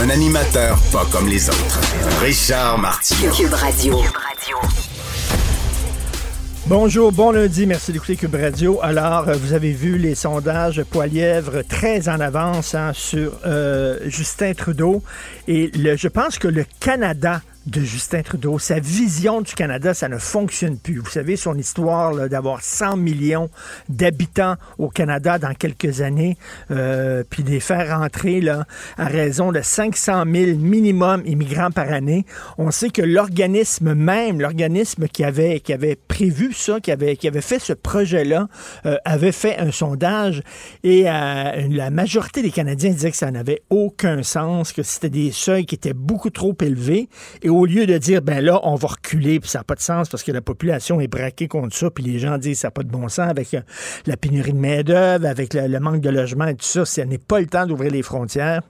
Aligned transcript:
Un 0.00 0.08
animateur 0.08 0.78
pas 0.90 1.06
comme 1.12 1.28
les 1.28 1.48
autres. 1.48 1.80
Richard 2.20 2.78
Martineau. 2.78 3.30
Cube 3.32 3.52
Radio. 3.52 4.00
Bonjour, 6.66 7.12
bon 7.12 7.32
lundi, 7.32 7.66
merci 7.66 7.92
d'écouter 7.92 8.16
Cube 8.16 8.34
Radio. 8.34 8.80
Alors, 8.82 9.28
euh, 9.28 9.34
vous 9.34 9.52
avez 9.52 9.72
vu 9.72 9.98
les 9.98 10.14
sondages 10.14 10.82
Poilièvre 10.84 11.62
très 11.68 12.08
en 12.08 12.20
avance 12.20 12.74
hein, 12.74 12.92
sur 12.94 13.32
euh, 13.44 13.98
Justin 14.06 14.54
Trudeau. 14.54 15.02
Et 15.46 15.70
le, 15.74 15.96
je 15.96 16.08
pense 16.08 16.38
que 16.38 16.48
le 16.48 16.64
Canada 16.80 17.42
de 17.66 17.80
Justin 17.80 18.22
Trudeau. 18.22 18.58
Sa 18.58 18.80
vision 18.80 19.40
du 19.40 19.54
Canada, 19.54 19.94
ça 19.94 20.08
ne 20.08 20.18
fonctionne 20.18 20.78
plus. 20.78 20.98
Vous 20.98 21.10
savez, 21.10 21.36
son 21.36 21.56
histoire 21.56 22.28
d'avoir 22.28 22.62
100 22.62 22.96
millions 22.96 23.50
d'habitants 23.88 24.56
au 24.78 24.88
Canada 24.88 25.38
dans 25.38 25.54
quelques 25.54 26.00
années, 26.00 26.36
euh, 26.70 27.22
puis 27.28 27.42
de 27.42 27.50
les 27.50 27.60
faire 27.60 27.98
rentrer 27.98 28.40
là, 28.40 28.66
à 28.98 29.06
raison 29.06 29.52
de 29.52 29.60
500 29.60 30.24
000 30.32 30.58
minimum 30.58 31.22
immigrants 31.24 31.70
par 31.70 31.92
année. 31.92 32.26
On 32.58 32.70
sait 32.70 32.90
que 32.90 33.02
l'organisme 33.02 33.94
même, 33.94 34.40
l'organisme 34.40 35.06
qui 35.08 35.24
avait, 35.24 35.60
prévu 36.08 36.52
ça, 36.52 36.80
qui 36.80 36.90
avait, 36.90 37.16
fait 37.40 37.58
ce 37.58 37.72
projet-là, 37.72 38.48
euh, 38.86 38.96
avait 39.04 39.32
fait 39.32 39.58
un 39.58 39.70
sondage 39.70 40.42
et 40.82 41.04
euh, 41.06 41.68
la 41.70 41.90
majorité 41.90 42.42
des 42.42 42.50
Canadiens 42.50 42.90
disaient 42.90 43.10
que 43.10 43.16
ça 43.16 43.30
n'avait 43.30 43.62
aucun 43.70 44.22
sens, 44.22 44.72
que 44.72 44.82
c'était 44.82 45.10
des 45.10 45.30
seuils 45.30 45.66
qui 45.66 45.74
étaient 45.74 45.92
beaucoup 45.92 46.30
trop 46.30 46.56
élevés. 46.60 47.08
Au 47.52 47.66
lieu 47.66 47.86
de 47.86 47.98
dire, 47.98 48.22
ben 48.22 48.44
là, 48.44 48.60
on 48.64 48.74
va 48.74 48.88
reculer, 48.88 49.40
puis 49.40 49.48
ça 49.48 49.58
n'a 49.58 49.64
pas 49.64 49.74
de 49.74 49.80
sens 49.80 50.08
parce 50.08 50.22
que 50.22 50.32
la 50.32 50.40
population 50.40 51.00
est 51.00 51.08
braquée 51.08 51.48
contre 51.48 51.76
ça, 51.76 51.90
puis 51.90 52.04
les 52.04 52.18
gens 52.18 52.38
disent, 52.38 52.60
ça 52.60 52.68
n'a 52.68 52.72
pas 52.72 52.82
de 52.82 52.90
bon 52.90 53.08
sens 53.08 53.28
avec 53.28 53.54
euh, 53.54 53.60
la 54.06 54.16
pénurie 54.16 54.52
de 54.52 54.58
main-d'œuvre, 54.58 55.26
avec 55.26 55.54
le, 55.54 55.80
manque 55.80 56.00
de 56.00 56.10
logement 56.10 56.46
et 56.46 56.54
tout 56.54 56.64
ça, 56.64 56.84
ce 56.84 57.00
n'est 57.02 57.18
pas 57.18 57.40
le 57.40 57.46
temps 57.46 57.66
d'ouvrir 57.66 57.92
les 57.92 58.02
frontières. 58.02 58.62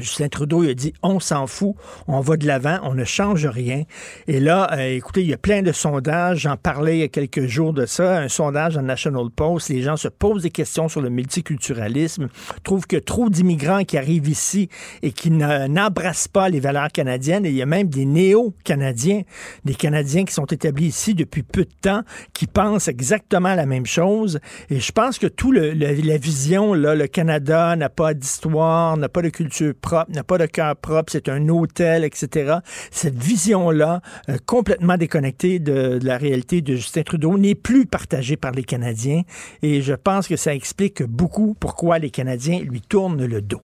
Justin 0.00 0.28
Trudeau 0.28 0.64
il 0.64 0.70
a 0.70 0.74
dit 0.74 0.92
on 1.02 1.20
s'en 1.20 1.46
fout, 1.46 1.74
on 2.08 2.20
va 2.20 2.36
de 2.36 2.46
l'avant, 2.46 2.78
on 2.82 2.94
ne 2.94 3.04
change 3.04 3.46
rien. 3.46 3.84
Et 4.26 4.40
là, 4.40 4.70
euh, 4.72 4.96
écoutez, 4.96 5.22
il 5.22 5.28
y 5.28 5.32
a 5.32 5.38
plein 5.38 5.62
de 5.62 5.72
sondages. 5.72 6.40
J'en 6.40 6.56
parlais 6.56 6.98
il 6.98 7.00
y 7.00 7.04
a 7.04 7.08
quelques 7.08 7.46
jours 7.46 7.72
de 7.72 7.86
ça, 7.86 8.18
un 8.18 8.28
sondage 8.28 8.74
dans 8.74 8.82
National 8.82 9.30
Post. 9.34 9.68
Les 9.68 9.82
gens 9.82 9.96
se 9.96 10.08
posent 10.08 10.42
des 10.42 10.50
questions 10.50 10.88
sur 10.88 11.00
le 11.00 11.10
multiculturalisme, 11.10 12.28
trouvent 12.62 12.86
que 12.86 12.96
trop 12.96 13.28
d'immigrants 13.28 13.84
qui 13.84 13.98
arrivent 13.98 14.28
ici 14.28 14.68
et 15.02 15.12
qui 15.12 15.30
n'embrassent 15.30 16.28
pas 16.28 16.48
les 16.48 16.60
valeurs 16.60 16.90
canadiennes. 16.92 17.46
Et 17.46 17.50
il 17.50 17.56
y 17.56 17.62
a 17.62 17.66
même 17.66 17.88
des 17.88 18.04
néo-canadiens, 18.04 19.22
des 19.64 19.74
Canadiens 19.74 20.24
qui 20.24 20.34
sont 20.34 20.46
établis 20.46 20.86
ici 20.86 21.14
depuis 21.14 21.42
peu 21.42 21.64
de 21.64 21.70
temps, 21.80 22.02
qui 22.32 22.46
pensent 22.46 22.88
exactement 22.88 23.54
la 23.54 23.66
même 23.66 23.86
chose. 23.86 24.40
Et 24.68 24.80
je 24.80 24.92
pense 24.92 25.18
que 25.18 25.26
tout 25.26 25.52
le, 25.52 25.72
la 25.72 26.16
vision 26.16 26.74
là, 26.74 26.94
le 26.94 27.06
Canada 27.06 27.76
n'a 27.76 27.88
pas 27.88 28.14
d'histoire, 28.14 28.96
n'a 28.96 29.08
pas 29.08 29.22
de 29.22 29.28
culture 29.28 29.74
n'a 30.08 30.24
pas 30.24 30.38
de 30.38 30.46
cœur 30.46 30.76
propre, 30.76 31.12
c'est 31.12 31.28
un 31.28 31.48
hôtel, 31.48 32.04
etc. 32.04 32.58
Cette 32.90 33.16
vision-là, 33.16 34.00
euh, 34.28 34.36
complètement 34.46 34.96
déconnectée 34.96 35.58
de, 35.58 35.98
de, 35.98 36.06
la 36.06 36.18
réalité 36.18 36.60
de 36.62 36.76
Justin 36.76 37.02
Trudeau, 37.02 37.38
n'est 37.38 37.54
plus 37.54 37.86
partagée 37.86 38.36
par 38.36 38.52
les 38.52 38.64
Canadiens. 38.64 39.22
Et 39.62 39.82
je 39.82 39.94
pense 39.94 40.28
que 40.28 40.36
ça 40.36 40.54
explique 40.54 41.02
beaucoup 41.02 41.54
pourquoi 41.58 41.98
les 41.98 42.10
Canadiens 42.10 42.60
lui 42.60 42.80
tournent 42.80 43.24
le 43.24 43.42
dos. 43.42 43.60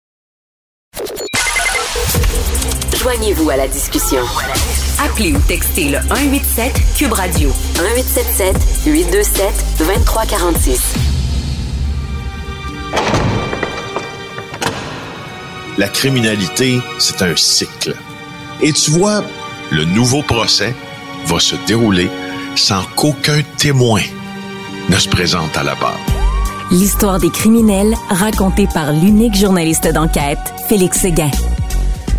Joignez-vous 3.01 3.49
à 3.49 3.57
la 3.57 3.67
discussion. 3.67 4.21
Appelez 5.03 5.33
ou 5.33 5.39
textez 5.47 5.89
le 5.89 5.97
187 6.01 6.71
Cube 6.95 7.13
Radio 7.13 7.49
1877 7.79 8.85
827 8.85 9.65
2346. 9.79 11.10
La 15.77 15.87
criminalité, 15.87 16.79
c'est 16.99 17.21
un 17.21 17.35
cycle. 17.37 17.95
Et 18.61 18.73
tu 18.73 18.91
vois, 18.91 19.23
le 19.71 19.85
nouveau 19.85 20.21
procès 20.21 20.75
va 21.27 21.39
se 21.39 21.55
dérouler 21.65 22.09
sans 22.55 22.83
qu'aucun 22.97 23.41
témoin 23.57 24.01
ne 24.89 24.95
se 24.95 25.07
présente 25.07 25.55
à 25.55 25.63
la 25.63 25.75
barre. 25.75 25.99
L'histoire 26.71 27.19
des 27.19 27.29
criminels 27.29 27.93
racontée 28.09 28.67
par 28.73 28.91
l'unique 28.91 29.35
journaliste 29.35 29.87
d'enquête, 29.93 30.39
Félix 30.67 30.99
Séguin. 30.99 31.31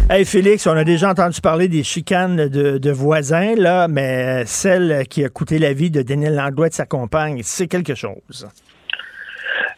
Hey 0.09 0.25
Félix, 0.25 0.67
on 0.67 0.77
a 0.77 0.85
déjà 0.85 1.11
entendu 1.11 1.41
parler 1.43 1.69
des 1.69 1.83
chicanes 1.83 2.49
de, 2.49 2.79
de, 2.79 2.91
voisins, 2.91 3.55
là, 3.55 3.87
mais 3.87 4.45
celle 4.47 5.07
qui 5.09 5.25
a 5.25 5.29
coûté 5.29 5.59
la 5.59 5.75
vie 5.75 5.91
de 5.91 6.01
Daniel 6.01 6.35
Langlois 6.35 6.69
et 6.69 6.71
de 6.71 6.75
sa 6.75 6.87
compagne, 6.87 7.41
c'est 7.45 7.67
quelque 7.67 7.95
chose. 7.95 8.47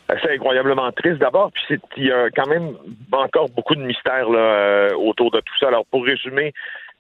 C'est 0.09 0.33
incroyablement 0.33 0.93
triste 0.93 1.19
d'abord, 1.19 1.51
puis 1.53 1.81
il 1.97 2.07
y 2.07 2.13
a 2.13 2.29
quand 2.31 2.47
même 2.47 2.77
encore 3.11 3.49
beaucoup 3.49 3.75
de 3.75 3.81
mystères 3.81 4.29
là, 4.29 4.39
euh, 4.39 4.95
autour 4.95 5.31
de 5.31 5.41
tout 5.41 5.55
ça. 5.59 5.69
Alors 5.69 5.87
pour 5.87 6.05
résumer, 6.05 6.53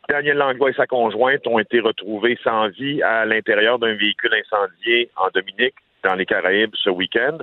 Daniel 0.08 0.38
Langlois 0.38 0.70
et 0.70 0.74
sa 0.74 0.86
conjointe 0.86 1.46
ont 1.46 1.58
été 1.58 1.80
retrouvés 1.80 2.38
sans 2.42 2.68
vie 2.68 3.02
à 3.02 3.26
l'intérieur 3.26 3.78
d'un 3.78 3.94
véhicule 3.94 4.34
incendié 4.34 5.10
en 5.16 5.28
Dominique, 5.34 5.74
dans 6.02 6.14
les 6.14 6.26
Caraïbes, 6.26 6.74
ce 6.74 6.90
week-end. 6.90 7.38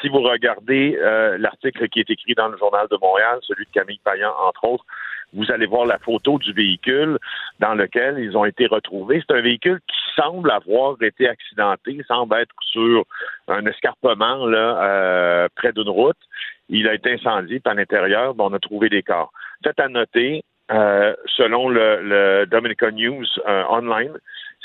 Si 0.00 0.08
vous 0.08 0.20
regardez 0.20 0.98
euh, 1.00 1.36
l'article 1.38 1.88
qui 1.88 2.00
est 2.00 2.10
écrit 2.10 2.34
dans 2.34 2.48
le 2.48 2.56
Journal 2.56 2.86
de 2.90 2.96
Montréal, 3.00 3.38
celui 3.42 3.66
de 3.66 3.70
Camille 3.70 4.00
Payan, 4.04 4.32
entre 4.46 4.64
autres, 4.64 4.84
vous 5.34 5.50
allez 5.50 5.66
voir 5.66 5.86
la 5.86 5.98
photo 5.98 6.38
du 6.38 6.52
véhicule 6.52 7.18
dans 7.60 7.74
lequel 7.74 8.18
ils 8.18 8.36
ont 8.36 8.44
été 8.44 8.66
retrouvés. 8.66 9.22
C'est 9.26 9.34
un 9.34 9.40
véhicule 9.40 9.80
qui 9.86 9.96
semble 10.20 10.50
avoir 10.50 10.96
été 11.02 11.28
accidenté, 11.28 12.00
semble 12.06 12.36
être 12.36 12.54
sur 12.60 13.04
un 13.48 13.66
escarpement 13.66 14.46
là, 14.46 14.82
euh, 14.82 15.48
près 15.54 15.72
d'une 15.72 15.88
route. 15.88 16.16
Il 16.68 16.88
a 16.88 16.94
été 16.94 17.12
incendié 17.12 17.60
par 17.60 17.74
l'intérieur. 17.74 18.34
on 18.38 18.52
a 18.52 18.58
trouvé 18.58 18.88
des 18.88 19.02
corps. 19.02 19.32
Faites 19.62 19.80
à 19.80 19.88
noter, 19.88 20.44
euh, 20.70 21.14
selon 21.36 21.68
le, 21.68 22.00
le 22.02 22.46
Dominican 22.46 22.92
News 22.92 23.26
euh, 23.46 23.64
Online, 23.68 24.16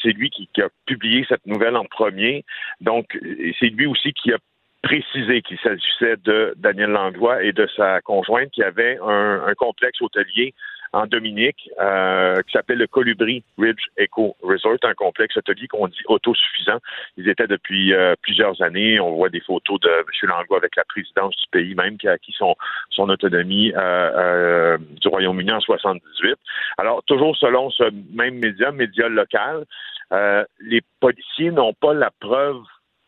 c'est 0.01 0.11
lui 0.11 0.29
qui, 0.29 0.47
qui, 0.53 0.61
a 0.61 0.69
publié 0.85 1.25
cette 1.27 1.45
nouvelle 1.45 1.75
en 1.75 1.83
premier. 1.83 2.45
Donc, 2.79 3.17
c'est 3.59 3.67
lui 3.67 3.85
aussi 3.85 4.13
qui 4.13 4.31
a 4.31 4.37
précisé 4.81 5.41
qu'il 5.41 5.59
s'agissait 5.59 6.17
de 6.23 6.53
Daniel 6.57 6.91
Langlois 6.91 7.43
et 7.43 7.51
de 7.51 7.67
sa 7.75 8.01
conjointe 8.01 8.51
qui 8.51 8.63
avait 8.63 8.97
un, 9.01 9.43
un 9.45 9.53
complexe 9.55 10.01
hôtelier 10.01 10.53
en 10.93 11.05
Dominique 11.05 11.69
euh, 11.79 12.41
qui 12.41 12.51
s'appelle 12.51 12.79
le 12.79 12.87
Colibri 12.87 13.43
Ridge 13.57 13.83
Eco 13.99 14.35
Resort, 14.41 14.77
un 14.83 14.93
complexe 14.93 15.37
hôtelier 15.37 15.67
qu'on 15.67 15.87
dit 15.87 16.01
autosuffisant. 16.07 16.79
Ils 17.17 17.29
étaient 17.29 17.47
depuis 17.47 17.93
euh, 17.93 18.15
plusieurs 18.21 18.61
années. 18.61 18.99
On 18.99 19.15
voit 19.15 19.29
des 19.29 19.41
photos 19.41 19.79
de 19.81 19.89
M. 19.89 20.05
Langlois 20.23 20.57
avec 20.57 20.75
la 20.75 20.83
présidence 20.85 21.35
du 21.35 21.45
pays 21.51 21.75
même 21.75 21.97
qui 21.97 22.07
a 22.07 22.13
acquis 22.13 22.33
son, 22.37 22.55
son 22.89 23.09
autonomie 23.09 23.71
euh, 23.75 23.77
euh 23.79 24.77
du 25.01 25.07
Royaume-Uni 25.07 25.51
en 25.51 25.59
78. 25.59 26.35
Alors, 26.77 27.03
toujours 27.03 27.35
selon 27.37 27.69
ce 27.69 27.83
même 28.13 28.39
média, 28.39 28.71
média 28.71 29.07
local, 29.09 29.65
euh, 30.11 30.43
les 30.59 30.81
policiers 30.99 31.51
n'ont 31.51 31.73
pas 31.73 31.93
la 31.93 32.11
preuve 32.19 32.61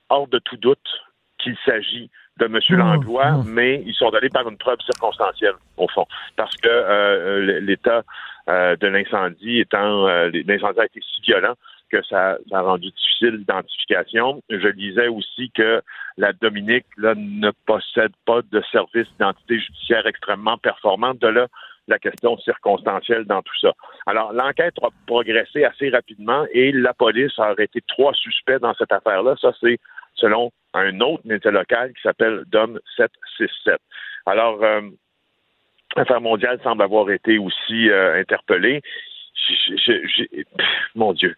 hors 0.09 0.27
de 0.27 0.39
tout 0.39 0.57
doute 0.57 1.01
qu'il 1.41 1.57
s'agit 1.65 2.09
de 2.37 2.45
M. 2.45 2.59
Mmh, 2.69 2.75
Langlois, 2.75 3.31
mmh. 3.31 3.43
mais 3.47 3.83
ils 3.85 3.93
sont 3.93 4.09
allés 4.13 4.29
par 4.29 4.47
une 4.47 4.57
preuve 4.57 4.79
circonstancielle, 4.81 5.55
au 5.77 5.87
fond, 5.87 6.05
parce 6.35 6.55
que 6.57 6.69
euh, 6.69 7.59
l'état 7.59 8.03
euh, 8.49 8.75
de 8.77 8.87
l'incendie 8.87 9.59
étant, 9.59 10.07
euh, 10.07 10.29
l'incendie 10.47 10.79
a 10.79 10.85
été 10.85 10.99
si 11.01 11.21
violent 11.21 11.53
que 11.91 12.01
ça, 12.03 12.37
ça 12.49 12.59
a 12.59 12.61
rendu 12.61 12.89
difficile 12.89 13.35
l'identification. 13.35 14.41
Je 14.49 14.69
disais 14.69 15.09
aussi 15.09 15.51
que 15.53 15.81
la 16.17 16.31
Dominique 16.31 16.85
là, 16.97 17.13
ne 17.15 17.51
possède 17.65 18.13
pas 18.25 18.41
de 18.49 18.61
service 18.71 19.07
d'identité 19.11 19.59
judiciaire 19.59 20.07
extrêmement 20.07 20.57
performant. 20.57 21.13
De 21.13 21.27
là, 21.27 21.47
la 21.87 21.99
question 21.99 22.37
circonstancielle 22.37 23.25
dans 23.25 23.41
tout 23.41 23.57
ça. 23.59 23.73
Alors, 24.05 24.31
l'enquête 24.33 24.75
a 24.81 24.87
progressé 25.05 25.65
assez 25.65 25.89
rapidement 25.89 26.45
et 26.53 26.71
la 26.71 26.93
police 26.93 27.37
a 27.37 27.47
arrêté 27.47 27.81
trois 27.87 28.13
suspects 28.13 28.59
dans 28.59 28.73
cette 28.75 28.91
affaire-là. 28.91 29.35
Ça, 29.41 29.51
c'est 29.59 29.77
selon 30.15 30.51
un 30.73 30.99
autre 31.01 31.23
média 31.25 31.51
local 31.51 31.93
qui 31.93 32.01
s'appelle 32.01 32.43
DOM 32.47 32.79
767. 32.95 33.79
Alors, 34.25 34.63
euh, 34.63 34.81
mondiales 36.19 36.59
semble 36.63 36.83
avoir 36.83 37.09
été 37.11 37.37
aussi 37.37 37.89
euh, 37.89 38.19
interpellée. 38.19 38.81
mon 40.95 41.13
Dieu, 41.13 41.35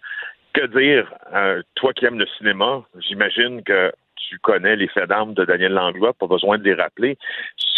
que 0.54 0.66
dire? 0.68 1.14
Euh, 1.34 1.62
toi 1.76 1.94
qui 1.94 2.06
aimes 2.06 2.20
le 2.20 2.28
cinéma, 2.38 2.84
j'imagine 3.00 3.64
que 3.64 3.92
tu 4.16 4.38
connais 4.40 4.76
les 4.76 4.88
faits 4.88 5.10
d'armes 5.10 5.34
de 5.34 5.46
Daniel 5.46 5.74
Langlois, 5.74 6.14
pas 6.14 6.28
besoin 6.28 6.58
de 6.58 6.64
les 6.64 6.74
rappeler. 6.74 7.18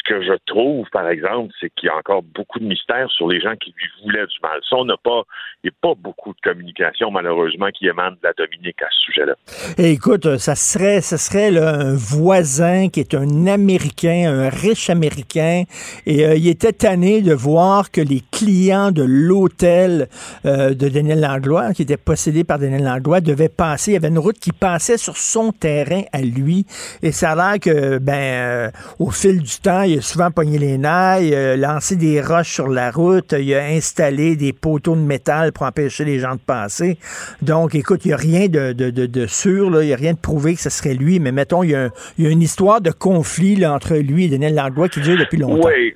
Que 0.05 0.21
je 0.21 0.33
trouve, 0.45 0.87
par 0.91 1.09
exemple, 1.09 1.51
c'est 1.59 1.69
qu'il 1.71 1.87
y 1.87 1.89
a 1.89 1.97
encore 1.97 2.21
beaucoup 2.21 2.59
de 2.59 2.65
mystères 2.65 3.09
sur 3.11 3.27
les 3.27 3.41
gens 3.41 3.55
qui 3.55 3.73
lui 3.75 3.89
voulaient 4.03 4.25
du 4.25 4.39
mal. 4.41 4.59
Ça, 4.69 4.77
on 4.77 4.85
n'a 4.85 4.97
pas, 4.97 5.23
il 5.63 5.67
n'y 5.67 5.69
a 5.71 5.77
pas 5.81 5.95
beaucoup 5.95 6.33
de 6.33 6.39
communication, 6.41 7.09
malheureusement, 7.11 7.69
qui 7.73 7.87
émane 7.87 8.13
de 8.13 8.19
la 8.23 8.33
Dominique 8.33 8.81
à 8.81 8.87
ce 8.91 9.05
sujet-là. 9.05 9.35
écoute, 9.77 10.37
ça 10.37 10.55
serait, 10.55 11.01
ce 11.01 11.17
serait 11.17 11.57
un 11.57 11.95
voisin 11.95 12.89
qui 12.89 12.99
est 12.99 13.15
un 13.15 13.47
Américain, 13.47 14.31
un 14.31 14.49
riche 14.49 14.89
Américain, 14.89 15.63
et 16.05 16.25
euh, 16.25 16.35
il 16.35 16.47
était 16.47 16.73
tanné 16.73 17.21
de 17.21 17.33
voir 17.33 17.89
que 17.89 18.01
les 18.01 18.21
clients 18.31 18.91
de 18.91 19.03
l'hôtel 19.03 20.07
euh, 20.45 20.73
de 20.75 20.87
Daniel 20.87 21.21
Langlois, 21.21 21.73
qui 21.73 21.81
était 21.81 21.97
possédé 21.97 22.43
par 22.43 22.59
Daniel 22.59 22.83
Langlois, 22.83 23.21
devaient 23.21 23.49
passer. 23.49 23.91
Il 23.91 23.93
y 23.95 23.97
avait 23.97 24.09
une 24.09 24.19
route 24.19 24.37
qui 24.39 24.51
passait 24.51 24.97
sur 24.97 25.17
son 25.17 25.51
terrain 25.51 26.03
à 26.13 26.21
lui, 26.21 26.65
et 27.01 27.11
ça 27.11 27.31
a 27.31 27.35
l'air 27.35 27.59
que, 27.59 27.97
ben, 27.97 28.13
euh, 28.13 28.71
au 28.99 29.09
fil 29.09 29.41
du 29.41 29.57
temps, 29.59 29.81
il 29.81 29.94
a 29.97 30.01
souvent 30.01 30.31
pogné 30.31 30.57
les 30.57 30.77
nailles, 30.77 31.33
euh, 31.33 31.55
lancé 31.55 31.95
des 31.95 32.21
roches 32.21 32.53
sur 32.53 32.67
la 32.67 32.91
route, 32.91 33.33
il 33.37 33.53
a 33.53 33.65
installé 33.65 34.35
des 34.35 34.53
poteaux 34.53 34.95
de 34.95 35.01
métal 35.01 35.51
pour 35.51 35.65
empêcher 35.65 36.05
les 36.05 36.19
gens 36.19 36.35
de 36.35 36.41
passer. 36.41 36.97
Donc, 37.41 37.75
écoute, 37.75 38.05
il 38.05 38.09
n'y 38.09 38.13
a 38.13 38.17
rien 38.17 38.47
de, 38.47 38.73
de, 38.73 38.89
de, 38.89 39.25
sûr, 39.27 39.69
là, 39.69 39.83
il 39.83 39.87
n'y 39.87 39.93
a 39.93 39.97
rien 39.97 40.13
de 40.13 40.19
prouvé 40.19 40.55
que 40.55 40.61
ce 40.61 40.69
serait 40.69 40.93
lui, 40.93 41.19
mais 41.19 41.31
mettons, 41.31 41.63
il 41.63 41.71
y 41.71 41.75
a, 41.75 41.89
il 42.17 42.25
y 42.25 42.27
a 42.27 42.31
une 42.31 42.41
histoire 42.41 42.81
de 42.81 42.91
conflit 42.91 43.55
là, 43.55 43.73
entre 43.73 43.95
lui 43.95 44.25
et 44.25 44.29
Daniel 44.29 44.55
Langlois 44.55 44.89
qui 44.89 45.01
dure 45.01 45.17
depuis 45.17 45.37
longtemps. 45.37 45.67
Oui. 45.67 45.93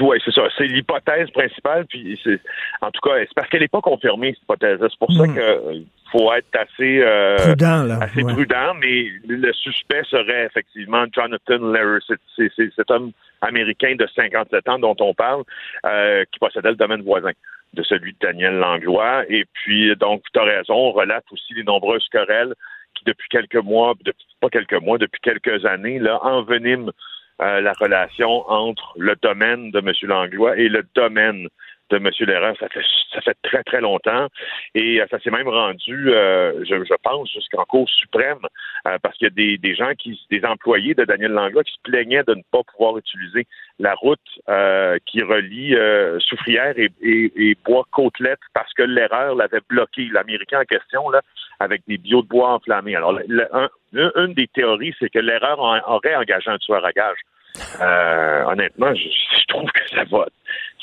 Oui, 0.00 0.18
c'est 0.24 0.32
ça. 0.32 0.42
C'est 0.56 0.66
l'hypothèse 0.66 1.30
principale. 1.30 1.84
Puis 1.86 2.18
en 2.80 2.90
tout 2.90 3.00
cas, 3.02 3.16
c'est 3.20 3.34
parce 3.34 3.48
qu'elle 3.48 3.60
n'est 3.60 3.68
pas 3.68 3.80
confirmée, 3.80 4.32
cette 4.32 4.42
hypothèse. 4.42 4.78
C'est 4.80 4.98
pour 4.98 5.12
ça 5.12 5.24
hmm. 5.24 5.84
Faut 6.10 6.32
être 6.32 6.48
assez 6.54 7.02
euh, 7.02 7.36
prudent, 7.36 7.82
là, 7.84 7.98
assez 8.00 8.22
prudent, 8.22 8.74
mais 8.74 9.08
le 9.26 9.52
suspect 9.52 10.02
serait 10.04 10.46
effectivement 10.46 11.04
Jonathan 11.12 11.58
Lehrer. 11.58 11.98
C'est 12.36 12.50
cet 12.74 12.90
homme 12.90 13.12
américain 13.40 13.94
de 13.96 14.06
57 14.14 14.68
ans 14.68 14.78
dont 14.78 14.96
on 15.00 15.14
parle, 15.14 15.42
euh, 15.86 16.24
qui 16.32 16.38
possédait 16.38 16.70
le 16.70 16.76
domaine 16.76 17.02
voisin 17.02 17.32
de 17.74 17.82
celui 17.82 18.12
de 18.12 18.18
Daniel 18.20 18.54
Langlois. 18.54 19.24
Et 19.28 19.44
puis, 19.52 19.94
donc, 19.96 20.22
tu 20.32 20.40
as 20.40 20.44
raison, 20.44 20.74
on 20.74 20.92
relate 20.92 21.24
aussi 21.30 21.54
les 21.54 21.64
nombreuses 21.64 22.06
querelles 22.10 22.54
qui, 22.94 23.04
depuis 23.04 23.28
quelques 23.28 23.62
mois, 23.62 23.94
depuis, 24.04 24.26
pas 24.40 24.48
quelques 24.48 24.80
mois, 24.82 24.98
depuis 24.98 25.20
quelques 25.20 25.64
années, 25.64 25.98
là, 25.98 26.18
enveniment 26.24 26.90
euh, 27.40 27.60
la 27.60 27.72
relation 27.74 28.48
entre 28.50 28.94
le 28.96 29.14
domaine 29.22 29.70
de 29.70 29.78
M. 29.78 29.92
Langlois 30.02 30.56
et 30.56 30.68
le 30.68 30.84
domaine 30.94 31.48
de 31.90 31.96
M. 31.96 32.10
Lérard. 32.20 32.54
Ça 32.58 32.68
fait, 32.68 32.84
ça 33.12 33.20
fait 33.20 33.36
très, 33.42 33.62
très 33.64 33.80
longtemps. 33.80 34.28
Et 34.74 35.00
euh, 35.00 35.06
ça 35.10 35.18
s'est 35.20 35.30
même 35.30 35.48
rendu, 35.48 36.10
euh, 36.10 36.64
je, 36.64 36.84
je, 36.84 36.94
pense, 37.02 37.30
jusqu'en 37.32 37.64
Cour 37.64 37.88
suprême, 37.88 38.38
parce 39.02 39.16
qu'il 39.16 39.26
y 39.26 39.30
a 39.30 39.34
des, 39.34 39.58
des, 39.58 39.74
gens 39.74 39.92
qui, 39.98 40.18
des 40.30 40.44
employés 40.44 40.94
de 40.94 41.04
Daniel 41.04 41.32
Langlois 41.32 41.64
qui 41.64 41.72
se 41.72 41.82
plaignaient 41.82 42.22
de 42.22 42.34
ne 42.34 42.42
pas 42.50 42.62
pouvoir 42.62 42.96
utiliser 42.96 43.46
la 43.78 43.94
route 43.94 44.20
qui 45.06 45.22
relie 45.22 45.76
Soufrière 46.20 46.74
et, 46.78 46.90
et, 47.02 47.56
Bois-Côtelette 47.64 48.40
parce 48.54 48.72
que 48.74 48.82
l'erreur 48.82 49.34
l'avait 49.34 49.60
bloqué. 49.68 50.08
L'Américain 50.12 50.60
en 50.60 50.64
question, 50.64 51.10
là, 51.10 51.20
avec 51.60 51.82
des 51.86 51.98
bio 51.98 52.22
de 52.22 52.28
bois 52.28 52.54
enflammés. 52.54 52.96
Alors, 52.96 53.18
une 53.92 54.34
des 54.34 54.46
théories, 54.48 54.94
c'est 54.98 55.10
que 55.10 55.18
l'erreur 55.18 55.58
aurait 55.58 56.14
engagé 56.14 56.50
un 56.50 56.58
tueur 56.58 56.84
à 56.84 56.92
gage. 56.92 57.18
Euh, 57.80 58.44
honnêtement, 58.44 58.94
je, 58.94 59.46
trouve 59.48 59.70
que 59.70 59.88
ça 59.90 60.04
va, 60.04 60.26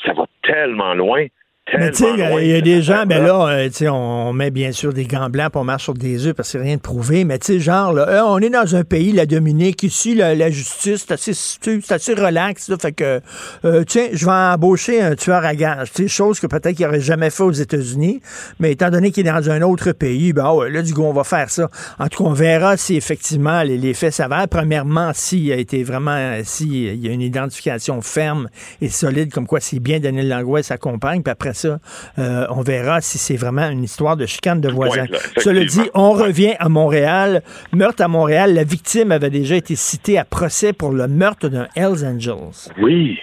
ça 0.04 0.12
va 0.12 0.26
tellement 0.42 0.94
loin. 0.94 1.26
Mais 1.74 1.90
tu 1.90 2.04
sais, 2.04 2.12
il 2.14 2.46
y, 2.46 2.54
a 2.54 2.60
des 2.60 2.80
gens, 2.80 3.06
ben 3.06 3.24
là, 3.24 3.48
euh, 3.48 3.66
tu 3.66 3.74
sais, 3.74 3.88
on 3.88 4.32
met 4.32 4.52
bien 4.52 4.70
sûr 4.70 4.92
des 4.92 5.04
gants 5.04 5.28
blancs 5.28 5.50
pour 5.50 5.64
marcher 5.64 5.84
sur 5.86 5.94
des 5.94 6.28
œufs 6.28 6.32
parce 6.32 6.48
que 6.48 6.58
c'est 6.58 6.64
rien 6.64 6.76
de 6.76 6.80
prouvé, 6.80 7.24
mais 7.24 7.40
tu 7.40 7.54
sais, 7.54 7.58
genre, 7.58 7.92
là, 7.92 8.08
euh, 8.08 8.20
on 8.24 8.38
est 8.38 8.50
dans 8.50 8.76
un 8.76 8.84
pays, 8.84 9.10
la 9.10 9.26
Dominique, 9.26 9.82
ici, 9.82 10.14
la, 10.14 10.48
justice, 10.48 11.04
c'est 11.08 11.12
assez, 11.12 11.34
c'est 11.34 11.92
assez 11.92 12.14
relax, 12.14 12.68
là, 12.68 12.76
fait 12.80 12.92
que, 12.92 13.20
euh, 13.64 13.82
tiens, 13.82 14.06
je 14.12 14.26
vais 14.26 14.32
embaucher 14.32 15.02
un 15.02 15.16
tueur 15.16 15.44
à 15.44 15.56
gage, 15.56 15.90
tu 15.92 16.04
sais, 16.04 16.08
chose 16.08 16.38
que 16.38 16.46
peut-être 16.46 16.76
qu'il 16.76 16.86
n'aurait 16.86 17.00
jamais 17.00 17.30
fait 17.30 17.42
aux 17.42 17.50
États-Unis, 17.50 18.20
mais 18.60 18.70
étant 18.70 18.90
donné 18.90 19.10
qu'il 19.10 19.26
est 19.26 19.32
dans 19.32 19.50
un 19.50 19.62
autre 19.62 19.90
pays, 19.90 20.32
ben 20.32 20.52
ouais, 20.52 20.70
là, 20.70 20.82
du 20.82 20.94
coup, 20.94 21.02
on 21.02 21.12
va 21.12 21.24
faire 21.24 21.50
ça. 21.50 21.68
En 21.98 22.06
tout 22.06 22.22
cas, 22.22 22.30
on 22.30 22.32
verra 22.32 22.76
si 22.76 22.94
effectivement 22.94 23.64
les, 23.64 23.94
faits 23.94 24.12
s'avèrent. 24.12 24.46
Premièrement, 24.48 25.10
s'il 25.14 25.50
a 25.50 25.56
été 25.56 25.82
vraiment, 25.82 26.38
s'il 26.44 27.04
y 27.04 27.08
a 27.08 27.12
une 27.12 27.20
identification 27.20 28.00
ferme 28.02 28.48
et 28.80 28.88
solide, 28.88 29.32
comme 29.32 29.48
quoi 29.48 29.58
c'est 29.58 29.80
bien 29.80 29.98
Daniel 29.98 30.28
Langlois 30.28 30.60
et 30.60 30.62
sa 30.62 30.78
compagne, 30.78 31.22
puis 31.22 31.32
après 31.32 31.55
ça. 31.56 31.78
Euh, 32.18 32.46
on 32.50 32.62
verra 32.62 33.00
si 33.00 33.18
c'est 33.18 33.36
vraiment 33.36 33.68
une 33.68 33.84
histoire 33.84 34.16
de 34.16 34.26
chicane 34.26 34.60
de 34.60 34.68
voisins. 34.68 35.06
Cela 35.38 35.64
dit, 35.64 35.90
on 35.94 36.12
revient 36.12 36.54
à 36.58 36.68
Montréal. 36.68 37.42
Meurtre 37.72 38.02
à 38.02 38.08
Montréal. 38.08 38.54
La 38.54 38.64
victime 38.64 39.12
avait 39.12 39.30
déjà 39.30 39.56
été 39.56 39.74
citée 39.74 40.18
à 40.18 40.24
procès 40.24 40.72
pour 40.72 40.92
le 40.92 41.08
meurtre 41.08 41.48
d'un 41.48 41.66
Hells 41.74 42.04
Angels. 42.04 42.72
Oui. 42.78 43.18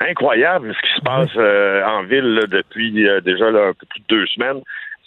Incroyable 0.00 0.74
ce 0.74 0.86
qui 0.86 0.94
se 0.98 1.02
passe 1.02 1.30
euh, 1.36 1.82
en 1.84 2.02
ville 2.02 2.44
depuis 2.50 3.08
euh, 3.08 3.20
déjà 3.22 3.46
un 3.46 3.72
peu 3.72 3.86
plus 3.88 4.00
de 4.00 4.06
deux 4.08 4.26
semaines. 4.26 4.60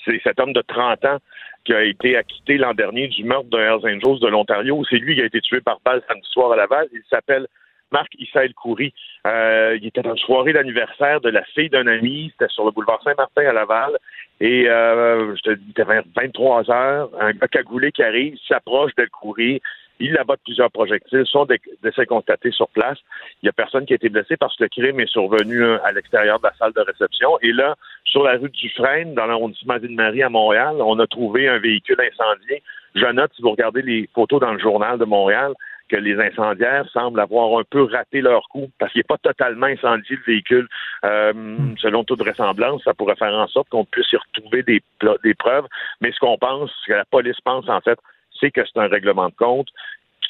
C'est 0.04 0.20
cet 0.24 0.40
homme 0.40 0.54
de 0.54 0.64
30 0.68 1.06
ans 1.06 1.18
qui 1.66 1.74
a 1.74 1.84
été 1.84 2.18
acquitté 2.18 2.58
l'an 2.58 2.74
dernier 2.74 3.08
du 3.08 3.24
meurtre 3.24 3.50
d'un 3.50 3.60
Hells 3.60 3.86
Angels 3.86 4.20
de 4.20 4.28
l'Ontario. 4.28 4.84
C'est 4.90 4.98
lui 4.98 5.16
qui 5.16 5.22
a 5.22 5.26
été 5.26 5.42
tué 5.42 5.62
par 5.62 5.80
balle 5.86 6.02
samedi 6.08 6.28
soir 6.32 6.52
à 6.52 6.56
Laval. 6.56 6.88
Il 6.92 7.04
s'appelle 7.10 7.46
Marc 7.92 8.14
Issaël 8.20 8.54
Coury. 8.54 8.94
Euh, 9.26 9.78
il 9.80 9.88
était 9.88 10.02
dans 10.02 10.12
une 10.12 10.18
soirée 10.18 10.54
d'anniversaire 10.54 11.22
de 11.22 11.30
la 11.30 11.44
fille 11.44 11.70
d'un 11.70 11.88
ami. 11.88 12.32
C'était 12.32 12.52
sur 12.52 12.66
le 12.66 12.72
boulevard 12.72 13.02
Saint-Martin 13.04 13.46
à 13.46 13.54
Laval. 13.54 13.98
Et 14.40 14.70
euh, 14.70 15.36
je 15.36 15.42
te 15.42 15.50
dis, 15.52 15.64
il 15.68 15.72
était 15.72 16.02
23 16.16 16.72
heures. 16.72 17.10
Un 17.20 17.32
gars 17.34 17.92
qui 17.94 18.04
arrive, 18.04 18.38
s'approche 18.48 18.94
d'El 18.96 19.10
Coury. 19.10 19.62
Il 20.02 20.18
abatte 20.18 20.40
plusieurs 20.46 20.72
projectiles, 20.72 21.26
sont 21.26 21.46
décès 21.84 22.06
constatés 22.06 22.52
sur 22.52 22.70
place. 22.70 22.98
Il 23.42 23.46
n'y 23.46 23.50
a 23.50 23.52
personne 23.52 23.86
qui 23.86 23.92
a 23.92 23.98
été 23.98 24.08
blessé 24.08 24.38
parce 24.38 24.56
que 24.56 24.64
le 24.64 24.70
crime 24.70 25.00
est 25.02 25.12
survenu 25.12 25.62
euh, 25.62 25.78
à 25.84 25.92
l'extérieur 25.92 26.40
de 26.40 26.46
la 26.46 26.54
salle 26.58 26.72
de 26.72 26.80
réception. 26.80 27.38
Et 27.42 27.52
là, 27.52 27.76
sur 28.06 28.24
la 28.24 28.38
rue 28.38 28.50
du 28.50 28.70
Frêne, 28.70 29.14
dans 29.14 29.26
l'arrondissement 29.26 29.78
d'Île-Marie 29.78 30.24
à 30.24 30.30
Montréal, 30.30 30.78
on 30.80 30.98
a 31.00 31.08
trouvé 31.08 31.50
un 31.50 31.60
véhicule 31.60 32.00
incendié. 32.00 32.64
Je 32.96 33.06
note, 33.08 33.32
si 33.36 33.42
vous 33.42 33.52
regardez 33.52 33.82
les 33.82 34.10
photos 34.16 34.40
dans 34.40 34.54
le 34.54 34.60
journal 34.60 34.98
de 34.98 35.06
Montréal, 35.06 35.54
que 35.90 35.96
les 35.96 36.20
incendiaires 36.20 36.88
semblent 36.92 37.20
avoir 37.20 37.60
un 37.60 37.64
peu 37.70 37.84
raté 37.84 38.22
leur 38.22 38.48
coup 38.50 38.70
parce 38.80 38.92
qu'il 38.92 39.00
n'est 39.00 39.04
pas 39.04 39.18
totalement 39.18 39.66
incendié 39.66 40.16
le 40.16 40.24
véhicule. 40.34 40.68
Euh, 41.04 41.34
hmm. 41.34 41.78
selon 41.78 42.04
toute 42.04 42.20
vraisemblance, 42.20 42.84
ça 42.84 42.94
pourrait 42.94 43.16
faire 43.16 43.34
en 43.34 43.48
sorte 43.48 43.70
qu'on 43.70 43.86
puisse 43.86 44.12
y 44.12 44.18
retrouver 44.18 44.64
des, 44.64 44.82
des 45.24 45.34
preuves. 45.34 45.68
Mais 46.02 46.12
ce 46.12 46.20
qu'on 46.20 46.38
pense, 46.38 46.72
ce 46.84 46.92
que 46.92 46.98
la 46.98 47.06
police 47.06 47.40
pense 47.42 47.68
en 47.70 47.82
fait, 47.82 48.00
c'est 48.40 48.52
que 48.52 48.62
c'est 48.66 48.80
un 48.80 48.88
règlement 48.88 49.30
de 49.30 49.36
compte 49.36 49.68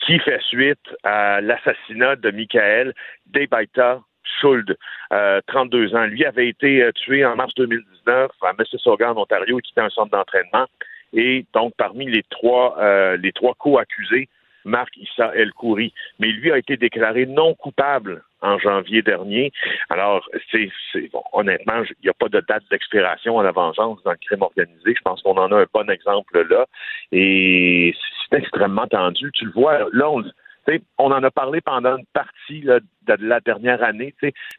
qui 0.06 0.20
fait 0.20 0.42
suite 0.42 0.96
à 1.04 1.42
l'assassinat 1.42 2.16
de 2.16 2.32
Michael 2.32 2.94
Debaita 3.28 4.02
Schuld, 4.40 4.78
euh, 5.14 5.42
32 5.48 5.96
ans. 5.96 6.06
Lui 6.06 6.26
avait 6.26 6.48
été 6.48 6.84
euh, 6.84 6.92
tué 6.92 7.26
en 7.26 7.36
mars 7.36 7.54
2019 7.56 8.32
à 8.42 8.54
Mississauga, 8.58 9.12
en 9.12 9.18
Ontario, 9.18 9.58
qui 9.60 9.72
était 9.72 9.82
un 9.82 9.90
centre 9.90 10.12
d'entraînement. 10.12 10.66
Et 11.14 11.46
donc, 11.54 11.74
parmi 11.78 12.06
les 12.06 12.24
trois, 12.30 12.78
euh, 12.80 13.18
les 13.18 13.32
trois 13.32 13.56
co-accusés, 13.56 14.30
Marc 14.66 14.96
Issa 14.98 15.34
El 15.36 15.52
Khoury. 15.54 15.94
Mais 16.20 16.28
lui 16.28 16.52
a 16.52 16.58
été 16.58 16.78
déclaré 16.78 17.26
non 17.26 17.54
coupable 17.56 18.24
en 18.42 18.58
janvier 18.58 19.02
dernier. 19.02 19.52
Alors, 19.90 20.28
c'est, 20.52 20.70
bon, 21.12 21.24
honnêtement, 21.34 21.84
il 21.84 22.04
n'y 22.04 22.10
a 22.10 22.14
pas 22.14 22.30
de 22.30 22.40
date 22.48 22.64
d'expiration 22.72 23.40
à 23.40 23.44
la 23.44 23.52
vengeance 23.52 24.02
dans 24.04 24.12
le 24.12 24.18
crime 24.18 24.42
organisé. 24.42 24.96
Je 24.96 25.02
pense 25.04 25.22
qu'on 25.22 25.38
en 25.38 25.52
a 25.52 25.62
un 25.62 25.66
bon 25.74 25.90
exemple 25.90 26.48
là. 26.50 26.66
Et 27.12 27.94
c'est 28.30 28.38
extrêmement 28.38 28.88
tendu. 28.88 29.32
Tu 29.34 29.46
le 29.46 29.52
vois, 29.52 29.80
là, 29.92 30.10
on, 30.10 30.24
on 30.98 31.12
en 31.12 31.24
a 31.24 31.32
parlé 31.32 31.62
pendant 31.62 31.98
une 31.98 32.06
partie 32.14 32.66
de 33.18 33.26
la 33.26 33.40
dernière 33.40 33.84
année, 33.84 34.14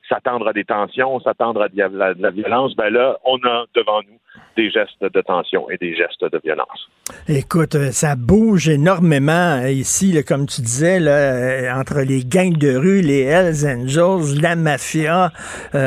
s'attendre 0.08 0.48
à 0.48 0.52
des 0.52 0.64
tensions, 0.64 1.20
s'attendre 1.20 1.62
à 1.62 1.68
de 1.68 1.76
la, 1.76 2.14
de 2.14 2.22
la, 2.22 2.30
violence. 2.30 2.74
Ben 2.76 2.90
là, 2.90 3.18
on 3.24 3.36
a 3.38 3.64
devant 3.74 4.00
nous 4.02 4.18
des 4.56 4.70
gestes 4.70 5.02
de 5.02 5.20
tension 5.20 5.70
et 5.70 5.76
des 5.76 5.94
gestes 5.94 6.22
de 6.22 6.40
violence. 6.42 6.88
Écoute, 7.28 7.74
euh, 7.74 7.90
ça 7.90 8.14
bouge 8.14 8.68
énormément 8.68 9.60
euh, 9.62 9.70
ici, 9.70 10.16
comme 10.24 10.46
tu 10.46 10.60
disais, 10.60 11.00
là, 11.00 11.10
euh, 11.10 11.72
entre 11.72 12.00
les 12.00 12.24
gangs 12.24 12.56
de 12.56 12.74
rue, 12.76 13.00
les 13.00 13.22
Hells 13.22 13.66
Angels, 13.66 14.40
la 14.40 14.56
mafia. 14.56 15.32
il, 15.74 15.78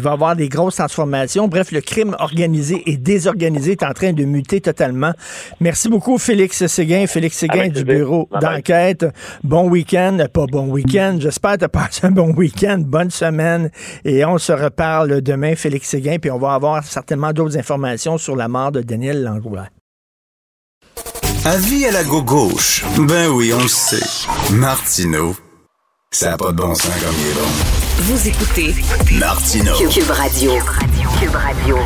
va 0.00 0.10
y 0.10 0.12
avoir 0.12 0.36
des 0.36 0.48
grosses 0.48 0.76
transformations. 0.76 1.48
Bref, 1.48 1.72
le 1.72 1.80
crime 1.80 2.16
organisé 2.18 2.82
et 2.86 2.96
désorganisé 2.96 3.72
est 3.72 3.82
en 3.82 3.92
train 3.92 4.12
de 4.12 4.24
muter 4.24 4.60
totalement. 4.60 5.12
Merci 5.60 5.88
beaucoup, 5.88 6.18
Félix 6.18 6.66
Séguin. 6.66 7.06
Félix 7.06 7.36
Séguin 7.36 7.68
du 7.68 7.84
bureau 7.84 8.28
d'enquête. 8.40 9.06
Bon 9.42 9.68
week-end. 9.68 10.18
Pas 10.32 10.46
bon 10.46 10.68
week-end. 10.68 11.16
J'espère 11.20 11.43
que 11.52 11.58
tu 11.58 11.64
as 11.64 11.68
passé 11.68 12.06
un 12.06 12.10
bon 12.10 12.32
week-end. 12.34 12.82
Bonne 12.84 13.10
semaine. 13.10 13.70
Et 14.04 14.24
on 14.24 14.38
se 14.38 14.52
reparle 14.52 15.20
demain, 15.20 15.54
Félix 15.54 15.88
Séguin, 15.88 16.18
puis 16.18 16.30
on 16.30 16.38
va 16.38 16.54
avoir 16.54 16.84
certainement 16.84 17.32
d'autres 17.32 17.56
informations 17.58 18.18
sur 18.18 18.36
la 18.36 18.48
mort 18.48 18.72
de 18.72 18.80
Daniel 18.80 19.22
Langlois. 19.22 19.68
Avis 21.44 21.84
à 21.86 21.92
la 21.92 22.04
gauche. 22.04 22.84
Ben 22.98 23.28
oui, 23.28 23.52
on 23.54 23.60
le 23.60 23.68
sait. 23.68 24.00
Martineau, 24.52 25.36
ça 26.10 26.30
n'a 26.30 26.36
pas 26.38 26.52
de 26.52 26.56
bon 26.56 26.74
sens 26.74 26.94
comme 27.02 27.14
il 27.20 27.26
est 27.28 27.34
bon. 27.34 27.48
Vous 27.98 28.28
écoutez 28.28 28.74
Martineau. 29.18 29.74
Cube 29.90 30.10
Radio. 30.10 30.52
Cube 31.20 31.34
Radio. 31.34 31.76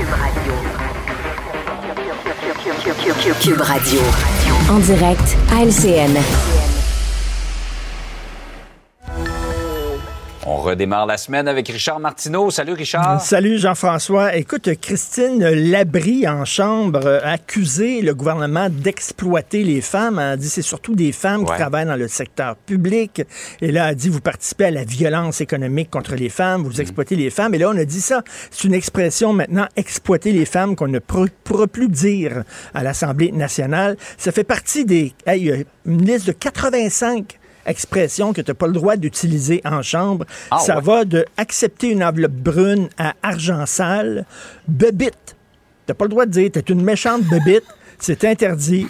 Cube 3.40 3.60
Radio. 3.60 4.00
En 4.70 4.78
direct 4.78 5.36
à 5.50 5.64
LCN. 5.64 6.16
On 10.50 10.56
redémarre 10.56 11.04
la 11.04 11.18
semaine 11.18 11.46
avec 11.46 11.68
Richard 11.68 12.00
Martineau. 12.00 12.50
Salut 12.50 12.72
Richard. 12.72 13.20
Salut 13.20 13.58
Jean-François. 13.58 14.34
Écoute, 14.34 14.70
Christine 14.80 15.46
Labrie 15.46 16.26
en 16.26 16.46
chambre 16.46 17.20
a 17.22 17.32
accusé 17.32 18.00
le 18.00 18.14
gouvernement 18.14 18.70
d'exploiter 18.70 19.62
les 19.62 19.82
femmes. 19.82 20.18
Elle 20.18 20.24
a 20.24 20.36
dit 20.38 20.48
c'est 20.48 20.62
surtout 20.62 20.94
des 20.94 21.12
femmes 21.12 21.44
qui 21.44 21.52
travaillent 21.52 21.84
dans 21.84 21.96
le 21.96 22.08
secteur 22.08 22.56
public. 22.56 23.20
Et 23.60 23.70
là, 23.70 23.88
elle 23.88 23.90
a 23.90 23.94
dit 23.94 24.08
vous 24.08 24.22
participez 24.22 24.64
à 24.64 24.70
la 24.70 24.84
violence 24.84 25.42
économique 25.42 25.90
contre 25.90 26.14
les 26.14 26.30
femmes, 26.30 26.62
vous 26.62 26.78
mm. 26.78 26.80
exploitez 26.80 27.16
les 27.16 27.28
femmes. 27.28 27.52
Et 27.52 27.58
là, 27.58 27.68
on 27.68 27.76
a 27.76 27.84
dit 27.84 28.00
ça. 28.00 28.22
C'est 28.50 28.64
une 28.64 28.74
expression 28.74 29.34
maintenant, 29.34 29.66
exploiter 29.76 30.32
les 30.32 30.46
femmes, 30.46 30.76
qu'on 30.76 30.88
ne 30.88 30.98
pourra 30.98 31.66
plus 31.66 31.88
dire 31.88 32.44
à 32.72 32.82
l'Assemblée 32.82 33.32
nationale. 33.32 33.98
Ça 34.16 34.32
fait 34.32 34.44
partie 34.44 34.86
des... 34.86 35.12
Hey, 35.26 35.66
une 35.84 36.06
liste 36.06 36.26
de 36.26 36.32
85 36.32 37.37
expression 37.68 38.32
que 38.32 38.40
tu 38.40 38.50
n'as 38.50 38.54
pas 38.54 38.66
le 38.66 38.72
droit 38.72 38.96
d'utiliser 38.96 39.60
en 39.64 39.82
chambre. 39.82 40.24
Ah, 40.50 40.58
ça 40.58 40.80
va 40.80 41.04
de 41.04 41.24
accepter 41.36 41.90
une 41.90 42.02
enveloppe 42.02 42.32
brune 42.32 42.88
à 42.98 43.14
argent 43.22 43.66
sale, 43.66 44.24
bebite. 44.66 45.36
Tu 45.86 45.90
n'as 45.90 45.94
pas 45.94 46.04
le 46.04 46.10
droit 46.10 46.26
de 46.26 46.30
dire 46.30 46.50
tu 46.52 46.58
es 46.58 46.62
une 46.68 46.82
méchante 46.82 47.22
bebite. 47.24 47.64
C'est 48.00 48.24
interdit. 48.24 48.86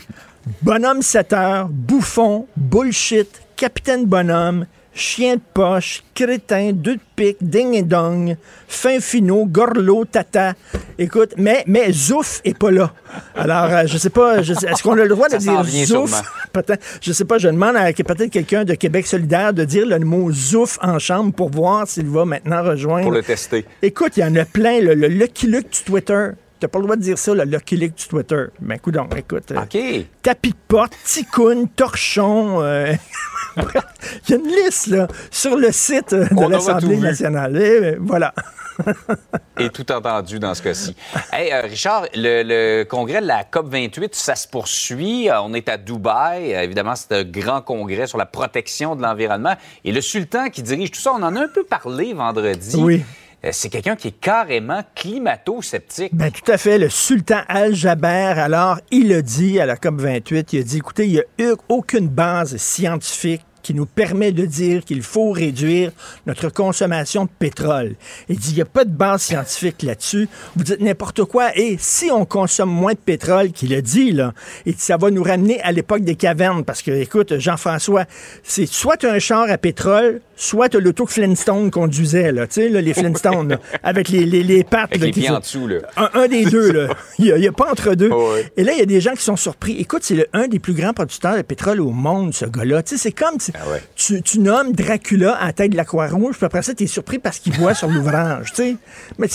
Bonhomme 0.62 1.02
7 1.02 1.32
heures, 1.32 1.68
bouffon, 1.68 2.47
bullshit, 2.56 3.42
capitaine 3.56 4.06
bonhomme, 4.06 4.66
chien 4.99 5.37
de 5.37 5.40
poche, 5.55 6.02
crétin, 6.14 6.73
deux 6.73 6.97
de 6.97 7.00
pique, 7.17 7.38
ding 7.40 7.75
et 7.75 7.83
dong, 7.83 8.37
fin 8.67 9.00
finot, 9.00 9.47
gorlot, 9.47 10.05
tata. 10.05 10.55
Écoute, 10.99 11.35
mais, 11.37 11.62
mais 11.67 11.93
Zouf 11.93 12.40
est 12.45 12.59
pas 12.59 12.71
là. 12.71 12.93
Alors, 13.37 13.73
euh, 13.73 13.83
je 13.87 13.97
sais 13.97 14.11
pas, 14.11 14.38
est-ce 14.38 14.83
qu'on 14.83 14.99
a 14.99 15.05
le 15.05 15.09
droit 15.09 15.28
de 15.28 15.37
dire 15.37 15.62
Zouf? 15.64 16.21
Peut-être, 16.52 16.85
je 17.00 17.12
sais 17.12 17.25
pas, 17.25 17.38
je 17.38 17.49
demande 17.49 17.76
à 17.76 17.93
peut-être 17.93 18.31
quelqu'un 18.31 18.64
de 18.64 18.75
Québec 18.75 19.07
solidaire 19.07 19.55
de 19.55 19.64
dire 19.64 19.87
le 19.87 19.99
mot 20.00 20.31
Zouf 20.33 20.78
en 20.83 20.99
chambre 20.99 21.33
pour 21.33 21.50
voir 21.50 21.87
s'il 21.87 22.09
va 22.09 22.25
maintenant 22.25 22.62
rejoindre. 22.62 23.05
Pour 23.05 23.12
le 23.12 23.23
tester. 23.23 23.64
Écoute, 23.83 24.17
il 24.17 24.21
y 24.21 24.25
en 24.25 24.35
a 24.35 24.45
plein, 24.45 24.81
le, 24.81 24.95
le 24.95 25.09
Lucky 25.09 25.47
Luke 25.47 25.71
du 25.71 25.83
Twitter. 25.85 26.31
T'as 26.61 26.67
pas 26.67 26.79
le 26.79 26.85
droit 26.85 26.97
de 26.97 27.03
dire 27.03 27.19
ça, 27.19 27.35
le 27.35 27.45
Lucky 27.45 27.77
Luke 27.77 27.95
du 27.95 28.09
Twitter. 28.09 28.47
Ben, 28.61 28.79
coudon, 28.81 29.09
écoute. 29.17 29.53
Euh, 29.53 29.62
OK. 29.62 30.07
tapis 30.23 30.50
de 30.50 30.57
porte, 30.67 30.93
ticoune, 31.05 31.69
torchon. 31.69 32.61
Euh, 32.62 32.95
il 33.57 34.31
y 34.31 34.33
a 34.33 34.37
une 34.37 34.47
liste, 34.47 34.88
là, 34.88 35.07
sur 35.31 35.57
le 35.57 35.71
site 35.71 36.15
de 36.15 36.50
l'Assemblée 36.50 36.97
nationale. 36.97 37.57
Et, 37.57 37.81
ben, 37.81 37.99
voilà. 38.00 38.35
Et 39.59 39.71
tout 39.71 39.91
entendu 39.93 40.41
dans 40.41 40.55
ce 40.55 40.62
cas-ci. 40.62 40.97
Hey, 41.33 41.53
euh, 41.53 41.62
Richard, 41.62 42.07
le, 42.15 42.83
congrès 42.85 43.21
de 43.21 43.27
la 43.27 43.45
COP28, 43.45 44.09
ça 44.12 44.35
se 44.35 44.49
poursuit. 44.49 45.29
On 45.31 45.55
est 45.55 45.69
à 45.69 45.77
Dubaï. 45.77 46.53
Évidemment, 46.53 46.95
c'est 46.97 47.12
un 47.12 47.25
grand 47.25 47.61
congrès 47.61 48.09
sur 48.09 48.19
la 48.19 48.27
protection 48.27 48.97
de 48.97 49.03
l'environnement. 49.03 49.55
Et 49.85 49.93
le 49.93 50.00
sultan 50.00 50.49
qui 50.49 50.62
dirige 50.62 50.91
tout 50.91 51.00
ça, 51.00 51.12
on 51.12 51.23
en 51.23 51.37
a 51.37 51.41
un 51.41 51.49
peu 51.49 51.62
parlé 51.62 52.15
vendredi. 52.15 52.77
Oui. 52.77 53.05
Euh, 53.45 53.50
c'est 53.52 53.68
quelqu'un 53.68 53.95
qui 53.95 54.09
est 54.09 54.21
carrément 54.21 54.83
climato-sceptique. 54.95 56.14
Ben, 56.14 56.30
tout 56.30 56.50
à 56.50 56.59
fait. 56.59 56.78
Le 56.78 56.88
sultan 56.88 57.40
Al-Jaber, 57.49 58.35
alors, 58.37 58.78
il 58.90 59.12
a 59.12 59.23
dit 59.23 59.61
à 59.61 59.66
la 59.66 59.76
COP28, 59.76 60.49
il 60.52 60.61
a 60.61 60.62
dit, 60.62 60.76
écoutez, 60.78 61.07
il 61.07 61.12
n'y 61.12 61.50
a 61.50 61.54
aucune 61.68 62.09
base 62.09 62.57
scientifique 62.57 63.42
qui 63.62 63.75
nous 63.75 63.87
permet 63.87 64.33
de 64.33 64.47
dire 64.47 64.85
qu'il 64.85 65.03
faut 65.03 65.31
réduire 65.31 65.93
notre 66.27 66.49
consommation 66.49 67.25
de 67.25 67.31
pétrole. 67.38 67.95
Il 68.29 68.38
dit, 68.38 68.50
il 68.50 68.55
n'y 68.57 68.62
a 68.62 68.67
pas 68.67 68.85
de 68.85 68.91
base 68.91 69.23
scientifique 69.23 69.83
là-dessus. 69.83 70.29
Vous 70.57 70.65
dites 70.65 70.81
n'importe 70.81 71.25
quoi. 71.25 71.57
Et 71.57 71.77
si 71.79 72.11
on 72.11 72.25
consomme 72.25 72.71
moins 72.71 72.93
de 72.93 72.99
pétrole, 72.99 73.53
qu'il 73.53 73.75
a 73.75 73.81
dit, 73.81 74.12
là, 74.12 74.33
et 74.67 74.75
ça 74.77 74.97
va 74.97 75.11
nous 75.11 75.23
ramener 75.23 75.61
à 75.62 75.73
l'époque 75.73 76.03
des 76.03 76.17
cavernes, 76.17 76.65
parce 76.65 76.83
que, 76.83 76.91
écoute, 76.91 77.38
Jean-François, 77.38 78.05
c'est 78.43 78.67
soit 78.67 79.05
un 79.05 79.19
char 79.19 79.50
à 79.50 79.59
pétrole, 79.59 80.21
soit 80.37 80.73
l'auto 80.75 81.05
que 81.05 81.12
Flintstone 81.12 81.71
conduisait, 81.71 82.33
là, 82.33 82.47
tu 82.47 82.55
sais, 82.55 82.69
les 82.69 82.95
Flintstones, 82.95 83.59
avec 83.83 84.09
les, 84.09 84.25
les, 84.25 84.43
les 84.43 84.65
pattes. 84.65 84.95
Avec 84.95 85.17
les 85.17 85.29
en 85.31 85.41
dessous, 85.41 85.67
là. 85.67 85.79
Un, 85.97 86.29
des 86.29 86.45
deux, 86.45 86.73
là. 86.73 86.88
Il 87.19 87.35
n'y 87.35 87.47
a, 87.47 87.53
pas 87.53 87.71
entre 87.71 87.95
deux. 87.95 88.11
Et 88.57 88.65
là, 88.65 88.73
il 88.73 88.79
y 88.79 88.83
a 88.83 88.87
des 88.87 89.00
gens 89.00 89.12
qui 89.12 89.23
sont 89.23 89.37
surpris. 89.37 89.77
Écoute, 89.79 90.03
c'est 90.05 90.29
un 90.33 90.47
des 90.47 90.59
plus 90.59 90.73
grands 90.73 90.93
producteurs 90.93 91.37
de 91.37 91.43
pétrole 91.43 91.81
au 91.81 91.91
monde, 91.91 92.33
ce 92.33 92.45
gars-là. 92.45 92.83
Tu 92.83 92.97
sais, 92.97 93.03
c'est 93.03 93.12
comme... 93.12 93.38
Ah 93.55 93.61
tu, 93.95 94.23
tu, 94.23 94.38
nommes 94.40 94.73
Dracula 94.73 95.35
à 95.35 95.47
la 95.47 95.52
tête 95.52 95.73
de 95.73 95.76
la 95.76 95.85
Croix-Rouge, 95.85 96.37
puis 96.37 96.47
après 96.47 96.62
ça, 96.62 96.75
tu 96.75 96.85
es 96.85 96.87
surpris 96.87 97.19
parce 97.19 97.38
qu'il 97.38 97.55
voit 97.55 97.75
sur 97.75 97.88
l'ouvrage, 97.93 98.52
tu 98.52 98.62
sais. 98.62 98.76
Mais, 99.19 99.28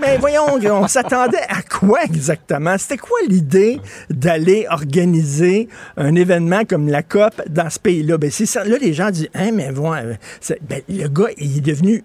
mais 0.00 0.18
voyons, 0.18 0.58
on 0.72 0.88
s'attendait 0.88 1.46
à 1.48 1.62
quoi 1.62 2.02
exactement? 2.04 2.76
C'était 2.78 2.98
quoi 2.98 3.18
l'idée 3.28 3.80
d'aller 4.10 4.66
organiser 4.70 5.68
un 5.96 6.14
événement 6.14 6.64
comme 6.64 6.88
la 6.88 7.02
COP 7.02 7.42
dans 7.48 7.70
ce 7.70 7.78
pays-là? 7.78 8.18
Ben, 8.18 8.30
ça. 8.30 8.64
Là, 8.64 8.76
les 8.80 8.92
gens 8.92 9.10
disent, 9.10 9.28
hein, 9.34 9.50
mais 9.52 9.70
voilà, 9.70 10.16
ben, 10.68 10.82
le 10.88 11.08
gars, 11.08 11.28
il 11.38 11.58
est 11.58 11.60
devenu 11.60 12.04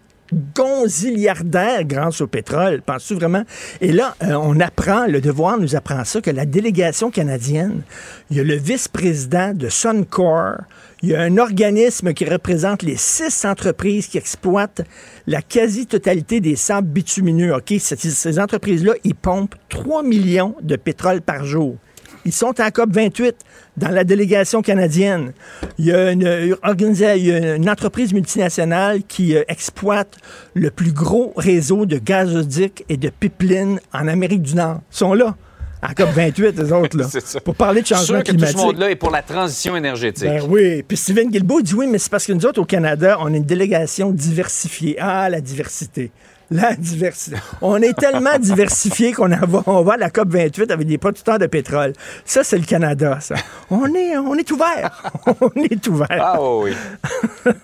gonziliardaire 0.55 1.84
grâce 1.86 2.22
au 2.22 2.27
pétrole. 2.27 2.82
Penses-tu 2.82 3.15
vraiment? 3.15 3.43
Et 3.82 3.91
là, 3.91 4.15
euh, 4.24 4.34
on 4.34 4.60
apprend, 4.60 5.05
le 5.05 5.22
devoir 5.22 5.60
nous 5.60 5.75
apprend 5.75 6.03
ça, 6.03 6.22
que 6.22 6.32
la 6.32 6.46
délégation 6.46 7.12
canadienne, 7.12 7.82
il 8.29 8.38
y 8.38 8.39
a 8.39 8.43
le 8.43 8.55
vice-président 8.55 9.53
de 9.53 9.70
Suncor, 9.70 10.58
il 11.03 11.10
y 11.10 11.15
a 11.15 11.22
un 11.22 11.38
organisme 11.38 12.13
qui 12.13 12.24
représente 12.24 12.81
les 12.81 12.95
six 12.95 13.43
entreprises 13.43 14.07
qui 14.07 14.17
exploitent 14.17 14.81
la 15.27 15.41
quasi-totalité 15.41 16.39
des 16.39 16.55
sables 16.55 16.88
bitumineux. 16.88 17.53
OK? 17.53 17.74
Ces 17.77 18.39
entreprises-là, 18.39 18.93
ils 19.03 19.13
pompent 19.13 19.55
3 19.67 20.01
millions 20.01 20.55
de 20.62 20.77
pétrole 20.77 21.22
par 21.22 21.43
jour. 21.43 21.75
Ils 22.24 22.31
sont 22.31 22.57
à 22.62 22.72
COP 22.72 22.89
28 22.93 23.36
dans 23.75 23.89
la 23.89 24.05
délégation 24.05 24.62
canadienne. 24.62 25.33
Il 25.77 25.86
y 25.86 25.91
a 25.91 26.12
une, 26.12 26.25
une 26.25 27.69
entreprise 27.69 28.13
multinationale 28.13 29.03
qui 29.03 29.36
euh, 29.36 29.43
exploite 29.50 30.17
le 30.53 30.72
plus 30.72 30.93
gros 30.93 31.33
réseau 31.36 31.86
de 31.86 31.98
gazoducs 31.98 32.86
et 32.88 32.95
de 32.95 33.10
pipelines 33.10 33.81
en 33.93 34.07
Amérique 34.07 34.43
du 34.43 34.55
Nord. 34.55 34.79
Ils 34.93 34.98
sont 34.98 35.13
là 35.13 35.36
à 35.84 35.94
COP28, 35.94 36.56
les 36.62 36.72
autres, 36.72 36.98
là. 36.98 37.40
Pour 37.44 37.56
parler 37.56 37.82
de 37.82 37.88
changement 37.88 38.06
sûr 38.06 38.18
que 38.20 38.32
climatique. 38.32 38.56
Tout 38.56 38.62
ce 38.62 38.66
monde-là 38.68 38.92
est 38.92 38.96
pour 38.96 39.12
la 39.12 39.22
transition 39.22 39.75
énergétique. 39.75 40.24
Ben 40.24 40.42
oui. 40.48 40.82
Puis 40.84 40.96
Steven 40.96 41.30
Guilbeault 41.30 41.62
dit 41.62 41.74
oui, 41.75 41.88
mais 41.88 41.98
c'est 41.98 42.10
parce 42.10 42.25
que 42.25 42.32
nous 42.32 42.46
autres, 42.46 42.62
au 42.62 42.66
Canada, 42.66 43.18
on 43.20 43.34
est 43.34 43.38
une 43.38 43.44
délégation 43.44 44.12
diversifiée. 44.12 44.96
Ah, 45.00 45.30
la 45.30 45.42
diversité. 45.42 46.12
La 46.50 46.75
diversité. 46.75 47.38
On 47.62 47.82
est 47.82 47.98
tellement 47.98 48.38
diversifié 48.40 49.12
qu'on 49.12 49.28
va, 49.28 49.63
on 49.66 49.82
va 49.82 49.94
à 49.94 49.98
la 49.98 50.10
COP 50.10 50.30
28 50.30 50.72
avec 50.72 50.88
des 50.88 50.98
producteurs 50.98 51.40
de 51.40 51.48
pétrole. 51.48 51.94
Ça, 52.25 52.44
c'est 52.44 52.58
le 52.58 52.66
Canada, 52.66 53.18
ça. 53.20 53.36
On 53.70 53.94
est, 53.94 54.18
on 54.18 54.36
est 54.36 54.50
ouvert. 54.52 55.12
On 55.42 55.62
est 55.62 55.88
ouvert. 55.88 56.08
Ah 56.12 56.42
oui. 56.42 56.74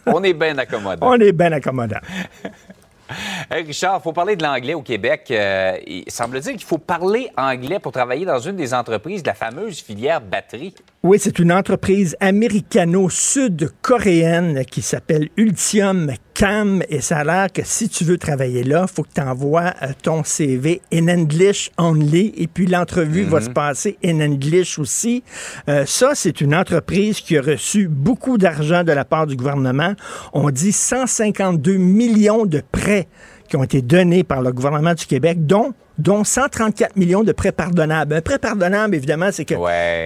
On 0.08 0.24
est 0.24 0.34
bien 0.34 0.58
accommodant. 0.58 1.08
On 1.08 1.20
est 1.20 1.32
bien 1.32 1.52
accommodant. 1.52 2.00
Richard, 3.52 4.00
il 4.00 4.04
faut 4.04 4.14
parler 4.14 4.36
de 4.36 4.44
l'anglais 4.44 4.74
au 4.74 4.82
Québec. 4.82 5.28
Euh, 5.32 5.78
il 5.88 6.04
semble-t-il 6.08 6.58
qu'il 6.58 6.66
faut 6.66 6.78
parler 6.78 7.30
anglais 7.38 7.80
pour 7.80 7.92
travailler 7.92 8.26
dans 8.26 8.40
une 8.40 8.56
des 8.56 8.74
entreprises 8.74 9.24
la 9.26 9.34
fameuse 9.34 9.82
filière 9.82 10.22
batterie. 10.22 10.74
Oui, 11.04 11.18
c'est 11.20 11.40
une 11.40 11.52
entreprise 11.52 12.16
américano-sud-coréenne 12.20 14.64
qui 14.66 14.82
s'appelle 14.82 15.30
Ultium 15.38 16.14
Cam 16.40 16.82
et 16.88 17.02
ça 17.02 17.18
a 17.18 17.24
l'air 17.26 17.52
que 17.52 17.64
si 17.66 17.90
tu 17.90 18.06
veux 18.06 18.18
travailler 18.18 18.64
là, 18.64 18.86
il 18.88 18.96
faut 18.96 19.04
que 19.04 19.12
tu 19.14 19.20
envoies 19.20 19.74
euh, 19.82 19.88
ton 20.02 20.24
CV 20.24 20.82
in 20.90 21.10
English 21.10 21.70
only 21.78 22.34
et 22.38 22.48
puis 22.48 22.66
l'entrevue 22.66 23.24
va 23.24 23.42
mhm. 23.42 23.46
se 23.46 23.50
passer 23.50 23.98
in 24.06 24.22
English 24.22 24.80
aussi. 24.80 25.22
Euh, 25.68 25.86
ça, 25.86 26.12
c'est 26.16 26.40
une 26.40 26.56
entreprise 26.56 27.20
qui 27.20 27.38
a 27.38 27.42
reçu 27.42 27.90
beaucoup 27.90 28.38
d'argent 28.38 28.86
de 28.86 28.94
la 28.94 29.04
part 29.04 29.28
du 29.28 29.36
gouvernement. 29.36 29.96
On 30.32 30.50
dit 30.50 30.72
152 30.72 31.76
millions 31.76 32.46
de 32.46 32.64
prêts 32.72 33.10
qui 33.50 33.58
ont 33.58 33.64
été 33.64 33.82
donnés 33.82 34.24
par 34.24 34.42
le 34.42 34.54
gouvernement 34.54 34.94
du 34.94 35.06
Québec, 35.06 35.46
dont 35.46 35.74
dont 35.98 36.24
134 36.24 36.96
millions 36.96 37.24
de 37.24 37.34
prêts 37.34 37.52
pardonnables. 37.52 38.16
Un 38.16 38.22
prêt 38.22 38.40
pardonnable, 38.40 38.96
évidemment, 38.96 39.32
c'est 39.34 39.44
que 39.44 39.56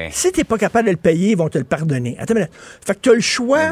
si 0.09 0.31
tu 0.31 0.39
n'es 0.39 0.43
pas 0.43 0.57
capable 0.57 0.87
de 0.87 0.91
le 0.91 0.97
payer, 0.97 1.31
ils 1.31 1.37
vont 1.37 1.49
te 1.49 1.59
le 1.59 1.63
pardonner. 1.63 2.17
Attends, 2.19 2.33
mais, 2.33 2.49
fait 2.83 2.95
que 2.95 2.99
tu 2.99 3.11
as 3.11 3.13
le 3.13 3.21
choix 3.21 3.71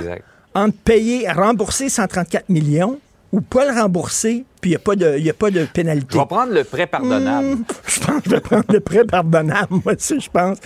entre 0.53 0.77
payer, 0.77 1.29
rembourser 1.31 1.89
134 1.89 2.50
millions 2.50 3.00
ou 3.31 3.41
pas 3.41 3.65
le 3.65 3.79
rembourser, 3.79 4.43
puis 4.60 4.72
il 4.72 4.74
n'y 4.74 4.75
a, 4.75 4.79
pas 4.79 4.96
de, 4.96 5.29
a 5.29 5.34
pas 5.34 5.51
de 5.51 5.65
pénalité. 5.65 6.08
Je 6.12 6.20
vais 6.20 6.25
prendre 6.25 6.53
le 6.53 6.63
prêt 6.63 6.88
pardonnable. 6.88 7.48
Hmm, 7.48 7.63
je 7.88 8.00
pense 8.00 8.22
que 8.22 8.29
je 8.29 8.36
vais 8.36 8.41
prendre 8.41 8.65
le 8.70 8.79
prêt 8.81 9.05
pardonnable, 9.05 9.67
moi 9.86 9.93
aussi, 9.93 10.20
je 10.20 10.29
pense. 10.29 10.58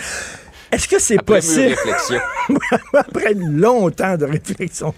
Est-ce 0.72 0.88
que 0.88 1.00
c'est 1.00 1.22
possible? 1.22 1.76
Après 2.94 3.34
longtemps 3.36 4.18
de 4.18 4.26
réflexion. 4.26 4.94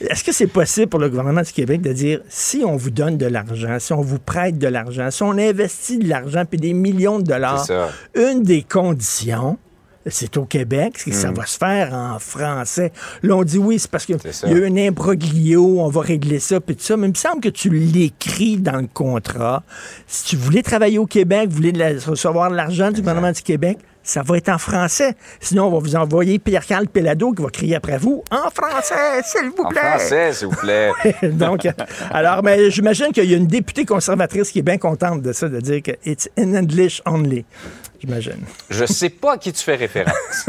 Est-ce 0.00 0.24
que 0.24 0.32
c'est 0.32 0.46
possible 0.46 0.88
pour 0.88 1.00
le 1.00 1.08
gouvernement 1.08 1.42
du 1.42 1.52
Québec 1.52 1.82
de 1.82 1.92
dire 1.92 2.20
si 2.28 2.62
on 2.64 2.76
vous 2.76 2.90
donne 2.90 3.18
de 3.18 3.26
l'argent, 3.26 3.78
si 3.78 3.92
on 3.92 4.00
vous 4.00 4.18
prête 4.18 4.58
de 4.58 4.66
l'argent, 4.66 5.10
si 5.10 5.22
on 5.22 5.32
investit 5.32 5.98
de 5.98 6.08
l'argent 6.08 6.44
puis 6.48 6.58
des 6.58 6.72
millions 6.72 7.18
de 7.18 7.24
dollars, 7.24 7.66
une 8.14 8.42
des 8.42 8.62
conditions, 8.62 9.58
c'est 10.06 10.36
au 10.36 10.44
Québec, 10.44 10.98
ça 10.98 11.30
hmm. 11.30 11.34
va 11.34 11.46
se 11.46 11.58
faire 11.58 11.92
en 11.92 12.18
français. 12.18 12.92
Là, 13.22 13.36
on 13.36 13.44
dit 13.44 13.58
oui, 13.58 13.78
c'est 13.78 13.90
parce 13.90 14.06
qu'il 14.06 14.16
y 14.16 14.46
a 14.46 14.50
eu 14.52 14.66
un 14.66 14.76
imbroglio, 14.76 15.80
on 15.80 15.88
va 15.88 16.00
régler 16.00 16.38
ça, 16.38 16.60
puis 16.60 16.76
tout 16.76 16.82
ça. 16.82 16.96
Mais 16.96 17.08
il 17.08 17.10
me 17.10 17.14
semble 17.14 17.40
que 17.40 17.48
tu 17.48 17.70
l'écris 17.70 18.56
dans 18.56 18.80
le 18.80 18.88
contrat. 18.92 19.62
Si 20.06 20.24
tu 20.24 20.36
voulais 20.36 20.62
travailler 20.62 20.98
au 20.98 21.06
Québec, 21.06 21.48
vous 21.50 21.56
voulez 21.56 21.98
recevoir 21.98 22.50
de 22.50 22.56
l'argent 22.56 22.90
du 22.90 23.00
gouvernement 23.00 23.32
du 23.32 23.42
Québec, 23.42 23.78
ça 24.02 24.22
va 24.22 24.38
être 24.38 24.48
en 24.48 24.58
français. 24.58 25.14
Sinon, 25.40 25.66
on 25.66 25.70
va 25.72 25.78
vous 25.78 25.96
envoyer 25.96 26.38
Pierre-Carl 26.38 26.88
Pelado 26.88 27.32
qui 27.32 27.42
va 27.42 27.50
crier 27.50 27.76
après 27.76 27.98
vous 27.98 28.24
en 28.30 28.50
français, 28.50 29.22
s'il 29.24 29.50
vous 29.50 29.68
plaît. 29.68 29.80
En 29.80 29.98
français, 29.98 30.32
s'il 30.32 30.48
vous 30.48 30.56
plaît. 30.56 30.90
Donc, 31.22 31.68
alors, 32.10 32.42
mais 32.42 32.70
j'imagine 32.70 33.12
qu'il 33.12 33.30
y 33.30 33.34
a 33.34 33.36
une 33.36 33.46
députée 33.46 33.84
conservatrice 33.84 34.50
qui 34.50 34.60
est 34.60 34.62
bien 34.62 34.78
contente 34.78 35.22
de 35.22 35.32
ça, 35.32 35.48
de 35.48 35.60
dire 35.60 35.82
que 35.82 35.92
it's 36.04 36.28
in 36.38 36.54
English 36.54 37.02
only. 37.06 37.44
J'imagine. 38.00 38.44
Je 38.70 38.84
sais 38.86 39.10
pas 39.10 39.34
à 39.34 39.38
qui 39.38 39.52
tu 39.52 39.62
fais 39.62 39.76
référence. 39.76 40.46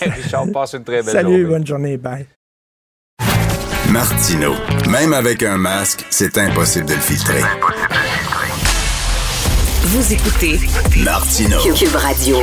Richard, 0.00 0.46
passe 0.52 0.72
une 0.74 0.84
très 0.84 1.02
belle 1.02 1.12
Salut, 1.12 1.28
journée. 1.40 1.44
bonne 1.44 1.66
journée. 1.66 1.96
Bye. 1.98 2.26
Martino. 3.90 4.54
Même 4.88 5.12
avec 5.12 5.42
un 5.42 5.58
masque, 5.58 6.06
c'est 6.10 6.38
impossible 6.38 6.86
de 6.86 6.94
le 6.94 7.00
filtrer. 7.00 7.40
Vous 9.84 10.12
écoutez 10.12 10.58
Martino. 11.04 11.58
Cube 11.74 11.94
Radio. 11.96 12.38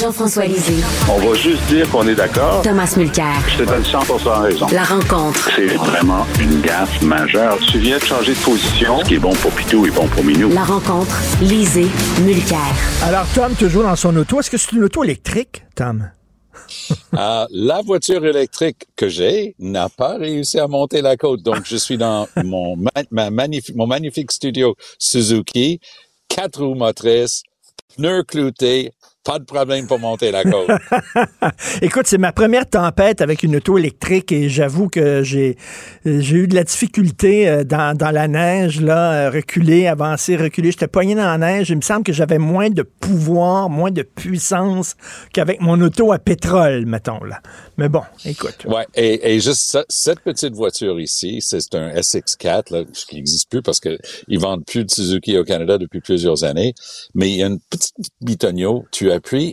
Jean-François 0.00 0.44
Lisée, 0.44 0.74
On 1.08 1.18
va 1.18 1.34
juste 1.34 1.62
dire 1.68 1.88
qu'on 1.90 2.06
est 2.06 2.14
d'accord. 2.14 2.60
Thomas 2.62 2.92
Mulcair. 2.98 3.32
Je 3.48 3.58
te 3.58 3.62
donne 3.62 3.82
100 3.82 3.98
raison. 4.42 4.66
La 4.70 4.84
rencontre. 4.84 5.48
C'est 5.56 5.68
vraiment 5.68 6.26
une 6.38 6.60
gaffe 6.60 7.00
majeure. 7.00 7.58
Tu 7.70 7.78
viens 7.78 7.96
de 7.96 8.04
changer 8.04 8.34
de 8.34 8.38
position. 8.40 9.00
Ce 9.00 9.04
qui 9.08 9.14
est 9.14 9.18
bon 9.18 9.32
pour 9.36 9.50
Pitou 9.52 9.86
est 9.86 9.90
bon 9.90 10.06
pour 10.08 10.22
Minou. 10.22 10.50
La 10.52 10.64
rencontre. 10.64 11.16
Lisée. 11.40 11.86
Mulcair. 12.22 12.58
Alors, 13.04 13.24
Tom, 13.34 13.54
toujours 13.54 13.84
dans 13.84 13.96
son 13.96 14.14
auto. 14.16 14.38
Est-ce 14.40 14.50
que 14.50 14.58
c'est 14.58 14.72
une 14.72 14.84
auto 14.84 15.02
électrique, 15.02 15.64
Tom? 15.74 16.10
Ah, 17.16 17.46
la 17.50 17.80
voiture 17.80 18.24
électrique 18.26 18.86
que 18.96 19.08
j'ai 19.08 19.54
n'a 19.58 19.88
pas 19.88 20.16
réussi 20.18 20.58
à 20.58 20.66
monter 20.66 21.00
la 21.00 21.16
côte. 21.16 21.42
Donc, 21.42 21.62
je 21.64 21.76
suis 21.76 21.96
dans 21.96 22.28
mon, 22.44 22.76
ma- 22.76 22.90
ma 23.10 23.30
magnifique, 23.30 23.74
mon 23.76 23.86
magnifique 23.86 24.30
studio 24.32 24.74
Suzuki, 24.98 25.80
quatre 26.28 26.62
roues 26.62 26.74
motrices, 26.74 27.42
pneus 27.96 28.24
cloutés, 28.24 28.92
pas 29.26 29.38
de 29.40 29.44
problème 29.44 29.86
pour 29.88 29.98
monter 29.98 30.30
la 30.30 30.44
côte. 30.44 30.70
Écoute, 31.82 32.06
c'est 32.06 32.16
ma 32.18 32.32
première 32.32 32.68
tempête 32.68 33.20
avec 33.20 33.42
une 33.42 33.56
auto 33.56 33.76
électrique 33.76 34.30
et 34.30 34.48
j'avoue 34.48 34.88
que 34.88 35.22
j'ai 35.22 35.56
j'ai 36.04 36.36
eu 36.36 36.46
de 36.46 36.54
la 36.54 36.62
difficulté 36.64 37.48
euh, 37.48 37.64
dans, 37.64 37.96
dans 37.96 38.12
la 38.12 38.28
neige, 38.28 38.80
là, 38.80 39.12
euh, 39.26 39.30
reculer, 39.30 39.88
avancer, 39.88 40.36
reculer. 40.36 40.70
J'étais 40.70 40.86
poigné 40.86 41.14
dans 41.16 41.24
la 41.24 41.38
neige. 41.38 41.70
Il 41.70 41.76
me 41.76 41.82
semble 41.82 42.04
que 42.04 42.12
j'avais 42.12 42.38
moins 42.38 42.70
de 42.70 42.82
pouvoir, 42.82 43.68
moins 43.68 43.90
de 43.90 44.02
puissance 44.02 44.94
qu'avec 45.32 45.60
mon 45.60 45.80
auto 45.80 46.12
à 46.12 46.18
pétrole, 46.18 46.86
mettons, 46.86 47.22
là. 47.24 47.40
Mais 47.78 47.88
bon, 47.88 48.02
écoute. 48.24 48.64
Ouais, 48.66 48.86
et, 48.94 49.34
et 49.34 49.40
juste 49.40 49.70
ça- 49.70 49.84
cette 49.88 50.20
petite 50.20 50.54
voiture 50.54 50.98
ici, 51.00 51.40
c'est 51.42 51.74
un 51.74 51.90
SX4 51.90 52.72
là, 52.72 52.84
qui 53.08 53.16
n'existe 53.16 53.50
plus 53.50 53.60
parce 53.62 53.80
que 53.80 53.98
ils 54.28 54.38
vendent 54.38 54.64
plus 54.64 54.84
de 54.84 54.90
Suzuki 54.90 55.36
au 55.36 55.44
Canada 55.44 55.76
depuis 55.78 56.00
plusieurs 56.00 56.44
années. 56.44 56.74
Mais 57.14 57.28
il 57.30 57.36
y 57.36 57.42
a 57.42 57.46
une 57.48 57.58
petite 57.70 57.94
bitonio, 58.20 58.84
tu 58.92 59.10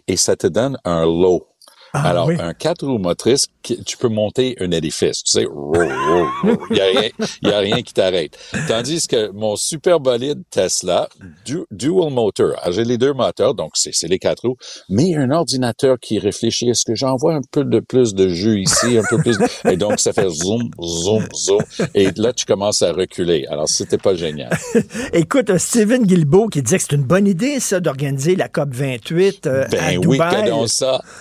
et 0.07 0.17
ça 0.17 0.35
te 0.35 0.47
donne 0.47 0.77
un 0.83 1.05
low. 1.05 1.52
Ah, 1.95 2.09
Alors, 2.09 2.25
oui. 2.27 2.37
un 2.39 2.53
quatre 2.55 2.87
roues 2.87 2.97
motrices, 2.97 3.45
tu 3.61 3.97
peux 3.97 4.07
monter 4.07 4.55
un 4.59 4.71
édifice. 4.71 5.21
Tu 5.23 5.31
sais, 5.31 5.45
il 5.45 6.75
y 6.75 6.81
a 6.81 6.85
rien, 6.85 7.09
il 7.43 7.49
y 7.49 7.51
a 7.51 7.59
rien 7.59 7.81
qui 7.83 7.93
t'arrête. 7.93 8.35
Tandis 8.67 9.07
que 9.07 9.29
mon 9.31 9.55
super 9.55 9.99
bolide 9.99 10.41
Tesla, 10.49 11.07
du- 11.45 11.65
dual 11.69 12.11
motor, 12.11 12.53
alors, 12.63 12.73
j'ai 12.73 12.83
les 12.83 12.97
deux 12.97 13.13
moteurs, 13.13 13.53
donc 13.53 13.73
c'est 13.75 14.07
les 14.07 14.17
quatre 14.17 14.47
roues, 14.47 14.57
mais 14.89 15.15
un 15.15 15.29
ordinateur 15.29 15.99
qui 15.99 16.17
réfléchit, 16.17 16.67
est-ce 16.69 16.83
que 16.83 16.95
j'envoie 16.95 17.35
un 17.35 17.41
peu 17.51 17.63
de 17.63 17.79
plus 17.79 18.15
de 18.15 18.27
jus 18.27 18.61
ici, 18.61 18.97
un 18.97 19.03
peu 19.07 19.19
plus, 19.19 19.37
de- 19.37 19.69
et 19.69 19.77
donc 19.77 19.99
ça 19.99 20.13
fait 20.13 20.29
zoom, 20.29 20.71
zoom, 20.81 21.27
zoom, 21.35 21.61
et 21.93 22.09
là 22.15 22.33
tu 22.33 22.45
commences 22.45 22.81
à 22.81 22.91
reculer. 22.91 23.45
Alors, 23.51 23.69
c'était 23.69 23.99
pas 23.99 24.15
génial. 24.15 24.49
Écoute, 25.13 25.51
euh, 25.51 25.59
Steven 25.59 26.03
Guilbeault 26.07 26.47
qui 26.47 26.63
disait 26.63 26.77
que 26.77 26.83
c'est 26.89 26.95
une 26.95 27.03
bonne 27.03 27.27
idée, 27.27 27.59
ça, 27.59 27.79
d'organiser 27.79 28.35
la 28.35 28.49
COP 28.49 28.69
28 28.73 29.45
euh, 29.45 29.65
à 29.65 29.67
Ben 29.67 29.97
oui, 29.99 30.17
Dubaï. 30.17 30.43
que 30.43 30.49
donc 30.49 30.69
ça. 30.69 30.99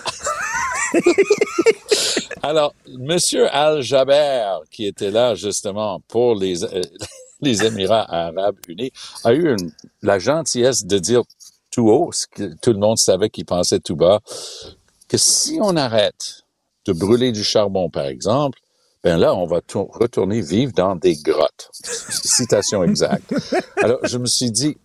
Alors, 2.41 2.73
Monsieur 2.99 3.47
Al 3.55 3.81
Jaber, 3.81 4.59
qui 4.71 4.85
était 4.85 5.11
là 5.11 5.35
justement 5.35 5.99
pour 6.07 6.35
les 6.35 6.63
euh, 6.63 6.81
les 7.41 7.65
Émirats 7.65 8.05
Arabes 8.09 8.57
Unis, 8.67 8.91
a 9.23 9.33
eu 9.33 9.55
la 10.01 10.19
gentillesse 10.19 10.85
de 10.85 10.97
dire 10.97 11.23
tout 11.71 11.89
haut, 11.89 12.11
ce 12.11 12.27
que 12.27 12.53
tout 12.61 12.71
le 12.71 12.79
monde 12.79 12.97
savait 12.97 13.29
qu'il 13.29 13.45
pensait 13.45 13.79
tout 13.79 13.95
bas, 13.95 14.19
que 15.07 15.17
si 15.17 15.57
on 15.61 15.75
arrête 15.75 16.43
de 16.85 16.93
brûler 16.93 17.31
du 17.31 17.43
charbon, 17.43 17.89
par 17.89 18.05
exemple, 18.05 18.59
ben 19.03 19.17
là, 19.17 19.35
on 19.35 19.45
va 19.45 19.59
tour- 19.59 19.89
retourner 19.93 20.39
vivre 20.39 20.71
dans 20.73 20.95
des 20.95 21.15
grottes. 21.15 21.69
Citation 21.73 22.83
exacte. 22.85 23.33
Alors, 23.77 23.99
je 24.03 24.17
me 24.17 24.25
suis 24.25 24.49
dit, 24.49 24.77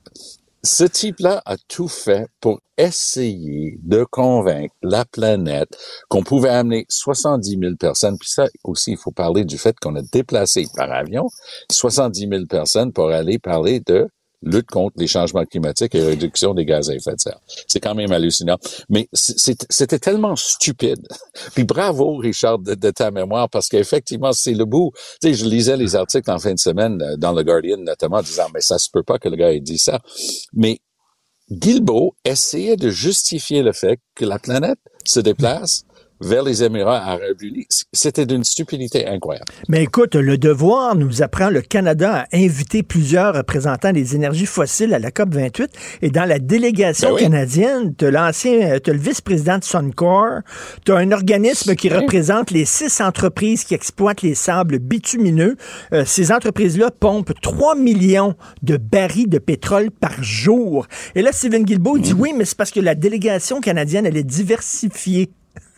ce 0.62 0.84
type-là 0.84 1.42
a 1.46 1.56
tout 1.68 1.88
fait 1.88 2.28
pour 2.40 2.60
essayer 2.76 3.78
de 3.82 4.04
convaincre 4.04 4.74
la 4.82 5.04
planète 5.04 5.76
qu'on 6.08 6.22
pouvait 6.22 6.48
amener 6.48 6.86
70 6.88 7.58
000 7.60 7.76
personnes. 7.76 8.16
Puis 8.18 8.30
ça 8.30 8.46
aussi, 8.64 8.92
il 8.92 8.96
faut 8.96 9.10
parler 9.10 9.44
du 9.44 9.58
fait 9.58 9.76
qu'on 9.78 9.96
a 9.96 10.02
déplacé 10.02 10.66
par 10.74 10.90
avion 10.90 11.28
70 11.70 12.28
000 12.28 12.46
personnes 12.46 12.92
pour 12.92 13.10
aller 13.10 13.38
parler 13.38 13.80
de 13.80 14.08
lutte 14.42 14.68
contre 14.68 14.94
les 14.98 15.06
changements 15.06 15.44
climatiques 15.44 15.94
et 15.94 16.02
réduction 16.02 16.54
des 16.54 16.64
gaz 16.64 16.90
à 16.90 16.94
effet 16.94 17.14
de 17.14 17.20
serre. 17.20 17.40
C'est 17.66 17.80
quand 17.80 17.94
même 17.94 18.12
hallucinant. 18.12 18.58
Mais 18.88 19.08
c'était 19.12 19.98
tellement 19.98 20.36
stupide. 20.36 21.06
Puis 21.54 21.64
bravo, 21.64 22.16
Richard, 22.16 22.58
de, 22.58 22.74
de 22.74 22.90
ta 22.90 23.10
mémoire, 23.10 23.48
parce 23.48 23.68
qu'effectivement, 23.68 24.32
c'est 24.32 24.54
le 24.54 24.64
bout. 24.64 24.92
Tu 25.20 25.28
sais, 25.28 25.34
je 25.34 25.44
lisais 25.44 25.76
les 25.76 25.96
articles 25.96 26.30
en 26.30 26.38
fin 26.38 26.52
de 26.52 26.58
semaine 26.58 27.02
euh, 27.02 27.16
dans 27.16 27.32
le 27.32 27.42
Guardian, 27.42 27.78
notamment, 27.78 28.22
disant, 28.22 28.46
mais 28.54 28.60
ça 28.60 28.78
se 28.78 28.88
peut 28.92 29.02
pas 29.02 29.18
que 29.18 29.28
le 29.28 29.36
gars 29.36 29.52
ait 29.52 29.60
dit 29.60 29.78
ça. 29.78 30.00
Mais 30.52 30.78
Guilbeault 31.50 32.14
essayait 32.24 32.76
de 32.76 32.90
justifier 32.90 33.62
le 33.62 33.72
fait 33.72 33.98
que 34.14 34.24
la 34.24 34.38
planète 34.38 34.78
se 35.04 35.20
déplace 35.20 35.84
vers 36.20 36.42
les 36.42 36.62
Émirats 36.62 37.02
arabes 37.02 37.40
unis. 37.42 37.66
C'était 37.92 38.26
d'une 38.26 38.44
stupidité 38.44 39.06
incroyable. 39.06 39.46
Mais 39.68 39.82
écoute, 39.82 40.14
le 40.14 40.38
devoir 40.38 40.94
nous 40.96 41.22
apprend 41.22 41.50
le 41.50 41.60
Canada 41.60 42.26
à 42.30 42.36
inviter 42.36 42.82
plusieurs 42.82 43.34
représentants 43.34 43.92
des 43.92 44.14
énergies 44.14 44.46
fossiles 44.46 44.94
à 44.94 44.98
la 44.98 45.10
COP 45.10 45.34
28 45.34 45.70
et 46.02 46.10
dans 46.10 46.24
la 46.24 46.38
délégation 46.38 47.08
Ben 47.10 47.14
oui. 47.14 47.22
canadienne, 47.22 47.94
tu 47.96 48.10
l'ancien, 48.10 48.78
t'as 48.82 48.92
le 48.92 48.98
vice-président 48.98 49.58
de 49.58 49.64
Suncor, 49.64 50.40
tu 50.84 50.92
as 50.92 50.96
un 50.96 51.12
organisme 51.12 51.74
qui 51.74 51.88
représente 51.88 52.50
les 52.50 52.64
six 52.64 53.00
entreprises 53.00 53.64
qui 53.64 53.74
exploitent 53.74 54.22
les 54.22 54.34
sables 54.34 54.78
bitumineux. 54.78 55.56
Euh, 55.92 56.04
ces 56.04 56.32
entreprises-là 56.32 56.90
pompent 56.90 57.32
3 57.40 57.76
millions 57.76 58.34
de 58.62 58.76
barils 58.76 59.28
de 59.28 59.38
pétrole 59.38 59.90
par 59.90 60.22
jour. 60.22 60.86
Et 61.14 61.22
là, 61.22 61.32
Stephen 61.32 61.64
Guilbeault 61.64 61.98
dit 61.98 62.12
oui, 62.12 62.32
mais 62.36 62.44
c'est 62.44 62.56
parce 62.56 62.70
que 62.70 62.80
la 62.80 62.94
délégation 62.94 63.60
canadienne, 63.60 64.06
elle 64.06 64.16
est 64.16 64.22
diversifiée. 64.24 65.30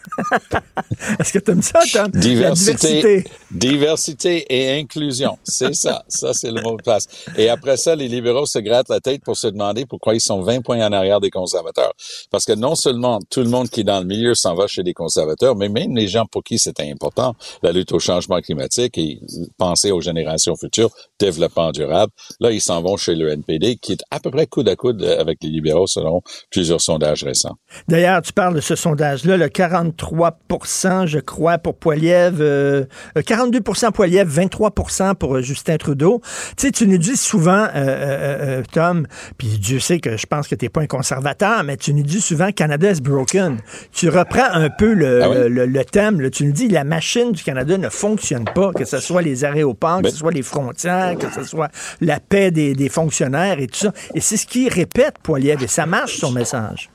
Est-ce 1.19 1.33
que 1.33 1.39
tu 1.39 1.51
aimes 1.51 1.63
ça, 1.63 1.81
Tom? 1.93 2.11
Diversité, 2.13 3.25
diversité 3.51 4.47
et 4.49 4.79
inclusion. 4.79 5.39
C'est 5.45 5.75
ça. 5.75 6.05
Ça, 6.09 6.33
c'est 6.33 6.51
le 6.51 6.61
mot 6.63 6.77
de 6.77 6.83
place. 6.83 7.07
Et 7.37 7.49
après 7.49 7.77
ça, 7.77 7.95
les 7.95 8.09
libéraux 8.09 8.47
se 8.47 8.59
grattent 8.59 8.89
la 8.89 9.01
tête 9.01 9.23
pour 9.23 9.37
se 9.37 9.47
demander 9.47 9.87
pourquoi 9.87 10.15
ils 10.15 10.21
sont 10.21 10.41
20 10.43 10.63
points 10.63 10.87
en 10.87 10.93
arrière 10.93 11.21
des 11.21 11.31
conservateurs. 11.31 11.93
Parce 12.31 12.45
que 12.45 12.53
non 12.53 12.75
seulement 12.75 13.21
tout 13.31 13.41
le 13.41 13.49
monde 13.49 13.69
qui 13.69 13.81
est 13.81 13.85
dans 13.85 14.01
le 14.01 14.07
milieu 14.07 14.35
s'en 14.35 14.55
va 14.55 14.67
chez 14.67 14.83
les 14.83 14.95
conservateurs, 14.95 15.57
mais 15.57 15.69
même 15.69 15.97
les 15.97 16.09
gens 16.09 16.27
pour 16.27 16.43
qui 16.43 16.59
c'était 16.59 16.91
important, 16.91 17.35
la 17.63 17.73
lutte 17.73 17.93
au 17.93 17.99
changement 17.99 18.41
climatique 18.41 18.99
et 18.99 19.21
penser 19.59 19.91
aux 19.91 20.01
générations 20.01 20.57
futures, 20.57 20.91
développement 21.19 21.71
durable, 21.73 22.13
là, 22.41 22.51
ils 22.51 22.61
s'en 22.61 22.83
vont 22.83 22.97
chez 22.97 23.15
le 23.15 23.31
NPD, 23.31 23.77
qui 23.77 23.93
est 23.93 24.03
à 24.11 24.21
peu 24.21 24.31
près 24.31 24.47
coude 24.47 24.69
à 24.69 24.77
coude 24.77 25.03
avec 25.03 25.39
les 25.43 25.51
libéraux 25.51 25.87
selon 25.87 26.23
plusieurs 26.51 26.81
sondages 26.81 27.25
récents. 27.25 27.57
D'ailleurs, 27.89 28.23
tu 28.23 28.33
parles 28.33 28.55
de 28.55 28.61
ce 28.61 28.75
sondage-là, 28.75 29.37
le 29.37 29.49
43 29.93 31.07
je 31.07 31.19
crois, 31.19 31.59
pour 31.59 31.77
Poiliev, 31.77 32.37
euh, 32.41 32.85
euh, 33.17 33.23
42 33.23 33.61
Poiliev, 33.93 34.29
23 34.29 34.71
pour 35.19 35.37
euh, 35.37 35.43
Justin 35.43 35.77
Trudeau. 35.77 36.21
Tu 36.57 36.67
sais, 36.67 36.73
tu 36.73 36.87
nous 36.87 36.99
dis 36.99 37.17
souvent, 37.17 37.65
euh, 37.65 37.69
euh, 37.75 38.59
euh, 38.61 38.63
Tom, 38.73 39.07
puis 39.39 39.59
Dieu 39.59 39.79
sait 39.79 40.01
que 40.01 40.17
je 40.17 40.27
pense 40.27 40.49
que 40.49 40.55
tu 40.55 40.65
n'es 40.65 40.69
pas 40.69 40.81
un 40.83 40.87
conservateur, 40.87 41.63
mais 41.65 41.77
tu 41.77 41.95
nous 41.95 42.03
dis 42.03 42.21
souvent 42.21 42.51
Canada 42.53 42.91
is 42.91 43.01
broken. 43.01 43.59
Tu 43.93 44.09
reprends 44.09 44.51
un 44.53 44.71
peu 44.71 44.93
le, 44.93 45.23
Ah 45.23 45.31
oui? 45.31 45.37
le, 45.49 45.85
thème, 45.85 46.21
là. 46.21 46.31
tu 46.31 46.45
nous 46.45 46.53
dis 46.53 46.69
la 46.69 46.85
machine 46.85 47.33
du 47.33 47.43
Canada 47.43 47.77
ne 47.79 47.89
fonctionne 47.89 48.45
pas, 48.45 48.73
que 48.73 48.85
ce 48.85 48.99
soit 48.99 49.23
les 49.23 49.45
aéroports, 49.45 49.99
que 49.99 50.05
Ben- 50.05 50.11
ce 50.11 50.17
soit 50.19 50.33
les 50.33 50.43
frontières, 50.43 51.17
que 51.19 51.31
ce 51.33 51.45
soit 51.45 51.69
la 52.01 52.21
paix 52.21 52.51
des, 52.51 52.75
des 52.75 52.89
fonctionnaires 52.89 53.59
et 53.61 53.67
tout 53.67 53.79
ça. 53.79 53.93
Et 54.15 54.21
c'est 54.21 54.37
ce 54.37 54.47
qu'il 54.47 54.69
répète, 54.69 55.15
Poiliev, 55.23 55.63
et 55.63 55.67
ça 55.69 55.87
marche 55.87 56.17
son 56.19 56.31
message. 56.33 56.91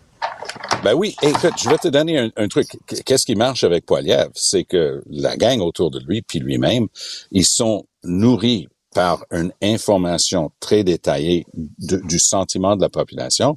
Ben 0.84 0.94
oui, 0.94 1.16
écoute, 1.24 1.54
je 1.58 1.68
vais 1.68 1.80
te 1.80 1.88
donner 1.88 2.32
un, 2.36 2.48
truc. 2.48 2.68
Qu'est-ce 3.06 3.26
qui 3.26 3.36
marche 3.36 3.64
avec 3.64 3.88
Poiliev? 3.88 4.30
C'est 4.36 4.66
que 4.66 5.02
la 5.10 5.36
gang 5.36 5.60
autour 5.60 5.90
de 5.90 6.00
lui, 6.00 6.22
puis 6.22 6.38
lui-même, 6.38 6.88
ils 7.32 7.46
sont 7.46 7.88
nourris 8.04 8.68
par 8.94 9.26
une 9.32 9.52
information 9.64 10.52
très 10.60 10.84
détaillée 10.84 11.48
du 11.80 12.20
sentiment 12.20 12.76
de 12.76 12.82
la 12.82 12.90
population. 12.90 13.56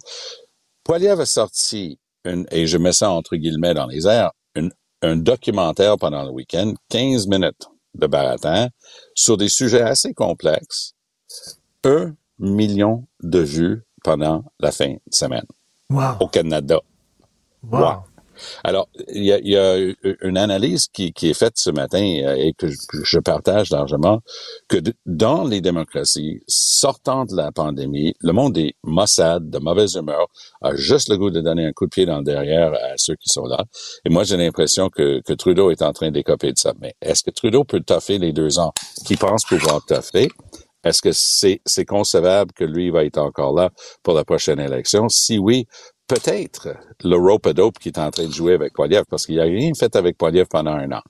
Poiliev 0.84 1.20
a 1.20 1.26
sorti, 1.26 1.98
une, 2.24 2.46
et 2.50 2.66
je 2.66 2.78
mets 2.78 2.94
ça 2.94 3.10
entre 3.10 3.36
guillemets 3.36 3.74
dans 3.74 3.86
les 3.86 4.06
airs, 4.06 4.32
un 5.02 5.16
documentaire 5.16 5.98
pendant 5.98 6.24
le 6.24 6.30
week-end, 6.30 6.72
15 6.88 7.26
minutes 7.26 7.68
de 7.94 8.06
baratin, 8.06 8.68
sur 9.14 9.36
des 9.36 9.50
sujets 9.50 9.82
assez 9.82 10.14
complexes, 10.14 10.94
un 11.84 12.14
million 12.38 13.06
de 13.22 13.40
vues 13.40 13.82
pendant 14.02 14.44
la 14.60 14.72
fin 14.72 14.94
de 14.94 15.12
semaine 15.12 15.46
Wow. 15.90 16.16
au 16.20 16.28
Canada. 16.28 16.80
Wow. 17.62 17.80
Wow. 17.80 18.04
Alors, 18.62 18.88
il 19.08 19.24
y 19.24 19.32
a, 19.32 19.38
y 19.40 19.56
a 19.56 19.92
une 20.22 20.38
analyse 20.38 20.86
qui, 20.88 21.12
qui 21.12 21.28
est 21.30 21.34
faite 21.34 21.54
ce 21.56 21.70
matin 21.70 21.98
euh, 22.24 22.34
et 22.36 22.52
que 22.52 22.68
je, 22.68 23.18
partage 23.18 23.70
largement, 23.70 24.20
que 24.68 24.76
de- 24.76 24.94
dans 25.06 25.44
les 25.44 25.60
démocraties, 25.60 26.40
sortant 26.46 27.24
de 27.24 27.34
la 27.34 27.50
pandémie, 27.50 28.14
le 28.20 28.32
monde 28.32 28.56
est 28.58 28.74
maussade, 28.84 29.50
de 29.50 29.58
mauvaise 29.58 29.94
humeur, 29.94 30.26
a 30.62 30.76
juste 30.76 31.08
le 31.08 31.16
goût 31.16 31.30
de 31.30 31.40
donner 31.40 31.66
un 31.66 31.72
coup 31.72 31.86
de 31.86 31.90
pied 31.90 32.06
dans 32.06 32.18
le 32.18 32.24
derrière 32.24 32.72
à 32.74 32.94
ceux 32.96 33.16
qui 33.16 33.28
sont 33.28 33.46
là. 33.46 33.64
Et 34.04 34.10
moi, 34.10 34.24
j'ai 34.24 34.36
l'impression 34.36 34.88
que, 34.88 35.20
que 35.22 35.32
Trudeau 35.32 35.70
est 35.70 35.82
en 35.82 35.92
train 35.92 36.10
d'écoper 36.10 36.52
de 36.52 36.58
ça. 36.58 36.74
Mais 36.80 36.94
est-ce 37.02 37.24
que 37.24 37.30
Trudeau 37.30 37.64
peut 37.64 37.80
toffer 37.80 38.18
les 38.18 38.32
deux 38.32 38.58
ans 38.60 38.72
qu'il 39.04 39.18
pense 39.18 39.44
pouvoir 39.44 39.84
toffer? 39.84 40.28
Est-ce 40.84 41.02
que 41.02 41.10
c'est 41.12 41.84
concevable 41.84 42.52
que 42.52 42.64
lui 42.64 42.90
va 42.90 43.04
être 43.04 43.18
encore 43.18 43.54
là 43.54 43.70
pour 44.02 44.14
la 44.14 44.24
prochaine 44.24 44.60
élection? 44.60 45.08
Si 45.08 45.38
oui, 45.38 45.66
peut-être 46.08 46.68
le 47.04 47.16
rope-a-dope 47.16 47.78
qui 47.78 47.90
est 47.90 47.98
en 47.98 48.10
train 48.10 48.26
de 48.26 48.32
jouer 48.32 48.54
avec 48.54 48.72
Poiliev, 48.72 49.04
parce 49.08 49.26
qu'il 49.26 49.36
n'a 49.36 49.44
rien 49.44 49.72
fait 49.78 49.94
avec 49.94 50.16
Poiliev 50.16 50.46
pendant 50.48 50.72
un 50.72 50.90
an. 50.92 51.02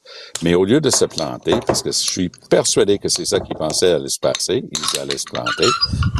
Mais 0.42 0.54
au 0.54 0.64
lieu 0.64 0.80
de 0.80 0.90
se 0.90 1.04
planter, 1.04 1.54
parce 1.66 1.82
que 1.82 1.92
je 1.92 1.98
suis 1.98 2.30
persuadé 2.50 2.98
que 2.98 3.08
c'est 3.08 3.24
ça 3.24 3.38
qu'il 3.40 3.54
pensait 3.56 3.92
allait 3.92 4.08
se 4.08 4.18
passer, 4.18 4.64
il 4.70 5.00
allait 5.00 5.16
se 5.16 5.24
planter, 5.24 5.68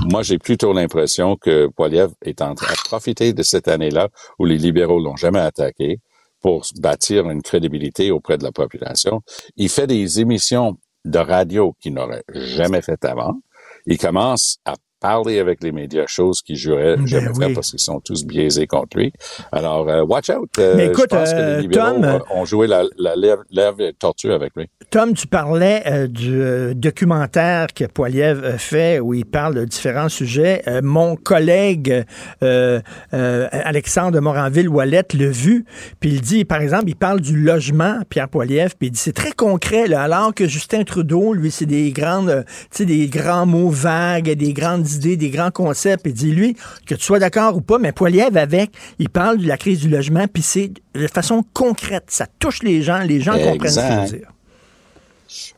moi 0.04 0.22
j'ai 0.22 0.38
plutôt 0.38 0.72
l'impression 0.72 1.37
que 1.37 1.66
Poiliev 1.76 2.11
est 2.22 2.40
en 2.40 2.54
train 2.54 2.72
de 2.72 2.88
profiter 2.88 3.32
de 3.32 3.42
cette 3.42 3.66
année-là 3.66 4.08
où 4.38 4.44
les 4.44 4.56
libéraux 4.56 5.00
l'ont 5.00 5.16
jamais 5.16 5.40
attaqué 5.40 5.98
pour 6.40 6.64
bâtir 6.80 7.28
une 7.28 7.42
crédibilité 7.42 8.12
auprès 8.12 8.38
de 8.38 8.44
la 8.44 8.52
population. 8.52 9.22
Il 9.56 9.68
fait 9.68 9.88
des 9.88 10.20
émissions 10.20 10.76
de 11.08 11.18
radio 11.18 11.74
qu'il 11.80 11.94
n'aurait 11.94 12.24
jamais 12.32 12.82
fait 12.82 13.04
avant. 13.04 13.40
Il 13.86 13.98
commence 13.98 14.58
à 14.64 14.74
parler 15.00 15.38
avec 15.38 15.62
les 15.62 15.72
médias, 15.72 16.06
chose 16.06 16.42
qu'il 16.42 16.56
jurait 16.56 16.96
Ben 16.96 17.06
jamais 17.06 17.28
oui. 17.28 17.44
faire 17.46 17.54
parce 17.54 17.70
qu'ils 17.70 17.80
sont 17.80 18.00
tous 18.00 18.24
biaisés 18.24 18.66
contre 18.66 18.96
lui. 18.98 19.12
Alors, 19.52 19.88
euh, 19.88 20.02
watch 20.02 20.30
out. 20.30 20.50
Euh, 20.58 20.74
Mais 20.76 20.87
écoute, 20.87 21.06
je 21.11 21.16
pense 21.16 21.32
que 21.32 21.37
euh, 21.37 21.56
les 21.56 21.62
libéraux 21.62 21.92
Tom, 21.92 22.04
euh, 22.04 22.18
ont 22.34 22.44
joué 22.44 22.66
la, 22.66 22.82
la 22.98 23.14
lèvre, 23.16 23.42
lèvre 23.50 23.90
tortue 23.98 24.32
avec 24.32 24.52
lui. 24.56 24.68
Tom, 24.90 25.14
tu 25.14 25.26
parlais 25.26 25.82
euh, 25.87 26.06
du 26.06 26.40
euh, 26.40 26.74
documentaire 26.74 27.68
que 27.74 27.84
Poiliev 27.84 28.42
euh, 28.42 28.58
fait 28.58 28.98
où 29.00 29.14
il 29.14 29.24
parle 29.26 29.54
de 29.54 29.64
différents 29.64 30.08
sujets. 30.08 30.62
Euh, 30.66 30.80
mon 30.82 31.14
collègue 31.16 32.04
euh, 32.42 32.80
euh, 33.14 33.48
Alexandre 33.52 34.18
Moranville-Wallet 34.20 35.04
l'a 35.14 35.28
vu, 35.28 35.64
puis 36.00 36.11
il 36.11 36.20
dit, 36.20 36.44
par 36.44 36.61
exemple, 36.61 36.84
il 36.88 36.96
parle 36.96 37.20
du 37.20 37.37
logement, 37.37 38.00
Pierre 38.08 38.28
Poiliev, 38.28 38.74
puis 38.78 38.88
il 38.88 38.90
dit, 38.92 38.98
c'est 38.98 39.12
très 39.12 39.32
concret, 39.32 39.87
là, 39.87 40.02
alors 40.02 40.34
que 40.34 40.46
Justin 40.46 40.84
Trudeau, 40.84 41.34
lui, 41.34 41.50
c'est 41.50 41.66
des 41.66 41.92
grandes, 41.92 42.30
euh, 42.30 42.42
tu 42.70 42.78
sais, 42.78 42.84
des 42.87 43.06
grands 43.08 43.46
mots 43.46 43.70
vagues, 43.70 44.30
des 44.32 44.52
grandes 44.52 44.88
idées, 44.94 45.16
des 45.16 45.31
grands 45.31 45.51
concepts, 45.51 46.03
il 46.07 46.12
dit, 46.12 46.31
lui, 46.33 46.57
que 46.87 46.94
tu 46.94 47.03
sois 47.05 47.18
d'accord 47.18 47.57
ou 47.57 47.61
pas, 47.61 47.79
mais 47.79 47.92
Poiliev, 47.92 48.37
avec, 48.37 48.70
il 48.98 49.09
parle 49.09 49.38
de 49.38 49.46
la 49.46 49.57
crise 49.57 49.81
du 49.81 49.88
logement, 49.88 50.27
puis 50.33 50.42
c'est 50.42 50.72
de 50.94 51.07
façon 51.07 51.44
concrète, 51.53 52.05
ça 52.09 52.27
touche 52.38 52.62
les 52.62 52.83
gens, 52.83 52.98
les 53.01 53.20
gens 53.20 53.33
comprennent 53.53 53.70
ce 53.72 53.81
qu'il 53.81 53.88
veut 54.12 54.18
dire. 54.18 54.33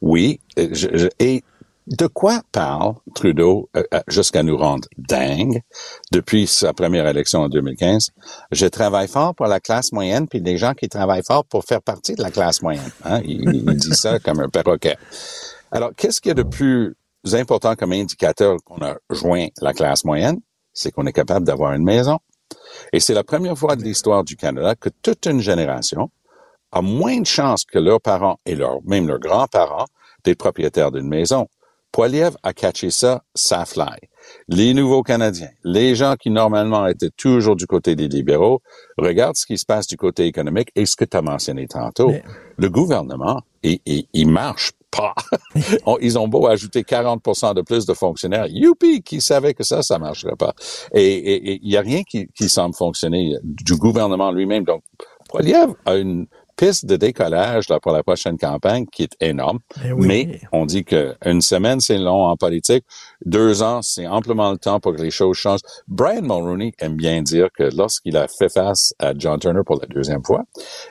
Oui. 0.02 0.40
euh, 0.58 0.68
je- 0.72 0.88
je- 0.94 1.08
et 1.18 1.42
de 1.86 2.06
quoi 2.06 2.42
parle 2.52 2.94
Trudeau 3.14 3.68
euh, 3.76 3.82
euh, 3.94 4.00
jusqu'à 4.08 4.42
nous 4.42 4.56
rendre 4.56 4.86
dingue 4.98 5.60
depuis 6.12 6.46
sa 6.46 6.72
première 6.72 7.06
élection 7.06 7.40
en 7.40 7.48
2015? 7.48 8.10
Je 8.52 8.66
travaille 8.66 9.08
fort 9.08 9.34
pour 9.34 9.46
la 9.46 9.60
classe 9.60 9.92
moyenne, 9.92 10.28
puis 10.28 10.40
des 10.40 10.56
gens 10.56 10.74
qui 10.74 10.88
travaillent 10.88 11.24
fort 11.26 11.44
pour 11.44 11.64
faire 11.64 11.82
partie 11.82 12.14
de 12.14 12.22
la 12.22 12.30
classe 12.30 12.62
moyenne. 12.62 12.90
Hein? 13.04 13.20
Il, 13.24 13.42
il 13.54 13.76
dit 13.76 13.94
ça 13.94 14.18
comme 14.24 14.40
un 14.40 14.48
perroquet. 14.48 14.96
Alors, 15.72 15.90
qu'est-ce 15.96 16.20
qu'il 16.20 16.30
y 16.30 16.32
a 16.32 16.34
de 16.34 16.42
plus 16.42 16.94
important 17.34 17.74
comme 17.76 17.92
indicateur 17.92 18.56
qu'on 18.64 18.82
a 18.84 18.96
joint 19.10 19.48
la 19.60 19.72
classe 19.72 20.04
moyenne? 20.04 20.40
C'est 20.72 20.90
qu'on 20.92 21.06
est 21.06 21.12
capable 21.12 21.44
d'avoir 21.46 21.72
une 21.72 21.84
maison. 21.84 22.18
Et 22.92 23.00
c'est 23.00 23.14
la 23.14 23.24
première 23.24 23.56
fois 23.56 23.76
de 23.76 23.82
l'histoire 23.82 24.24
du 24.24 24.36
Canada 24.36 24.74
que 24.74 24.88
toute 25.02 25.26
une 25.26 25.40
génération 25.40 26.10
a 26.72 26.82
moins 26.82 27.18
de 27.20 27.26
chances 27.26 27.64
que 27.64 27.78
leurs 27.78 28.00
parents 28.00 28.38
et 28.46 28.54
leurs, 28.54 28.78
même 28.84 29.06
leurs 29.08 29.18
grands-parents 29.18 29.86
d'être 30.24 30.38
propriétaires 30.38 30.90
d'une 30.92 31.08
maison. 31.08 31.46
Poiliev 31.92 32.36
a 32.44 32.52
catché 32.52 32.90
ça, 32.90 33.24
ça 33.34 33.64
fly. 33.64 33.98
Les 34.46 34.74
nouveaux 34.74 35.02
Canadiens, 35.02 35.50
les 35.64 35.96
gens 35.96 36.14
qui 36.14 36.30
normalement 36.30 36.86
étaient 36.86 37.10
toujours 37.10 37.56
du 37.56 37.66
côté 37.66 37.96
des 37.96 38.06
libéraux, 38.06 38.62
regardent 38.96 39.34
ce 39.34 39.44
qui 39.46 39.58
se 39.58 39.66
passe 39.66 39.88
du 39.88 39.96
côté 39.96 40.26
économique 40.26 40.70
et 40.76 40.86
ce 40.86 40.94
que 40.94 41.04
tu 41.04 41.16
as 41.16 41.22
mentionné 41.22 41.66
tantôt. 41.66 42.10
Mais- 42.10 42.22
Le 42.56 42.70
gouvernement, 42.70 43.42
il, 43.64 43.80
il, 43.86 44.06
il 44.12 44.28
marche 44.28 44.70
pas. 44.90 45.14
Ils 46.00 46.18
ont 46.18 46.28
beau 46.28 46.46
ajouter 46.46 46.82
40% 46.82 47.54
de 47.54 47.62
plus 47.62 47.86
de 47.86 47.94
fonctionnaires. 47.94 48.46
Youpi! 48.48 49.02
Qui 49.02 49.20
savait 49.20 49.54
que 49.54 49.64
ça, 49.64 49.82
ça 49.82 49.98
marcherait 49.98 50.36
pas. 50.36 50.54
Et 50.92 51.60
il 51.62 51.70
y 51.70 51.76
a 51.76 51.80
rien 51.80 52.02
qui, 52.02 52.28
qui 52.34 52.48
semble 52.48 52.74
fonctionner 52.74 53.34
du 53.42 53.76
gouvernement 53.76 54.32
lui-même. 54.32 54.64
Donc, 54.64 54.82
Poiliev 55.28 55.74
a 55.86 55.96
une 55.96 56.26
piste 56.60 56.84
de 56.84 56.96
décollage 56.96 57.70
là, 57.70 57.80
pour 57.80 57.92
la 57.92 58.02
prochaine 58.02 58.36
campagne 58.36 58.84
qui 58.84 59.04
est 59.04 59.16
énorme. 59.22 59.60
Ben 59.82 59.94
oui. 59.94 60.06
Mais 60.06 60.40
on 60.52 60.66
dit 60.66 60.84
qu'une 60.84 61.40
semaine, 61.40 61.80
c'est 61.80 61.96
long 61.96 62.24
en 62.26 62.36
politique. 62.36 62.84
Deux 63.24 63.62
ans, 63.62 63.80
c'est 63.80 64.06
amplement 64.06 64.50
le 64.50 64.58
temps 64.58 64.78
pour 64.78 64.94
que 64.94 65.00
les 65.00 65.10
choses 65.10 65.38
changent. 65.38 65.62
Brian 65.88 66.20
Mulroney 66.20 66.72
aime 66.78 66.96
bien 66.96 67.22
dire 67.22 67.48
que 67.56 67.62
lorsqu'il 67.74 68.14
a 68.18 68.28
fait 68.28 68.52
face 68.52 68.92
à 68.98 69.14
John 69.16 69.40
Turner 69.40 69.62
pour 69.64 69.80
la 69.80 69.86
deuxième 69.86 70.22
fois, 70.22 70.42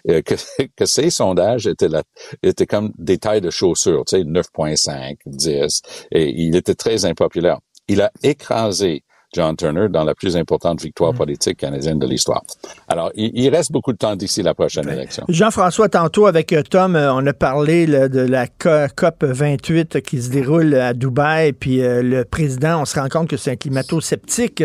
euh, 0.09 0.23
que, 0.23 0.33
que 0.75 0.85
ses 0.87 1.11
sondages 1.11 1.67
étaient, 1.67 1.87
la, 1.87 2.01
étaient 2.41 2.65
comme 2.65 2.91
des 2.97 3.19
tailles 3.19 3.41
de 3.41 3.51
chaussures, 3.51 4.05
tu 4.05 4.17
sais, 4.17 4.23
9.5, 4.23 5.17
10, 5.27 5.81
et 6.13 6.33
il 6.35 6.55
était 6.55 6.73
très 6.73 7.05
impopulaire. 7.05 7.59
Il 7.87 8.01
a 8.01 8.11
écrasé 8.23 9.03
John 9.33 9.55
Turner 9.55 9.87
dans 9.89 10.03
la 10.03 10.15
plus 10.15 10.35
importante 10.37 10.81
victoire 10.81 11.13
politique 11.13 11.57
canadienne 11.57 11.99
de 11.99 12.07
l'histoire. 12.07 12.41
Alors, 12.87 13.11
il, 13.15 13.31
il 13.35 13.49
reste 13.49 13.71
beaucoup 13.71 13.91
de 13.93 13.97
temps 13.97 14.15
d'ici 14.15 14.41
la 14.41 14.53
prochaine 14.55 14.89
élection. 14.89 15.23
Jean-François, 15.29 15.87
tantôt 15.89 16.25
avec 16.25 16.51
euh, 16.51 16.63
Tom, 16.63 16.95
euh, 16.95 17.13
on 17.13 17.25
a 17.27 17.33
parlé 17.33 17.85
là, 17.85 18.09
de 18.09 18.21
la 18.21 18.47
Co- 18.47 18.87
COP 18.95 19.23
28 19.23 20.01
qui 20.01 20.21
se 20.21 20.29
déroule 20.29 20.73
à 20.75 20.93
Dubaï, 20.93 21.53
puis 21.53 21.81
euh, 21.83 22.01
le 22.01 22.25
président, 22.25 22.81
on 22.81 22.85
se 22.85 22.99
rend 22.99 23.07
compte 23.09 23.29
que 23.29 23.37
c'est 23.37 23.51
un 23.51 23.55
climato-sceptique. 23.55 24.63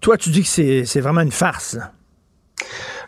Toi, 0.00 0.18
tu 0.18 0.30
dis 0.30 0.42
que 0.42 0.48
c'est 0.48 0.84
c'est 0.84 1.00
vraiment 1.00 1.22
une 1.22 1.32
farce. 1.32 1.78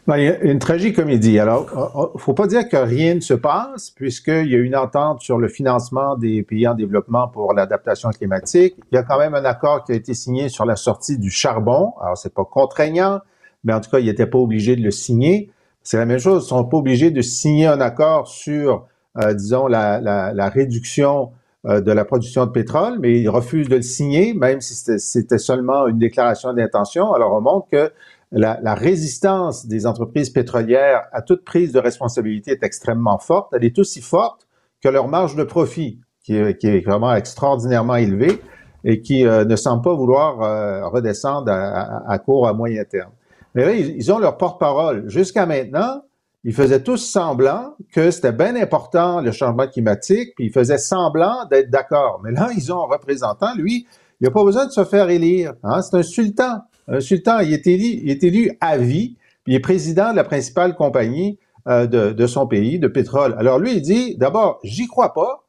Ben, 0.06 0.18
il 0.18 0.24
y 0.24 0.28
a 0.28 0.38
une 0.42 0.58
tragicomédie. 0.58 1.38
Alors, 1.38 2.12
il 2.14 2.20
faut 2.20 2.34
pas 2.34 2.46
dire 2.46 2.68
que 2.68 2.76
rien 2.76 3.14
ne 3.14 3.20
se 3.20 3.32
passe, 3.32 3.88
puisqu'il 3.88 4.50
y 4.50 4.54
a 4.54 4.58
une 4.58 4.76
entente 4.76 5.22
sur 5.22 5.38
le 5.38 5.48
financement 5.48 6.16
des 6.16 6.42
pays 6.42 6.68
en 6.68 6.74
développement 6.74 7.26
pour 7.26 7.54
l'adaptation 7.54 8.10
climatique. 8.10 8.74
Il 8.92 8.96
y 8.96 8.98
a 8.98 9.02
quand 9.02 9.18
même 9.18 9.34
un 9.34 9.46
accord 9.46 9.82
qui 9.82 9.92
a 9.92 9.94
été 9.94 10.12
signé 10.12 10.50
sur 10.50 10.66
la 10.66 10.76
sortie 10.76 11.16
du 11.16 11.30
charbon. 11.30 11.94
Alors, 12.02 12.18
c'est 12.18 12.34
pas 12.34 12.44
contraignant, 12.44 13.20
mais 13.64 13.72
en 13.72 13.80
tout 13.80 13.90
cas, 13.90 13.98
ils 13.98 14.04
n'étaient 14.04 14.26
pas 14.26 14.36
obligés 14.36 14.76
de 14.76 14.82
le 14.82 14.90
signer. 14.90 15.50
C'est 15.82 15.96
la 15.96 16.04
même 16.04 16.18
chose. 16.18 16.44
Ils 16.44 16.48
sont 16.48 16.64
pas 16.64 16.76
obligés 16.76 17.10
de 17.10 17.22
signer 17.22 17.66
un 17.66 17.80
accord 17.80 18.28
sur, 18.28 18.86
euh, 19.16 19.32
disons, 19.32 19.68
la, 19.68 20.02
la, 20.02 20.34
la 20.34 20.48
réduction 20.50 21.30
euh, 21.64 21.80
de 21.80 21.92
la 21.92 22.04
production 22.04 22.44
de 22.44 22.50
pétrole, 22.50 22.98
mais 23.00 23.18
ils 23.22 23.28
refusent 23.30 23.70
de 23.70 23.76
le 23.76 23.82
signer, 23.82 24.34
même 24.34 24.60
si 24.60 24.74
c'était 24.98 25.38
seulement 25.38 25.86
une 25.86 25.96
déclaration 25.96 26.52
d'intention. 26.52 27.14
Alors, 27.14 27.32
on 27.32 27.40
montre 27.40 27.68
que 27.72 27.90
la, 28.34 28.74
résistance 28.74 29.66
des 29.66 29.86
entreprises 29.86 30.30
pétrolières 30.30 31.04
à 31.12 31.22
toute 31.22 31.44
prise 31.44 31.72
de 31.72 31.78
responsabilité 31.78 32.52
est 32.52 32.62
extrêmement 32.62 33.18
forte. 33.18 33.52
Elle 33.52 33.64
est 33.64 33.78
aussi 33.78 34.00
forte 34.00 34.46
que 34.82 34.88
leur 34.88 35.08
marge 35.08 35.36
de 35.36 35.44
profit, 35.44 36.00
qui 36.22 36.36
est, 36.36 36.84
vraiment 36.84 37.14
extraordinairement 37.14 37.96
élevée 37.96 38.40
et 38.84 39.00
qui 39.00 39.26
euh, 39.26 39.44
ne 39.44 39.56
semble 39.56 39.82
pas 39.82 39.94
vouloir 39.94 40.42
euh, 40.42 40.88
redescendre 40.88 41.50
à, 41.50 42.18
court, 42.18 42.48
à 42.48 42.52
moyen 42.52 42.84
terme. 42.84 43.12
Mais 43.54 43.64
là, 43.64 43.72
ils, 43.72 43.96
ils 43.96 44.12
ont 44.12 44.18
leur 44.18 44.36
porte-parole. 44.36 45.08
Jusqu'à 45.08 45.46
maintenant, 45.46 46.02
ils 46.42 46.52
faisaient 46.52 46.82
tous 46.82 46.98
semblant 46.98 47.74
que 47.92 48.10
c'était 48.10 48.32
bien 48.32 48.56
important 48.56 49.20
le 49.20 49.32
changement 49.32 49.66
climatique, 49.66 50.34
puis 50.36 50.46
ils 50.46 50.52
faisaient 50.52 50.78
semblant 50.78 51.46
d'être 51.50 51.70
d'accord. 51.70 52.20
Mais 52.22 52.32
là, 52.32 52.50
ils 52.54 52.72
ont 52.72 52.82
un 52.82 52.92
représentant, 52.92 53.54
lui, 53.56 53.86
il 54.20 54.24
n'a 54.24 54.30
pas 54.30 54.44
besoin 54.44 54.66
de 54.66 54.70
se 54.70 54.84
faire 54.84 55.08
élire. 55.08 55.54
Hein? 55.62 55.80
C'est 55.82 55.96
un 55.96 56.02
sultan. 56.02 56.60
Un 56.88 57.00
sultan, 57.00 57.40
il 57.40 57.52
est 57.52 57.66
élu, 57.66 58.00
il 58.02 58.10
est 58.10 58.22
élu 58.22 58.52
à 58.60 58.78
vie, 58.78 59.16
puis 59.44 59.54
il 59.54 59.56
est 59.56 59.60
président 59.60 60.10
de 60.10 60.16
la 60.16 60.24
principale 60.24 60.74
compagnie 60.74 61.38
euh, 61.66 61.86
de, 61.86 62.12
de, 62.12 62.26
son 62.26 62.46
pays, 62.46 62.78
de 62.78 62.88
pétrole. 62.88 63.34
Alors 63.38 63.58
lui, 63.58 63.74
il 63.76 63.82
dit, 63.82 64.16
d'abord, 64.16 64.60
j'y 64.62 64.86
crois 64.86 65.14
pas, 65.14 65.44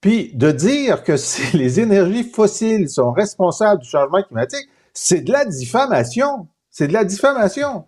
puis 0.00 0.32
de 0.34 0.50
dire 0.50 1.02
que 1.02 1.14
les 1.56 1.80
énergies 1.80 2.24
fossiles 2.24 2.88
sont 2.88 3.12
responsables 3.12 3.80
du 3.80 3.88
changement 3.88 4.22
climatique, 4.22 4.68
c'est 4.92 5.22
de 5.22 5.32
la 5.32 5.44
diffamation. 5.44 6.46
C'est 6.70 6.88
de 6.88 6.92
la 6.92 7.04
diffamation. 7.04 7.84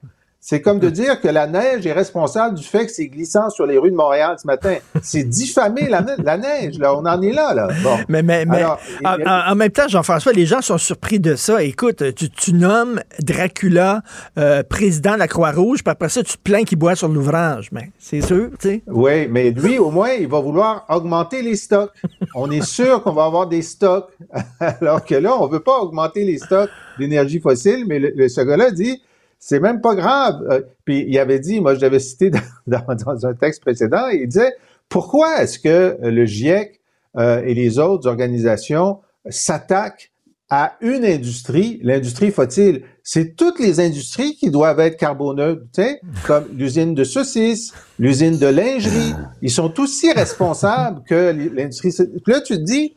C'est 0.48 0.60
comme 0.60 0.78
de 0.78 0.90
dire 0.90 1.20
que 1.20 1.26
la 1.26 1.48
neige 1.48 1.88
est 1.88 1.92
responsable 1.92 2.54
du 2.54 2.62
fait 2.62 2.86
que 2.86 2.92
c'est 2.92 3.08
glissant 3.08 3.50
sur 3.50 3.66
les 3.66 3.78
rues 3.78 3.90
de 3.90 3.96
Montréal 3.96 4.36
ce 4.40 4.46
matin. 4.46 4.76
C'est 5.02 5.24
diffamer 5.24 5.88
la, 5.88 6.06
la, 6.22 6.38
neige, 6.38 6.78
là. 6.78 6.94
On 6.94 7.04
en 7.04 7.20
est 7.20 7.32
là, 7.32 7.52
là. 7.52 7.66
Bon. 7.82 7.96
Mais, 8.08 8.22
mais, 8.22 8.44
mais 8.44 8.64
en, 8.64 9.54
même 9.56 9.72
temps, 9.72 9.88
Jean-François, 9.88 10.32
les 10.32 10.46
gens 10.46 10.60
sont 10.60 10.78
surpris 10.78 11.18
de 11.18 11.34
ça. 11.34 11.64
Écoute, 11.64 12.14
tu, 12.14 12.30
tu 12.30 12.52
nommes 12.52 13.00
Dracula 13.20 14.02
euh, 14.38 14.62
président 14.62 15.14
de 15.14 15.18
la 15.18 15.26
Croix-Rouge, 15.26 15.82
puis 15.82 15.90
après 15.90 16.10
ça, 16.10 16.22
tu 16.22 16.36
te 16.36 16.42
plains 16.44 16.62
qu'il 16.62 16.78
boit 16.78 16.94
sur 16.94 17.08
l'ouvrage. 17.08 17.70
Mais 17.72 17.90
c'est 17.98 18.20
sûr, 18.20 18.50
tu 18.60 18.68
sais. 18.68 18.82
Oui, 18.86 19.26
mais 19.26 19.50
lui, 19.50 19.80
au 19.80 19.90
moins, 19.90 20.12
il 20.12 20.28
va 20.28 20.38
vouloir 20.38 20.86
augmenter 20.88 21.42
les 21.42 21.56
stocks. 21.56 21.90
On 22.36 22.52
est 22.52 22.64
sûr 22.64 23.02
qu'on 23.02 23.14
va 23.14 23.24
avoir 23.24 23.48
des 23.48 23.62
stocks. 23.62 24.12
Alors 24.60 25.04
que 25.04 25.16
là, 25.16 25.36
on 25.40 25.48
veut 25.48 25.58
pas 25.58 25.80
augmenter 25.80 26.22
les 26.22 26.38
stocks 26.38 26.70
d'énergie 27.00 27.40
fossile, 27.40 27.84
mais 27.88 27.98
le, 27.98 28.28
ce 28.28 28.42
gars-là 28.42 28.70
dit 28.70 29.02
c'est 29.38 29.60
même 29.60 29.80
pas 29.80 29.94
grave. 29.94 30.44
Euh, 30.50 30.62
puis 30.84 31.04
il 31.06 31.18
avait 31.18 31.38
dit, 31.38 31.60
moi 31.60 31.74
je 31.74 31.80
l'avais 31.80 31.98
cité 31.98 32.30
dans, 32.66 33.26
un 33.26 33.34
texte 33.34 33.62
précédent, 33.62 34.08
il 34.08 34.26
disait 34.26 34.52
pourquoi 34.88 35.42
est-ce 35.42 35.58
que 35.58 35.98
le 36.02 36.24
GIEC 36.24 36.80
euh, 37.16 37.42
et 37.44 37.54
les 37.54 37.78
autres 37.78 38.08
organisations 38.08 39.00
s'attaquent 39.28 40.12
à 40.48 40.76
une 40.80 41.04
industrie, 41.04 41.80
l'industrie 41.82 42.30
fossile? 42.30 42.82
C'est 43.02 43.34
toutes 43.34 43.58
les 43.58 43.80
industries 43.80 44.36
qui 44.36 44.50
doivent 44.50 44.80
être 44.80 44.96
carboneutres, 44.96 45.66
comme 46.26 46.46
l'usine 46.52 46.94
de 46.94 47.04
saucisses, 47.04 47.72
l'usine 47.98 48.38
de 48.38 48.46
lingerie. 48.46 49.14
Ils 49.42 49.50
sont 49.50 49.80
aussi 49.80 50.12
responsables 50.12 51.02
que 51.04 51.32
l'industrie. 51.54 51.92
Là, 52.26 52.40
tu 52.40 52.54
te 52.54 52.62
dis, 52.62 52.96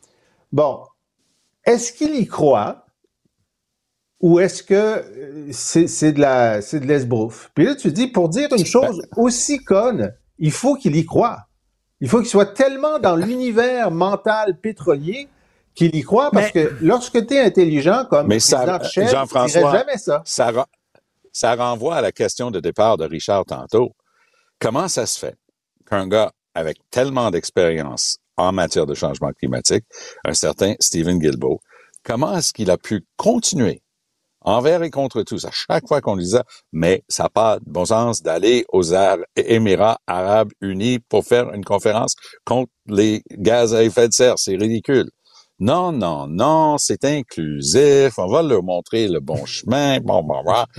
bon, 0.52 0.80
est-ce 1.66 1.92
qu'il 1.94 2.16
y 2.16 2.28
croit 2.28 2.86
ou 4.20 4.40
est-ce 4.40 4.64
que 4.64 4.74
euh, 4.74 5.50
c'est 5.52 6.12
de 6.12 6.20
la 6.20 6.62
c'est 6.62 6.80
de 6.80 6.86
l'esbrouf? 6.86 7.52
Puis 7.54 7.66
là, 7.66 7.76
tu 7.76 7.92
dis, 7.92 8.08
pour 8.08 8.30
dire 8.30 8.50
une 8.56 8.66
chose 8.66 9.02
aussi 9.18 9.60
conne, 9.60 10.14
il 10.38 10.52
faut 10.52 10.76
qu'il 10.76 10.96
y 10.96 11.06
croit. 11.06 11.46
Il 12.02 12.10
faut 12.10 12.20
qu'il 12.20 12.30
soit 12.30 12.54
tellement 12.54 13.00
dans 13.00 13.16
l'univers 13.16 13.92
mental 13.92 14.58
pétrolier 14.58 15.28
qu'il 15.76 15.96
y 15.96 16.02
croit, 16.02 16.32
parce 16.32 16.52
que 16.52 16.76
lorsque 16.82 17.26
tu 17.26 17.36
es 17.36 17.42
intelligent 17.42 18.06
comme 18.10 18.28
mais 18.28 18.40
ça, 18.40 18.80
Jean-François, 18.94 19.72
jamais 19.72 19.98
ça. 19.98 20.22
Ça, 20.26 20.52
ça 21.32 21.56
renvoie 21.56 21.98
à 21.98 22.02
la 22.02 22.12
question 22.12 22.52
de 22.52 22.60
départ 22.60 22.98
de 22.98 23.06
Richard 23.06 23.46
tantôt. 23.46 23.92
Comment 24.60 24.88
ça 24.88 25.06
se 25.06 25.20
fait 25.20 25.36
qu'un 25.90 26.08
gars 26.08 26.32
avec 26.54 26.78
tellement 26.90 27.32
d'expérience 27.32 28.18
en 28.36 28.52
matière 28.52 28.86
de 28.86 28.94
changement 28.94 29.32
climatique, 29.32 29.86
un 30.26 30.34
certain 30.34 30.74
Stephen 30.80 31.20
Guilbeault, 31.20 31.60
comment 32.04 32.38
est-ce 32.38 32.54
qu'il 32.54 32.72
a 32.72 32.78
pu 32.78 33.06
continuer 33.18 33.82
envers 34.42 34.84
et 34.84 34.90
contre 34.90 35.24
tous. 35.24 35.46
À 35.46 35.52
chaque 35.52 35.88
fois 35.88 36.02
qu'on 36.02 36.18
disait, 36.18 36.42
mais 36.72 37.04
ça 37.08 37.24
n'a 37.24 37.30
pas 37.30 37.60
de 37.60 37.66
bon 37.68 37.86
sens 37.86 38.22
d'aller 38.22 38.66
aux 38.70 38.84
Émirats 39.36 40.00
arabes 40.08 40.52
unis 40.62 41.00
pour 41.00 41.26
faire 41.26 41.54
une 41.54 41.66
conférence 41.66 42.16
contre 42.46 42.72
les 42.88 43.22
gaz 43.32 43.74
à 43.74 43.84
effet 43.84 44.08
de 44.08 44.14
serre. 44.14 44.36
C'est 44.38 44.56
ridicule. 44.56 45.10
Non, 45.60 45.92
non, 45.92 46.28
non, 46.28 46.78
c'est 46.78 47.04
inclusif, 47.04 48.18
on 48.18 48.28
va 48.28 48.42
leur 48.42 48.64
montrer 48.64 49.08
le 49.08 49.20
bon 49.20 49.46
chemin, 49.46 50.00
bon, 50.00 50.24
bon, 50.24 50.42
bon. 50.44 50.64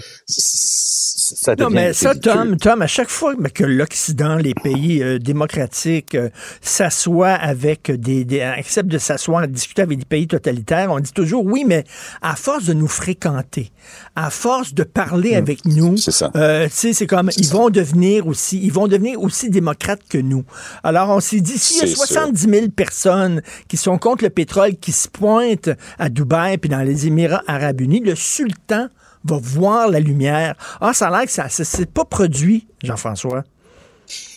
Ça 1.36 1.54
non, 1.54 1.70
mais 1.70 1.92
ça, 1.92 2.14
Tom, 2.14 2.56
Tom, 2.56 2.82
à 2.82 2.86
chaque 2.86 3.08
fois 3.08 3.34
que 3.54 3.62
l'Occident, 3.62 4.36
les 4.36 4.54
pays 4.54 5.02
euh, 5.02 5.18
démocratiques 5.18 6.14
euh, 6.16 6.28
s'assoient 6.60 7.28
avec 7.28 7.90
des, 7.90 8.24
des 8.24 8.40
acceptent 8.40 8.88
de 8.88 8.98
s'asseoir, 8.98 9.46
discuter 9.46 9.82
avec 9.82 9.98
des 9.98 10.04
pays 10.04 10.26
totalitaires, 10.26 10.90
on 10.90 10.98
dit 10.98 11.12
toujours 11.12 11.44
oui, 11.44 11.64
mais 11.66 11.84
à 12.20 12.34
force 12.34 12.64
de 12.64 12.72
nous 12.72 12.88
fréquenter, 12.88 13.70
à 14.16 14.30
force 14.30 14.74
de 14.74 14.82
parler 14.82 15.32
hmm. 15.32 15.38
avec 15.38 15.64
nous, 15.66 15.96
c'est 15.96 16.24
euh, 16.34 16.68
c'est 16.70 17.06
comme 17.06 17.30
ils 17.36 17.48
vont 17.48 17.70
devenir 17.70 18.26
aussi, 18.26 18.60
ils 18.62 18.72
vont 18.72 18.88
devenir 18.88 19.20
aussi 19.20 19.50
démocrates 19.50 20.02
que 20.08 20.18
nous. 20.18 20.44
Alors 20.82 21.10
on 21.10 21.20
s'est 21.20 21.40
dit 21.40 21.58
s'il 21.58 21.88
y 21.88 21.92
a 21.92 21.94
70 21.94 22.40
000 22.40 22.68
personnes 22.70 23.42
qui 23.68 23.76
sont 23.76 23.98
contre 23.98 24.24
le 24.24 24.30
pétrole 24.30 24.69
qui 24.76 24.92
se 24.92 25.08
pointe 25.08 25.70
à 25.98 26.08
Dubaï 26.08 26.58
puis 26.58 26.70
dans 26.70 26.82
les 26.82 27.06
Émirats 27.06 27.42
arabes 27.46 27.80
unis, 27.80 28.00
le 28.00 28.14
sultan 28.14 28.88
va 29.24 29.38
voir 29.40 29.88
la 29.88 30.00
lumière. 30.00 30.56
Ah, 30.80 30.92
ça 30.92 31.08
a 31.08 31.10
l'air 31.10 31.26
que 31.26 31.32
ça 31.32 31.44
ne 31.44 31.64
s'est 31.64 31.86
pas 31.86 32.04
produit, 32.04 32.68
Jean-François. 32.82 33.44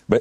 Ben, 0.09 0.19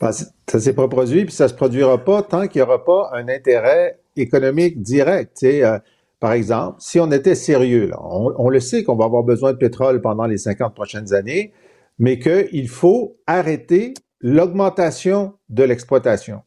ça 0.00 0.60
s'est 0.60 0.72
pas 0.72 0.88
produit, 0.88 1.24
puis 1.24 1.34
ça 1.34 1.48
se 1.48 1.54
produira 1.54 1.98
pas 1.98 2.22
tant 2.22 2.46
qu'il 2.46 2.60
n'y 2.60 2.62
aura 2.62 2.84
pas 2.84 3.10
un 3.12 3.28
intérêt 3.28 3.98
économique 4.16 4.82
direct. 4.82 5.42
Euh, 5.42 5.78
par 6.20 6.32
exemple, 6.32 6.76
si 6.80 7.00
on 7.00 7.10
était 7.10 7.34
sérieux, 7.34 7.90
on, 7.98 8.32
on, 8.36 8.48
le 8.48 8.60
sait 8.60 8.84
qu'on 8.84 8.94
va 8.94 9.06
avoir 9.06 9.24
besoin 9.24 9.52
de 9.52 9.58
pétrole 9.58 10.00
pendant 10.00 10.26
les 10.26 10.38
50 10.38 10.74
prochaines 10.74 11.12
années, 11.12 11.52
mais 11.98 12.18
qu'il 12.18 12.68
faut 12.68 13.16
arrêter 13.26 13.94
l'augmentation 14.20 15.34
de 15.48 15.64
l'exploitation. 15.64 16.42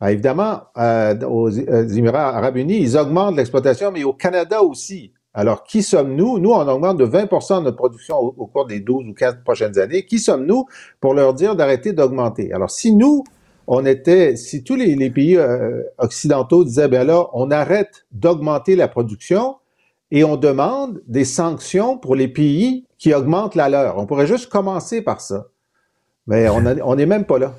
Ah, 0.00 0.12
évidemment, 0.12 0.60
euh, 0.76 1.18
aux, 1.22 1.50
Émirats 1.50 2.36
arabes 2.36 2.56
unis, 2.56 2.78
ils 2.80 2.96
augmentent 2.96 3.36
l'exploitation, 3.36 3.90
mais 3.90 4.04
au 4.04 4.12
Canada 4.12 4.62
aussi. 4.62 5.12
Alors, 5.34 5.64
qui 5.64 5.82
sommes-nous? 5.82 6.38
Nous, 6.38 6.50
on 6.50 6.68
augmente 6.68 6.98
de 6.98 7.04
20 7.04 7.24
de 7.24 7.64
notre 7.64 7.76
production 7.76 8.16
au, 8.16 8.46
cours 8.46 8.66
des 8.66 8.80
12 8.80 9.08
ou 9.08 9.14
15 9.14 9.38
prochaines 9.44 9.78
années. 9.78 10.04
Qui 10.06 10.18
sommes-nous 10.18 10.66
pour 11.00 11.14
leur 11.14 11.34
dire 11.34 11.56
d'arrêter 11.56 11.92
d'augmenter? 11.92 12.52
Alors, 12.52 12.70
si 12.70 12.94
nous, 12.94 13.24
on 13.66 13.84
était, 13.84 14.36
si 14.36 14.62
tous 14.62 14.76
les, 14.76 15.10
pays 15.10 15.36
euh, 15.36 15.82
occidentaux 15.98 16.64
disaient, 16.64 16.88
ben 16.88 17.06
là, 17.06 17.26
on 17.32 17.50
arrête 17.50 18.06
d'augmenter 18.12 18.76
la 18.76 18.88
production 18.88 19.56
et 20.10 20.24
on 20.24 20.36
demande 20.36 21.02
des 21.06 21.24
sanctions 21.24 21.98
pour 21.98 22.14
les 22.14 22.28
pays 22.28 22.86
qui 22.98 23.12
augmentent 23.12 23.54
la 23.56 23.68
leur. 23.68 23.98
On 23.98 24.06
pourrait 24.06 24.26
juste 24.26 24.48
commencer 24.48 25.02
par 25.02 25.20
ça. 25.20 25.48
Mais 26.28 26.46
on 26.50 26.94
n'est 26.94 27.06
même 27.06 27.24
pas 27.24 27.38
là. 27.38 27.54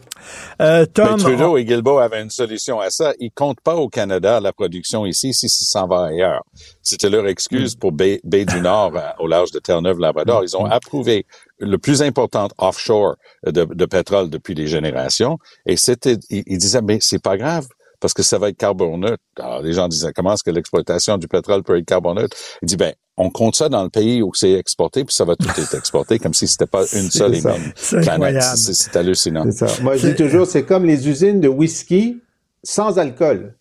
Euh, 0.61 0.85
Tom, 0.85 1.17
Trudeau 1.17 1.57
et 1.57 1.65
Guilbeault 1.65 1.97
avaient 1.97 2.21
une 2.21 2.29
solution 2.29 2.79
à 2.79 2.91
ça. 2.91 3.13
Ils 3.19 3.31
comptent 3.31 3.61
pas 3.61 3.75
au 3.75 3.89
Canada 3.89 4.39
la 4.39 4.53
production 4.53 5.07
ici 5.07 5.33
si 5.33 5.49
ça 5.49 5.65
s'en 5.65 5.87
va 5.87 6.05
ailleurs. 6.05 6.43
C'était 6.83 7.09
leur 7.09 7.25
excuse 7.27 7.75
pour 7.75 7.91
Baie, 7.91 8.21
du 8.23 8.61
Nord 8.61 8.93
au 9.17 9.25
large 9.25 9.49
de 9.51 9.57
Terre-Neuve-Labrador. 9.57 10.43
Ils 10.43 10.55
ont 10.55 10.65
approuvé 10.65 11.25
le 11.57 11.79
plus 11.79 12.03
important 12.03 12.47
offshore 12.59 13.15
de, 13.43 13.65
de 13.65 13.85
pétrole 13.85 14.29
depuis 14.29 14.53
des 14.53 14.67
générations. 14.67 15.39
Et 15.65 15.75
c'était, 15.75 16.17
ils, 16.29 16.57
disaient, 16.59 16.83
mais 16.83 16.99
c'est 17.01 17.21
pas 17.21 17.37
grave 17.37 17.67
parce 17.99 18.13
que 18.13 18.21
ça 18.21 18.37
va 18.37 18.49
être 18.49 18.57
carboneutre. 18.57 19.23
Alors, 19.39 19.63
les 19.63 19.73
gens 19.73 19.87
disaient, 19.87 20.13
comment 20.13 20.33
est-ce 20.33 20.43
que 20.43 20.51
l'exploitation 20.51 21.17
du 21.17 21.27
pétrole 21.27 21.63
peut 21.63 21.77
être 21.77 21.85
carboneutre? 21.85 22.37
Il 22.61 22.67
dit, 22.67 22.77
ben, 22.77 22.93
on 23.19 23.29
compte 23.29 23.55
ça 23.55 23.67
dans 23.67 23.83
le 23.83 23.89
pays 23.89 24.23
où 24.23 24.31
c'est 24.33 24.53
exporté, 24.53 25.03
puis 25.03 25.13
ça 25.13 25.25
va 25.25 25.35
tout 25.35 25.49
être 25.49 25.75
exporté, 25.75 26.19
comme 26.19 26.33
si 26.33 26.47
c'était 26.47 26.65
pas 26.65 26.85
une 26.93 27.11
seule 27.11 27.35
et 27.35 27.41
même 27.41 27.73
planète. 28.01 28.41
C'est 28.41 28.95
hallucinant. 28.95 29.45
Moi, 29.81 29.97
je 29.97 30.07
dis 30.07 30.15
toujours, 30.15 30.47
c'est 30.47 30.63
comme 30.63 30.85
les 30.85 31.07
usines 31.07 31.41
de 31.41 31.49
whisky 31.49 32.21
sans 32.63 32.97
alcool. 32.97 33.55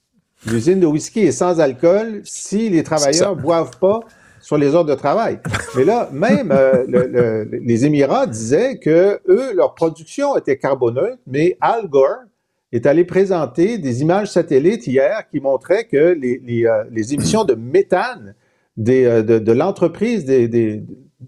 L'usine 0.46 0.78
de 0.78 0.86
whisky 0.86 1.20
est 1.20 1.32
sans 1.32 1.58
alcool 1.58 2.22
si 2.24 2.70
les 2.70 2.84
travailleurs 2.84 3.34
boivent 3.34 3.78
pas 3.80 4.00
sur 4.40 4.56
les 4.56 4.76
heures 4.76 4.84
de 4.84 4.94
travail. 4.94 5.40
Mais 5.76 5.84
là, 5.84 6.08
même 6.12 6.52
euh, 6.52 7.44
les 7.50 7.84
Émirats 7.84 8.28
disaient 8.28 8.78
que 8.78 9.20
eux, 9.28 9.52
leur 9.54 9.74
production 9.74 10.36
était 10.36 10.56
carboneuse, 10.56 11.18
mais 11.26 11.56
Al 11.60 11.88
Gore 11.88 12.22
est 12.70 12.86
allé 12.86 13.04
présenter 13.04 13.78
des 13.78 14.02
images 14.02 14.30
satellites 14.30 14.86
hier 14.86 15.24
qui 15.28 15.40
montraient 15.40 15.84
que 15.84 16.14
les, 16.18 16.40
les, 16.44 16.64
euh, 16.64 16.84
les 16.92 17.12
émissions 17.12 17.42
de 17.42 17.54
méthane 17.54 18.34
des, 18.78 19.04
euh, 19.04 19.22
de, 19.22 19.38
de 19.38 19.52
l'entreprise 19.52 20.24
des, 20.24 20.48
des, 20.48 20.82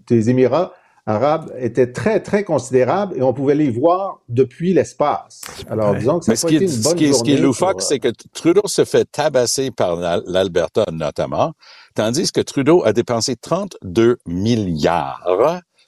des, 0.07 0.29
Émirats 0.29 0.73
arabes 1.05 1.51
était 1.57 1.91
très, 1.91 2.21
très 2.21 2.43
considérable 2.43 3.17
et 3.17 3.21
on 3.21 3.33
pouvait 3.33 3.55
les 3.55 3.69
voir 3.69 4.21
depuis 4.29 4.73
l'espace. 4.73 5.41
Alors, 5.69 5.93
disons 5.95 6.19
que 6.19 6.25
ça 6.25 6.35
ce, 6.35 6.47
qui 6.47 6.55
est, 6.55 6.59
une 6.59 6.67
bonne 6.67 6.73
ce, 6.73 6.95
qui 6.95 7.13
ce 7.13 7.23
qui 7.23 7.33
est 7.33 7.37
loufoque, 7.37 7.81
c'est 7.81 7.99
que 7.99 8.09
Trudeau 8.33 8.61
se 8.65 8.85
fait 8.85 9.05
tabasser 9.05 9.69
par 9.71 9.95
l'Alberta 10.25 10.85
notamment, 10.91 11.53
tandis 11.93 12.31
que 12.31 12.41
Trudeau 12.41 12.83
a 12.85 12.93
dépensé 12.93 13.35
32 13.35 14.17
milliards, 14.25 15.27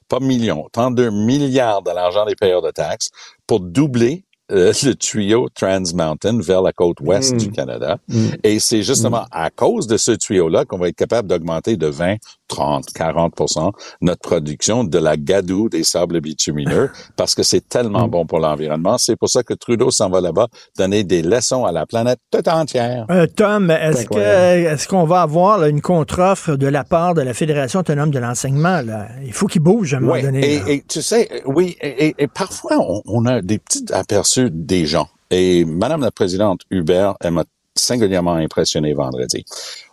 pas 0.09 0.19
millions, 0.19 0.67
32 0.73 1.11
milliards 1.11 1.81
de 1.81 1.91
l'argent 1.91 2.25
des 2.25 2.35
payeurs 2.35 2.61
de 2.61 2.71
taxes 2.71 3.09
pour 3.47 3.61
doubler 3.61 4.25
euh, 4.51 4.73
le 4.83 4.93
tuyau 4.93 5.47
Trans 5.55 5.83
Mountain 5.93 6.39
vers 6.41 6.61
la 6.61 6.73
côte 6.73 6.99
ouest 6.99 7.35
du 7.35 7.47
mm. 7.47 7.51
Canada. 7.53 7.97
Mm. 8.09 8.27
Et 8.43 8.59
c'est 8.59 8.83
justement 8.83 9.21
mm. 9.21 9.27
à 9.31 9.49
cause 9.49 9.87
de 9.87 9.95
ce 9.95 10.11
tuyau-là 10.11 10.65
qu'on 10.65 10.77
va 10.77 10.89
être 10.89 10.97
capable 10.97 11.29
d'augmenter 11.29 11.77
de 11.77 11.87
20, 11.87 12.17
30, 12.49 12.85
40% 12.93 13.71
notre 14.01 14.21
production 14.21 14.83
de 14.83 14.97
la 14.97 15.15
gadoue 15.15 15.69
des 15.69 15.83
sables 15.85 16.19
bitumineux 16.19 16.91
parce 17.15 17.35
que 17.35 17.43
c'est 17.43 17.67
tellement 17.67 18.09
bon 18.09 18.25
pour 18.25 18.39
l'environnement. 18.39 18.97
C'est 18.97 19.15
pour 19.15 19.29
ça 19.29 19.43
que 19.43 19.53
Trudeau 19.53 19.91
s'en 19.91 20.09
va 20.09 20.19
là-bas 20.19 20.47
donner 20.77 21.05
des 21.05 21.21
leçons 21.21 21.63
à 21.63 21.71
la 21.71 21.85
planète 21.85 22.19
toute 22.29 22.49
entière. 22.49 23.05
Euh, 23.11 23.27
Tom, 23.33 23.71
est-ce 23.71 24.05
que 24.07 24.19
est-ce 24.19 24.87
qu'on 24.89 25.05
va 25.05 25.21
avoir 25.21 25.63
une 25.63 25.81
contre-offre 25.81 26.57
de 26.57 26.67
la 26.67 26.83
part 26.83 27.13
de 27.13 27.21
la 27.21 27.33
Fédération 27.33 27.79
autonome 27.79 28.11
de 28.11 28.19
l'enseignement? 28.19 28.81
Il 29.23 29.33
faut 29.33 29.47
qu'il 29.47 29.61
bouge 29.61 29.93
à 29.93 29.97
un 29.97 29.99
moment 30.01 30.21
donné. 30.21 30.61
Et, 30.67 30.83
tu 30.87 31.01
sais, 31.01 31.29
oui, 31.45 31.77
et, 31.81 32.27
parfois 32.27 32.77
on, 32.77 33.01
on 33.05 33.25
a 33.25 33.41
des 33.41 33.57
petits 33.57 33.85
aperçus 33.93 34.32
des 34.41 34.85
gens. 34.85 35.09
Et 35.29 35.65
Madame 35.65 36.01
la 36.01 36.11
Présidente 36.11 36.61
Hubert, 36.69 37.15
elle 37.21 37.31
m'a 37.31 37.45
singulièrement 37.75 38.35
impressionné 38.35 38.93
vendredi. 38.93 39.45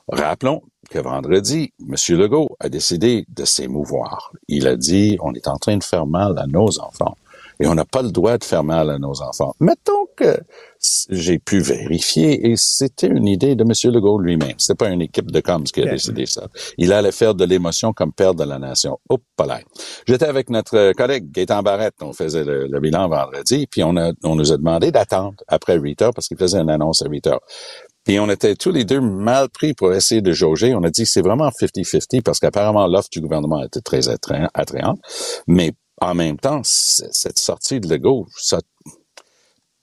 Rappelons, 0.08 0.62
que 0.90 0.98
vendredi, 0.98 1.72
M. 1.80 1.94
Legault 2.18 2.56
a 2.58 2.68
décidé 2.68 3.24
de 3.28 3.44
s'émouvoir. 3.44 4.32
Il 4.48 4.66
a 4.66 4.76
dit, 4.76 5.16
on 5.20 5.32
est 5.34 5.46
en 5.48 5.56
train 5.56 5.76
de 5.76 5.84
faire 5.84 6.04
mal 6.04 6.36
à 6.38 6.46
nos 6.46 6.80
enfants 6.80 7.16
et 7.60 7.66
on 7.66 7.74
n'a 7.74 7.84
pas 7.84 8.02
le 8.02 8.10
droit 8.10 8.36
de 8.36 8.44
faire 8.44 8.64
mal 8.64 8.90
à 8.90 8.98
nos 8.98 9.22
enfants. 9.22 9.54
Mettons 9.60 10.06
que 10.16 10.38
j'ai 11.10 11.38
pu 11.38 11.60
vérifier 11.60 12.50
et 12.50 12.56
c'était 12.56 13.08
une 13.08 13.26
idée 13.26 13.54
de 13.54 13.64
M. 13.64 13.92
Legault 13.92 14.18
lui-même. 14.18 14.54
C'était 14.58 14.76
pas 14.76 14.88
une 14.88 15.02
équipe 15.02 15.30
de 15.30 15.40
coms 15.40 15.64
qui 15.64 15.82
a 15.82 15.90
décidé 15.90 16.26
ça. 16.26 16.48
Il 16.78 16.92
allait 16.92 17.12
faire 17.12 17.34
de 17.34 17.44
l'émotion 17.44 17.92
comme 17.92 18.12
père 18.12 18.34
de 18.34 18.44
la 18.44 18.58
nation. 18.58 18.98
Hop 19.08 19.22
là. 19.46 19.60
J'étais 20.06 20.26
avec 20.26 20.48
notre 20.50 20.92
collègue 20.92 21.30
Gaétan 21.30 21.62
Barrette, 21.62 21.96
on 22.00 22.12
faisait 22.12 22.44
le, 22.44 22.80
bilan 22.80 23.08
vendredi, 23.08 23.66
puis 23.66 23.82
on, 23.84 23.96
a, 23.96 24.12
on 24.24 24.36
nous 24.36 24.52
a 24.52 24.56
demandé 24.56 24.90
d'attendre 24.90 25.36
après 25.48 25.78
8 25.78 26.02
heures 26.02 26.14
parce 26.14 26.28
qu'il 26.28 26.38
faisait 26.38 26.58
une 26.58 26.70
annonce 26.70 27.02
à 27.02 27.08
8 27.08 27.26
heures. 27.26 27.40
Puis 28.04 28.18
on 28.18 28.30
était 28.30 28.54
tous 28.54 28.70
les 28.70 28.84
deux 28.84 29.00
mal 29.00 29.50
pris 29.50 29.74
pour 29.74 29.92
essayer 29.92 30.22
de 30.22 30.32
jauger. 30.32 30.74
On 30.74 30.82
a 30.82 30.90
dit 30.90 31.04
c'est 31.04 31.20
vraiment 31.20 31.48
50-50 31.48 32.22
parce 32.22 32.38
qu'apparemment 32.38 32.86
l'offre 32.86 33.10
du 33.12 33.20
gouvernement 33.20 33.62
était 33.62 33.80
très 33.80 34.08
attrayante. 34.08 34.98
Mais 35.46 35.72
en 36.00 36.14
même 36.14 36.38
temps, 36.38 36.62
cette 36.64 37.38
sortie 37.38 37.78
de 37.78 37.88
Legault, 37.88 38.26
ça, 38.34 38.60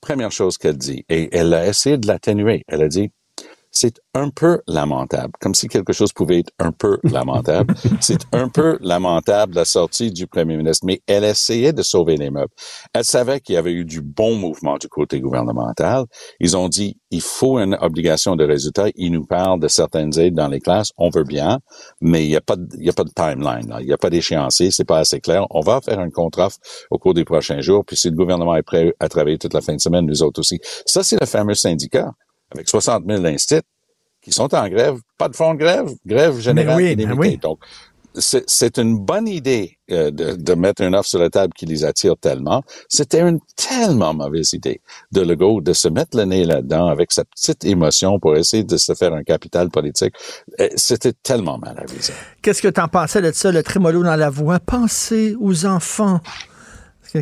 première 0.08 0.32
chose 0.32 0.58
qu'elle 0.58 0.78
dit, 0.78 1.04
et 1.10 1.28
elle 1.36 1.54
a 1.54 1.68
essayé 1.68 1.98
de 1.98 2.08
l'atténuer. 2.08 2.64
Elle 2.70 2.82
a 2.82 2.88
dit, 2.88 3.12
c'est 3.72 4.00
un 4.14 4.30
peu 4.30 4.62
lamentable, 4.68 5.34
comme 5.40 5.54
si 5.54 5.68
quelque 5.68 5.94
chose 5.94 6.12
pouvait 6.12 6.40
être 6.40 6.52
un 6.60 6.72
peu 6.72 6.98
lamentable. 7.04 7.76
c'est 8.02 8.22
un 8.32 8.50
peu 8.50 8.78
lamentable 8.82 9.56
la 9.56 9.66
sortie 9.66 10.12
du 10.12 10.28
premier 10.28 10.58
ministre, 10.58 10.86
mais 10.86 11.02
elle 11.08 11.24
essayait 11.24 11.74
de 11.74 11.84
sauver 11.84 12.18
les 12.18 12.30
meubles. 12.30 12.54
Elle 12.94 13.04
savait 13.04 13.40
qu'il 13.40 13.56
y 13.56 13.58
avait 13.58 13.74
eu 13.74 13.86
du 13.86 14.02
bon 14.02 14.36
mouvement 14.36 14.78
du 14.78 14.88
côté 14.88 15.20
gouvernemental. 15.20 16.06
Ils 16.40 16.58
ont 16.58 16.70
dit, 16.70 16.98
il 17.12 17.22
faut 17.22 17.60
une 17.60 17.78
obligation 17.80 18.36
de 18.36 18.44
résultat. 18.44 18.88
Ils 18.96 19.12
nous 19.12 19.26
parlent 19.26 19.60
de 19.60 19.68
certaines 19.68 20.18
aides 20.20 20.36
dans 20.36 20.48
les 20.48 20.60
classes. 20.60 20.92
On 20.98 21.10
veut 21.10 21.24
bien, 21.24 21.60
mais 22.02 22.26
il 22.26 22.30
n'y 22.30 22.36
a 22.36 22.42
pas 22.42 22.56
de, 22.56 22.68
il 22.78 22.86
y 22.86 22.90
a 22.90 22.94
pas 22.94 23.04
de 23.04 23.12
timeline, 23.12 23.74
Il 23.80 23.86
n'y 23.86 23.94
a 23.94 23.98
pas 23.98 24.10
d'échéancier. 24.10 24.72
C'est 24.72 24.86
pas 24.86 25.00
assez 25.00 25.20
clair. 25.20 25.46
On 25.52 25.62
va 25.62 25.82
faire 25.82 26.00
un 26.00 26.10
contrat 26.10 26.50
au 26.92 26.98
cours 26.98 27.14
des 27.14 27.26
prochains 27.26 27.62
jours. 27.62 27.84
Puis 27.86 27.98
si 27.98 28.10
le 28.10 28.16
gouvernement 28.16 28.56
est 28.56 28.64
prêt 28.64 28.94
à 29.00 29.08
travailler 29.08 29.38
toute 29.38 29.54
la 29.54 29.62
fin 29.62 29.76
de 29.76 29.82
semaine, 29.82 30.06
nous 30.06 30.24
autres 30.24 30.40
aussi. 30.40 30.60
Ça, 30.86 31.04
c'est 31.04 31.20
le 31.20 31.26
fameux 31.26 31.56
syndicat 31.56 32.12
avec 32.52 32.68
60 32.68 33.04
000 33.08 33.26
instituts 33.26 33.62
qui 34.22 34.32
sont 34.32 34.54
en 34.54 34.68
grève, 34.68 34.98
pas 35.18 35.30
de 35.30 35.36
fonds 35.36 35.54
de 35.54 35.60
grève, 35.60 35.90
grève 36.06 36.38
générale 36.40 36.76
oui, 36.78 36.92
illimitée. 36.92 37.38
Donc, 37.38 37.60
c'est 38.20 38.78
une 38.78 38.98
bonne 38.98 39.28
idée 39.28 39.78
euh, 39.92 40.12
de, 40.12 40.36
de, 40.36 40.54
mettre 40.54 40.82
une 40.82 40.96
offre 40.96 41.08
sur 41.08 41.20
la 41.20 41.30
table 41.30 41.54
qui 41.54 41.66
les 41.66 41.86
attire 41.86 42.16
tellement. 42.20 42.64
C'était 42.90 43.22
une 43.22 43.40
tellement 43.56 44.14
mauvaise 44.14 44.54
idée 44.54 44.82
de 45.12 45.22
Legault 45.22 45.62
de 45.62 45.74
se 45.74 45.88
mettre 45.88 46.18
le 46.18 46.26
nez 46.26 46.44
là-dedans 46.44 46.88
avec 46.88 47.12
sa 47.12 47.26
petite 47.26 47.64
émotion 47.66 48.20
pour 48.20 48.36
essayer 48.36 48.64
de 48.64 48.78
se 48.78 48.94
faire 48.96 49.14
un 49.14 49.24
capital 49.24 49.70
politique. 49.70 50.14
Euh, 50.60 50.68
c'était 50.76 51.14
tellement 51.14 51.58
mal 51.58 51.78
avisé. 51.80 52.14
Qu'est-ce 52.42 52.62
que 52.62 52.68
tu 52.68 52.82
en 52.82 52.88
pensais 52.88 53.22
de 53.22 53.32
ça, 53.32 53.52
le 53.52 53.64
trémolo 53.64 54.04
dans 54.04 54.16
la 54.16 54.30
voix? 54.30 54.60
Pensez 54.60 55.36
aux 55.40 55.66
enfants. 55.66 56.20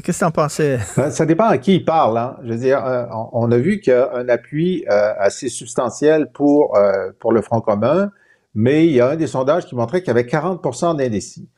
Qu'est-ce 0.01 0.19
que 0.19 0.23
tu 0.23 0.27
en 0.27 0.31
pensais? 0.31 0.79
Ben, 0.97 1.11
ça 1.11 1.25
dépend 1.25 1.45
à 1.45 1.57
qui 1.57 1.75
il 1.75 1.85
parle. 1.85 2.17
Hein. 2.17 2.37
Je 2.43 2.51
veux 2.51 2.57
dire, 2.57 2.85
euh, 2.85 3.05
on 3.33 3.51
a 3.51 3.57
vu 3.57 3.79
qu'il 3.79 3.93
y 3.93 3.95
a 3.95 4.13
un 4.13 4.27
appui 4.29 4.85
euh, 4.89 5.13
assez 5.17 5.49
substantiel 5.49 6.31
pour, 6.33 6.75
euh, 6.77 7.11
pour 7.19 7.31
le 7.31 7.41
Front 7.41 7.61
commun, 7.61 8.11
mais 8.53 8.85
il 8.85 8.93
y 8.93 9.01
a 9.01 9.09
un 9.09 9.15
des 9.15 9.27
sondages 9.27 9.65
qui 9.65 9.75
montrait 9.75 10.01
qu'il 10.01 10.07
y 10.07 10.11
avait 10.11 10.23
40% 10.23 10.97
d'indécis. 10.97 11.49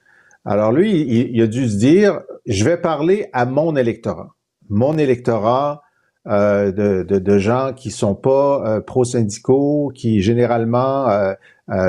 Alors 0.46 0.72
lui, 0.72 1.02
il, 1.02 1.42
a 1.42 1.48
dû 1.48 1.68
se 1.68 1.76
dire, 1.78 2.22
je 2.46 2.64
vais 2.64 2.78
parler 2.78 3.30
à 3.34 3.46
mon 3.46 3.76
électorat. 3.76 4.30
Mon 4.70 4.98
électorat 4.98 5.82
de, 6.26 7.04
de, 7.04 7.38
gens 7.38 7.74
qui 7.74 7.92
sont 7.92 8.16
pas 8.16 8.80
pro-syndicaux, 8.82 9.92
qui 9.94 10.22
généralement 10.22 11.34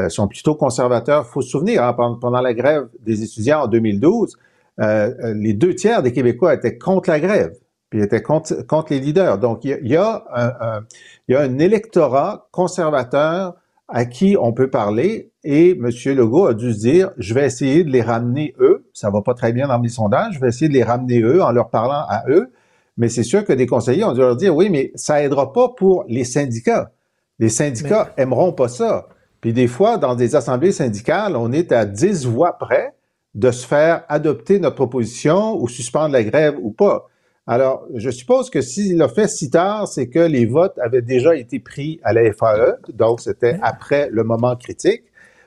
sont 0.08 0.26
plutôt 0.26 0.56
conservateurs. 0.56 1.26
faut 1.26 1.40
se 1.40 1.50
souvenir, 1.50 1.84
hein, 1.84 1.92
pendant 2.20 2.40
la 2.40 2.52
grève 2.52 2.88
des 2.98 3.22
étudiants 3.22 3.62
en 3.62 3.68
2012, 3.68 4.36
euh, 4.80 5.12
euh, 5.22 5.34
les 5.34 5.54
deux 5.54 5.74
tiers 5.74 6.02
des 6.02 6.12
Québécois 6.12 6.54
étaient 6.54 6.78
contre 6.78 7.10
la 7.10 7.20
grève, 7.20 7.52
puis 7.90 8.02
étaient 8.02 8.22
contre, 8.22 8.66
contre 8.66 8.92
les 8.92 9.00
leaders. 9.00 9.38
Donc, 9.38 9.64
il 9.64 9.78
y 9.82 9.96
a, 9.96 10.24
un, 10.34 10.80
il 11.28 11.34
y 11.34 11.36
a 11.36 11.40
un 11.40 11.58
électorat 11.58 12.48
conservateur 12.52 13.54
à 13.88 14.04
qui 14.04 14.36
on 14.38 14.52
peut 14.52 14.68
parler 14.68 15.32
et 15.42 15.70
M. 15.70 15.88
Legault 16.14 16.46
a 16.46 16.54
dû 16.54 16.74
se 16.74 16.78
dire, 16.78 17.10
je 17.16 17.32
vais 17.32 17.46
essayer 17.46 17.84
de 17.84 17.90
les 17.90 18.02
ramener 18.02 18.54
eux. 18.60 18.86
Ça 18.92 19.08
va 19.10 19.22
pas 19.22 19.32
très 19.32 19.52
bien 19.52 19.66
dans 19.66 19.78
mes 19.78 19.88
sondages. 19.88 20.34
Je 20.34 20.40
vais 20.40 20.48
essayer 20.48 20.68
de 20.68 20.74
les 20.74 20.84
ramener 20.84 21.20
eux 21.20 21.42
en 21.42 21.52
leur 21.52 21.70
parlant 21.70 22.04
à 22.08 22.24
eux. 22.28 22.52
Mais 22.98 23.08
c'est 23.08 23.22
sûr 23.22 23.44
que 23.44 23.52
des 23.52 23.66
conseillers 23.66 24.04
ont 24.04 24.12
dû 24.12 24.20
leur 24.20 24.36
dire, 24.36 24.54
oui, 24.54 24.68
mais 24.68 24.92
ça 24.94 25.22
aidera 25.22 25.52
pas 25.52 25.70
pour 25.70 26.04
les 26.08 26.24
syndicats. 26.24 26.90
Les 27.38 27.48
syndicats 27.48 28.12
aimeront 28.16 28.52
pas 28.52 28.68
ça. 28.68 29.06
Puis 29.40 29.52
des 29.52 29.68
fois, 29.68 29.96
dans 29.96 30.16
des 30.16 30.36
assemblées 30.36 30.72
syndicales, 30.72 31.36
on 31.36 31.52
est 31.52 31.72
à 31.72 31.86
10 31.86 32.26
voix 32.26 32.58
près 32.58 32.92
de 33.34 33.50
se 33.50 33.66
faire 33.66 34.04
adopter 34.08 34.58
notre 34.58 34.76
proposition 34.76 35.60
ou 35.60 35.68
suspendre 35.68 36.12
la 36.12 36.24
grève 36.24 36.56
ou 36.60 36.70
pas. 36.70 37.08
Alors, 37.46 37.86
je 37.94 38.10
suppose 38.10 38.50
que 38.50 38.60
s'il 38.60 39.00
a 39.00 39.08
fait 39.08 39.26
si 39.26 39.50
tard, 39.50 39.88
c'est 39.88 40.08
que 40.08 40.18
les 40.18 40.44
votes 40.44 40.78
avaient 40.78 41.02
déjà 41.02 41.34
été 41.34 41.58
pris 41.58 41.98
à 42.02 42.12
la 42.12 42.30
FAE, 42.32 42.76
donc 42.92 43.20
c'était 43.20 43.58
après 43.62 44.10
le 44.12 44.22
moment 44.22 44.54
critique. 44.56 45.04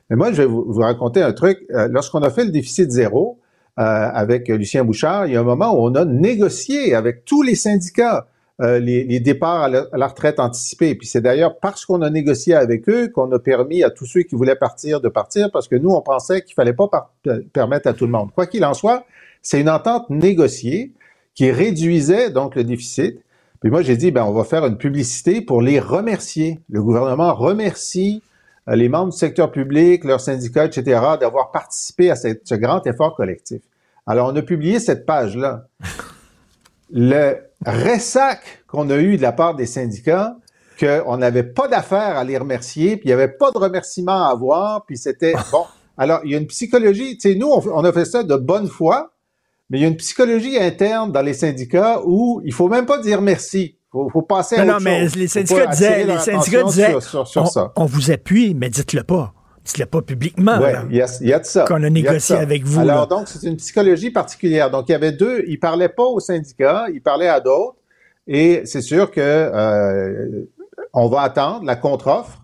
Mais 0.10 0.16
moi, 0.16 0.32
je 0.32 0.42
vais 0.42 0.48
vous, 0.48 0.74
raconter 0.74 1.22
un 1.22 1.32
truc. 1.32 1.60
Euh, 1.72 1.88
lorsqu'on 1.92 2.22
a 2.24 2.32
fait 2.32 2.44
le 2.44 2.52
déficit 2.52 2.90
zéro 2.90 3.40
euh, 3.78 3.84
avec 3.84 4.48
Lucien 4.50 4.84
Bouchard, 4.84 5.28
il 5.28 5.34
y 5.34 5.36
a 5.38 5.42
un 5.42 5.44
moment 5.44 5.74
où 5.74 5.88
on 5.88 5.94
a 5.96 6.04
négocié 6.04 6.96
avec 6.96 7.24
tous 7.24 7.44
les 7.44 7.56
syndicats 7.56 8.28
euh, 8.62 8.80
les, 8.80 9.20
départs 9.20 9.64
à 9.64 9.70
la, 9.70 10.08
retraite 10.08 10.40
anticipée. 10.40 10.94
Puis 10.94 11.08
c'est 11.08 11.22
d'ailleurs 11.22 11.58
parce 11.58 11.84
qu'on 11.84 12.04
a 12.04 12.12
négocié 12.12 12.54
avec 12.54 12.88
eux 12.90 13.08
qu'on 13.08 13.32
a 13.32 13.40
permis 13.40 13.84
à 13.84 13.90
tous 13.90 14.06
ceux 14.06 14.22
qui 14.22 14.36
voulaient 14.36 14.56
partir 14.56 15.02
de 15.02 15.10
partir, 15.10 15.50
parce 15.52 15.68
que 15.68 15.76
nous, 15.76 15.90
on 15.90 16.02
pensait 16.02 16.44
qu'il 16.44 16.54
fallait 16.54 16.74
pas 16.74 17.12
euh, 17.26 17.42
permettre 17.54 17.88
à 17.88 17.94
tout 17.94 18.06
le 18.06 18.12
monde. 18.12 18.30
Quoi 18.36 18.46
qu'il 18.46 18.64
en 18.64 18.76
soit, 18.76 19.06
c'est 19.42 19.60
une 19.60 19.70
entente 19.70 20.10
négociée 20.12 20.92
qui 21.34 21.50
réduisait 21.50 22.30
donc 22.30 22.56
le 22.56 22.64
déficit. 22.64 23.20
Puis 23.62 23.72
moi, 23.72 23.82
j'ai 23.82 23.98
dit, 23.98 24.12
ben, 24.12 24.26
on 24.26 24.34
va 24.34 24.44
faire 24.44 24.64
une 24.66 24.78
publicité 24.78 25.42
pour 25.42 25.64
les 25.64 25.80
remercier. 25.80 26.60
Le 26.70 26.84
gouvernement 26.84 27.34
remercie 27.34 28.22
euh, 28.70 28.76
les 28.76 28.90
membres 28.90 29.12
du 29.12 29.18
secteur 29.18 29.52
public, 29.52 30.04
leurs 30.04 30.22
syndicats, 30.22 30.66
etc., 30.66 30.84
d'avoir 31.20 31.50
participé 31.52 32.12
à 32.12 32.16
ce 32.16 32.56
grand 32.56 32.86
effort 32.86 33.16
collectif. 33.16 33.62
Alors, 34.06 34.32
on 34.32 34.36
a 34.36 34.42
publié 34.44 34.80
cette 34.80 35.08
page-là. 35.08 35.66
Le 36.92 37.38
ressac 37.66 38.64
qu'on 38.68 38.90
a 38.90 38.98
eu 38.98 39.18
de 39.18 39.22
la 39.22 39.32
part 39.32 39.56
des 39.56 39.66
syndicats, 39.66 40.36
qu'on 40.80 41.18
n'avait 41.18 41.44
pas 41.44 41.68
d'affaires 41.68 42.18
à 42.18 42.24
les 42.24 42.38
remercier, 42.38 42.98
puis 42.98 43.06
il 43.06 43.08
n'y 43.08 43.14
avait 43.14 43.28
pas 43.28 43.52
de 43.52 43.58
remerciements 43.58 44.26
à 44.28 44.32
avoir, 44.32 44.86
puis 44.86 44.98
c'était 44.98 45.34
bon. 45.52 45.66
Alors, 45.98 46.22
il 46.24 46.32
y 46.32 46.36
a 46.36 46.38
une 46.38 46.48
psychologie, 46.48 47.18
tu 47.18 47.32
sais, 47.32 47.36
nous, 47.36 47.48
on, 47.48 47.84
a 47.84 47.94
fait 47.94 48.06
ça 48.06 48.24
de 48.24 48.36
bonne 48.36 48.68
foi, 48.68 49.12
mais 49.70 49.78
il 49.78 49.82
y 49.82 49.86
a 49.86 49.88
une 49.88 49.98
psychologie 49.98 50.58
interne 50.58 51.12
dans 51.12 51.22
les 51.22 51.34
syndicats 51.34 52.02
où 52.04 52.42
il 52.44 52.54
faut 52.54 52.70
même 52.70 52.86
pas 52.86 52.98
dire 52.98 53.22
merci. 53.22 53.76
Faut, 53.92 54.10
faut 54.10 54.22
passer 54.22 54.56
à 54.56 54.66
non, 54.66 54.74
non, 54.74 54.80
mais 54.82 55.08
les 55.10 55.28
syndicats 55.28 55.68
disaient, 55.68 56.06
les 56.06 56.18
syndicats 56.18 56.64
disaient, 56.64 56.96
on, 57.76 57.86
vous 57.86 58.10
appuie, 58.10 58.54
mais 58.54 58.70
dites-le 58.70 59.04
pas. 59.04 59.34
Dites-le 59.64 59.86
pas 59.86 60.02
publiquement. 60.02 60.58
Oui, 60.60 60.70
il 60.90 60.98
y, 60.98 61.34
a 61.34 61.40
de 61.40 61.46
ça. 61.46 61.66
Qu'on 61.66 61.84
a 61.84 61.90
négocié 61.90 62.36
avec 62.36 62.64
vous. 62.64 62.80
Alors, 62.80 63.08
donc, 63.08 63.28
c'est 63.28 63.48
une 63.48 63.58
psychologie 63.58 64.10
particulière. 64.10 64.72
Donc, 64.72 64.90
il 64.90 64.94
y 64.94 64.96
avait 64.96 65.12
deux, 65.12 65.44
il 65.48 65.60
parlait 65.60 65.90
pas 65.90 66.04
aux 66.04 66.20
syndicats, 66.20 66.88
il 66.92 67.02
parlait 67.02 67.28
à 67.28 67.40
d'autres. 67.40 67.78
Et 68.28 68.62
c'est 68.66 68.82
sûr 68.82 69.12
que 69.12 69.20
euh, 69.22 70.46
on 70.94 71.10
va 71.10 71.22
attendre 71.22 71.66
la 71.66 71.76
contre-offre. 71.76 72.42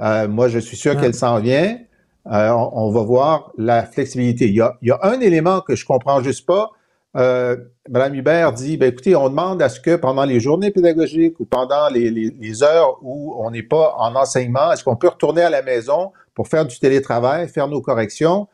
Euh, 0.00 0.26
moi, 0.26 0.48
je 0.48 0.58
suis 0.58 0.76
sûr 0.76 0.98
qu'elle 1.00 1.14
s'en 1.14 1.38
vient. 1.38 1.78
Euh, 2.26 2.50
on, 2.50 2.90
va 2.90 3.02
voir 3.02 3.52
la 3.56 3.84
flexibilité. 3.84 4.48
Il 4.48 4.54
y, 4.54 4.60
a, 4.60 4.76
il 4.82 4.88
y 4.88 4.90
a 4.90 4.98
un 5.02 5.20
élément 5.20 5.60
que 5.60 5.76
je 5.76 5.86
comprends 5.86 6.22
juste 6.22 6.44
pas. 6.44 6.70
Euh, 7.16 7.56
Madame 7.88 8.14
Hubert 8.14 8.52
dit, 8.52 8.76
ben 8.76 8.90
écoutez, 8.90 9.16
on 9.16 9.28
demande 9.28 9.62
à 9.62 9.68
ce 9.68 9.80
que 9.80 9.96
pendant 9.96 10.24
les 10.24 10.40
journées 10.40 10.70
pédagogiques 10.70 11.40
ou 11.40 11.46
pendant 11.46 11.88
les, 11.88 12.10
les, 12.10 12.30
les 12.30 12.62
heures 12.62 12.98
où 13.02 13.34
on 13.38 13.50
n'est 13.50 13.62
pas 13.62 13.94
en 13.98 14.14
enseignement, 14.14 14.72
est-ce 14.72 14.84
qu'on 14.84 14.96
peut 14.96 15.08
retourner 15.08 15.42
à 15.42 15.50
la 15.50 15.62
maison 15.62 16.12
pour 16.34 16.48
faire 16.48 16.66
du 16.66 16.78
télétravail, 16.78 17.48
faire 17.48 17.68
nos 17.68 17.80
corrections? 17.80 18.48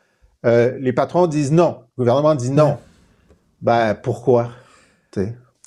Euh, 0.47 0.77
les 0.79 0.93
patrons 0.93 1.27
disent 1.27 1.53
non. 1.53 1.81
Le 1.97 2.05
gouvernement 2.05 2.35
dit 2.35 2.51
non. 2.51 2.79
Ben, 3.61 3.95
pourquoi? 3.95 4.51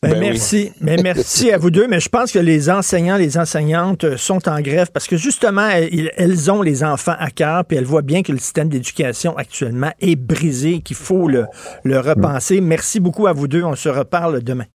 Ben, 0.04 0.12
ben 0.12 0.20
merci. 0.20 0.72
Mais 0.80 0.98
merci 0.98 1.52
à 1.52 1.58
vous 1.58 1.72
deux. 1.72 1.88
Mais 1.88 2.00
je 2.00 2.10
pense 2.10 2.32
que 2.32 2.40
les 2.40 2.70
enseignants, 2.70 3.18
les 3.18 3.38
enseignantes 3.38 4.16
sont 4.18 4.48
en 4.48 4.62
grève 4.62 4.92
parce 4.94 5.08
que 5.08 5.18
justement, 5.18 5.68
elles, 5.70 6.52
ont 6.52 6.62
les 6.62 6.84
enfants 6.84 7.16
à 7.18 7.32
cœur 7.32 7.66
puis 7.66 7.78
elles 7.78 7.86
voient 7.86 8.04
bien 8.04 8.22
que 8.22 8.32
le 8.32 8.38
système 8.38 8.70
d'éducation 8.70 9.36
actuellement 9.38 9.92
est 10.00 10.16
brisé, 10.16 10.82
qu'il 10.82 10.96
faut 10.96 11.28
le, 11.28 11.46
le 11.84 12.00
repenser. 12.00 12.62
Merci 12.62 13.00
beaucoup 13.00 13.26
à 13.26 13.34
vous 13.34 13.48
deux. 13.48 13.64
On 13.64 13.76
se 13.76 13.90
reparle 13.90 14.44
demain. 14.44 14.66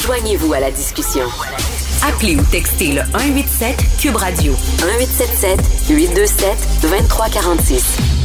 Joignez-vous 0.00 0.52
à 0.54 0.60
la 0.60 0.70
discussion. 0.70 1.26
Appelez 2.02 2.36
ou 2.36 2.42
textez 2.50 2.92
le 2.92 3.02
187 3.12 3.76
Cube 4.00 4.16
Radio 4.16 4.52
1877 4.52 5.60
827 5.90 6.48
2346. 6.82 8.15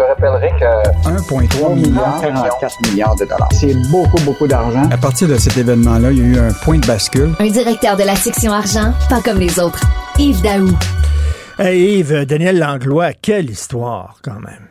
Te 0.00 0.08
rappellerai 0.08 0.50
que 0.58 1.08
1,3 1.08 1.74
milliard, 1.74 2.20
44 2.20 2.90
milliards 2.90 3.16
de 3.16 3.24
dollars. 3.24 3.48
c'est 3.52 3.74
beaucoup, 3.90 4.20
beaucoup 4.24 4.46
d'argent. 4.46 4.88
À 4.90 4.96
partir 4.96 5.28
de 5.28 5.36
cet 5.36 5.58
événement-là, 5.58 6.10
il 6.12 6.18
y 6.18 6.22
a 6.22 6.24
eu 6.24 6.38
un 6.38 6.52
point 6.64 6.78
de 6.78 6.86
bascule. 6.86 7.34
Un 7.38 7.48
directeur 7.48 7.96
de 7.96 8.04
la 8.04 8.14
section 8.14 8.52
argent, 8.52 8.92
pas 9.08 9.20
comme 9.20 9.38
les 9.38 9.58
autres. 9.58 9.80
Yves 10.18 10.42
Daou. 10.42 10.70
Hey 11.58 11.98
Yves, 11.98 12.24
Daniel 12.24 12.58
Langlois, 12.58 13.12
quelle 13.12 13.50
histoire 13.50 14.18
quand 14.24 14.40
même. 14.40 14.66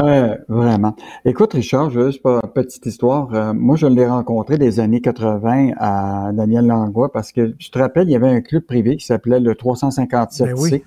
Euh, 0.00 0.34
vraiment. 0.48 0.94
Écoute, 1.24 1.54
Richard, 1.54 1.88
juste 1.90 2.20
pour 2.20 2.40
une 2.44 2.50
petite 2.52 2.84
histoire. 2.84 3.32
euh, 3.32 3.54
moi, 3.54 3.76
je 3.76 3.86
l'ai 3.86 4.06
rencontré 4.06 4.58
des 4.58 4.80
années 4.80 5.00
80 5.00 5.70
à 5.78 6.30
Daniel 6.32 6.66
Langlois 6.66 7.10
parce 7.12 7.32
que, 7.32 7.54
tu 7.58 7.70
te 7.70 7.78
rappelles, 7.78 8.08
il 8.08 8.12
y 8.12 8.16
avait 8.16 8.28
un 8.28 8.40
club 8.42 8.64
privé 8.64 8.96
qui 8.96 9.06
s'appelait 9.06 9.40
le 9.40 9.54
357C. 9.54 10.44
Ben 10.44 10.54
oui. 10.58 10.84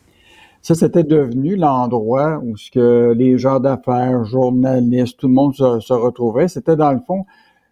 Ça, 0.62 0.76
c'était 0.76 1.04
devenu 1.04 1.56
l'endroit 1.56 2.40
où 2.44 2.58
ce 2.58 2.72
que 2.72 3.14
les 3.16 3.38
gens 3.38 3.60
d'affaires, 3.60 4.26
journalistes, 4.26 5.20
tout 5.20 5.28
le 5.28 5.34
monde 5.34 5.56
se, 5.56 5.80
se 5.80 5.94
retrouvait. 5.94 6.48
C'était, 6.48 6.76
dans 6.76 6.92
le 6.92 7.00
fond, 7.00 7.26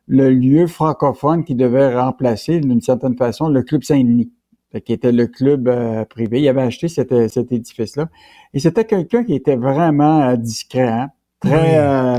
le 0.07 0.29
lieu 0.29 0.67
francophone 0.67 1.43
qui 1.43 1.55
devait 1.55 1.93
remplacer, 1.95 2.59
d'une 2.59 2.81
certaine 2.81 3.17
façon, 3.17 3.49
le 3.49 3.63
club 3.63 3.83
Saint-Denis, 3.83 4.31
qui 4.86 4.93
était 4.93 5.11
le 5.11 5.27
club 5.27 5.67
euh, 5.67 6.05
privé. 6.05 6.41
Il 6.41 6.47
avait 6.47 6.61
acheté 6.61 6.88
cet, 6.88 7.27
cet 7.29 7.51
édifice-là. 7.51 8.07
Et 8.53 8.59
c'était 8.59 8.86
quelqu'un 8.86 9.23
qui 9.23 9.33
était 9.33 9.55
vraiment 9.55 10.21
euh, 10.21 10.36
discret, 10.36 10.88
hein, 10.88 11.11
très 11.39 11.77
euh, 11.77 12.17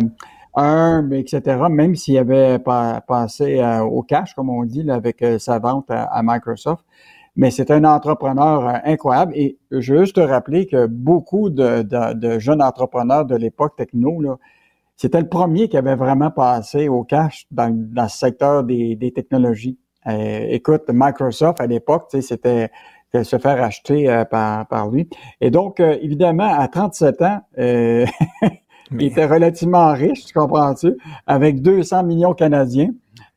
humble, 0.55 1.17
etc., 1.17 1.59
même 1.71 1.95
s'il 1.95 2.17
avait 2.19 2.59
pas, 2.59 3.01
passé 3.03 3.61
euh, 3.61 3.83
au 3.83 4.03
cash, 4.03 4.35
comme 4.35 4.51
on 4.51 4.65
dit, 4.65 4.83
là, 4.83 4.95
avec 4.95 5.23
euh, 5.23 5.39
sa 5.39 5.59
vente 5.59 5.91
à, 5.91 6.05
à 6.05 6.23
Microsoft. 6.23 6.85
Mais 7.37 7.51
c'est 7.51 7.71
un 7.71 7.85
entrepreneur 7.85 8.67
euh, 8.69 8.79
incroyable. 8.85 9.33
Et 9.37 9.59
je 9.71 9.95
veux 9.95 10.01
juste 10.05 10.17
te 10.17 10.21
rappeler 10.21 10.67
que 10.67 10.87
beaucoup 10.87 11.51
de, 11.51 11.83
de- 11.83 12.15
de 12.15 12.39
jeunes 12.39 12.63
entrepreneurs 12.63 13.25
de 13.27 13.37
l'époque 13.37 13.77
techno, 13.77 14.21
là, 14.21 14.37
c'était 14.97 15.21
le 15.21 15.29
premier 15.29 15.69
qui 15.69 15.77
avait 15.77 15.97
vraiment 15.97 16.31
passé 16.31 16.89
au 16.89 17.05
cash 17.05 17.47
dans, 17.51 17.71
dans 17.75 18.09
ce 18.09 18.19
secteur 18.19 18.65
des, 18.65 18.97
des 18.97 19.13
technologies. 19.13 19.79
Euh, 20.07 20.47
écoute, 20.51 20.85
Microsoft 20.89 21.61
à 21.61 21.67
l'époque, 21.67 22.05
c'était 22.21 22.71
de 23.15 23.23
se 23.23 23.39
faire 23.39 23.63
acheter 23.63 24.09
euh, 24.11 24.25
par, 24.25 24.67
par 24.69 24.91
lui. 24.91 25.09
Et 25.41 25.51
donc, 25.51 25.81
euh, 25.81 25.97
évidemment, 26.01 26.53
à 26.59 26.69
37 26.69 27.23
ans, 27.23 27.41
euh, 27.59 28.07
il 28.93 29.03
était 29.05 29.27
relativement 29.27 29.93
riche, 29.93 30.25
tu 30.27 30.35
comprends-tu, 30.35 30.95
avec 31.27 31.61
200 31.63 32.05
millions 32.05 32.35
canadiens. 32.35 32.91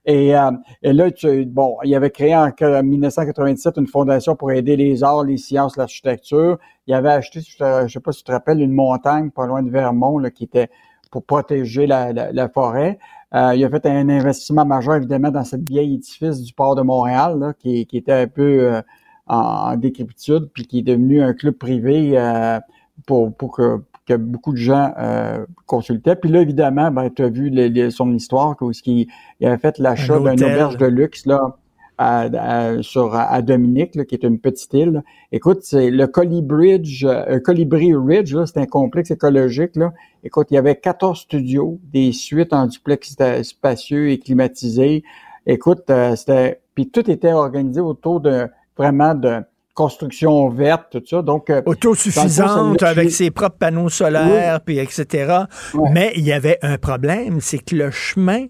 Et, 0.05 0.35
euh, 0.35 0.51
et 0.81 0.93
là, 0.93 1.11
tu, 1.11 1.45
bon, 1.45 1.77
il 1.83 1.93
avait 1.93 2.09
créé 2.09 2.35
en 2.35 2.51
1997 2.51 3.77
une 3.77 3.87
fondation 3.87 4.35
pour 4.35 4.51
aider 4.51 4.75
les 4.75 5.03
arts, 5.03 5.23
les 5.23 5.37
sciences, 5.37 5.77
l'architecture. 5.77 6.57
Il 6.87 6.93
avait 6.93 7.11
acheté, 7.11 7.41
je 7.41 7.83
ne 7.83 7.87
sais 7.87 7.99
pas 7.99 8.11
si 8.11 8.19
tu 8.19 8.23
te 8.25 8.31
rappelles, 8.31 8.61
une 8.61 8.73
montagne 8.73 9.29
pas 9.29 9.45
loin 9.45 9.61
de 9.61 9.69
Vermont 9.69 10.17
là, 10.17 10.31
qui 10.31 10.45
était 10.45 10.69
pour 11.11 11.23
protéger 11.23 11.87
la, 11.87 12.13
la, 12.13 12.31
la 12.31 12.49
forêt. 12.49 12.97
Euh, 13.35 13.53
il 13.55 13.63
a 13.63 13.69
fait 13.69 13.85
un 13.85 14.09
investissement 14.09 14.65
majeur, 14.65 14.95
évidemment, 14.95 15.31
dans 15.31 15.43
cette 15.43 15.67
vieille 15.67 15.95
édifice 15.95 16.41
du 16.41 16.53
port 16.53 16.75
de 16.75 16.81
Montréal, 16.81 17.37
là, 17.39 17.53
qui, 17.53 17.85
qui 17.85 17.97
était 17.97 18.13
un 18.13 18.27
peu 18.27 18.73
euh, 18.73 18.81
en, 19.27 19.73
en 19.73 19.77
décrépitude, 19.77 20.49
puis 20.53 20.65
qui 20.65 20.79
est 20.79 20.83
devenu 20.83 21.21
un 21.21 21.33
club 21.33 21.55
privé 21.55 22.17
euh, 22.17 22.59
pour, 23.05 23.35
pour 23.35 23.51
que, 23.55 23.83
que 24.09 24.15
beaucoup 24.15 24.51
de 24.51 24.57
gens 24.57 24.91
euh, 24.99 25.45
consultaient. 25.65 26.15
Puis 26.15 26.29
là, 26.31 26.41
évidemment, 26.41 26.91
ben, 26.91 27.09
tu 27.09 27.23
as 27.23 27.29
vu 27.29 27.49
les- 27.49 27.69
les- 27.69 27.91
son 27.91 28.13
histoire, 28.13 28.55
où 28.61 28.71
il, 28.85 29.07
il 29.39 29.47
avait 29.47 29.57
fait 29.57 29.77
l'achat 29.77 30.15
Un 30.15 30.21
d'un 30.21 30.33
hôtel. 30.33 30.51
auberge 30.53 30.77
de 30.77 30.85
luxe 30.87 31.25
là, 31.25 31.57
à, 31.97 32.21
à- 32.21 32.81
sur, 32.81 33.13
à 33.15 33.41
Dominique, 33.41 33.95
là, 33.95 34.05
qui 34.05 34.15
est 34.15 34.23
une 34.23 34.39
petite 34.39 34.73
île. 34.73 35.03
Écoute, 35.31 35.59
c'est 35.63 35.89
le 35.91 36.07
Colibridge, 36.07 37.05
euh, 37.05 37.39
Colibri 37.39 37.93
Ridge, 37.95 38.33
là, 38.33 38.45
c'est 38.45 38.59
un 38.59 38.65
complexe 38.65 39.11
écologique. 39.11 39.75
Là. 39.75 39.91
Écoute, 40.23 40.47
il 40.51 40.55
y 40.55 40.57
avait 40.57 40.75
14 40.75 41.19
studios, 41.19 41.79
des 41.93 42.11
suites 42.11 42.53
en 42.53 42.65
duplex 42.67 43.15
spacieux 43.43 44.09
et 44.09 44.17
climatisés. 44.19 45.03
Écoute, 45.45 45.89
euh, 45.89 46.15
c'était. 46.15 46.61
Puis 46.75 46.89
tout 46.89 47.09
était 47.11 47.33
organisé 47.33 47.81
autour 47.81 48.21
de 48.21 48.47
vraiment 48.77 49.13
de 49.13 49.41
construction 49.79 50.49
verte, 50.49 50.87
tout 50.91 51.03
ça. 51.05 51.21
Donc, 51.21 51.49
euh, 51.49 51.61
Autosuffisante 51.65 52.83
avec 52.83 53.11
ses 53.11 53.31
propres 53.31 53.55
panneaux 53.57 53.87
solaires, 53.87 54.59
puis 54.59 54.77
etc. 54.77 55.45
Ouais. 55.73 55.89
Mais 55.93 56.11
il 56.17 56.25
y 56.25 56.33
avait 56.33 56.59
un 56.61 56.77
problème, 56.77 57.39
c'est 57.39 57.59
que 57.59 57.77
le 57.77 57.89
chemin 57.89 58.47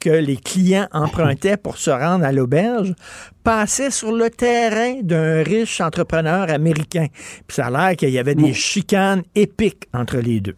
que 0.00 0.10
les 0.10 0.36
clients 0.36 0.88
empruntaient 0.90 1.56
pour 1.56 1.76
se 1.76 1.90
rendre 1.90 2.24
à 2.24 2.32
l'auberge 2.32 2.94
passait 3.44 3.92
sur 3.92 4.10
le 4.10 4.28
terrain 4.28 4.94
d'un 5.02 5.44
riche 5.44 5.80
entrepreneur 5.80 6.50
américain. 6.50 7.06
Puis 7.46 7.54
ça 7.54 7.66
a 7.66 7.70
l'air 7.70 7.96
qu'il 7.96 8.10
y 8.10 8.18
avait 8.18 8.34
des 8.34 8.52
chicanes 8.52 9.22
épiques 9.36 9.84
entre 9.94 10.16
les 10.16 10.40
deux. 10.40 10.56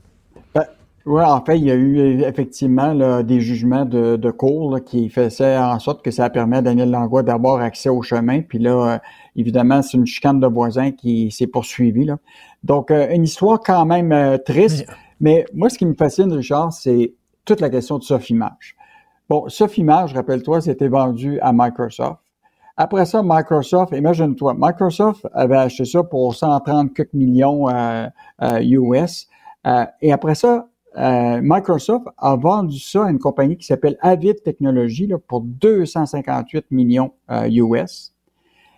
Oui, 1.06 1.22
en 1.22 1.44
fait, 1.44 1.58
il 1.58 1.64
y 1.64 1.70
a 1.70 1.74
eu 1.74 2.22
effectivement 2.22 2.94
là, 2.94 3.22
des 3.22 3.40
jugements 3.40 3.84
de, 3.84 4.16
de 4.16 4.30
cour 4.30 4.72
là, 4.72 4.80
qui 4.80 5.10
faisaient 5.10 5.58
en 5.58 5.78
sorte 5.78 6.02
que 6.02 6.10
ça 6.10 6.30
permet 6.30 6.56
à 6.58 6.62
Daniel 6.62 6.90
Langlois 6.90 7.22
d'avoir 7.22 7.60
accès 7.60 7.90
au 7.90 8.00
chemin. 8.00 8.40
Puis 8.40 8.58
là, 8.58 8.94
euh, 8.94 8.98
évidemment, 9.36 9.82
c'est 9.82 9.98
une 9.98 10.06
chicane 10.06 10.40
de 10.40 10.46
voisins 10.46 10.92
qui 10.92 11.30
s'est 11.30 11.46
poursuivie. 11.46 12.06
Là. 12.06 12.16
Donc, 12.62 12.90
euh, 12.90 13.06
une 13.10 13.24
histoire 13.24 13.60
quand 13.60 13.84
même 13.84 14.12
euh, 14.12 14.38
triste. 14.38 14.86
Mais 15.20 15.44
moi, 15.52 15.68
ce 15.68 15.76
qui 15.76 15.84
me 15.84 15.92
fascine, 15.94 16.32
Richard, 16.32 16.72
c'est 16.72 17.12
toute 17.44 17.60
la 17.60 17.68
question 17.68 17.98
de 17.98 18.02
Sofimage. 18.02 18.74
Bon, 19.28 19.46
Sofimage, 19.48 20.14
rappelle-toi, 20.14 20.62
c'était 20.62 20.88
vendu 20.88 21.38
à 21.40 21.52
Microsoft. 21.52 22.20
Après 22.78 23.04
ça, 23.04 23.22
Microsoft, 23.22 23.92
imagine-toi, 23.94 24.54
Microsoft 24.58 25.28
avait 25.34 25.56
acheté 25.56 25.84
ça 25.84 26.02
pour 26.02 26.34
130 26.34 26.94
quelques 26.94 27.12
millions 27.12 27.68
US. 28.40 29.28
Euh, 29.66 29.86
et 30.02 30.12
après 30.12 30.34
ça, 30.34 30.66
euh, 30.96 31.40
Microsoft 31.42 32.06
a 32.18 32.36
vendu 32.36 32.78
ça 32.78 33.06
à 33.06 33.10
une 33.10 33.18
compagnie 33.18 33.56
qui 33.56 33.66
s'appelle 33.66 33.96
Avid 34.00 34.42
Technologies 34.42 35.08
là, 35.08 35.16
pour 35.18 35.40
258 35.40 36.66
millions 36.70 37.12
euh, 37.30 37.48
US. 37.50 38.12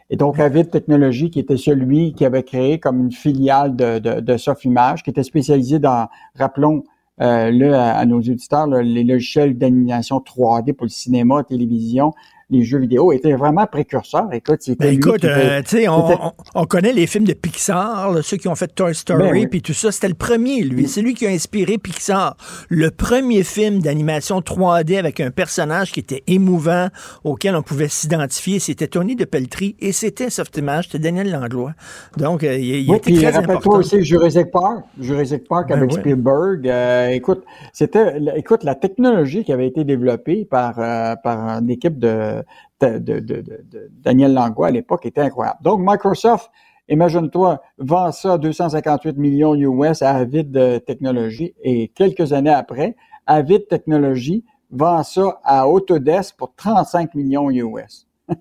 Et 0.08 0.16
donc, 0.16 0.38
Avid 0.38 0.70
Technologies, 0.70 1.30
qui 1.30 1.40
était 1.40 1.56
celui 1.56 2.14
qui 2.14 2.24
avait 2.24 2.44
créé 2.44 2.78
comme 2.78 3.00
une 3.00 3.12
filiale 3.12 3.74
de, 3.74 3.98
de, 3.98 4.20
de 4.20 4.36
Sofimage, 4.36 5.02
qui 5.02 5.10
était 5.10 5.24
spécialisé 5.24 5.78
dans, 5.78 6.08
rappelons, 6.36 6.84
euh, 7.20 7.50
le, 7.50 7.74
à, 7.74 7.96
à 7.96 8.06
nos 8.06 8.18
auditeurs, 8.18 8.66
là, 8.66 8.82
les 8.82 9.02
logiciels 9.02 9.56
d'animation 9.58 10.18
3D 10.18 10.74
pour 10.74 10.84
le 10.84 10.90
cinéma, 10.90 11.38
la 11.38 11.44
télévision, 11.44 12.12
les 12.48 12.62
jeux 12.62 12.78
vidéo, 12.78 13.10
était 13.10 13.32
vraiment 13.32 13.66
précurseur. 13.66 14.28
Écoute, 14.32 14.60
Ben 14.78 14.94
écoute, 14.94 15.24
euh, 15.24 15.60
tu 15.62 15.78
sais, 15.78 15.88
on, 15.88 16.26
on- 16.28 16.32
on 16.54 16.64
connaît 16.64 16.92
les 16.92 17.08
films 17.08 17.24
de 17.24 17.32
Pixar, 17.32 18.12
là, 18.12 18.22
ceux 18.22 18.36
qui 18.36 18.46
ont 18.46 18.54
fait 18.54 18.72
Toy 18.72 18.94
Story, 18.94 19.40
Ben 19.42 19.48
puis 19.48 19.62
tout 19.62 19.72
ça. 19.72 19.90
C'était 19.90 20.06
le 20.08 20.14
premier, 20.14 20.62
lui. 20.62 20.86
C'est 20.86 21.02
lui 21.02 21.14
qui 21.14 21.26
a 21.26 21.30
inspiré 21.30 21.76
Pixar. 21.76 22.36
Le 22.68 22.92
premier 22.92 23.42
film 23.42 23.80
d'animation 23.80 24.38
3D 24.40 24.96
avec 24.96 25.18
un 25.20 25.30
personnage 25.32 25.90
qui 25.90 25.98
était 26.00 26.22
émouvant, 26.28 26.86
auquel 27.24 27.56
on 27.56 27.62
pouvait 27.62 27.88
s'identifier, 27.88 28.60
c'était 28.60 28.86
Tony 28.86 29.16
de 29.16 29.24
Pelletry 29.24 29.74
et 29.80 29.90
c'était 29.90 30.30
Softimage, 30.30 30.84
c'était 30.86 31.00
Daniel 31.00 31.32
Langlois. 31.32 31.72
Donc, 32.16 32.44
euh, 32.44 32.56
il, 32.56 32.64
il 32.82 32.90
Oui, 32.90 32.96
était 32.98 33.12
très 33.12 33.26
rappelle-toi 33.30 33.54
important. 33.56 33.78
aussi 33.78 34.04
Jurassic 34.04 34.52
Park. 34.52 34.84
Jurassic 35.00 35.48
Park 35.48 35.68
Ben 35.70 35.78
avec 35.78 35.90
ouais. 35.90 35.98
Spielberg. 36.00 36.68
Euh, 36.68 37.08
écoute, 37.08 37.42
c'était, 37.72 38.18
écoute, 38.36 38.62
la 38.62 38.76
technologie 38.76 39.42
qui 39.42 39.52
avait 39.52 39.66
été 39.66 39.82
développée 39.82 40.44
par 40.44 40.78
euh, 40.78 41.16
par 41.16 41.38
une 41.58 41.70
équipe 41.70 41.98
de 41.98 42.35
de, 42.80 42.98
de, 42.98 43.20
de, 43.20 43.36
de- 43.40 43.64
de 43.70 43.90
Daniel 44.02 44.34
Langlois 44.34 44.68
à 44.68 44.70
l'époque 44.70 45.06
était 45.06 45.20
incroyable. 45.20 45.58
Donc 45.62 45.80
Microsoft, 45.82 46.50
imagine-toi, 46.88 47.60
vend 47.78 48.12
ça 48.12 48.34
à 48.34 48.38
258 48.38 49.16
millions 49.16 49.54
US 49.54 50.02
à 50.02 50.10
Avid 50.16 50.56
euh, 50.56 50.78
Technologies 50.78 51.54
et 51.62 51.88
quelques 51.88 52.32
années 52.32 52.50
après, 52.50 52.96
Avid 53.26 53.66
Technologies 53.68 54.44
vend 54.70 55.02
ça 55.02 55.40
à 55.44 55.68
Autodesk 55.68 56.36
pour 56.36 56.54
35 56.54 57.14
millions 57.14 57.50
US. 57.50 58.06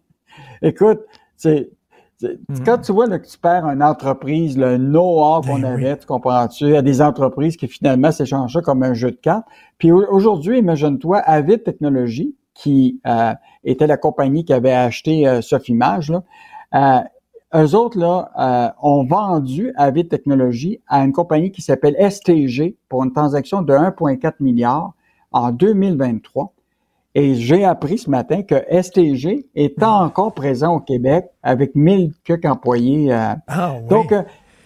Écoute, 0.61 1.01
c'est 1.37 1.69
c'est- 2.17 2.39
Quand 2.65 2.77
tu 2.77 2.93
vois 2.93 3.07
là, 3.07 3.19
que 3.19 3.27
tu 3.27 3.37
perds 3.37 3.65
une 3.65 3.83
entreprise, 3.83 4.57
le 4.57 4.77
know-how 4.77 5.41
qu'on 5.41 5.63
avait, 5.63 5.97
tu 5.97 6.05
comprends-tu, 6.05 6.73
à 6.77 6.81
des 6.81 7.01
entreprises 7.01 7.57
qui 7.57 7.67
finalement 7.67 8.09
s'échangent 8.11 8.53
ça 8.53 8.61
comme 8.61 8.83
un 8.83 8.93
jeu 8.93 9.11
de 9.11 9.17
cartes. 9.17 9.45
Puis 9.77 9.91
au- 9.91 10.07
aujourd'hui, 10.09 10.59
imagine-toi, 10.59 11.17
Avid 11.19 11.63
Technologies, 11.63 12.33
qui 12.55 12.99
euh, 13.05 13.33
était 13.63 13.85
la 13.85 13.97
compagnie 13.97 14.43
qui 14.45 14.53
avait 14.53 14.73
acheté 14.73 15.27
euh, 15.27 15.41
Sofimage, 15.41 16.09
là, 16.09 16.23
euh, 16.73 17.01
eux 17.53 17.75
autres 17.75 17.99
là, 17.99 18.31
euh, 18.39 18.69
ont 18.81 19.05
vendu 19.05 19.71
Avid 19.77 20.09
Technologies 20.09 20.81
à 20.87 21.03
une 21.03 21.11
compagnie 21.13 21.51
qui 21.51 21.61
s'appelle 21.61 21.95
STG 21.99 22.75
pour 22.89 23.03
une 23.03 23.13
transaction 23.13 23.61
de 23.61 23.73
1,4 23.73 24.33
milliard 24.39 24.93
en 25.31 25.51
2023. 25.51 26.51
Et 27.17 27.35
j'ai 27.35 27.63
appris 27.63 27.97
ce 27.97 28.09
matin 28.09 28.41
que 28.41 28.55
STG 28.69 29.45
est 29.55 29.81
encore 29.83 30.33
présent 30.33 30.75
au 30.75 30.79
Québec 30.81 31.27
avec 31.43 31.75
1000 31.75 32.11
quelques 32.25 32.45
employés. 32.45 33.13
euh. 33.13 33.35
Ah, 33.47 33.75
oui. 33.79 33.87
Donc, 33.87 34.13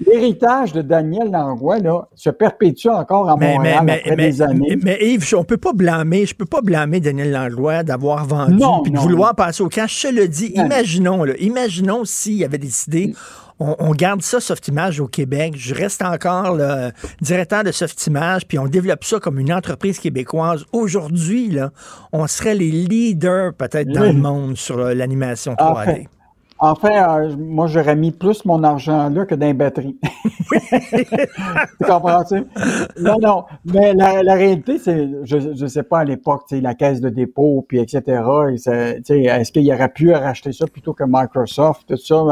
l'héritage 0.06 0.74
de 0.74 0.82
Daniel 0.82 1.32
Langlois 1.32 1.80
là, 1.80 2.08
se 2.16 2.30
perpétue 2.30 2.90
encore 2.90 3.30
à 3.30 3.36
Montréal 3.36 3.84
mais, 3.84 4.00
après 4.00 4.16
des 4.16 4.42
années. 4.42 4.78
Mais, 4.84 4.98
Yves, 5.02 5.36
on 5.36 5.44
peut 5.44 5.58
pas 5.58 5.74
blâmer, 5.74 6.26
je 6.26 6.36
peux 6.36 6.46
pas 6.46 6.62
blâmer 6.62 7.00
Daniel 7.00 7.32
Langlois 7.32 7.84
d'avoir 7.84 8.26
vendu 8.26 8.64
et 8.86 8.90
de 8.90 8.98
vouloir 8.98 9.36
passer 9.36 9.64
au 9.64 9.70
cash. 9.70 10.02
Je 10.02 10.14
le 10.14 10.28
dis, 10.28 10.52
imaginons, 10.56 11.24
là, 11.24 11.34
imaginons 11.40 12.06
s'il 12.06 12.44
avait 12.44 12.58
décidé 12.58 13.14
on, 13.60 13.92
garde 13.92 14.22
ça, 14.22 14.40
Softimage, 14.40 15.00
au 15.00 15.08
Québec. 15.08 15.56
Je 15.58 15.76
reste 15.76 16.02
encore 16.02 16.56
le 16.56 16.92
directeur 17.22 17.64
de 17.64 17.72
Softimage, 17.72 18.48
puis 18.48 18.58
on 18.58 18.68
développe 18.68 19.04
ça 19.04 19.20
comme 19.20 19.38
une 19.38 19.52
entreprise 19.52 20.00
québécoise. 20.00 20.66
Aujourd'hui, 20.72 21.50
là, 21.50 21.72
on 22.14 22.26
serait 22.28 22.56
les 22.56 22.72
leaders 22.72 23.54
peut-être 23.54 23.90
dans 23.90 24.04
le 24.04 24.14
monde 24.14 24.56
sur 24.56 24.78
l'animation 24.78 25.54
3D. 25.56 26.08
Enfin, 26.62 27.22
euh, 27.22 27.36
moi, 27.38 27.68
j'aurais 27.68 27.96
mis 27.96 28.12
plus 28.12 28.44
mon 28.44 28.64
argent 28.64 29.10
là 29.10 29.26
que 29.26 29.34
dans 29.34 29.46
les 29.46 29.54
batteries. 29.54 29.98
tu 30.52 31.86
comprends-tu? 31.86 32.44
Non, 33.00 33.18
non. 33.22 33.46
Mais 33.64 33.94
la, 33.94 34.34
réalité, 34.34 34.78
c'est, 34.78 35.10
je 35.24 35.38
ne 35.38 35.68
sais 35.68 35.84
pas 35.84 36.00
à 36.00 36.04
l'époque, 36.04 36.44
la 36.52 36.76
caisse 36.76 37.00
de 37.00 37.10
dépôt, 37.10 37.66
puis 37.68 37.80
etc. 37.80 38.22
Est-ce 38.56 39.52
qu'il 39.52 39.72
aurait 39.74 39.90
pu 39.90 40.12
racheter 40.12 40.52
ça 40.52 40.68
plutôt 40.68 40.94
que 40.94 41.06
Microsoft, 41.08 41.88
tout 41.88 41.98
ça? 41.98 42.24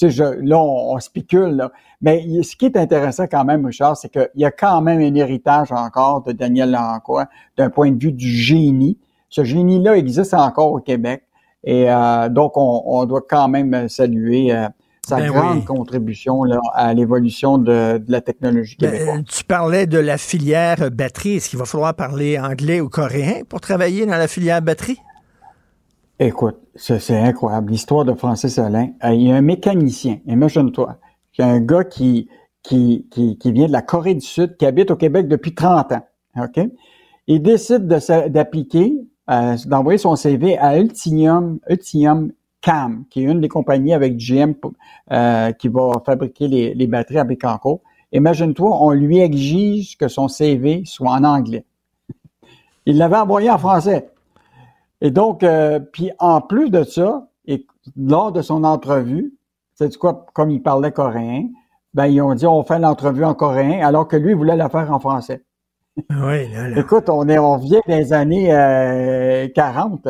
je, 0.00 0.22
là, 0.22 0.58
on, 0.58 0.98
spécule. 1.00 1.56
Là. 1.56 1.72
Mais 2.00 2.24
ce 2.42 2.54
qui 2.54 2.66
est 2.66 2.76
intéressant 2.76 3.26
quand 3.26 3.44
même, 3.44 3.66
Richard, 3.66 3.96
c'est 3.96 4.10
qu'il 4.10 4.30
y 4.36 4.44
a 4.44 4.52
quand 4.52 4.80
même 4.80 5.00
un 5.00 5.14
héritage 5.16 5.72
encore 5.72 6.22
de 6.22 6.32
Daniel 6.32 6.70
Lancois 6.70 7.26
d'un 7.56 7.68
point 7.68 7.90
de 7.90 8.00
vue 8.00 8.12
du 8.12 8.28
génie. 8.28 8.96
Ce 9.28 9.42
génie-là 9.42 9.96
existe 9.96 10.34
encore 10.34 10.72
au 10.72 10.80
Québec. 10.80 11.24
Et 11.64 11.90
euh, 11.90 12.28
donc, 12.28 12.52
on, 12.56 13.04
doit 13.04 13.22
quand 13.28 13.48
même 13.48 13.88
saluer 13.88 14.52
euh, 14.52 14.66
sa 15.06 15.16
ben 15.16 15.30
grande 15.30 15.64
contribution 15.64 16.44
là, 16.44 16.58
à 16.74 16.94
l'évolution 16.94 17.58
de, 17.58 18.00
la 18.08 18.20
technologie 18.20 18.76
ben, 18.80 18.90
québécoise. 18.90 19.24
tu 19.28 19.44
parlais 19.44 19.86
de 19.86 19.98
la 19.98 20.16
filière 20.16 20.90
batterie. 20.90 21.36
Est-ce 21.36 21.50
qu'il 21.50 21.58
va 21.58 21.64
falloir 21.64 21.94
parler 21.94 22.38
anglais 22.38 22.80
ou 22.80 22.88
coréen 22.88 23.42
pour 23.48 23.60
travailler 23.60 24.06
dans 24.06 24.16
la 24.16 24.28
filière 24.28 24.62
batterie? 24.62 24.98
Écoute, 26.18 26.58
c'est 26.74 27.16
incroyable. 27.16 27.72
L'histoire 27.72 28.04
de 28.04 28.12
Francis 28.12 28.58
Alain. 28.58 28.90
Euh, 29.04 29.14
il 29.14 29.28
y 29.28 29.32
a 29.32 29.36
un 29.36 29.42
mécanicien, 29.42 30.18
imagine-toi. 30.26 30.98
Il 31.38 31.42
y 31.42 31.44
a 31.44 31.48
un 31.48 31.60
gars 31.60 31.84
qui, 31.84 32.28
qui, 32.62 33.06
qui, 33.10 33.38
qui, 33.38 33.52
vient 33.52 33.66
de 33.66 33.72
la 33.72 33.80
Corée 33.80 34.14
du 34.14 34.26
Sud, 34.26 34.56
qui 34.58 34.66
habite 34.66 34.90
au 34.90 34.96
Québec 34.96 35.28
depuis 35.28 35.54
30 35.54 35.92
ans. 35.92 36.06
OK? 36.36 36.60
Il 37.26 37.42
décide 37.42 37.86
d'appliquer 37.86 38.92
euh, 39.30 39.56
d'envoyer 39.66 39.98
son 39.98 40.16
CV 40.16 40.58
à 40.58 40.78
Ultinium, 40.78 41.60
Ultinium 41.68 42.32
Cam, 42.60 43.04
qui 43.10 43.20
est 43.20 43.24
une 43.24 43.40
des 43.40 43.48
compagnies 43.48 43.94
avec 43.94 44.16
GM 44.16 44.54
euh, 45.12 45.52
qui 45.52 45.68
va 45.68 45.92
fabriquer 46.04 46.48
les, 46.48 46.86
batteries 46.86 47.18
à 47.18 47.24
Bécancourt. 47.24 47.80
Imagine-toi, 48.12 48.78
on 48.82 48.90
lui 48.90 49.20
exige 49.20 49.96
que 49.96 50.08
son 50.08 50.28
CV 50.28 50.82
soit 50.84 51.12
en 51.12 51.24
anglais. 51.24 51.64
Il 52.86 52.98
l'avait 52.98 53.16
envoyé 53.16 53.50
en 53.50 53.58
français. 53.58 54.10
Et 55.00 55.10
donc, 55.10 55.42
euh, 55.42 55.78
puis 55.78 56.10
en 56.18 56.40
plus 56.40 56.70
de 56.70 56.82
ça, 56.82 57.28
et 57.46 57.66
lors 57.96 58.32
de 58.32 58.42
son 58.42 58.64
entrevue, 58.64 59.32
c'est 59.74 59.96
quoi, 59.96 60.26
comme 60.34 60.50
il 60.50 60.62
parlait 60.62 60.92
coréen, 60.92 61.48
ben 61.94 62.06
ils 62.06 62.20
ont 62.20 62.34
dit 62.34 62.46
on 62.46 62.62
fait 62.64 62.78
l'entrevue 62.78 63.24
en 63.24 63.34
coréen, 63.34 63.86
alors 63.86 64.08
que 64.08 64.16
lui 64.16 64.34
voulait 64.34 64.56
la 64.56 64.68
faire 64.68 64.92
en 64.92 64.98
français. 64.98 65.44
Oui, 65.96 66.48
Écoute, 66.76 67.08
on, 67.08 67.28
est, 67.28 67.38
on 67.38 67.56
vient 67.56 67.80
des 67.86 68.12
années 68.12 68.54
euh, 68.54 69.48
40 69.54 70.06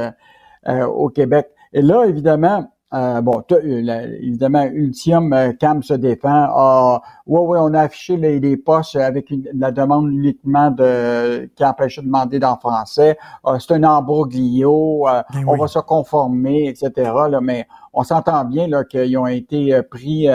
euh, 0.68 0.84
au 0.84 1.08
Québec. 1.08 1.48
Et 1.72 1.82
là, 1.82 2.04
évidemment, 2.04 2.70
euh, 2.92 3.20
bon, 3.22 3.42
évidemment, 3.50 4.64
Ultium 4.64 5.32
euh, 5.32 5.52
Cam 5.52 5.82
se 5.82 5.94
défend. 5.94 6.48
Ah, 6.54 7.00
ouais, 7.26 7.40
ouais, 7.40 7.58
on 7.62 7.72
a 7.72 7.82
affiché 7.82 8.16
les, 8.16 8.40
les 8.40 8.56
postes 8.56 8.96
avec 8.96 9.32
la 9.54 9.70
demande 9.70 10.12
uniquement 10.12 10.70
de 10.70 11.48
qui 11.56 11.64
empêche 11.64 11.98
de 11.98 12.04
demander 12.04 12.38
dans 12.38 12.56
français. 12.56 13.16
Ah, 13.44 13.56
c'est 13.58 13.72
un 13.74 13.84
embroglio. 13.84 15.06
Ben 15.06 15.44
on 15.46 15.56
va 15.56 15.66
se 15.66 15.78
conformer, 15.78 16.68
etc. 16.68 17.10
Là, 17.30 17.40
mais 17.40 17.66
on 17.92 18.02
s'entend 18.02 18.44
bien 18.44 18.66
là 18.66 18.84
qu'ils 18.84 19.16
ont 19.16 19.26
été 19.26 19.80
pris 19.84 20.26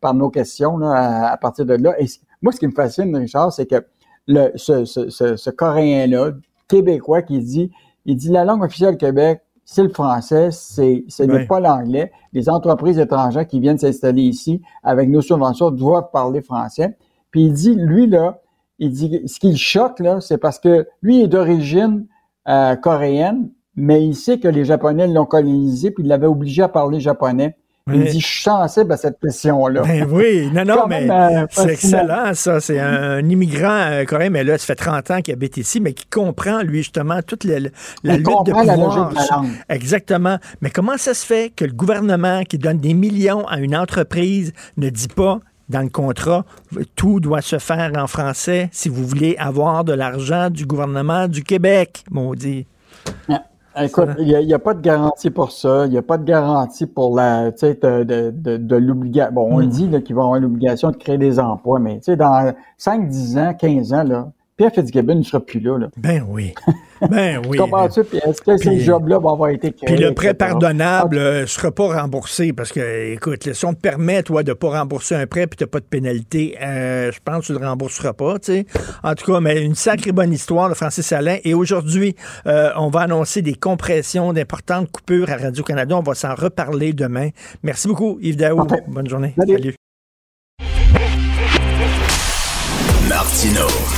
par 0.00 0.14
nos 0.14 0.30
questions 0.30 0.78
là, 0.78 1.30
à, 1.30 1.36
partir 1.36 1.66
de 1.66 1.74
là. 1.74 2.00
Et 2.00 2.06
moi, 2.40 2.52
ce 2.52 2.60
qui 2.60 2.68
me 2.68 2.72
fascine, 2.72 3.14
Richard, 3.16 3.52
c'est 3.52 3.66
que 3.66 3.84
le, 4.28 4.52
ce, 4.54 4.84
ce, 4.84 5.08
ce, 5.08 5.50
Coréen-là, 5.50 6.32
québécois, 6.68 7.22
qui 7.22 7.40
dit, 7.40 7.72
il 8.04 8.16
dit 8.16 8.28
la 8.28 8.44
langue 8.44 8.62
officielle 8.62 8.92
du 8.92 8.98
Québec, 8.98 9.40
c'est 9.64 9.82
le 9.82 9.88
français, 9.88 10.50
c'est 10.50 11.04
ce 11.08 11.22
n'est 11.24 11.46
pas 11.46 11.60
l'anglais. 11.60 12.12
Les 12.32 12.48
entreprises 12.48 12.98
étrangères 12.98 13.46
qui 13.46 13.60
viennent 13.60 13.78
s'installer 13.78 14.22
ici 14.22 14.62
avec 14.82 15.08
nos 15.08 15.20
subventions 15.20 15.70
doivent 15.70 16.10
parler 16.12 16.40
français. 16.40 16.96
Puis 17.30 17.42
il 17.42 17.52
dit, 17.52 17.74
lui 17.74 18.06
là, 18.06 18.40
il 18.78 18.92
dit, 18.92 19.22
ce 19.26 19.38
qui 19.40 19.50
le 19.50 19.56
choque 19.56 20.00
là, 20.00 20.20
c'est 20.20 20.38
parce 20.38 20.58
que 20.58 20.86
lui 21.02 21.20
est 21.20 21.26
d'origine 21.26 22.06
euh, 22.48 22.76
coréenne, 22.76 23.50
mais 23.76 24.06
il 24.06 24.14
sait 24.14 24.38
que 24.38 24.48
les 24.48 24.64
Japonais 24.64 25.06
l'ont 25.06 25.26
colonisé 25.26 25.90
puis 25.90 26.02
il 26.02 26.08
l'avait 26.08 26.26
obligé 26.26 26.62
à 26.62 26.68
parler 26.68 27.00
japonais. 27.00 27.56
Il 27.94 28.04
dit, 28.04 28.20
je 28.20 28.26
suis 28.26 28.42
sensible 28.42 28.92
à 28.92 28.96
cette 28.96 29.18
question-là. 29.20 29.82
Ben 29.82 30.06
oui, 30.10 30.50
non, 30.52 30.64
non, 30.64 30.86
mais 30.88 31.08
euh, 31.10 31.46
c'est 31.50 31.70
excellent, 31.70 32.34
ça. 32.34 32.60
C'est 32.60 32.78
un, 32.78 33.20
immigrant 33.20 33.80
euh, 33.90 34.04
coréen, 34.04 34.30
mais 34.30 34.44
là, 34.44 34.58
ça 34.58 34.66
fait 34.66 34.74
30 34.74 35.10
ans 35.10 35.20
qu'il 35.20 35.34
habite 35.34 35.56
ici, 35.56 35.80
mais 35.80 35.92
qui 35.92 36.06
comprend, 36.06 36.62
lui, 36.62 36.78
justement, 36.78 37.22
toute 37.22 37.44
la, 37.44 37.58
la 38.02 38.16
lutte 38.16 38.26
de 38.46 38.52
pouvoir. 38.52 39.12
Exactement. 39.68 40.38
Mais 40.60 40.70
comment 40.70 40.96
ça 40.96 41.14
se 41.14 41.24
fait 41.24 41.52
que 41.54 41.64
le 41.64 41.72
gouvernement 41.72 42.42
qui 42.44 42.58
donne 42.58 42.78
des 42.78 42.94
millions 42.94 43.46
à 43.46 43.58
une 43.58 43.76
entreprise 43.76 44.52
ne 44.76 44.88
dit 44.90 45.08
pas 45.08 45.40
dans 45.68 45.82
le 45.82 45.90
contrat, 45.90 46.44
tout 46.96 47.20
doit 47.20 47.42
se 47.42 47.58
faire 47.58 47.92
en 47.96 48.06
français 48.06 48.70
si 48.72 48.88
vous 48.88 49.06
voulez 49.06 49.36
avoir 49.38 49.84
de 49.84 49.92
l'argent 49.92 50.48
du 50.50 50.64
gouvernement 50.64 51.28
du 51.28 51.44
Québec, 51.44 52.04
maudit? 52.10 52.66
Écoute, 53.80 54.08
il 54.18 54.26
n'y 54.26 54.54
a, 54.54 54.58
pas 54.58 54.74
de 54.74 54.80
garantie 54.80 55.30
pour 55.30 55.52
ça. 55.52 55.86
Il 55.86 55.90
n'y 55.90 55.98
a 55.98 56.02
pas 56.02 56.18
de 56.18 56.24
garantie 56.24 56.86
pour 56.86 57.14
la, 57.14 57.50
sais, 57.56 57.74
de, 57.74 58.04
de, 58.04 58.56
de, 58.56 58.76
l'obligation. 58.76 59.32
Bon, 59.32 59.48
on 59.50 59.62
hmm. 59.62 59.68
dit 59.68 60.02
qu'ils 60.02 60.14
vont 60.16 60.22
avoir 60.22 60.40
l'obligation 60.40 60.90
de 60.90 60.96
créer 60.96 61.18
des 61.18 61.38
emplois, 61.38 61.78
mais 61.78 61.98
tu 61.98 62.04
sais, 62.04 62.16
dans 62.16 62.52
5, 62.76 63.08
10 63.08 63.38
ans, 63.38 63.54
15 63.54 63.92
ans, 63.92 64.04
là, 64.04 64.28
Pierre 64.58 64.72
Fitzgibbon 64.74 65.14
ne 65.14 65.22
sera 65.22 65.38
plus 65.38 65.60
là. 65.60 65.78
là. 65.78 65.88
Ben 65.96 66.24
oui. 66.28 66.52
Ben 67.08 67.40
oui. 67.48 67.58
Comprends-tu? 67.58 68.02
Puis 68.02 68.18
est-ce 68.18 68.42
que 68.42 68.56
ce 68.56 68.76
job-là 68.80 69.20
va 69.20 69.30
avoir 69.30 69.50
été 69.50 69.70
créé? 69.70 69.86
Puis 69.86 70.04
le 70.04 70.14
prêt 70.14 70.34
pardonnable 70.34 71.14
ne 71.14 71.22
euh, 71.22 71.46
sera 71.46 71.70
pas 71.70 72.00
remboursé 72.00 72.52
parce 72.52 72.72
que, 72.72 73.12
écoute, 73.12 73.52
si 73.52 73.64
on 73.66 73.72
te 73.72 73.80
permet, 73.80 74.24
toi, 74.24 74.42
de 74.42 74.50
ne 74.50 74.54
pas 74.54 74.70
rembourser 74.70 75.14
un 75.14 75.28
prêt 75.28 75.46
puis 75.46 75.56
tu 75.56 75.62
n'as 75.62 75.68
pas 75.68 75.78
de 75.78 75.84
pénalité, 75.84 76.58
euh, 76.60 77.12
je 77.12 77.20
pense 77.24 77.42
que 77.42 77.46
tu 77.46 77.52
ne 77.52 77.58
le 77.60 77.68
rembourseras 77.68 78.14
pas, 78.14 78.40
tu 78.40 78.46
sais. 78.46 78.66
En 79.04 79.14
tout 79.14 79.32
cas, 79.32 79.38
mais 79.38 79.62
une 79.62 79.76
sacrée 79.76 80.10
bonne 80.10 80.32
histoire 80.32 80.68
de 80.68 80.74
Francis 80.74 81.12
Alain. 81.12 81.36
Et 81.44 81.54
aujourd'hui, 81.54 82.16
euh, 82.48 82.70
on 82.74 82.88
va 82.88 83.02
annoncer 83.02 83.42
des 83.42 83.54
compressions 83.54 84.32
d'importantes 84.32 84.90
coupures 84.90 85.30
à 85.30 85.36
Radio-Canada. 85.36 85.96
On 85.96 86.02
va 86.02 86.14
s'en 86.14 86.34
reparler 86.34 86.94
demain. 86.94 87.28
Merci 87.62 87.86
beaucoup, 87.86 88.18
Yves 88.20 88.36
Daou. 88.38 88.66
Bonne 88.88 89.08
journée. 89.08 89.34
Salut. 89.38 89.76
Martino. 93.08 93.97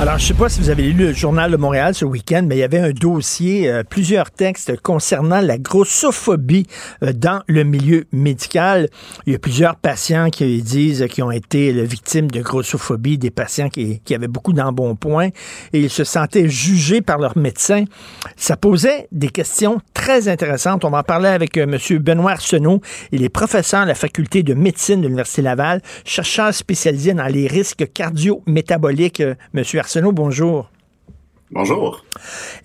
Alors, 0.00 0.18
je 0.18 0.24
ne 0.24 0.28
sais 0.28 0.34
pas 0.34 0.48
si 0.48 0.60
vous 0.60 0.70
avez 0.70 0.82
lu 0.82 1.06
le 1.06 1.12
journal 1.12 1.52
de 1.52 1.56
Montréal 1.56 1.94
ce 1.94 2.04
week-end, 2.04 2.42
mais 2.44 2.56
il 2.56 2.58
y 2.58 2.64
avait 2.64 2.80
un 2.80 2.90
dossier, 2.90 3.70
euh, 3.70 3.84
plusieurs 3.84 4.32
textes 4.32 4.76
concernant 4.82 5.40
la 5.40 5.56
grossophobie 5.56 6.66
euh, 7.04 7.12
dans 7.12 7.42
le 7.46 7.62
milieu 7.62 8.04
médical. 8.10 8.88
Il 9.24 9.32
y 9.32 9.36
a 9.36 9.38
plusieurs 9.38 9.76
patients 9.76 10.30
qui 10.30 10.60
disent 10.62 11.06
qu'ils 11.08 11.22
ont 11.22 11.30
été 11.30 11.72
victimes 11.84 12.28
de 12.28 12.42
grossophobie, 12.42 13.18
des 13.18 13.30
patients 13.30 13.68
qui, 13.68 14.00
avaient 14.12 14.26
beaucoup 14.26 14.52
d'embonpoint 14.52 15.28
et 15.72 15.80
ils 15.80 15.90
se 15.90 16.02
sentaient 16.02 16.48
jugés 16.48 17.00
par 17.00 17.18
leurs 17.18 17.38
médecins. 17.38 17.84
Ça 18.36 18.56
posait 18.56 19.06
des 19.12 19.28
questions 19.28 19.80
très 19.94 20.26
intéressantes. 20.26 20.84
On 20.84 20.90
va 20.90 20.98
en 20.98 21.02
parler 21.04 21.28
avec 21.28 21.56
euh, 21.56 21.62
M. 21.62 21.98
Benoît 22.00 22.32
Arsenault. 22.32 22.80
Il 23.12 23.22
est 23.22 23.28
professeur 23.28 23.82
à 23.82 23.86
la 23.86 23.94
faculté 23.94 24.42
de 24.42 24.54
médecine 24.54 25.00
de 25.00 25.06
l'Université 25.06 25.42
Laval, 25.42 25.80
chercheur 26.04 26.52
spécialisé 26.52 27.14
dans 27.14 27.26
les 27.26 27.46
risques 27.46 27.86
cardio-métaboliques. 27.94 29.22
Monsieur 29.52 29.83
Arsenault, 29.84 30.12
bonjour. 30.12 30.70
Bonjour. 31.54 32.04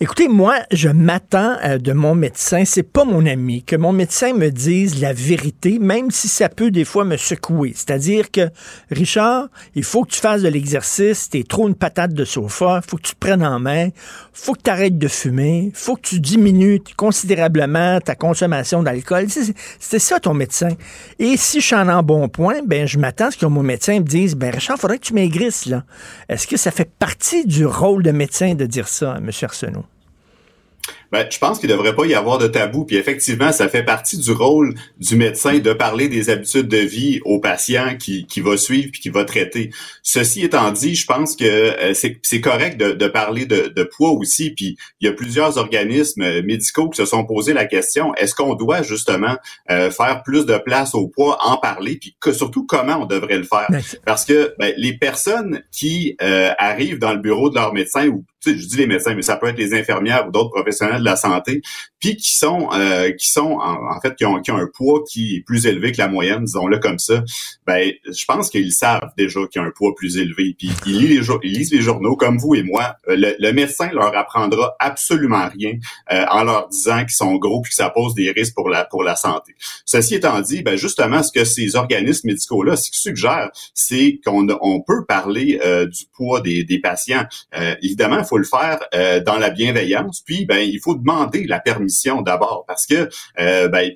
Écoutez, 0.00 0.26
moi, 0.26 0.56
je 0.72 0.88
m'attends 0.88 1.56
euh, 1.62 1.78
de 1.78 1.92
mon 1.92 2.16
médecin, 2.16 2.64
c'est 2.64 2.82
pas 2.82 3.04
mon 3.04 3.24
ami, 3.24 3.62
que 3.62 3.76
mon 3.76 3.92
médecin 3.92 4.32
me 4.32 4.50
dise 4.50 5.00
la 5.00 5.12
vérité, 5.12 5.78
même 5.78 6.10
si 6.10 6.26
ça 6.26 6.48
peut 6.48 6.72
des 6.72 6.84
fois 6.84 7.04
me 7.04 7.16
secouer. 7.16 7.72
C'est-à-dire 7.76 8.32
que, 8.32 8.50
Richard, 8.90 9.46
il 9.76 9.84
faut 9.84 10.02
que 10.02 10.10
tu 10.10 10.18
fasses 10.18 10.42
de 10.42 10.48
l'exercice, 10.48 11.30
t'es 11.30 11.44
trop 11.44 11.68
une 11.68 11.76
patate 11.76 12.14
de 12.14 12.24
sofa, 12.24 12.80
faut 12.84 12.96
que 12.96 13.02
tu 13.02 13.14
te 13.14 13.20
prennes 13.20 13.44
en 13.44 13.60
main, 13.60 13.90
faut 14.32 14.54
que 14.54 14.62
tu 14.62 14.70
arrêtes 14.70 14.98
de 14.98 15.06
fumer, 15.06 15.70
faut 15.72 15.94
que 15.94 16.08
tu 16.08 16.18
diminues 16.18 16.80
considérablement 16.96 18.00
ta 18.00 18.16
consommation 18.16 18.82
d'alcool. 18.82 19.26
C'est 19.78 19.98
ça 20.00 20.18
ton 20.18 20.34
médecin. 20.34 20.70
Et 21.20 21.36
si 21.36 21.60
je 21.60 21.66
suis 21.66 21.76
en 21.76 22.02
bon 22.02 22.28
point, 22.28 22.62
ben 22.66 22.88
je 22.88 22.98
m'attends 22.98 23.26
à 23.26 23.30
ce 23.30 23.36
que 23.36 23.46
mon 23.46 23.62
médecin 23.62 24.00
me 24.00 24.04
dise, 24.04 24.34
ben 24.34 24.50
Richard, 24.50 24.78
faudrait 24.78 24.98
que 24.98 25.04
tu 25.04 25.14
maigrisses 25.14 25.66
là. 25.66 25.84
Est-ce 26.28 26.48
que 26.48 26.56
ça 26.56 26.72
fait 26.72 26.90
partie 26.90 27.46
du 27.46 27.66
rôle 27.66 28.02
de 28.02 28.10
médecin 28.10 28.54
de 28.54 28.66
dire 28.66 28.79
ça, 28.88 29.16
M. 29.18 29.30
Arsenault? 29.42 29.86
Ben, 31.12 31.26
je 31.28 31.38
pense 31.38 31.58
qu'il 31.58 31.68
ne 31.68 31.74
devrait 31.74 31.94
pas 31.94 32.06
y 32.06 32.14
avoir 32.14 32.38
de 32.38 32.46
tabou. 32.46 32.84
Puis 32.84 32.96
effectivement, 32.96 33.50
ça 33.50 33.68
fait 33.68 33.82
partie 33.82 34.16
du 34.16 34.30
rôle 34.30 34.74
du 34.98 35.16
médecin 35.16 35.58
de 35.58 35.72
parler 35.72 36.08
des 36.08 36.30
habitudes 36.30 36.68
de 36.68 36.78
vie 36.78 37.20
au 37.24 37.40
patient 37.40 37.96
qui, 37.96 38.26
qui 38.26 38.40
va 38.40 38.56
suivre 38.56 38.90
puis 38.92 39.00
qui 39.00 39.08
va 39.10 39.24
traiter. 39.24 39.70
Ceci 40.02 40.44
étant 40.44 40.70
dit, 40.70 40.94
je 40.94 41.06
pense 41.06 41.34
que 41.34 41.44
euh, 41.44 41.94
c'est 41.94 42.40
correct 42.40 42.78
de, 42.78 42.92
de 42.92 43.06
parler 43.08 43.44
de, 43.44 43.72
de, 43.74 43.82
poids 43.82 44.12
aussi. 44.12 44.50
Puis 44.50 44.76
il 45.00 45.08
y 45.08 45.10
a 45.10 45.12
plusieurs 45.12 45.58
organismes 45.58 46.42
médicaux 46.42 46.88
qui 46.88 46.98
se 46.98 47.06
sont 47.06 47.24
posé 47.24 47.52
la 47.54 47.64
question 47.64 48.14
est-ce 48.14 48.34
qu'on 48.34 48.54
doit 48.54 48.82
justement 48.82 49.36
euh, 49.70 49.90
faire 49.90 50.22
plus 50.22 50.46
de 50.46 50.58
place 50.58 50.94
au 50.94 51.08
poids, 51.08 51.38
en 51.44 51.56
parler, 51.56 51.96
puis 51.96 52.14
que, 52.20 52.32
surtout 52.32 52.66
comment 52.66 52.98
on 53.02 53.06
devrait 53.06 53.38
le 53.38 53.44
faire? 53.44 53.68
Parce 54.04 54.24
que 54.24 54.54
ben, 54.58 54.72
les 54.76 54.96
personnes 54.96 55.62
qui 55.72 56.16
euh, 56.22 56.52
arrivent 56.58 56.98
dans 56.98 57.12
le 57.12 57.18
bureau 57.18 57.50
de 57.50 57.56
leur 57.56 57.72
médecin 57.72 58.06
ou 58.08 58.24
je 58.44 58.66
dis 58.66 58.76
les 58.76 58.86
médecins, 58.86 59.14
mais 59.14 59.22
ça 59.22 59.36
peut 59.36 59.48
être 59.48 59.58
les 59.58 59.74
infirmières 59.74 60.28
ou 60.28 60.30
d'autres 60.30 60.50
professionnels 60.50 61.00
de 61.00 61.04
la 61.04 61.16
santé, 61.16 61.62
puis 61.98 62.16
qui 62.16 62.34
sont 62.34 62.68
euh, 62.72 63.12
qui 63.12 63.30
sont 63.30 63.58
en, 63.60 64.00
fait 64.00 64.14
qui 64.16 64.24
ont, 64.24 64.40
qui 64.40 64.50
ont, 64.50 64.56
un 64.56 64.68
poids 64.72 65.04
qui 65.08 65.36
est 65.36 65.40
plus 65.40 65.66
élevé 65.66 65.92
que 65.92 65.98
la 65.98 66.08
moyenne, 66.08 66.44
disons-le 66.44 66.78
comme 66.78 66.98
ça. 66.98 67.22
Ben, 67.66 67.92
je 68.06 68.24
pense 68.24 68.48
qu'ils 68.48 68.72
savent 68.72 69.10
déjà 69.16 69.40
qu'ils 69.50 69.60
ont 69.60 69.66
un 69.66 69.70
poids 69.70 69.94
plus 69.94 70.16
élevé, 70.16 70.54
puis 70.58 70.70
ils 70.86 70.98
lisent 70.98 71.28
les, 71.28 71.36
ils 71.42 71.58
lisent 71.58 71.72
les 71.72 71.80
journaux 71.80 72.16
comme 72.16 72.38
vous 72.38 72.54
et 72.54 72.62
moi. 72.62 72.96
Euh, 73.08 73.34
le, 73.38 73.50
médecin 73.52 73.90
leur 73.92 74.16
apprendra 74.16 74.74
absolument 74.78 75.48
rien 75.48 75.72
euh, 76.12 76.24
en 76.30 76.44
leur 76.44 76.68
disant 76.68 77.00
qu'ils 77.00 77.10
sont 77.10 77.34
gros 77.36 77.60
puis 77.60 77.70
que 77.70 77.74
ça 77.74 77.90
pose 77.90 78.14
des 78.14 78.30
risques 78.30 78.54
pour 78.54 78.68
la 78.68 78.84
pour 78.84 79.02
la 79.02 79.16
santé. 79.16 79.54
Ceci 79.84 80.14
étant 80.14 80.40
dit, 80.40 80.62
ben 80.62 80.76
justement, 80.76 81.22
ce 81.22 81.32
que 81.32 81.44
ces 81.44 81.76
organismes 81.76 82.28
médicaux-là 82.28 82.76
suggèrent, 82.76 83.50
c'est 83.74 84.20
qu'on 84.24 84.46
on 84.62 84.80
peut 84.80 85.04
parler 85.06 85.58
du 85.90 86.04
poids 86.14 86.40
des, 86.40 86.64
des 86.64 86.78
patients. 86.78 87.24
évidemment, 87.82 88.24
faut 88.30 88.38
le 88.38 88.44
faire 88.44 88.78
euh, 88.94 89.20
dans 89.20 89.36
la 89.36 89.50
bienveillance. 89.50 90.22
Puis, 90.24 90.46
ben, 90.46 90.58
il 90.58 90.80
faut 90.80 90.94
demander 90.94 91.44
la 91.46 91.58
permission 91.58 92.22
d'abord 92.22 92.64
parce 92.66 92.86
que, 92.86 93.08
euh, 93.40 93.68
ben, 93.68 93.90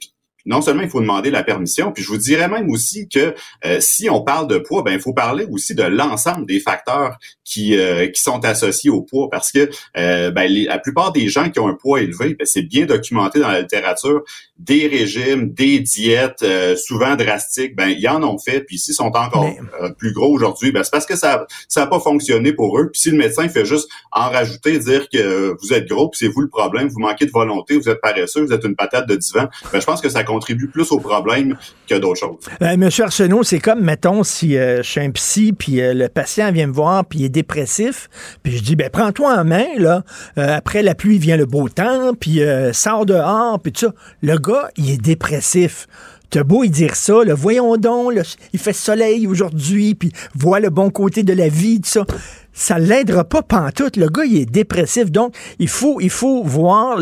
non 0.46 0.60
seulement 0.60 0.82
il 0.82 0.90
faut 0.90 1.00
demander 1.00 1.30
la 1.30 1.42
permission, 1.42 1.92
puis 1.92 2.02
je 2.02 2.08
vous 2.08 2.18
dirais 2.18 2.48
même 2.48 2.70
aussi 2.70 3.08
que 3.08 3.34
euh, 3.64 3.78
si 3.80 4.10
on 4.10 4.22
parle 4.22 4.46
de 4.46 4.58
poids, 4.58 4.82
ben 4.82 4.92
il 4.92 5.00
faut 5.00 5.14
parler 5.14 5.46
aussi 5.50 5.74
de 5.74 5.82
l'ensemble 5.82 6.46
des 6.46 6.60
facteurs 6.60 7.16
qui 7.44 7.76
euh, 7.76 8.08
qui 8.08 8.22
sont 8.22 8.44
associés 8.44 8.90
au 8.90 9.02
poids, 9.02 9.28
parce 9.30 9.50
que 9.52 9.70
euh, 9.96 10.30
ben, 10.30 10.50
la 10.50 10.78
plupart 10.78 11.12
des 11.12 11.28
gens 11.28 11.50
qui 11.50 11.60
ont 11.60 11.68
un 11.68 11.74
poids 11.74 12.02
élevé, 12.02 12.34
ben, 12.34 12.46
c'est 12.46 12.62
bien 12.62 12.84
documenté 12.84 13.40
dans 13.40 13.48
la 13.48 13.62
littérature, 13.62 14.22
des 14.58 14.86
régimes, 14.86 15.52
des 15.52 15.80
diètes 15.80 16.44
souvent 16.76 17.16
drastiques, 17.16 17.74
ben 17.74 17.88
ils 17.88 18.08
en 18.08 18.22
ont 18.22 18.38
fait, 18.38 18.60
puis 18.60 18.78
s'ils 18.78 18.94
sont 18.94 19.04
encore 19.04 19.50
plus 19.98 20.12
gros 20.12 20.32
aujourd'hui, 20.32 20.72
ben 20.72 20.84
c'est 20.84 20.90
parce 20.90 21.06
que 21.06 21.16
ça 21.16 21.46
ça 21.68 21.82
a 21.82 21.86
pas 21.86 22.00
fonctionné 22.00 22.52
pour 22.52 22.78
eux. 22.78 22.90
Puis 22.92 23.00
si 23.00 23.10
le 23.10 23.16
médecin 23.16 23.48
fait 23.48 23.64
juste 23.64 23.88
en 24.12 24.30
rajouter, 24.30 24.78
dire 24.78 25.08
que 25.08 25.56
vous 25.60 25.72
êtes 25.72 25.88
gros, 25.88 26.08
puis 26.08 26.18
c'est 26.18 26.28
vous 26.28 26.40
le 26.40 26.48
problème, 26.48 26.88
vous 26.88 27.00
manquez 27.00 27.26
de 27.26 27.30
volonté, 27.30 27.76
vous 27.76 27.88
êtes 27.88 28.00
paresseux, 28.00 28.44
vous 28.44 28.52
êtes 28.52 28.64
une 28.64 28.76
patate 28.76 29.08
de 29.08 29.16
divan, 29.16 29.48
ben 29.72 29.80
je 29.80 29.86
pense 29.86 30.00
que 30.00 30.08
ça 30.08 30.22
contribue 30.34 30.68
plus 30.68 30.90
au 30.92 30.98
problème 30.98 31.56
que 31.88 31.94
d'autres 31.94 32.20
choses. 32.20 32.38
Euh, 32.62 32.76
Monsieur 32.76 33.04
Arsenault, 33.04 33.42
c'est 33.42 33.60
comme, 33.60 33.82
mettons, 33.82 34.22
si 34.24 34.56
euh, 34.56 34.78
je 34.78 34.88
suis 34.88 35.00
un 35.00 35.10
psy, 35.10 35.52
puis 35.52 35.80
euh, 35.80 35.94
le 35.94 36.08
patient 36.08 36.50
vient 36.50 36.66
me 36.66 36.72
voir, 36.72 37.04
puis 37.04 37.20
il 37.20 37.24
est 37.26 37.30
dépressif, 37.30 38.08
puis 38.42 38.56
je 38.56 38.62
dis, 38.62 38.76
ben 38.76 38.90
prends-toi 38.90 39.38
en 39.38 39.44
main, 39.44 39.66
là. 39.78 40.02
après 40.36 40.82
la 40.82 40.94
pluie 40.94 41.18
vient 41.18 41.36
le 41.36 41.46
beau 41.46 41.68
temps, 41.68 42.14
puis 42.18 42.40
sors 42.72 43.06
dehors, 43.06 43.60
puis 43.60 43.72
tout 43.72 43.86
ça. 43.86 43.94
Le 44.22 44.36
gars, 44.38 44.68
il 44.76 44.90
est 44.90 45.00
dépressif. 45.00 45.86
T'as 46.30 46.42
beau 46.42 46.64
y 46.64 46.70
dire 46.70 46.96
ça, 46.96 47.22
le 47.24 47.32
voyons 47.32 47.76
donc, 47.76 48.14
il 48.52 48.58
fait 48.58 48.72
soleil 48.72 49.26
aujourd'hui, 49.26 49.94
puis 49.94 50.10
vois 50.34 50.58
le 50.58 50.70
bon 50.70 50.90
côté 50.90 51.22
de 51.22 51.32
la 51.32 51.48
vie, 51.48 51.80
tout 51.80 51.88
ça 51.88 52.06
ça 52.54 52.78
l'aidera 52.78 53.24
pas 53.24 53.42
pantoute. 53.42 53.96
Le 53.96 54.08
gars, 54.08 54.24
il 54.24 54.38
est 54.38 54.46
dépressif. 54.46 55.10
Donc, 55.10 55.36
il 55.58 55.68
faut, 55.68 56.00
il 56.00 56.08
faut 56.08 56.42
voir 56.42 56.98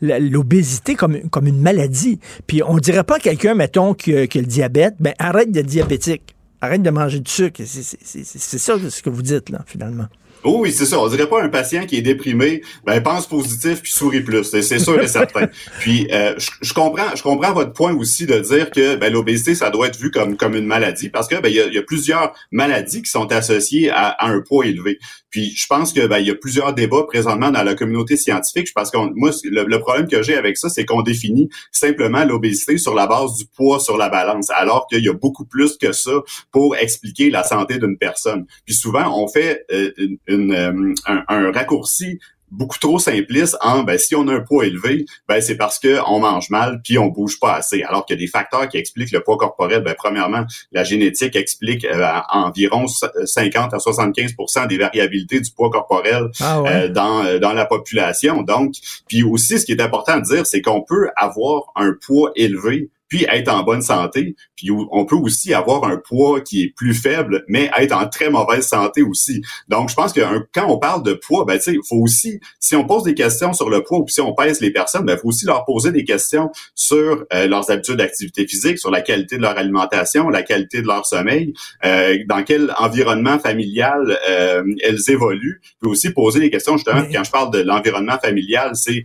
l'obésité 0.00 0.94
comme, 0.94 1.28
comme 1.28 1.46
une 1.46 1.60
maladie. 1.60 2.20
Puis, 2.46 2.62
on 2.62 2.78
dirait 2.78 3.04
pas 3.04 3.16
à 3.16 3.18
quelqu'un, 3.18 3.54
mettons, 3.54 3.92
qui, 3.92 4.16
a 4.16 4.22
le 4.22 4.42
diabète, 4.42 4.94
ben 5.00 5.12
arrête 5.18 5.50
d'être 5.50 5.66
diabétique. 5.66 6.34
Arrête 6.60 6.82
de 6.82 6.90
manger 6.90 7.20
du 7.20 7.30
sucre. 7.30 7.60
C'est 7.66 8.58
ça 8.58 8.76
ce 8.88 9.02
que 9.02 9.10
vous 9.10 9.22
dites, 9.22 9.50
là, 9.50 9.62
finalement. 9.66 10.06
Oh 10.48 10.58
oui, 10.60 10.70
c'est 10.70 10.86
ça. 10.86 11.00
On 11.00 11.08
dirait 11.08 11.28
pas 11.28 11.42
un 11.42 11.48
patient 11.48 11.86
qui 11.86 11.96
est 11.96 12.02
déprimé, 12.02 12.62
ben 12.84 13.00
pense 13.00 13.26
positif 13.26 13.82
puis 13.82 13.90
sourit 13.90 14.20
plus. 14.20 14.44
C'est 14.44 14.78
sûr 14.78 15.00
et 15.02 15.08
certain. 15.08 15.48
puis 15.80 16.06
euh, 16.12 16.34
je, 16.62 16.72
comprends, 16.72 17.16
je 17.16 17.22
comprends 17.22 17.52
votre 17.52 17.72
point 17.72 17.92
aussi 17.92 18.26
de 18.26 18.38
dire 18.38 18.70
que 18.70 18.94
ben, 18.94 19.12
l'obésité 19.12 19.56
ça 19.56 19.70
doit 19.70 19.88
être 19.88 19.98
vu 19.98 20.12
comme 20.12 20.36
comme 20.36 20.54
une 20.54 20.66
maladie 20.66 21.08
parce 21.08 21.26
que 21.26 21.34
ben 21.40 21.48
il 21.48 21.56
y 21.56 21.78
a, 21.78 21.82
plusieurs 21.82 22.32
maladies 22.52 23.02
qui 23.02 23.10
sont 23.10 23.32
associées 23.32 23.90
à, 23.90 24.16
un 24.20 24.40
poids 24.40 24.66
élevé. 24.66 25.00
Puis 25.36 25.52
je 25.54 25.66
pense 25.66 25.92
que 25.92 26.06
ben 26.06 26.16
il 26.16 26.28
y 26.28 26.30
a 26.30 26.34
plusieurs 26.34 26.72
débats 26.72 27.04
présentement 27.06 27.50
dans 27.50 27.62
la 27.62 27.74
communauté 27.74 28.16
scientifique. 28.16 28.68
Parce 28.74 28.90
que 28.90 28.96
moi 28.96 29.32
le, 29.44 29.78
problème 29.80 30.08
que 30.08 30.22
j'ai 30.22 30.34
avec 30.34 30.56
ça, 30.56 30.70
c'est 30.70 30.86
qu'on 30.86 31.02
définit 31.02 31.50
simplement 31.70 32.24
l'obésité 32.24 32.78
sur 32.78 32.94
la 32.94 33.06
base 33.06 33.36
du 33.36 33.44
poids 33.44 33.78
sur 33.78 33.98
la 33.98 34.08
balance, 34.08 34.48
alors 34.48 34.86
qu'il 34.86 35.04
y 35.04 35.10
a 35.10 35.12
beaucoup 35.12 35.44
plus 35.44 35.76
que 35.76 35.92
ça 35.92 36.22
pour 36.52 36.74
expliquer 36.76 37.28
la 37.28 37.42
santé 37.42 37.78
d'une 37.78 37.98
personne. 37.98 38.46
Puis 38.64 38.74
souvent 38.74 39.14
on 39.22 39.28
fait 39.28 39.66
euh, 39.72 39.92
une 40.26 40.54
euh, 40.54 40.94
un, 41.06 41.52
raccourci 41.52 42.18
beaucoup 42.50 42.78
trop 42.78 42.98
simpliste 42.98 43.56
en 43.60 43.82
ben 43.82 43.98
si 43.98 44.14
on 44.14 44.26
a 44.28 44.34
un 44.34 44.40
poids 44.40 44.66
élevé, 44.66 45.06
ben 45.28 45.40
c'est 45.40 45.56
parce 45.56 45.78
que 45.78 45.98
on 46.06 46.20
mange 46.20 46.50
mal 46.50 46.80
puis 46.82 46.98
on 46.98 47.06
bouge 47.06 47.38
pas 47.40 47.54
assez. 47.54 47.82
Alors 47.82 48.06
qu'il 48.06 48.16
y 48.16 48.18
a 48.18 48.20
des 48.20 48.30
facteurs 48.30 48.68
qui 48.68 48.78
expliquent 48.78 49.12
le 49.12 49.20
poids 49.20 49.36
corporel. 49.36 49.82
Ben 49.82 49.94
premièrement, 49.96 50.44
la 50.72 50.84
génétique 50.84 51.36
explique 51.36 51.84
euh, 51.84 52.06
environ 52.30 52.86
50 52.86 53.74
à 53.74 53.78
75% 53.78 54.68
des 54.68 54.78
variabilités 54.78 55.40
du 55.40 55.50
poids 55.50 55.70
corporel 55.70 56.28
ah 56.40 56.62
euh, 56.66 56.88
dans 56.88 57.38
dans 57.38 57.52
la 57.52 57.66
population. 57.66 58.42
Donc, 58.42 58.74
puis 59.08 59.22
aussi 59.22 59.58
ce 59.58 59.66
qui 59.66 59.72
est 59.72 59.80
important 59.80 60.18
de 60.18 60.22
dire, 60.22 60.46
c'est 60.46 60.62
qu'on 60.62 60.82
peut 60.82 61.10
avoir 61.16 61.72
un 61.76 61.94
poids 62.06 62.32
élevé 62.36 62.90
puis 63.08 63.26
être 63.30 63.48
en 63.48 63.62
bonne 63.62 63.82
santé. 63.82 64.36
Puis 64.56 64.70
on 64.70 65.04
peut 65.04 65.16
aussi 65.16 65.54
avoir 65.54 65.84
un 65.84 65.96
poids 65.96 66.40
qui 66.40 66.62
est 66.62 66.72
plus 66.74 66.94
faible, 66.94 67.44
mais 67.48 67.70
être 67.78 67.92
en 67.92 68.08
très 68.08 68.30
mauvaise 68.30 68.66
santé 68.66 69.02
aussi. 69.02 69.42
Donc, 69.68 69.90
je 69.90 69.94
pense 69.94 70.12
que 70.12 70.20
quand 70.52 70.66
on 70.68 70.78
parle 70.78 71.02
de 71.02 71.12
poids, 71.14 71.44
ben, 71.44 71.56
tu 71.56 71.64
sais, 71.64 71.72
il 71.74 71.86
faut 71.86 71.96
aussi, 71.96 72.40
si 72.60 72.74
on 72.74 72.84
pose 72.84 73.04
des 73.04 73.14
questions 73.14 73.52
sur 73.52 73.70
le 73.70 73.82
poids 73.82 73.98
ou 73.98 74.08
si 74.08 74.20
on 74.20 74.34
pèse 74.34 74.60
les 74.60 74.70
personnes, 74.70 75.04
ben, 75.04 75.14
il 75.16 75.20
faut 75.20 75.28
aussi 75.28 75.46
leur 75.46 75.64
poser 75.64 75.92
des 75.92 76.04
questions 76.04 76.50
sur 76.74 77.24
euh, 77.32 77.46
leurs 77.46 77.70
habitudes 77.70 77.96
d'activité 77.96 78.46
physique, 78.46 78.78
sur 78.78 78.90
la 78.90 79.00
qualité 79.00 79.36
de 79.36 79.42
leur 79.42 79.56
alimentation, 79.56 80.28
la 80.28 80.42
qualité 80.42 80.82
de 80.82 80.86
leur 80.86 81.06
sommeil, 81.06 81.52
euh, 81.84 82.18
dans 82.28 82.42
quel 82.42 82.72
environnement 82.78 83.38
familial 83.38 84.18
euh, 84.28 84.62
elles 84.82 85.00
évoluent. 85.08 85.60
Puis 85.80 85.90
aussi 85.90 86.10
poser 86.10 86.40
des 86.40 86.50
questions, 86.50 86.76
justement, 86.76 87.02
quand 87.12 87.24
je 87.24 87.30
parle 87.30 87.52
de 87.52 87.60
l'environnement 87.60 88.18
familial, 88.18 88.72
c'est 88.74 89.04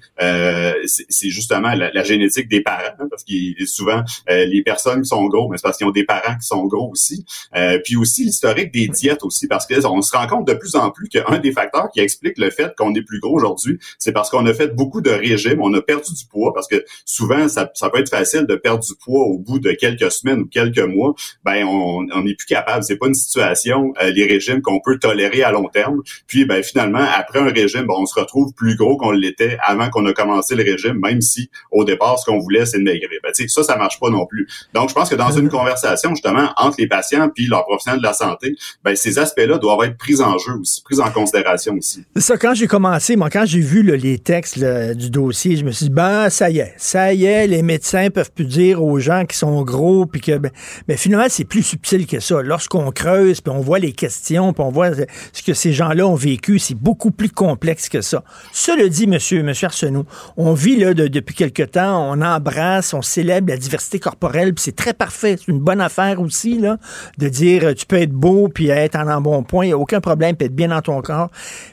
c'est 0.76 1.30
justement 1.30 1.74
la, 1.74 2.04
génétique 2.04 2.48
des 2.48 2.62
parents, 2.62 2.96
hein, 3.00 3.08
parce 3.10 3.24
qu'il 3.24 3.56
est 3.60 3.66
souvent 3.66 3.91
euh, 4.30 4.46
les 4.46 4.64
personnes 4.64 5.02
qui 5.02 5.08
sont 5.08 5.26
gros, 5.26 5.50
mais 5.50 5.58
c'est 5.58 5.64
parce 5.64 5.78
qu'ils 5.78 5.88
ont 5.88 5.92
des 5.92 6.06
parents 6.06 6.36
qui 6.40 6.48
sont 6.48 6.66
gros 6.66 6.90
aussi. 6.92 7.26
Euh, 7.56 7.80
puis 7.84 7.96
aussi 7.96 8.24
l'historique 8.24 8.74
des 8.74 8.88
diètes 8.88 9.24
aussi, 9.24 9.48
parce 9.48 9.66
que 9.66 9.86
on 9.86 10.02
se 10.02 10.16
rend 10.16 10.28
compte 10.28 10.48
de 10.48 10.54
plus 10.54 10.76
en 10.76 10.92
plus 10.92 11.08
qu'un 11.10 11.40
des 11.40 11.52
facteurs 11.52 11.90
qui 11.94 12.00
explique 12.00 12.38
le 12.38 12.50
fait 12.50 12.74
qu'on 12.78 12.94
est 12.94 13.02
plus 13.02 13.20
gros 13.20 13.36
aujourd'hui, 13.36 13.80
c'est 13.98 14.12
parce 14.12 14.30
qu'on 14.30 14.46
a 14.46 14.54
fait 14.54 14.76
beaucoup 14.76 15.02
de 15.02 15.10
régimes, 15.10 15.62
on 15.62 15.74
a 15.74 15.82
perdu 15.82 16.14
du 16.14 16.26
poids, 16.26 16.54
parce 16.54 16.68
que 16.68 16.84
souvent 17.06 17.48
ça, 17.48 17.66
peut 17.66 18.00
être 18.00 18.10
facile 18.10 18.46
de 18.46 18.56
perdre 18.56 18.84
du 18.84 18.94
poids 18.96 19.26
au 19.26 19.38
bout 19.38 19.60
de 19.60 19.72
quelques 19.72 20.12
semaines 20.12 20.42
ou 20.42 20.48
quelques 20.48 20.80
mois. 20.80 21.14
Ben 21.44 21.66
on 21.66 22.24
n'est 22.24 22.36
plus 22.36 22.46
capable. 22.48 22.84
C'est 22.84 22.98
pas 22.98 23.08
une 23.08 23.14
situation 23.14 23.94
euh, 24.02 24.12
les 24.12 24.26
régimes 24.26 24.62
qu'on 24.62 24.80
peut 24.80 24.98
tolérer 25.00 25.44
à 25.44 25.52
long 25.52 25.68
terme. 25.68 26.02
Puis 26.28 26.46
ben 26.46 26.64
finalement 26.64 27.06
après 27.16 27.40
un 27.40 27.52
régime, 27.52 27.86
ben, 27.88 27.96
on 27.98 28.06
se 28.06 28.20
retrouve 28.20 28.54
plus 28.54 28.76
gros 28.76 28.98
qu'on 28.98 29.12
l'était 29.12 29.58
avant 29.64 29.90
qu'on 29.90 30.06
a 30.06 30.14
commencé 30.14 30.56
le 30.56 30.64
régime, 30.64 31.00
même 31.02 31.22
si 31.22 31.50
au 31.72 31.84
départ 31.84 32.20
ce 32.20 32.26
qu'on 32.26 32.40
voulait 32.40 32.66
c'est 32.66 32.80
de 32.80 32.84
maigrir. 32.84 33.20
Ben, 33.24 33.32
ça 33.34 33.64
ça 33.64 33.78
marche 33.82 34.00
pas 34.00 34.10
non 34.10 34.26
plus. 34.26 34.48
Donc, 34.74 34.90
je 34.90 34.94
pense 34.94 35.10
que 35.10 35.16
dans 35.16 35.32
une 35.32 35.50
conversation, 35.50 36.12
justement, 36.12 36.50
entre 36.58 36.78
les 36.80 36.88
patients 36.88 37.30
puis 37.30 37.48
leurs 37.48 37.66
professionnels 37.66 38.02
de 38.02 38.06
la 38.06 38.14
santé, 38.14 38.56
ben, 38.84 38.96
ces 38.96 39.20
aspects-là 39.20 39.58
doivent 39.58 39.84
être 39.84 39.98
pris 39.98 40.22
en 40.22 40.38
jeu 40.38 40.54
aussi, 40.60 40.82
pris 40.84 41.00
en 41.00 41.12
considération 41.12 41.74
aussi. 41.76 42.04
Ça, 42.16 42.38
quand 42.38 42.54
j'ai 42.54 42.68
commencé, 42.68 43.16
moi, 43.16 43.30
quand 43.30 43.46
j'ai 43.46 43.60
vu 43.60 43.84
les 43.84 44.20
textes 44.20 44.60
du 44.60 45.10
dossier, 45.10 45.58
je 45.58 45.66
me 45.66 45.72
suis 45.72 45.88
dit, 45.88 45.92
ben, 45.92 46.30
ça 46.30 46.50
y 46.50 46.60
est, 46.60 46.74
ça 46.78 47.14
y 47.14 47.26
est, 47.26 47.48
les 47.48 47.64
médecins 47.64 48.10
peuvent 48.10 48.32
plus 48.32 48.46
dire 48.46 48.84
aux 48.84 49.00
gens 49.00 49.26
qui 49.26 49.38
sont 49.38 49.62
gros, 49.64 50.06
puis 50.06 50.22
que, 50.22 50.38
ben, 50.38 50.52
ben 50.88 50.98
finalement, 50.98 51.28
c'est 51.30 51.46
plus 51.46 51.64
subtil 51.64 52.06
que 52.06 52.20
ça. 52.20 52.42
Lorsqu'on 52.42 52.92
creuse, 52.92 53.42
puis 53.42 53.52
on 53.52 53.60
voit 53.60 53.80
les 53.80 53.94
questions, 53.94 54.54
puis 54.54 54.64
on 54.64 54.70
voit 54.70 54.92
ce 55.34 55.42
que 55.44 55.54
ces 55.54 55.74
gens-là 55.74 56.06
ont 56.06 56.16
vécu, 56.16 56.60
c'est 56.60 56.76
beaucoup 56.76 57.12
plus 57.12 57.30
complexe 57.30 57.90
que 57.90 58.02
ça. 58.02 58.24
Cela 58.54 58.88
dit, 58.88 59.08
monsieur, 59.08 59.44
monsieur 59.44 59.68
Arsenault, 59.68 60.06
on 60.38 60.54
vit 60.54 60.78
là 60.78 60.94
depuis 60.94 61.36
quelque 61.36 61.64
temps, 61.64 62.12
on 62.12 62.22
embrasse, 62.22 62.94
on 62.94 63.02
célèbre 63.02 63.50
la 63.50 63.58
diversité 63.58 63.71
c'est 63.80 64.76
très 64.76 64.94
parfait. 64.94 65.38
C'est 65.38 65.52
une 65.52 65.60
bonne 65.60 65.82
affaire 65.82 66.22
aussi, 66.22 66.58
là, 66.58 66.78
de 67.18 67.30
dire 67.30 67.66
euh, 67.66 67.74
tu 67.74 67.86
peux 67.86 67.98
être 67.98 68.12
beau 68.12 68.48
puis 68.48 68.70
être 68.70 68.96
en 68.96 69.08
un 69.08 69.22
bon 69.22 69.44
point, 69.44 69.66
il 69.66 69.70
n'y 69.70 69.74
a 69.74 69.78
aucun 69.78 70.02
problème, 70.02 70.36
puis 70.36 70.48
être 70.48 70.56
bien 70.56 70.70
dans 70.70 70.82
ton 70.82 71.02
corps. 71.02 71.30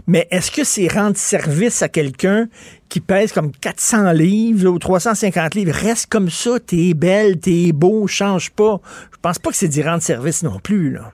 Mais 0.07 0.27
est-ce 0.31 0.51
que 0.51 0.65
c'est 0.65 0.89
rendre 0.89 1.17
service 1.17 1.83
à 1.83 1.89
quelqu'un 1.89 2.49
qui 2.89 3.01
pèse 3.01 3.33
comme 3.33 3.53
400 3.53 4.13
livres 4.13 4.71
ou 4.71 4.79
350 4.79 5.55
livres, 5.55 5.73
reste 5.73 6.07
comme 6.07 6.31
ça, 6.31 6.59
t'es 6.59 6.95
belle, 6.95 7.39
t'es 7.39 7.73
beau, 7.73 8.07
change 8.07 8.51
pas. 8.51 8.81
Je 9.13 9.19
pense 9.21 9.39
pas 9.39 9.51
que 9.51 9.57
c'est 9.57 9.69
d'y 9.69 9.83
rendre 9.83 10.03
service 10.03 10.43
non 10.43 10.59
plus, 10.59 10.93
là. 10.93 11.13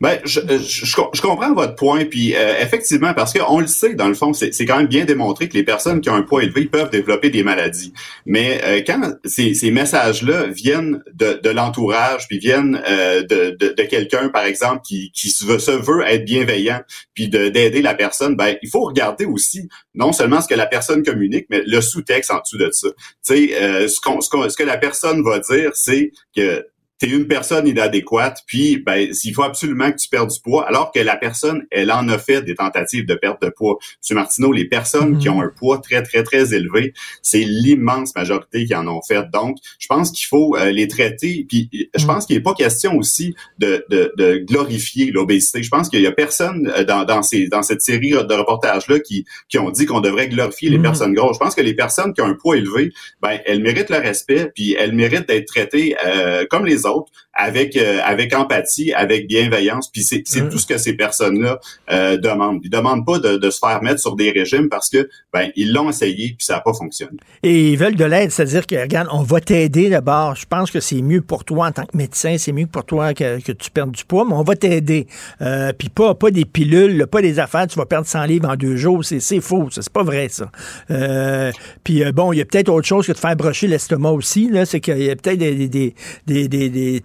Ben, 0.00 0.18
je, 0.24 0.40
je, 0.40 0.84
je, 0.84 1.22
comprends 1.22 1.52
votre 1.54 1.74
point, 1.74 2.04
puis 2.04 2.34
euh, 2.34 2.54
effectivement, 2.60 3.14
parce 3.14 3.32
qu'on 3.32 3.60
le 3.60 3.66
sait, 3.66 3.94
dans 3.94 4.08
le 4.08 4.14
fond, 4.14 4.32
c'est 4.32 4.50
quand 4.66 4.78
même 4.78 4.86
bien 4.86 5.04
démontré 5.04 5.48
que 5.48 5.54
les 5.54 5.62
personnes 5.62 6.00
qui 6.00 6.10
ont 6.10 6.14
un 6.14 6.22
poids 6.22 6.42
élevé 6.42 6.66
peuvent 6.66 6.90
développer 6.90 7.30
des 7.30 7.42
maladies. 7.42 7.92
Mais 8.26 8.60
euh, 8.64 8.82
quand 8.86 9.00
ces, 9.24 9.54
ces 9.54 9.70
messages-là 9.70 10.46
viennent 10.46 11.02
de, 11.12 11.40
de 11.42 11.50
l'entourage, 11.50 12.26
puis 12.28 12.38
viennent 12.38 12.82
euh, 12.88 13.22
de, 13.22 13.56
de, 13.58 13.74
de 13.76 13.82
quelqu'un, 13.84 14.28
par 14.28 14.44
exemple, 14.44 14.82
qui, 14.84 15.10
qui 15.12 15.30
se, 15.30 15.44
veut, 15.44 15.58
se 15.58 15.70
veut 15.70 16.02
être 16.06 16.24
bienveillant, 16.24 16.80
puis 17.14 17.28
d'aider 17.28 17.82
la 17.82 17.94
personne, 17.94 18.36
ben 18.36 18.56
il 18.62 18.68
faut 18.68 18.84
regarder 18.84 19.24
aussi 19.24 19.68
non 19.94 20.12
seulement 20.12 20.40
ce 20.40 20.48
que 20.48 20.54
la 20.54 20.66
personne 20.66 21.02
communique, 21.02 21.46
mais 21.50 21.62
le 21.66 21.80
sous-texte 21.80 22.30
en 22.30 22.40
dessous 22.40 22.58
de 22.58 22.70
ça. 22.72 22.88
Tu 23.26 23.48
sais, 23.48 23.88
ce, 23.88 24.00
qu'on, 24.00 24.20
ce, 24.20 24.28
ce 24.48 24.56
que 24.56 24.64
la 24.64 24.76
personne 24.76 25.22
va 25.22 25.38
dire, 25.38 25.70
c'est 25.74 26.12
que 26.36 26.66
t'es 26.98 27.08
une 27.08 27.26
personne 27.26 27.66
inadéquate, 27.66 28.40
puis 28.46 28.78
ben 28.78 29.08
il 29.24 29.34
faut 29.34 29.42
absolument 29.42 29.90
que 29.90 29.96
tu 29.96 30.08
perdes 30.08 30.30
du 30.30 30.40
poids, 30.40 30.66
alors 30.66 30.92
que 30.92 31.00
la 31.00 31.16
personne, 31.16 31.66
elle 31.70 31.90
en 31.90 32.08
a 32.08 32.18
fait 32.18 32.42
des 32.42 32.54
tentatives 32.54 33.06
de 33.06 33.14
perte 33.14 33.42
de 33.42 33.48
poids. 33.48 33.78
Monsieur 34.00 34.14
Martineau, 34.14 34.52
les 34.52 34.66
personnes 34.66 35.18
qui 35.18 35.28
mhm. 35.28 35.36
ont 35.36 35.42
un 35.42 35.48
poids 35.48 35.78
très, 35.78 36.02
très, 36.02 36.22
très 36.22 36.54
élevé, 36.54 36.94
c'est 37.22 37.44
l'immense 37.44 38.14
majorité 38.14 38.64
qui 38.64 38.74
en 38.74 38.86
ont 38.86 39.02
fait. 39.02 39.24
Donc, 39.32 39.58
je 39.78 39.86
pense 39.86 40.12
qu'il 40.12 40.26
faut 40.26 40.56
euh, 40.56 40.70
les 40.70 40.88
traiter, 40.88 41.44
puis 41.48 41.68
je 41.72 42.00
mhm. 42.00 42.06
pense 42.06 42.26
qu'il 42.26 42.36
n'est 42.36 42.42
pas 42.42 42.54
question 42.54 42.96
aussi 42.96 43.34
de, 43.58 43.84
de, 43.90 44.12
de 44.16 44.36
glorifier 44.38 45.10
l'obésité. 45.10 45.62
Je 45.62 45.70
pense 45.70 45.88
qu'il 45.88 46.00
y 46.00 46.06
a 46.06 46.12
personne 46.12 46.72
euh, 46.76 46.84
dans, 46.84 47.04
dans, 47.04 47.22
ces, 47.22 47.48
dans 47.48 47.62
cette 47.62 47.82
série 47.82 48.10
de 48.10 48.34
reportages-là 48.34 49.00
qui, 49.00 49.24
qui 49.48 49.58
ont 49.58 49.70
dit 49.70 49.86
qu'on 49.86 50.00
devrait 50.00 50.28
glorifier 50.28 50.70
les 50.70 50.78
mhm. 50.78 50.84
personnes 50.84 51.14
grosses. 51.14 51.36
Je 51.36 51.44
pense 51.44 51.54
que 51.54 51.62
les 51.62 51.74
personnes 51.74 52.14
qui 52.14 52.20
ont 52.20 52.26
un 52.26 52.34
poids 52.34 52.56
élevé, 52.56 52.92
ben 53.20 53.40
elles 53.46 53.60
méritent 53.60 53.90
le 53.90 53.98
respect, 53.98 54.52
puis 54.54 54.76
elles 54.78 54.94
méritent 54.94 55.28
d'être 55.28 55.46
traitées 55.46 55.96
euh, 56.06 56.44
comme 56.48 56.66
les 56.66 56.83
autres, 56.86 57.23
avec 57.34 57.76
euh, 57.76 57.98
avec 58.04 58.34
empathie, 58.34 58.92
avec 58.92 59.26
bienveillance. 59.26 59.90
Puis 59.90 60.02
c'est 60.02 60.22
c'est 60.24 60.42
mm. 60.42 60.48
tout 60.50 60.58
ce 60.58 60.66
que 60.66 60.78
ces 60.78 60.94
personnes-là 60.94 61.58
euh, 61.90 62.16
demandent. 62.16 62.60
Ils 62.62 62.70
demandent 62.70 63.04
pas 63.04 63.18
de, 63.18 63.36
de, 63.36 63.50
se 63.50 63.58
faire 63.58 63.82
mettre 63.82 64.00
sur 64.00 64.16
des 64.16 64.30
régimes 64.30 64.68
parce 64.68 64.88
que 64.88 65.08
ben 65.32 65.50
ils 65.56 65.72
l'ont 65.72 65.90
essayé 65.90 66.34
puis 66.36 66.44
ça 66.44 66.54
n'a 66.54 66.60
pas 66.60 66.72
fonctionné. 66.72 67.16
Et 67.42 67.72
ils 67.72 67.78
veulent 67.78 67.96
de 67.96 68.04
l'aide, 68.04 68.30
c'est-à-dire 68.30 68.66
que 68.66 68.76
regarde, 68.76 69.08
on 69.12 69.22
va 69.22 69.40
t'aider 69.40 69.90
d'abord. 69.90 70.36
Je 70.36 70.46
pense 70.46 70.70
que 70.70 70.80
c'est 70.80 71.02
mieux 71.02 71.20
pour 71.20 71.44
toi 71.44 71.68
en 71.68 71.72
tant 71.72 71.84
que 71.84 71.96
médecin, 71.96 72.36
c'est 72.38 72.52
mieux 72.52 72.66
pour 72.66 72.84
toi 72.84 73.14
que, 73.14 73.40
que 73.40 73.52
tu 73.52 73.70
perdes 73.70 73.92
du 73.92 74.04
poids, 74.04 74.24
mais 74.24 74.34
on 74.34 74.42
va 74.42 74.54
t'aider. 74.54 75.06
Euh, 75.42 75.72
puis 75.72 75.88
pas 75.88 76.14
pas 76.14 76.30
des 76.30 76.44
pilules, 76.44 77.06
pas 77.06 77.22
des 77.22 77.38
affaires. 77.38 77.66
Tu 77.66 77.78
vas 77.78 77.86
perdre 77.86 78.06
100 78.06 78.24
livres 78.24 78.48
en 78.48 78.56
deux 78.56 78.76
jours. 78.76 79.04
C'est 79.04 79.20
c'est 79.20 79.40
faux, 79.40 79.70
ça. 79.70 79.82
C'est 79.82 79.92
pas 79.92 80.02
vrai 80.02 80.28
ça. 80.28 80.50
Euh, 80.90 81.50
puis 81.82 82.04
euh, 82.04 82.12
bon, 82.12 82.32
il 82.32 82.38
y 82.38 82.42
a 82.42 82.44
peut-être 82.44 82.68
autre 82.68 82.86
chose 82.86 83.06
que 83.06 83.12
de 83.12 83.18
faire 83.18 83.36
brocher 83.36 83.66
l'estomac 83.66 84.10
aussi. 84.10 84.48
Là, 84.50 84.64
c'est 84.64 84.80
qu'il 84.80 85.02
y 85.02 85.10
a 85.10 85.16
peut-être 85.16 85.38
des, 85.38 85.68
des, 85.68 85.94
des, 86.26 86.48
des 86.48 87.02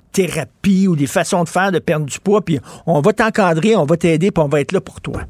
ou 0.88 0.96
des 0.96 1.08
façons 1.08 1.44
de 1.44 1.50
faire 1.50 1.72
de 1.72 1.80
perdre 1.80 2.06
du 2.06 2.20
poids, 2.20 2.42
puis 2.42 2.60
on 2.86 3.02
va 3.02 3.14
t'encadrer, 3.14 3.76
on 3.76 3.86
va 3.86 3.98
t'aider, 3.98 4.32
puis 4.32 4.44
on 4.44 4.48
va 4.48 4.62
être 4.62 4.72
là 4.72 4.82
pour 4.82 5.02
toi. 5.02 5.22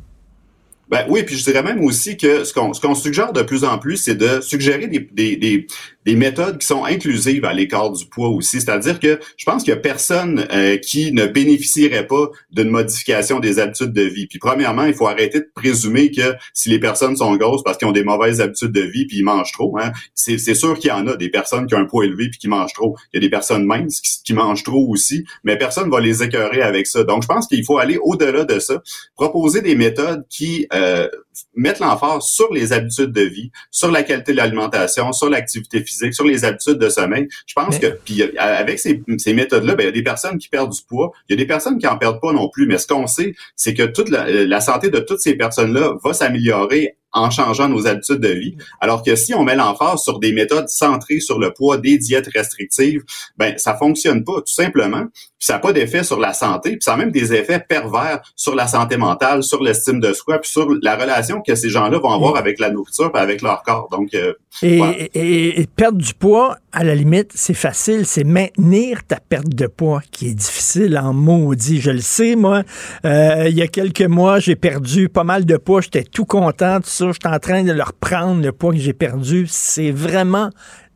Ben 0.89 1.05
oui, 1.07 1.21
puis 1.21 1.37
je 1.37 1.43
dirais 1.43 1.61
même 1.61 1.83
aussi 1.83 2.17
que 2.17 2.43
ce 2.43 2.51
qu'on 2.51 2.71
qu'on 2.71 2.95
suggère 2.95 3.31
de 3.31 3.43
plus 3.43 3.63
en 3.63 3.77
plus, 3.77 3.97
c'est 3.97 4.15
de 4.15 4.41
suggérer 4.41 4.87
des, 4.87 5.07
des, 5.11 5.35
des, 5.35 5.67
des, 6.05 6.15
méthodes 6.15 6.57
qui 6.57 6.65
sont 6.65 6.83
inclusives 6.83 7.45
à 7.45 7.53
l'écart 7.53 7.91
du 7.91 8.07
poids 8.07 8.29
aussi. 8.29 8.59
C'est-à-dire 8.59 8.99
que 8.99 9.19
je 9.37 9.45
pense 9.45 9.63
qu'il 9.63 9.69
y 9.69 9.77
a 9.77 9.79
personne 9.79 10.47
euh, 10.51 10.77
qui 10.77 11.11
ne 11.11 11.27
bénéficierait 11.27 12.07
pas 12.07 12.29
d'une 12.49 12.69
modification 12.69 13.39
des 13.39 13.59
habitudes 13.59 13.93
de 13.93 14.01
vie. 14.01 14.25
Puis 14.25 14.39
premièrement, 14.39 14.85
il 14.85 14.95
faut 14.95 15.07
arrêter 15.07 15.41
de 15.41 15.51
présumer 15.53 16.09
que 16.09 16.33
si 16.55 16.69
les 16.69 16.79
personnes 16.79 17.15
sont 17.15 17.35
grosses 17.35 17.61
parce 17.63 17.77
qu'ils 17.77 17.87
ont 17.87 17.91
des 17.91 18.03
mauvaises 18.03 18.41
habitudes 18.41 18.71
de 18.71 18.81
vie 18.81 19.05
puis 19.05 19.17
ils 19.17 19.23
mangent 19.23 19.51
trop, 19.51 19.77
hein, 19.77 19.91
c'est 20.15 20.39
sûr 20.55 20.79
qu'il 20.79 20.89
y 20.89 20.93
en 20.93 21.05
a 21.05 21.15
des 21.15 21.29
personnes 21.29 21.67
qui 21.67 21.75
ont 21.75 21.79
un 21.79 21.85
poids 21.85 22.05
élevé 22.05 22.29
puis 22.29 22.39
qui 22.39 22.47
mangent 22.47 22.73
trop. 22.73 22.95
Il 23.13 23.17
y 23.17 23.19
a 23.19 23.21
des 23.21 23.29
personnes 23.29 23.65
minces 23.65 24.01
qui, 24.01 24.23
qui 24.23 24.33
mangent 24.33 24.63
trop 24.63 24.87
aussi, 24.89 25.23
mais 25.43 25.55
personne 25.55 25.91
va 25.91 25.99
les 25.99 26.23
écœurer 26.23 26.63
avec 26.63 26.87
ça. 26.87 27.03
Donc 27.03 27.21
je 27.21 27.27
pense 27.27 27.45
qu'il 27.45 27.63
faut 27.63 27.77
aller 27.77 27.99
au-delà 28.01 28.43
de 28.43 28.57
ça, 28.57 28.81
proposer 29.15 29.61
des 29.61 29.75
méthodes 29.75 30.25
qui 30.29 30.65
euh, 30.73 30.78
uh, 30.79 31.07
mettre 31.55 31.81
l'emphase 31.81 32.23
sur 32.23 32.51
les 32.53 32.73
habitudes 32.73 33.11
de 33.11 33.21
vie, 33.21 33.51
sur 33.71 33.91
la 33.91 34.03
qualité 34.03 34.31
de 34.31 34.37
l'alimentation, 34.37 35.11
sur 35.11 35.29
l'activité 35.29 35.83
physique, 35.83 36.13
sur 36.13 36.25
les 36.25 36.45
habitudes 36.45 36.77
de 36.77 36.89
sommeil. 36.89 37.27
Je 37.45 37.53
pense 37.53 37.77
que 37.79 37.87
puis 37.87 38.21
euh, 38.21 38.31
avec 38.37 38.79
ces, 38.79 39.01
méthodes-là, 39.33 39.75
ben, 39.75 39.83
il 39.83 39.85
y 39.87 39.89
a 39.89 39.93
des 39.93 40.03
personnes 40.03 40.37
qui 40.37 40.49
perdent 40.49 40.71
du 40.71 40.81
poids, 40.87 41.11
il 41.27 41.33
y 41.33 41.35
a 41.35 41.37
des 41.37 41.47
personnes 41.47 41.77
qui 41.77 41.87
en 41.87 41.97
perdent 41.97 42.21
pas 42.21 42.33
non 42.33 42.49
plus. 42.49 42.65
Mais 42.65 42.77
ce 42.77 42.87
qu'on 42.87 43.07
sait, 43.07 43.33
c'est 43.55 43.73
que 43.73 43.83
toute 43.83 44.09
la 44.09 44.61
santé 44.61 44.89
de 44.89 44.99
toutes 44.99 45.21
ces 45.21 45.35
personnes-là 45.35 45.93
va 46.03 46.13
s'améliorer 46.13 46.95
en 47.11 47.29
changeant 47.29 47.67
nos 47.67 47.87
habitudes 47.87 48.19
de 48.19 48.29
vie. 48.29 48.55
Alors 48.79 49.03
que 49.03 49.15
si 49.15 49.33
on 49.33 49.43
met 49.43 49.55
l'emphase 49.55 50.01
sur 50.01 50.19
des 50.19 50.31
méthodes 50.31 50.69
centrées 50.69 51.19
sur 51.19 51.39
le 51.39 51.53
poids, 51.53 51.77
des 51.77 51.97
diètes 51.97 52.29
restrictives, 52.33 53.03
ben 53.37 53.57
ça 53.57 53.75
fonctionne 53.75 54.23
pas 54.23 54.35
tout 54.35 54.53
simplement. 54.53 55.05
Puis 55.13 55.47
ça 55.47 55.53
n'a 55.53 55.59
pas 55.59 55.73
d'effet 55.73 56.03
sur 56.03 56.19
la 56.19 56.33
santé, 56.33 56.71
puis 56.71 56.81
ça 56.81 56.93
a 56.93 56.97
même 56.97 57.11
des 57.11 57.33
effets 57.33 57.59
pervers 57.59 58.21
sur 58.35 58.55
la 58.55 58.67
santé 58.67 58.97
mentale, 58.97 59.43
sur 59.43 59.63
l'estime 59.63 59.99
de 59.99 60.13
soi, 60.13 60.39
puis 60.39 60.51
sur 60.51 60.69
la 60.81 60.95
relation 60.95 61.18
que 61.45 61.55
ces 61.55 61.69
gens-là 61.69 61.99
vont 61.99 62.11
avoir 62.11 62.35
avec 62.35 62.59
la 62.59 62.69
nourriture, 62.69 63.11
puis 63.11 63.21
avec 63.21 63.41
leur 63.41 63.63
corps. 63.63 63.87
Donc 63.91 64.13
euh, 64.13 64.33
et, 64.61 65.65
perdre 65.75 65.97
du 65.97 66.13
poids, 66.13 66.57
à 66.71 66.83
la 66.83 66.95
limite, 66.95 67.31
c'est 67.33 67.53
facile, 67.53 68.05
c'est 68.05 68.23
maintenir 68.23 69.03
ta 69.05 69.19
perte 69.19 69.49
de 69.49 69.67
poids 69.67 70.01
qui 70.11 70.27
est 70.27 70.33
difficile 70.33 70.97
en 70.97 71.13
maudit. 71.13 71.81
Je 71.81 71.91
le 71.91 72.01
sais, 72.01 72.35
moi. 72.35 72.63
Euh, 73.05 73.45
il 73.47 73.55
y 73.55 73.61
a 73.61 73.67
quelques 73.67 74.01
mois, 74.01 74.39
j'ai 74.39 74.55
perdu 74.55 75.09
pas 75.09 75.23
mal 75.23 75.45
de 75.45 75.57
poids, 75.57 75.81
j'étais 75.81 76.03
tout 76.03 76.25
content, 76.25 76.79
je 76.83 76.89
suis 76.89 77.13
en 77.25 77.39
train 77.39 77.63
de 77.63 77.71
leur 77.71 77.93
prendre 77.93 78.43
le 78.43 78.51
poids 78.51 78.73
que 78.73 78.79
j'ai 78.79 78.93
perdu. 78.93 79.45
C'est 79.47 79.91
vraiment 79.91 80.49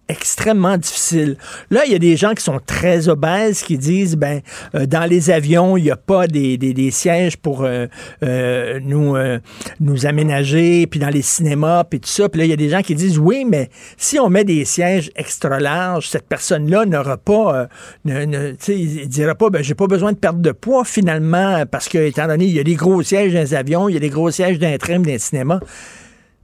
extrêmement 0.09 0.77
difficile. 0.77 1.37
Là, 1.69 1.83
il 1.85 1.91
y 1.91 1.95
a 1.95 1.99
des 1.99 2.17
gens 2.17 2.33
qui 2.33 2.43
sont 2.43 2.59
très 2.65 3.07
obèses 3.07 3.61
qui 3.61 3.77
disent, 3.77 4.15
ben, 4.15 4.41
euh, 4.75 4.85
dans 4.85 5.09
les 5.09 5.31
avions, 5.31 5.77
il 5.77 5.83
n'y 5.83 5.91
a 5.91 5.95
pas 5.95 6.27
des, 6.27 6.91
sièges 6.91 7.37
pour 7.37 7.63
euh, 7.63 7.87
euh, 8.23 8.79
nous, 8.83 10.05
aménager, 10.05 10.87
puis 10.87 10.99
dans 10.99 11.09
les 11.09 11.21
cinémas, 11.21 11.85
puis 11.85 11.99
tout 11.99 12.09
ça. 12.09 12.27
Puis 12.27 12.39
là, 12.39 12.45
il 12.45 12.49
y 12.49 12.53
a 12.53 12.57
des 12.57 12.69
gens 12.69 12.81
qui 12.81 12.95
disent, 12.95 13.17
oui, 13.17 13.45
mais 13.45 13.69
si 13.97 14.19
on 14.19 14.29
met 14.29 14.43
des 14.43 14.65
sièges 14.65 15.11
extra 15.15 15.59
larges, 15.59 16.09
cette 16.09 16.27
personne-là 16.27 16.85
n'aura 16.85 17.17
pas, 17.17 17.67
ne, 18.05 18.53
il 18.67 19.07
dira 19.07 19.35
pas, 19.35 19.49
ben, 19.49 19.63
j'ai 19.63 19.75
pas 19.75 19.87
besoin 19.87 20.11
de 20.11 20.17
perdre 20.17 20.41
de 20.41 20.51
poids 20.51 20.83
finalement, 20.83 21.63
parce 21.65 21.87
que, 21.87 21.97
étant 21.97 22.27
donné, 22.27 22.45
il 22.45 22.53
y 22.53 22.59
a 22.59 22.63
des 22.63 22.75
gros 22.75 23.01
sièges 23.01 23.33
dans 23.33 23.39
les 23.39 23.53
avions, 23.53 23.87
il 23.87 23.93
y 23.93 23.97
a 23.97 24.01
des 24.01 24.09
gros 24.09 24.31
sièges 24.31 24.59
d'un 24.59 24.77
train, 24.77 24.99
dans 24.99 25.05
les 25.05 25.19
cinémas. 25.19 25.59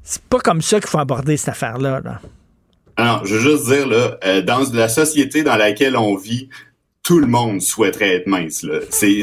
C'est 0.03 0.23
pas 0.23 0.39
comme 0.39 0.61
ça 0.61 0.79
qu'il 0.79 0.89
faut 0.89 0.97
aborder 0.97 1.37
cette 1.37 1.49
affaire-là. 1.49 2.01
Là. 2.03 2.19
Alors, 2.99 3.25
je 3.25 3.35
veux 3.35 3.51
juste 3.51 3.65
dire, 3.67 3.87
là, 3.87 4.17
euh, 4.25 4.41
dans 4.41 4.59
la 4.73 4.89
société 4.89 5.41
dans 5.41 5.55
laquelle 5.55 5.95
on 5.95 6.17
vit, 6.17 6.49
tout 7.01 7.19
le 7.19 7.27
monde 7.27 7.61
souhaiterait 7.61 8.17
être 8.17 8.27
mince. 8.27 8.65
C'est, 8.89 9.21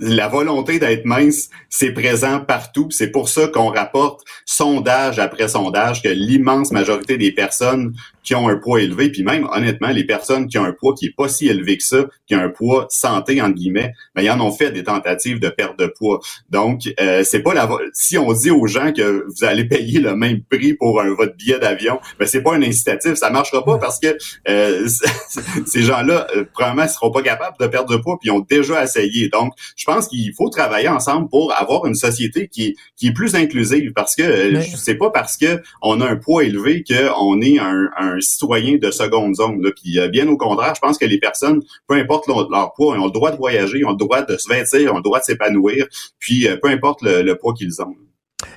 la 0.00 0.28
volonté 0.28 0.78
d'être 0.78 1.04
mince, 1.04 1.50
c'est 1.68 1.92
présent 1.92 2.40
partout. 2.40 2.88
C'est 2.90 3.10
pour 3.10 3.28
ça 3.28 3.48
qu'on 3.48 3.68
rapporte 3.68 4.22
sondage 4.44 5.18
après 5.18 5.48
sondage 5.48 6.02
que 6.02 6.08
l'immense 6.08 6.72
majorité 6.72 7.16
des 7.16 7.32
personnes 7.32 7.94
qui 8.26 8.34
ont 8.34 8.48
un 8.48 8.56
poids 8.56 8.82
élevé, 8.82 9.08
puis 9.08 9.22
même 9.22 9.48
honnêtement, 9.52 9.88
les 9.88 10.04
personnes 10.04 10.48
qui 10.48 10.58
ont 10.58 10.64
un 10.64 10.72
poids 10.72 10.94
qui 10.94 11.06
est 11.06 11.14
pas 11.16 11.28
si 11.28 11.46
élevé 11.46 11.76
que 11.78 11.84
ça, 11.84 12.06
qui 12.26 12.34
ont 12.34 12.40
un 12.40 12.48
poids 12.48 12.86
santé 12.90 13.40
entre 13.40 13.54
guillemets, 13.54 13.92
ben 14.16 14.22
ils 14.22 14.30
en 14.30 14.40
ont 14.40 14.50
fait 14.50 14.72
des 14.72 14.82
tentatives 14.82 15.38
de 15.38 15.48
perte 15.48 15.78
de 15.78 15.86
poids. 15.86 16.18
Donc 16.50 16.82
euh, 17.00 17.22
c'est 17.22 17.40
pas 17.40 17.54
la 17.54 17.68
si 17.92 18.18
on 18.18 18.32
dit 18.32 18.50
aux 18.50 18.66
gens 18.66 18.92
que 18.92 19.24
vous 19.28 19.44
allez 19.44 19.64
payer 19.64 20.00
le 20.00 20.16
même 20.16 20.42
prix 20.42 20.74
pour 20.74 21.00
un, 21.00 21.14
votre 21.14 21.36
billet 21.36 21.60
d'avion, 21.60 22.00
ben 22.18 22.26
c'est 22.26 22.42
pas 22.42 22.54
un 22.54 22.62
incitatif, 22.62 23.14
ça 23.14 23.30
marchera 23.30 23.64
pas 23.64 23.78
parce 23.78 24.00
que 24.00 24.18
euh, 24.48 24.88
ces 25.66 25.82
gens-là 25.82 26.26
euh, 26.34 26.44
probablement 26.52 26.88
seront 26.88 27.12
pas 27.12 27.22
capables 27.22 27.56
de 27.60 27.66
perdre 27.68 27.96
de 27.96 27.96
poids 27.96 28.18
puis 28.20 28.30
ils 28.30 28.32
ont 28.32 28.40
déjà 28.40 28.82
essayé. 28.82 29.28
Donc 29.28 29.52
pense 29.86 30.08
qu'il 30.08 30.32
faut 30.34 30.50
travailler 30.50 30.88
ensemble 30.88 31.28
pour 31.28 31.52
avoir 31.56 31.86
une 31.86 31.94
société 31.94 32.48
qui 32.48 32.66
est, 32.66 32.74
qui 32.96 33.08
est 33.08 33.12
plus 33.12 33.34
inclusive 33.34 33.92
parce 33.94 34.14
que 34.14 34.22
euh, 34.22 34.60
c'est 34.76 34.96
pas 34.96 35.10
parce 35.10 35.36
que 35.36 35.62
on 35.80 36.00
a 36.00 36.06
un 36.06 36.16
poids 36.16 36.44
élevé 36.44 36.84
qu'on 36.84 37.40
est 37.40 37.58
un, 37.58 38.20
citoyen 38.20 38.76
de 38.76 38.90
seconde 38.90 39.34
zone. 39.36 39.62
Là. 39.62 39.70
Puis 39.74 39.98
euh, 39.98 40.08
bien 40.08 40.28
au 40.28 40.36
contraire, 40.36 40.74
je 40.74 40.80
pense 40.80 40.98
que 40.98 41.06
les 41.06 41.18
personnes, 41.18 41.62
peu 41.86 41.94
importe 41.94 42.26
leur, 42.26 42.72
poids, 42.74 42.96
ils 42.96 43.00
ont 43.00 43.06
le 43.06 43.10
droit 43.10 43.30
de 43.30 43.36
voyager, 43.36 43.78
ils 43.78 43.86
ont 43.86 43.90
le 43.90 43.96
droit 43.96 44.22
de 44.22 44.36
se 44.36 44.48
vêtir, 44.48 44.80
ils 44.80 44.88
ont 44.88 44.96
le 44.96 45.02
droit 45.02 45.20
de 45.20 45.24
s'épanouir, 45.24 45.86
puis 46.18 46.48
euh, 46.48 46.56
peu 46.60 46.68
importe 46.68 47.02
le 47.02 47.34
poids 47.34 47.54
qu'ils 47.54 47.80
ont. 47.80 47.94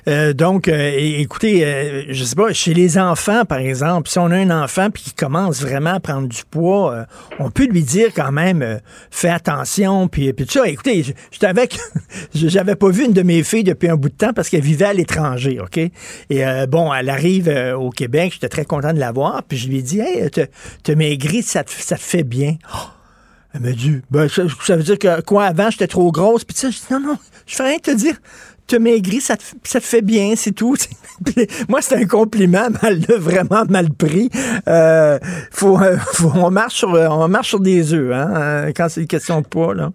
Euh, 0.08 0.32
donc, 0.32 0.68
euh, 0.68 0.92
écoutez, 0.96 1.64
euh, 1.64 2.04
je 2.08 2.24
sais 2.24 2.34
pas, 2.34 2.52
chez 2.52 2.74
les 2.74 2.98
enfants, 2.98 3.44
par 3.44 3.58
exemple, 3.58 4.08
si 4.08 4.18
on 4.18 4.26
a 4.26 4.36
un 4.36 4.50
enfant 4.50 4.90
qui 4.90 5.12
commence 5.12 5.60
vraiment 5.60 5.94
à 5.94 6.00
prendre 6.00 6.28
du 6.28 6.42
poids, 6.50 7.06
on 7.38 7.50
peut 7.50 7.66
lui 7.66 7.82
dire 7.82 8.08
quand 8.14 8.32
même, 8.32 8.80
fais 9.10 9.28
attention, 9.28 10.08
puis, 10.08 10.32
puis 10.32 10.46
ça. 10.48 10.66
Écoutez, 10.68 11.04
j'étais 11.30 11.46
avec, 11.46 11.78
j'avais 12.34 12.76
pas 12.76 12.90
vu 12.90 13.04
une 13.04 13.12
de 13.12 13.22
mes 13.22 13.42
filles 13.42 13.64
depuis 13.64 13.88
un 13.88 13.96
bout 13.96 14.08
de 14.08 14.14
temps 14.14 14.32
parce 14.32 14.48
qu'elle 14.48 14.62
vivait 14.62 14.86
à 14.86 14.92
l'étranger, 14.92 15.60
OK? 15.60 15.78
Et 16.30 16.44
bon, 16.68 16.92
elle 16.92 17.08
arrive 17.08 17.48
au 17.78 17.90
Québec, 17.90 18.32
j'étais 18.34 18.48
très 18.48 18.64
content 18.64 18.92
de 18.92 19.00
la 19.00 19.12
voir, 19.12 19.42
puis 19.42 19.58
je 19.58 19.68
lui 19.68 19.78
ai 19.78 19.82
dit, 19.82 20.00
hey, 20.00 20.30
te 20.30 20.92
maigri, 20.92 21.42
ça 21.42 21.64
te, 21.64 21.70
ça 21.70 21.96
te 21.96 22.02
fait 22.02 22.24
bien. 22.24 22.56
Oh! 22.74 22.88
Elle 23.52 23.62
m'a 23.62 23.72
dit, 23.72 24.00
ben, 24.10 24.28
ça, 24.28 24.76
veut 24.76 24.82
dire 24.82 24.98
que 24.98 25.20
quoi, 25.22 25.46
avant, 25.46 25.70
j'étais 25.70 25.88
trop 25.88 26.12
grosse, 26.12 26.44
puis 26.44 26.56
ça, 26.56 26.70
je 26.70 26.76
dis, 26.76 26.84
non, 26.90 27.00
non, 27.00 27.18
je 27.46 27.56
fais 27.56 27.64
rien 27.64 27.78
te 27.78 27.90
dire 27.90 28.14
te 28.70 28.76
maigris, 28.76 29.20
ça 29.20 29.36
te, 29.36 29.42
ça 29.64 29.80
te 29.80 29.84
fait 29.84 30.02
bien, 30.02 30.34
c'est 30.36 30.52
tout. 30.52 30.76
Moi, 31.68 31.82
c'est 31.82 31.96
un 31.96 32.06
compliment, 32.06 32.68
mal, 32.82 33.00
vraiment 33.18 33.64
mal 33.68 33.90
pris. 33.90 34.30
Euh, 34.68 35.18
faut, 35.50 35.78
on, 36.34 36.50
marche 36.50 36.76
sur, 36.76 36.90
on 36.90 37.28
marche 37.28 37.48
sur 37.48 37.60
des 37.60 37.92
œufs 37.92 38.12
hein, 38.14 38.70
quand 38.74 38.88
c'est 38.88 39.02
une 39.02 39.06
question 39.06 39.40
de 39.40 39.46
poids. 39.46 39.74
Là. 39.74 39.92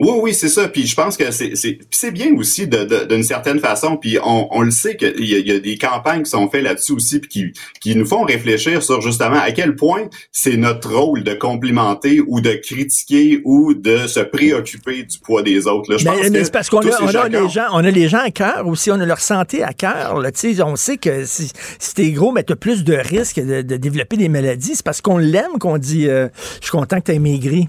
Oui, 0.00 0.12
oui, 0.22 0.34
c'est 0.34 0.48
ça. 0.48 0.68
Puis 0.68 0.86
je 0.86 0.94
pense 0.94 1.16
que 1.16 1.30
c'est 1.32 1.56
c'est 1.56 1.78
c'est 1.90 2.10
bien 2.12 2.32
aussi 2.36 2.68
de 2.68 3.04
d'une 3.06 3.22
certaine 3.24 3.58
façon. 3.58 3.96
Puis 3.96 4.18
on, 4.22 4.48
on 4.50 4.62
le 4.62 4.70
sait 4.70 4.96
qu'il 4.96 5.24
y, 5.24 5.40
y 5.40 5.52
a 5.52 5.58
des 5.58 5.76
campagnes 5.76 6.22
qui 6.22 6.30
sont 6.30 6.48
faites 6.48 6.62
là-dessus 6.62 6.92
aussi, 6.92 7.18
puis 7.18 7.28
qui 7.28 7.52
qui 7.80 7.96
nous 7.96 8.06
font 8.06 8.22
réfléchir 8.22 8.82
sur 8.82 9.00
justement 9.00 9.40
à 9.40 9.50
quel 9.50 9.74
point 9.74 10.08
c'est 10.30 10.56
notre 10.56 10.94
rôle 10.94 11.24
de 11.24 11.34
complimenter 11.34 12.20
ou 12.26 12.40
de 12.40 12.52
critiquer 12.52 13.40
ou 13.44 13.74
de 13.74 14.06
se 14.06 14.20
préoccuper 14.20 15.02
du 15.02 15.18
poids 15.18 15.42
des 15.42 15.66
autres. 15.66 15.90
Là. 15.90 15.98
Je 15.98 16.04
Mais, 16.04 16.10
pense 16.10 16.30
mais 16.30 16.44
c'est 16.44 16.52
parce 16.52 16.70
qu'on 16.70 16.80
a, 16.80 17.02
on 17.02 17.08
a 17.08 17.28
les 17.28 17.48
gens, 17.48 17.66
on 17.72 17.84
a 17.84 17.90
les 17.90 18.08
gens 18.08 18.20
à 18.20 18.30
cœur 18.30 18.66
aussi, 18.66 18.90
on 18.90 19.00
a 19.00 19.06
leur 19.06 19.20
santé 19.20 19.62
à 19.62 19.72
cœur. 19.72 20.20
là. 20.20 20.30
Tu 20.30 20.54
sais, 20.54 20.62
On 20.62 20.76
sait 20.76 20.96
que 20.96 21.24
si, 21.24 21.50
si 21.78 21.94
t'es 21.94 22.10
gros, 22.12 22.32
mais 22.32 22.42
t'as 22.44 22.56
plus 22.56 22.84
de 22.84 22.94
risques 22.94 23.40
de, 23.40 23.62
de 23.62 23.76
développer 23.76 24.16
des 24.16 24.28
maladies. 24.28 24.76
C'est 24.76 24.84
parce 24.84 25.00
qu'on 25.00 25.18
l'aime 25.18 25.58
qu'on 25.58 25.78
dit 25.78 26.08
euh, 26.08 26.28
Je 26.60 26.66
suis 26.66 26.70
content 26.70 26.98
que 27.00 27.04
t'aies 27.06 27.18
maigri. 27.18 27.68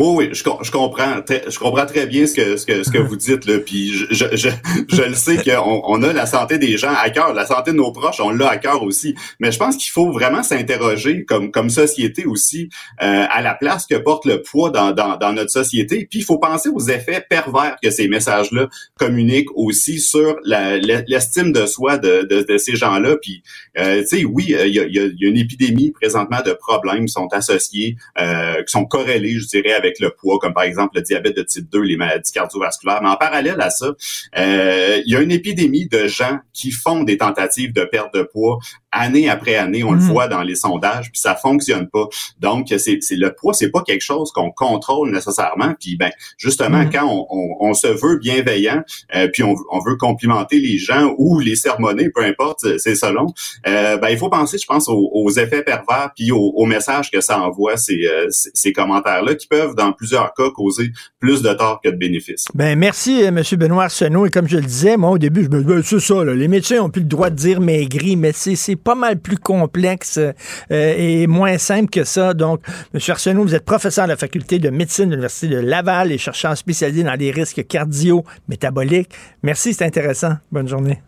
Oui, 0.00 0.06
oui, 0.16 0.28
je, 0.32 0.44
je 0.62 0.70
comprends, 0.70 1.20
très, 1.22 1.42
je 1.50 1.58
comprends 1.58 1.84
très 1.84 2.06
bien 2.06 2.24
ce 2.24 2.32
que 2.32 2.56
ce 2.56 2.64
que 2.64 2.84
ce 2.84 2.90
que 2.92 2.98
vous 2.98 3.16
dites 3.16 3.46
là. 3.46 3.58
Puis 3.58 3.92
je 3.92 4.06
je, 4.12 4.24
je, 4.36 4.48
je 4.88 5.02
le 5.02 5.14
sais 5.14 5.38
qu'on 5.38 5.82
on 5.84 6.02
a 6.04 6.12
la 6.12 6.24
santé 6.24 6.56
des 6.58 6.78
gens 6.78 6.92
à 6.96 7.10
cœur, 7.10 7.34
la 7.34 7.44
santé 7.44 7.72
de 7.72 7.76
nos 7.78 7.90
proches, 7.90 8.20
on 8.20 8.30
l'a 8.30 8.48
à 8.48 8.58
cœur 8.58 8.84
aussi. 8.84 9.16
Mais 9.40 9.50
je 9.50 9.58
pense 9.58 9.76
qu'il 9.76 9.90
faut 9.90 10.12
vraiment 10.12 10.44
s'interroger 10.44 11.24
comme 11.24 11.50
comme 11.50 11.68
société 11.68 12.26
aussi 12.26 12.68
euh, 13.02 13.24
à 13.28 13.42
la 13.42 13.54
place 13.54 13.86
que 13.86 13.96
porte 13.96 14.24
le 14.24 14.40
poids 14.40 14.70
dans 14.70 14.92
dans, 14.92 15.16
dans 15.16 15.32
notre 15.32 15.50
société. 15.50 16.06
Puis 16.08 16.20
il 16.20 16.24
faut 16.24 16.38
penser 16.38 16.68
aux 16.68 16.80
effets 16.88 17.24
pervers 17.28 17.76
que 17.82 17.90
ces 17.90 18.06
messages-là 18.06 18.68
communiquent 19.00 19.50
aussi 19.56 19.98
sur 19.98 20.36
l'estime 20.44 21.50
de 21.52 21.66
soi 21.66 21.98
de, 21.98 22.22
de, 22.22 22.42
de 22.48 22.56
ces 22.56 22.76
gens-là. 22.76 23.16
Puis 23.20 23.42
euh, 23.76 24.02
tu 24.02 24.18
sais, 24.18 24.24
oui, 24.24 24.54
euh, 24.54 24.64
il 24.68 24.74
y 24.74 24.78
a, 24.78 24.86
y 24.86 24.98
a- 25.00 25.08
y 25.18 25.26
a 25.26 25.28
une 25.28 25.36
épidémie 25.38 25.90
présentement 25.90 26.40
de 26.46 26.52
problèmes 26.52 27.06
qui 27.06 27.12
sont 27.12 27.26
associés, 27.32 27.96
euh, 28.20 28.62
qui 28.62 28.70
sont 28.70 28.84
corrélés, 28.84 29.40
je 29.40 29.46
dirais, 29.48 29.72
avec 29.72 29.87
le 30.00 30.10
poids, 30.10 30.38
comme 30.38 30.54
par 30.54 30.64
exemple 30.64 30.96
le 30.96 31.02
diabète 31.02 31.36
de 31.36 31.42
type 31.42 31.68
2, 31.70 31.80
les 31.80 31.96
maladies 31.96 32.32
cardiovasculaires. 32.32 33.00
Mais 33.02 33.08
en 33.08 33.16
parallèle 33.16 33.60
à 33.60 33.70
ça, 33.70 33.94
euh, 34.38 35.02
il 35.04 35.12
y 35.12 35.16
a 35.16 35.20
une 35.20 35.32
épidémie 35.32 35.86
de 35.86 36.06
gens 36.06 36.38
qui 36.52 36.70
font 36.70 37.02
des 37.02 37.18
tentatives 37.18 37.72
de 37.72 37.84
perte 37.84 38.14
de 38.14 38.22
poids 38.22 38.58
année 38.92 39.28
après 39.28 39.56
année. 39.56 39.84
On 39.84 39.92
le 39.92 39.98
Mhm. 39.98 40.06
voit 40.08 40.28
dans 40.28 40.42
les 40.42 40.54
sondages, 40.54 41.10
puis 41.12 41.20
ça 41.20 41.34
fonctionne 41.34 41.88
pas. 41.88 42.06
Donc, 42.40 42.66
c'est 42.68 42.98
c'est- 43.00 43.16
le 43.16 43.32
poids, 43.34 43.52
c'est 43.54 43.70
pas 43.70 43.82
quelque 43.82 44.02
chose 44.02 44.30
qu'on 44.32 44.50
contrôle 44.50 45.10
nécessairement. 45.10 45.74
Puis, 45.80 45.96
ben, 45.96 46.10
justement, 46.38 46.78
Mhm. 46.84 46.90
quand 46.92 47.06
on, 47.06 47.26
on- 47.30 47.56
on 47.70 47.74
se 47.74 47.86
veut 47.88 48.18
bienveillant, 48.18 48.82
euh, 49.14 49.28
puis 49.32 49.42
on, 49.42 49.54
on 49.70 49.78
veut 49.80 49.96
complimenter 49.96 50.58
les 50.60 50.78
gens 50.78 51.14
ou 51.18 51.38
les 51.40 51.56
sermonner, 51.56 52.08
peu 52.10 52.22
importe, 52.24 52.60
c'est- 52.78 52.94
selon. 52.94 53.26
Euh, 53.66 53.96
ben, 53.98 54.08
il 54.08 54.16
faut 54.18 54.28
penser, 54.30 54.58
je 54.58 54.66
pense, 54.66 54.88
aux, 54.88 55.10
aux 55.12 55.30
effets 55.30 55.62
pervers 55.62 56.10
puis 56.16 56.32
aux, 56.32 56.52
aux 56.56 56.66
messages 56.66 57.10
que 57.10 57.20
ça 57.20 57.40
envoie 57.40 57.76
ces, 57.76 58.06
euh, 58.06 58.26
ces, 58.30 58.50
ces 58.54 58.72
commentaires-là 58.72 59.34
qui 59.34 59.46
peuvent, 59.46 59.74
dans 59.74 59.92
plusieurs 59.92 60.32
cas, 60.34 60.50
causer 60.54 60.90
plus 61.20 61.42
de 61.42 61.52
tort 61.52 61.80
que 61.84 61.88
de 61.90 61.96
bénéfices. 61.96 62.44
Ben 62.54 62.78
merci, 62.78 63.22
euh, 63.22 63.28
M. 63.28 63.42
Benoît 63.58 63.84
Arsenault. 63.84 64.26
Et 64.26 64.30
comme 64.30 64.48
je 64.48 64.56
le 64.56 64.62
disais, 64.64 64.96
moi, 64.96 65.10
au 65.10 65.18
début, 65.18 65.44
je 65.44 65.48
me 65.48 65.62
disais, 65.62 65.74
ben, 65.74 65.82
c'est 65.82 66.00
ça, 66.00 66.24
là, 66.24 66.34
les 66.34 66.48
médecins 66.48 66.80
ont 66.80 66.90
plus 66.90 67.02
le 67.02 67.08
droit 67.08 67.30
de 67.30 67.36
dire 67.36 67.60
maigri, 67.60 68.16
mais 68.16 68.32
c'est 68.32 68.76
pas 68.78 68.94
mal 68.94 69.18
plus 69.18 69.36
complexe 69.36 70.18
euh, 70.18 70.32
et 70.70 71.26
moins 71.26 71.58
simple 71.58 71.90
que 71.90 72.04
ça. 72.04 72.34
Donc, 72.34 72.60
M. 72.94 73.00
Arsenault, 73.08 73.42
vous 73.42 73.54
êtes 73.54 73.64
professeur 73.64 74.04
à 74.04 74.06
la 74.06 74.16
faculté 74.16 74.58
de 74.58 74.70
médecine 74.70 75.06
de 75.06 75.10
l'Université 75.10 75.48
de 75.48 75.58
Laval 75.58 76.12
et 76.12 76.18
chercheur 76.18 76.56
spécialisé 76.56 77.02
dans 77.02 77.14
les 77.14 77.30
risques 77.30 77.66
cardio-métaboliques. 77.66 79.10
Merci, 79.42 79.74
c'est 79.74 79.84
intéressant. 79.84 80.34
Bonne 80.50 80.68
journée. 80.68 81.02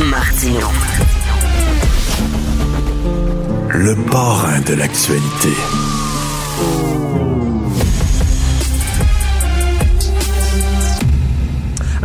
Martino. 0.00 0.68
Le 3.70 3.94
parrain 4.10 4.60
de 4.60 4.74
l'actualité. 4.74 5.93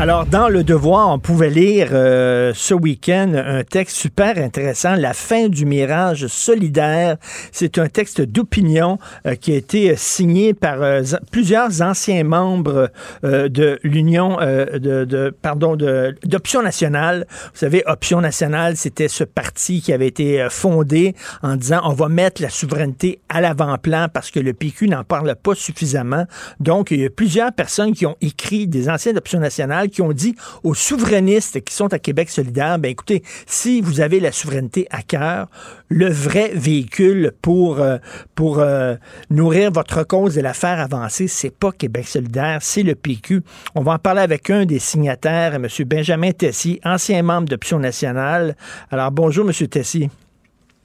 Alors, 0.02 0.26
dans 0.26 0.48
Le 0.48 0.64
Devoir, 0.64 1.10
on 1.10 1.20
pouvait 1.20 1.50
lire 1.50 1.90
euh, 1.92 2.54
ce 2.56 2.74
week-end 2.74 3.34
un 3.36 3.66
texte 3.66 3.98
super 3.98 4.38
intéressant, 4.38 4.96
La 4.96 5.14
fin 5.14 5.50
du 5.50 5.66
mirage 5.66 6.28
solidaire. 6.28 7.18
C'est 7.52 7.78
un 7.78 7.90
texte 7.90 8.22
d'opinion 8.22 8.98
euh, 9.26 9.36
qui 9.36 9.52
a 9.52 9.58
été 9.58 9.98
signé 9.98 10.54
par 10.54 10.82
euh, 10.82 11.02
plusieurs 11.34 11.82
anciens 11.82 12.24
membres 12.24 12.90
euh, 13.26 13.50
de 13.50 13.78
l'Union, 13.84 14.38
euh, 14.40 14.80
de, 14.80 15.04
de- 15.04 15.36
pardon, 15.42 15.76
de- 15.76 16.16
d'Option 16.24 16.62
nationale. 16.62 17.26
Vous 17.30 17.60
savez, 17.60 17.84
Option 17.86 18.22
nationale, 18.22 18.78
c'était 18.78 19.10
ce 19.10 19.26
parti 19.26 19.82
qui 19.82 19.92
avait 19.92 20.08
été 20.08 20.42
euh, 20.42 20.50
fondé 20.50 21.14
en 21.44 21.58
disant 21.58 21.82
on 21.84 21.94
va 21.94 22.08
mettre 22.08 22.42
la 22.42 22.50
souveraineté 22.50 23.20
à 23.28 23.42
l'avant-plan 23.42 24.08
parce 24.14 24.32
que 24.32 24.40
le 24.40 24.54
PQ 24.54 24.88
n'en 24.88 25.04
parle 25.04 25.36
pas 25.36 25.56
suffisamment. 25.56 26.24
Donc, 26.62 26.92
il 26.92 27.02
y 27.02 27.06
a 27.06 27.10
plusieurs 27.10 27.52
personnes 27.52 27.92
qui 27.92 28.06
ont 28.06 28.16
écrit, 28.22 28.66
des 28.66 28.90
anciens 28.90 29.12
d'Option 29.12 29.40
nationale, 29.42 29.89
qui 29.90 30.02
ont 30.02 30.14
dit 30.14 30.36
aux 30.64 30.74
souverainistes 30.74 31.64
qui 31.64 31.74
sont 31.74 31.94
à 31.94 32.00
Québec 32.00 32.30
solidaire, 32.30 32.80
ben 32.80 32.90
écoutez, 32.90 33.24
si 33.46 33.82
vous 33.82 34.02
avez 34.02 34.20
la 34.20 34.32
souveraineté 34.32 34.88
à 34.90 35.02
cœur, 35.02 35.48
le 35.90 36.10
vrai 36.10 36.52
véhicule 36.54 37.32
pour, 37.42 37.80
euh, 37.80 37.98
pour 38.36 38.60
euh, 38.60 38.96
nourrir 39.30 39.72
votre 39.72 40.04
cause 40.04 40.38
et 40.38 40.42
la 40.42 40.54
faire 40.54 40.80
avancer, 40.80 41.28
c'est 41.28 41.56
pas 41.56 41.72
Québec 41.72 42.08
solidaire, 42.08 42.60
c'est 42.62 42.84
le 42.84 42.96
PQ. 42.96 43.42
On 43.76 43.82
va 43.82 43.94
en 43.94 44.00
parler 44.00 44.22
avec 44.22 44.50
un 44.50 44.66
des 44.66 44.80
signataires, 44.80 45.56
M. 45.56 45.68
Benjamin 45.86 46.32
Tessier, 46.32 46.80
ancien 46.84 47.24
membre 47.24 47.50
d'Option 47.50 47.80
nationale. 47.80 48.56
Alors, 48.92 49.12
bonjour, 49.12 49.46
M. 49.46 49.68
Tessier. 49.68 50.10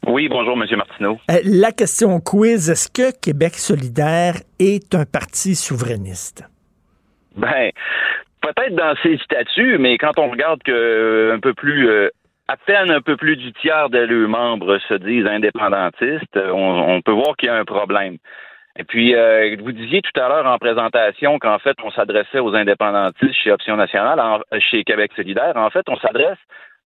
Oui, 0.06 0.28
bonjour, 0.28 0.54
M. 0.60 0.76
Martineau. 0.76 1.18
Euh, 1.30 1.40
la 1.44 1.72
question 1.72 2.20
quiz, 2.20 2.68
est-ce 2.68 2.88
que 2.88 3.10
Québec 3.18 3.54
solidaire 3.54 4.36
est 4.58 4.94
un 4.94 5.04
parti 5.04 5.54
souverainiste? 5.54 6.44
Ben, 7.36 7.70
peut-être 8.52 8.74
dans 8.74 8.94
ses 9.02 9.16
statuts, 9.18 9.78
mais 9.78 9.98
quand 9.98 10.18
on 10.18 10.28
regarde 10.30 10.62
que 10.62 10.72
euh, 10.72 11.34
un 11.34 11.40
peu 11.40 11.54
plus, 11.54 11.88
euh, 11.88 12.08
à 12.48 12.56
peine 12.56 12.90
un 12.90 13.00
peu 13.00 13.16
plus 13.16 13.36
du 13.36 13.52
tiers 13.54 13.88
de 13.90 13.98
leurs 13.98 14.28
membres 14.28 14.78
se 14.88 14.94
disent 14.94 15.26
indépendantistes, 15.26 16.36
euh, 16.36 16.50
on, 16.50 16.94
on 16.96 17.00
peut 17.02 17.12
voir 17.12 17.36
qu'il 17.36 17.48
y 17.48 17.50
a 17.50 17.56
un 17.56 17.64
problème. 17.64 18.16
Et 18.78 18.82
puis, 18.84 19.14
euh, 19.14 19.56
vous 19.60 19.70
disiez 19.72 20.02
tout 20.02 20.20
à 20.20 20.28
l'heure 20.28 20.46
en 20.46 20.58
présentation 20.58 21.38
qu'en 21.38 21.58
fait, 21.60 21.76
on 21.84 21.90
s'adressait 21.92 22.40
aux 22.40 22.54
indépendantistes 22.54 23.34
chez 23.42 23.52
Option 23.52 23.76
nationale, 23.76 24.18
en- 24.20 24.40
chez 24.58 24.82
Québec 24.84 25.12
solidaire. 25.14 25.52
En 25.56 25.70
fait, 25.70 25.84
on 25.88 25.96
s'adresse 25.96 26.38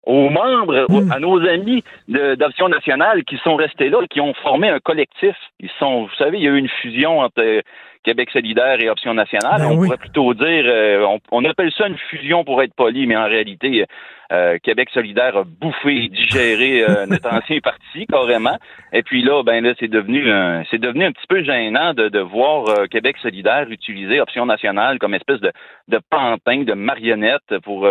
aux 0.04 0.28
membres, 0.28 0.86
aux- 0.90 1.10
à 1.12 1.18
nos 1.18 1.40
amis 1.46 1.82
d'Option 2.06 2.68
nationale 2.68 3.24
qui 3.24 3.36
sont 3.38 3.56
restés 3.56 3.88
là, 3.88 3.98
qui 4.10 4.20
ont 4.20 4.34
formé 4.34 4.68
un 4.68 4.80
collectif. 4.80 5.34
Ils 5.60 5.70
sont, 5.78 6.02
vous 6.04 6.14
savez, 6.18 6.36
il 6.38 6.44
y 6.44 6.48
a 6.48 6.50
eu 6.50 6.58
une 6.58 6.68
fusion 6.68 7.20
entre 7.20 7.40
euh, 7.42 7.62
Québec 8.08 8.30
solidaire 8.32 8.80
et 8.80 8.88
Option 8.88 9.12
nationale. 9.12 9.60
Ben 9.60 9.66
on 9.66 9.76
oui. 9.76 9.86
pourrait 9.86 9.98
plutôt 9.98 10.32
dire, 10.32 10.64
euh, 10.64 11.04
on, 11.04 11.18
on 11.30 11.44
appelle 11.44 11.70
ça 11.76 11.86
une 11.88 11.98
fusion 12.08 12.42
pour 12.42 12.62
être 12.62 12.72
poli, 12.72 13.06
mais 13.06 13.16
en 13.16 13.26
réalité, 13.26 13.84
euh, 14.30 14.58
Québec 14.62 14.88
solidaire 14.92 15.36
a 15.38 15.44
bouffé 15.44 16.04
et 16.04 16.08
digéré 16.08 16.82
euh, 16.82 17.06
notre 17.10 17.30
ancien 17.30 17.60
parti 17.60 18.06
carrément. 18.06 18.58
Et 18.94 19.02
puis 19.02 19.22
là, 19.22 19.42
ben 19.42 19.62
là, 19.62 19.74
c'est 19.78 19.88
devenu 19.88 20.30
un, 20.30 20.64
c'est 20.70 20.80
devenu 20.80 21.04
un 21.04 21.12
petit 21.12 21.26
peu 21.28 21.42
gênant 21.42 21.92
de, 21.92 22.08
de 22.08 22.18
voir 22.18 22.68
euh, 22.68 22.86
Québec 22.86 23.16
solidaire 23.22 23.70
utiliser 23.70 24.20
Option 24.20 24.46
nationale 24.46 24.98
comme 24.98 25.12
espèce 25.12 25.40
de, 25.40 25.52
de 25.88 25.98
pantin, 26.10 26.62
de 26.62 26.74
marionnette 26.74 27.58
pour 27.62 27.88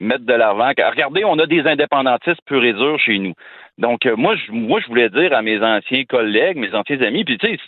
mettre 0.00 0.24
de 0.24 0.32
l'avant. 0.34 0.68
Regardez, 0.68 1.24
on 1.24 1.38
a 1.38 1.46
des 1.46 1.66
indépendantistes 1.66 2.40
purs 2.46 2.64
et 2.64 2.72
durs 2.72 2.98
chez 2.98 3.18
nous. 3.18 3.34
Donc, 3.78 4.06
euh, 4.06 4.16
moi, 4.16 4.34
je, 4.36 4.50
moi, 4.50 4.80
je 4.80 4.88
voulais 4.88 5.08
dire 5.08 5.32
à 5.32 5.40
mes 5.40 5.62
anciens 5.62 6.04
collègues, 6.04 6.56
mes 6.56 6.74
anciens 6.74 7.00
amis, 7.00 7.24
puis 7.24 7.38
tu 7.38 7.46
sais, 7.48 7.58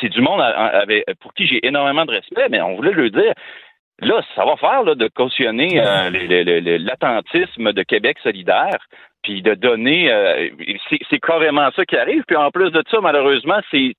c'est- 0.00 0.08
du 0.08 0.20
monde 0.22 0.40
avec- 0.40 1.04
pour 1.20 1.34
qui 1.34 1.46
j'ai 1.46 1.64
énormément 1.66 2.06
de 2.06 2.12
respect, 2.12 2.48
mais 2.50 2.60
on 2.62 2.76
voulait 2.76 2.92
le 2.92 3.10
dire. 3.10 3.32
Là, 4.00 4.22
ça 4.34 4.46
va 4.46 4.56
faire 4.56 4.82
là, 4.82 4.94
de 4.94 5.08
cautionner 5.08 5.78
euh, 5.78 6.10
l'attentisme 6.78 7.72
de 7.74 7.82
Québec 7.82 8.16
solidaire, 8.22 8.78
puis 9.22 9.42
de 9.42 9.54
donner, 9.54 10.10
euh, 10.12 10.48
c'est 11.10 11.18
carrément 11.20 11.70
ça 11.72 11.84
qui 11.84 11.96
arrive. 11.96 12.22
Puis 12.26 12.36
en 12.36 12.50
plus 12.50 12.70
de 12.70 12.82
ça, 12.90 13.00
malheureusement, 13.00 13.60
c'est 13.70 13.94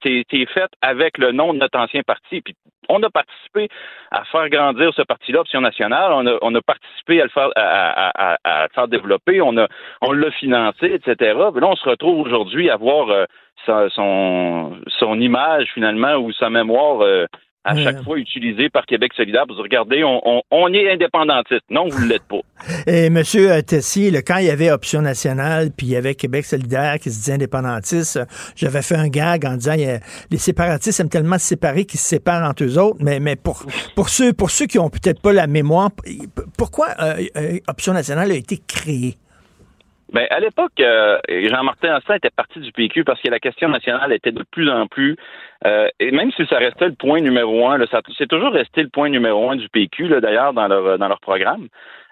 fait 0.53 0.69
avec 0.82 1.17
le 1.17 1.32
nom 1.32 1.53
de 1.53 1.59
notre 1.59 1.78
ancien 1.80 2.01
parti. 2.01 2.41
Puis 2.41 2.55
on 2.89 3.01
a 3.03 3.09
participé 3.09 3.69
à 4.11 4.24
faire 4.26 4.49
grandir 4.49 4.91
ce 4.95 5.03
parti-là, 5.03 5.41
Option 5.41 5.61
nationale. 5.61 6.11
On 6.13 6.26
a, 6.28 6.38
on 6.41 6.53
a 6.55 6.61
participé 6.61 7.22
à 7.22 7.26
le 7.26 7.30
faire, 7.30 7.49
à, 7.55 8.09
à- 8.09 8.34
à- 8.43 8.63
à 8.63 8.67
faire 8.69 8.88
développer. 8.88 9.41
On 9.41 9.55
a, 9.57 9.67
on 10.01 10.11
l'a 10.11 10.32
financé, 10.32 10.88
etc. 10.93 11.15
Puis 11.15 11.61
là, 11.61 11.67
on 11.67 11.76
se 11.76 11.88
retrouve 11.89 12.22
aujourd'hui 12.26 12.69
à 12.69 12.76
voir 12.78 13.09
euh, 13.09 13.26
sa- 13.65 13.89
son, 13.89 14.78
son 14.99 15.19
image 15.22 15.67
finalement 15.74 16.15
ou 16.15 16.32
sa 16.34 16.49
mémoire. 16.49 17.01
euh, 17.01 17.26
à 17.64 17.76
Ouais. 17.76 17.84
chaque 17.84 18.03
fois 18.03 18.18
utilisée 18.18 18.70
par 18.70 18.86
Québec 18.88 19.12
solidaire 19.16 19.43
pour 19.45 19.55
dire, 19.55 19.64
regardez, 19.64 20.03
on, 20.03 20.20
on, 20.26 20.41
on 20.49 20.74
est 20.74 20.91
indépendantiste. 20.91 21.62
Non, 21.70 21.88
vous 21.89 22.03
ne 22.05 22.09
l'êtes 22.09 22.24
pas. 22.28 22.39
Et 22.88 23.05
M. 23.05 23.22
Tessier, 23.66 24.09
là, 24.09 24.22
quand 24.24 24.38
il 24.38 24.45
y 24.45 24.49
avait 24.49 24.72
Option 24.72 25.01
nationale, 25.01 25.70
puis 25.76 25.88
il 25.88 25.91
y 25.91 25.95
avait 25.95 26.16
Québec 26.16 26.45
solidaire 26.45 26.95
qui 26.99 27.12
se 27.12 27.18
disait 27.18 27.34
indépendantiste, 27.34 28.18
euh, 28.18 28.26
j'avais 28.55 28.82
fait 28.82 28.95
un 28.95 29.07
gag 29.09 29.45
en 29.45 29.55
disant 29.57 29.74
a- 29.74 29.99
les 30.32 30.38
séparatistes 30.38 30.99
aiment 30.99 31.09
tellement 31.09 31.38
se 31.38 31.45
séparer 31.45 31.86
qu'ils 31.86 31.99
se 31.99 32.07
séparent 32.07 32.49
entre 32.49 32.64
eux 32.64 32.78
autres. 32.80 32.97
Mais, 33.01 33.20
mais 33.20 33.36
pour, 33.36 33.64
pour, 33.95 34.09
ceux, 34.09 34.34
pour 34.34 34.49
ceux 34.49 34.66
qui 34.66 34.80
ont 34.80 34.89
peut-être 34.89 35.22
pas 35.22 35.34
la 35.34 35.45
mémoire, 35.47 35.89
pourquoi 36.57 36.88
euh, 36.99 37.24
euh, 37.38 37.59
Option 37.68 37.93
nationale 37.93 38.32
a 38.32 38.36
été 38.36 38.57
créée? 38.68 39.18
Ben, 40.12 40.28
à 40.30 40.39
l'époque, 40.39 40.74
euh, 40.80 41.20
Jean-Martin 41.30 41.95
Asselin 41.95 42.16
était 42.16 42.30
parti 42.30 42.59
du 42.59 42.72
PQ 42.74 43.05
parce 43.05 43.22
que 43.22 43.30
la 43.30 43.39
question 43.39 43.70
nationale 43.70 44.12
était 44.12 44.34
de 44.34 44.43
plus 44.51 44.70
en 44.70 44.88
plus, 44.88 45.16
euh, 45.66 45.88
et 45.99 46.12
même 46.12 46.32
si 46.34 46.45
ça 46.47 46.57
restait 46.57 46.88
le 46.88 46.95
point 46.95 47.22
numéro 47.22 47.68
un, 47.70 47.78
là, 47.78 47.86
ça 47.89 48.01
c'est 48.18 48.28
toujours 48.28 48.51
resté 48.51 48.84
le 48.84 48.89
point 48.89 49.09
numéro 49.09 49.49
un 49.49 49.55
du 49.55 49.70
PQ, 49.70 50.07
là, 50.09 50.20
d'ailleurs, 50.20 50.53
dans 50.53 50.68
leur, 50.68 50.97
dans 50.97 51.07
leur 51.07 51.20
programme. 51.22 51.68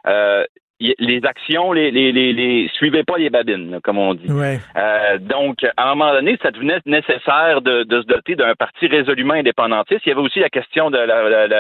Euh, 0.08 0.45
les 0.80 1.20
actions, 1.26 1.74
les, 1.74 1.91
les, 1.91 2.14
les, 2.14 2.32
les 2.32 2.70
suivaient 2.74 3.04
pas 3.04 3.18
les 3.18 3.30
babines, 3.30 3.80
comme 3.84 3.97
on 3.97 4.14
dit. 4.14 4.30
Euh, 4.30 5.18
donc, 5.18 5.66
à 5.76 5.91
un 5.91 5.95
moment 5.95 6.14
donné, 6.14 6.38
ça 6.41 6.52
devenait 6.52 6.80
nécessaire 6.86 7.62
de, 7.62 7.84
de 7.84 8.02
se 8.02 8.08
doter 8.08 8.38
d'un 8.38 8.56
parti 8.56 8.88
résolument 8.88 9.34
indépendantiste. 9.34 10.06
Il 10.06 10.10
y 10.10 10.12
avait 10.14 10.22
aussi 10.22 10.39
la 10.39 10.50
question 10.50 10.89
de 10.89 10.97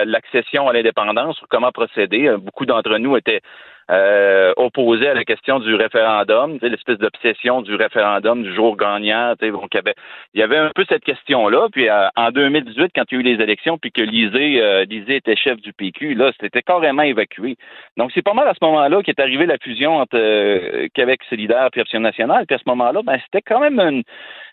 l'accession 0.05 0.69
à 0.69 0.73
l'indépendance, 0.73 1.37
comment 1.49 1.71
procéder. 1.73 2.33
Beaucoup 2.39 2.65
d'entre 2.65 2.97
nous 2.97 3.17
étaient 3.17 3.41
euh, 3.89 4.53
opposé 4.57 5.07
à 5.07 5.13
la 5.13 5.23
question 5.23 5.59
du 5.59 5.73
référendum, 5.75 6.59
l'espèce 6.61 6.97
d'obsession 6.97 7.61
du 7.61 7.75
référendum 7.75 8.43
du 8.43 8.53
jour 8.53 8.77
gagnant. 8.77 9.33
Donc, 9.39 9.69
il 9.73 9.77
y, 9.77 9.79
avait, 9.79 9.95
il 10.33 10.39
y 10.39 10.43
avait 10.43 10.57
un 10.57 10.71
peu 10.75 10.85
cette 10.87 11.03
question-là. 11.03 11.67
Puis 11.71 11.89
euh, 11.89 12.07
en 12.15 12.31
2018, 12.31 12.91
quand 12.95 13.03
il 13.11 13.15
y 13.15 13.17
a 13.17 13.19
eu 13.21 13.23
les 13.23 13.43
élections, 13.43 13.77
puis 13.77 13.91
que 13.91 14.01
Lisée, 14.01 14.61
euh, 14.61 14.85
était 14.89 15.35
chef 15.35 15.59
du 15.61 15.73
PQ, 15.73 16.13
là, 16.13 16.31
c'était 16.39 16.61
carrément 16.61 17.01
évacué. 17.01 17.57
Donc, 17.97 18.11
c'est 18.13 18.21
pas 18.21 18.33
mal 18.33 18.47
à 18.47 18.53
ce 18.53 18.63
moment-là 18.63 19.01
qu'est 19.03 19.19
arrivée 19.19 19.45
la 19.45 19.57
fusion 19.57 19.97
entre 19.97 20.17
euh, 20.17 20.87
Québec 20.93 21.21
solidaire 21.29 21.69
et 21.75 21.81
Option 21.81 21.99
nationale. 21.99 22.45
Puis 22.45 22.55
à 22.55 22.59
ce 22.59 22.67
moment-là, 22.67 23.01
ben, 23.03 23.17
c'était 23.25 23.41
quand 23.41 23.59
même 23.59 23.79
une 23.79 24.03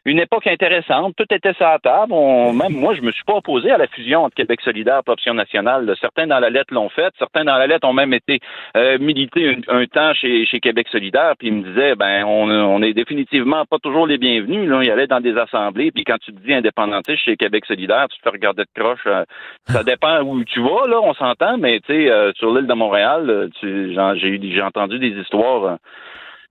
une 0.07 0.21
époque 0.21 0.47
intéressante. 0.47 1.15
Tout 1.17 1.27
était 1.31 1.53
sur 1.55 1.67
la 1.67 1.81
table. 1.81 2.13
même 2.13 2.81
moi, 2.81 2.95
je 2.95 3.03
me 3.03 3.11
suis 3.11 3.25
pas 3.25 3.35
opposé 3.35 3.73
à 3.73 3.77
la 3.77 3.89
fusion 3.89 4.25
entre 4.25 4.37
Québec 4.37 4.61
solidaire 4.63 5.03
et 5.07 5.11
Option 5.11 5.35
nationale. 5.35 5.93
Certains 6.01 6.29
dans 6.29 6.39
la 6.39 6.49
lettre 6.49 6.73
l'ont 6.73 6.89
fait. 6.89 7.13
Certains 7.19 7.45
dans 7.45 7.57
la 7.57 7.67
lettre 7.67 7.87
ont 7.87 7.93
même 7.93 8.15
été 8.15 8.39
euh, 8.77 8.99
milités 9.35 9.63
un, 9.69 9.87
temps 9.87 10.15
chez, 10.15 10.47
chez 10.47 10.61
Québec 10.61 10.89
solidaire. 10.91 11.35
Puis 11.39 11.49
ils 11.49 11.55
me 11.55 11.63
disaient, 11.63 11.95
ben, 11.95 12.25
on, 12.25 12.51
on 12.51 12.83
est 12.83 12.93
définitivement 12.93 13.65
pas 13.65 13.79
toujours 13.79 14.07
les 14.07 14.19
bienvenus. 14.19 14.69
Là. 14.69 14.83
Ils 14.83 14.91
allaient 14.91 15.07
dans 15.07 15.21
des 15.21 15.37
assemblées. 15.37 15.91
Puis 15.91 16.05
quand 16.05 16.19
tu 16.19 16.33
te 16.33 16.41
dis 16.41 16.55
indépendantiste 16.55 17.25
chez 17.25 17.37
Québec 17.37 17.65
solidaire, 17.67 18.07
tu 18.11 18.19
te 18.19 18.23
fais 18.23 18.31
regarder 18.31 18.63
de 18.63 18.81
croche. 18.81 19.07
Euh, 19.07 19.25
ça 19.67 19.83
dépend 19.83 20.23
où 20.23 20.43
tu 20.45 20.61
vas, 20.61 20.87
là, 20.89 21.01
on 21.03 21.15
s'entend. 21.15 21.59
Mais 21.59 21.81
tu 21.81 21.93
sais, 21.93 22.11
euh, 22.11 22.33
sur 22.37 22.55
l'île 22.55 22.67
de 22.67 22.75
Montréal, 22.75 23.51
j'ai 23.63 24.41
j'ai 24.47 24.63
entendu 24.63 24.99
des 24.99 25.21
histoires 25.21 25.79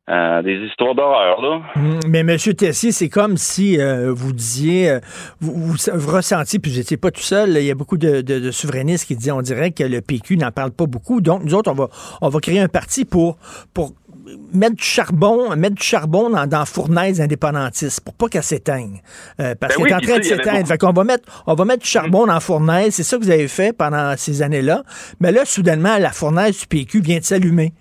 euh, 0.08 0.44
des 0.44 0.58
histoires 0.68 0.94
d'horreur, 0.94 1.42
là. 1.42 1.62
Mm, 1.76 2.00
mais 2.10 2.20
M. 2.20 2.38
Tessier, 2.38 2.92
c'est 2.92 3.10
comme 3.10 3.38
si 3.38 3.80
euh, 3.80 4.14
vous 4.14 4.34
disiez, 4.34 4.92
euh, 4.92 5.00
vous, 5.40 5.74
vous, 5.94 6.12
ressentiez, 6.12 6.60
puis 6.60 6.70
vous 6.70 6.78
n'étiez 6.78 6.98
pas 6.98 7.10
tout 7.10 7.24
seul, 7.24 7.58
il 7.58 7.64
y 7.64 7.72
a 7.72 7.76
beaucoup 7.76 7.98
de, 7.98 8.52
souverainistes 8.52 9.08
qui 9.08 9.16
disent, 9.16 9.32
on 9.32 9.42
dirait 9.42 9.72
que 9.72 9.84
le 9.84 10.02
PQ 10.02 10.38
n'en 10.38 10.52
parle 10.52 10.70
pas 10.70 10.86
beaucoup, 10.86 11.22
donc 11.22 11.44
nous 11.44 11.56
autres, 11.56 11.72
on 11.72 11.74
va, 11.74 11.90
on 12.22 12.30
va 12.30 12.40
créer 12.40 12.60
un 12.60 12.68
parti 12.68 13.04
pour, 13.04 13.40
pour 13.74 13.94
mettre 14.54 14.76
du 14.76 14.84
charbon, 14.84 15.56
mettre 15.56 15.74
du 15.74 15.84
charbon 15.84 16.30
dans, 16.30 16.46
dans 16.46 16.66
fournaise 16.66 17.20
indépendantiste 17.20 18.02
pour 18.02 18.14
pas 18.14 18.28
qu'elle 18.28 18.44
s'éteigne. 18.44 19.02
parce 19.38 19.56
ben 19.60 19.68
qu'elle 19.70 19.88
est 19.88 19.96
en 19.96 20.00
train 20.02 20.20
de 20.20 20.24
s'éteindre. 20.24 20.68
Fait 20.68 20.78
qu'on 20.78 20.94
va 20.94 21.04
mettre, 21.04 21.44
on 21.48 21.56
va 21.56 21.66
mettre 21.66 21.82
du 21.82 21.90
charbon 21.90 22.28
dans 22.28 22.34
la 22.34 22.40
fournaise. 22.40 22.94
C'est 22.94 23.04
ça 23.04 23.18
que 23.18 23.24
vous 23.24 23.32
avez 23.32 23.48
fait 23.48 23.76
pendant 23.76 24.16
ces 24.18 24.44
années-là. 24.44 24.84
Mais 25.20 25.32
là, 25.32 25.46
soudainement, 25.46 25.98
la 25.98 26.12
fournaise 26.12 26.60
du 26.60 26.68
PQ 26.68 27.02
vient 27.02 27.18
de 27.18 27.24
s'allumer 27.24 27.74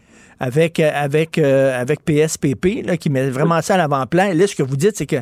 avec, 0.44 0.78
euh, 0.78 0.90
avec, 0.94 1.38
euh, 1.38 1.80
avec 1.80 2.04
PSPP, 2.04 2.86
là, 2.86 2.96
qui 2.96 3.08
met 3.08 3.30
vraiment 3.30 3.60
ça 3.62 3.74
à 3.74 3.78
l'avant-plan. 3.78 4.28
Là, 4.34 4.46
ce 4.46 4.54
que 4.54 4.62
vous 4.62 4.76
dites, 4.76 4.96
c'est 4.96 5.06
que, 5.06 5.16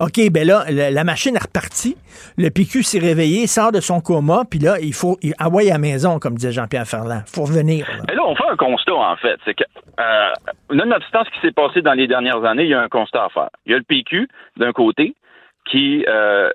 OK, 0.00 0.30
ben 0.32 0.46
là, 0.46 0.64
la, 0.70 1.04
machine 1.04 1.36
est 1.36 1.42
repartie, 1.42 1.96
le 2.38 2.48
PQ 2.48 2.82
s'est 2.82 2.98
réveillé, 2.98 3.46
sort 3.46 3.70
de 3.70 3.80
son 3.80 4.00
coma, 4.00 4.44
puis 4.48 4.60
là, 4.60 4.76
il 4.80 4.94
faut 4.94 5.18
il, 5.22 5.34
envoyer 5.38 5.70
à 5.70 5.74
la 5.74 5.78
maison, 5.78 6.18
comme 6.18 6.36
disait 6.36 6.52
Jean-Pierre 6.52 6.86
Ferland. 6.86 7.22
Il 7.26 7.34
faut 7.34 7.42
revenir. 7.42 7.86
Mais 8.08 8.14
là, 8.14 8.22
on 8.24 8.34
fait 8.34 8.48
un 8.50 8.56
constat, 8.56 8.94
en 8.94 9.16
fait. 9.16 9.38
C'est 9.44 9.54
que, 9.54 9.64
euh, 10.00 10.32
nonobstant 10.70 11.24
ce 11.24 11.30
qui 11.30 11.46
s'est 11.46 11.52
passé 11.52 11.82
dans 11.82 11.92
les 11.92 12.06
dernières 12.06 12.42
années, 12.44 12.64
il 12.64 12.70
y 12.70 12.74
a 12.74 12.80
un 12.80 12.88
constat 12.88 13.24
à 13.24 13.28
faire. 13.28 13.50
Il 13.66 13.72
y 13.72 13.74
a 13.74 13.78
le 13.78 13.84
PQ, 13.84 14.28
d'un 14.56 14.72
côté, 14.72 15.14
qui 15.70 16.04
euh, 16.08 16.50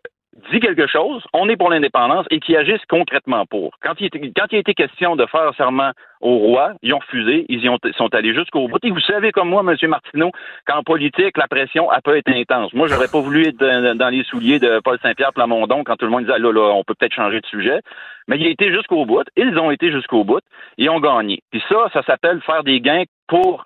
dit 0.52 0.60
quelque 0.60 0.88
chose, 0.88 1.24
on 1.34 1.50
est 1.50 1.58
pour 1.58 1.70
l'indépendance 1.70 2.26
et 2.30 2.40
qui 2.40 2.56
agissent 2.56 2.86
concrètement 2.90 3.46
pour. 3.46 3.72
Quand 3.82 3.94
il, 4.00 4.06
a 4.06 4.58
été 4.58 4.74
question 4.74 5.16
de 5.16 5.26
faire 5.26 5.52
serment 5.56 5.92
au 6.22 6.38
roi, 6.38 6.74
ils 6.82 6.94
ont 6.94 7.00
refusé, 7.00 7.46
ils 7.50 7.64
y 7.64 7.70
ont, 7.70 7.78
sont 7.98 8.14
allés 8.14 8.34
jusqu'au 8.34 8.68
bout. 8.68 8.84
Et 8.84 8.92
vous 8.92 9.00
savez 9.00 9.32
comme 9.32 9.50
moi, 9.50 9.62
M. 9.62 9.90
Martineau, 9.90 10.32
qu'en 10.66 10.84
politique, 10.84 11.38
la 11.38 11.48
pression 11.48 11.90
a 11.90 12.02
peut 12.02 12.18
être 12.18 12.30
intense. 12.30 12.74
Moi, 12.74 12.88
j'aurais 12.88 13.08
pas 13.08 13.20
voulu 13.20 13.48
être 13.48 13.58
dans 13.58 14.10
les 14.10 14.24
souliers 14.24 14.60
de 14.60 14.80
Paul 14.84 14.98
Saint-Pierre 15.02 15.34
Plamondon 15.34 15.84
quand 15.84 15.96
tout 15.96 16.06
le 16.06 16.12
monde 16.12 16.26
disait, 16.26 16.40
là, 16.40 16.52
là, 16.52 16.74
on 16.74 16.84
peut 16.84 16.96
peut-être 16.98 17.14
changer 17.14 17.42
de 17.42 17.46
sujet. 17.48 17.82
Mais 18.28 18.38
il 18.38 18.48
a 18.48 18.50
été 18.50 18.72
jusqu'au 18.72 19.06
bout. 19.06 19.24
Ils 19.36 19.58
ont 19.58 19.72
été 19.72 19.92
jusqu'au 19.92 20.24
bout. 20.24 20.42
Ils 20.78 20.90
ont 20.90 21.00
gagné. 21.00 21.40
Puis 21.52 21.64
ça, 21.70 21.90
ça 21.94 22.04
s'appelle 22.04 22.42
faire 22.42 22.64
des 22.64 22.82
gains 22.82 23.04
pour 23.28 23.64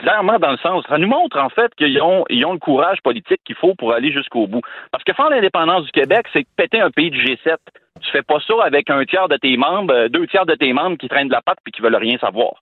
clairement 0.00 0.38
dans 0.38 0.50
le 0.50 0.56
sens, 0.58 0.84
ça 0.88 0.98
nous 0.98 1.06
montre 1.06 1.38
en 1.38 1.50
fait 1.50 1.72
qu'ils 1.74 2.00
ont, 2.02 2.24
ils 2.30 2.44
ont 2.46 2.52
le 2.52 2.58
courage 2.58 3.00
politique 3.02 3.40
qu'il 3.44 3.54
faut 3.54 3.74
pour 3.74 3.92
aller 3.92 4.10
jusqu'au 4.10 4.46
bout. 4.46 4.62
Parce 4.90 5.04
que 5.04 5.12
faire 5.12 5.28
l'indépendance 5.28 5.84
du 5.84 5.92
Québec, 5.92 6.26
c'est 6.32 6.46
péter 6.56 6.80
un 6.80 6.90
pays 6.90 7.10
du 7.10 7.22
G7. 7.22 7.56
Tu 8.00 8.10
fais 8.10 8.22
pas 8.22 8.40
ça 8.46 8.54
avec 8.64 8.88
un 8.88 9.04
tiers 9.04 9.28
de 9.28 9.36
tes 9.36 9.56
membres, 9.56 9.92
euh, 9.92 10.08
deux 10.08 10.26
tiers 10.26 10.46
de 10.46 10.54
tes 10.54 10.72
membres 10.72 10.96
qui 10.96 11.08
traînent 11.08 11.28
de 11.28 11.34
la 11.34 11.42
patte 11.42 11.58
puis 11.62 11.72
qui 11.72 11.82
veulent 11.82 11.96
rien 11.96 12.16
savoir. 12.18 12.54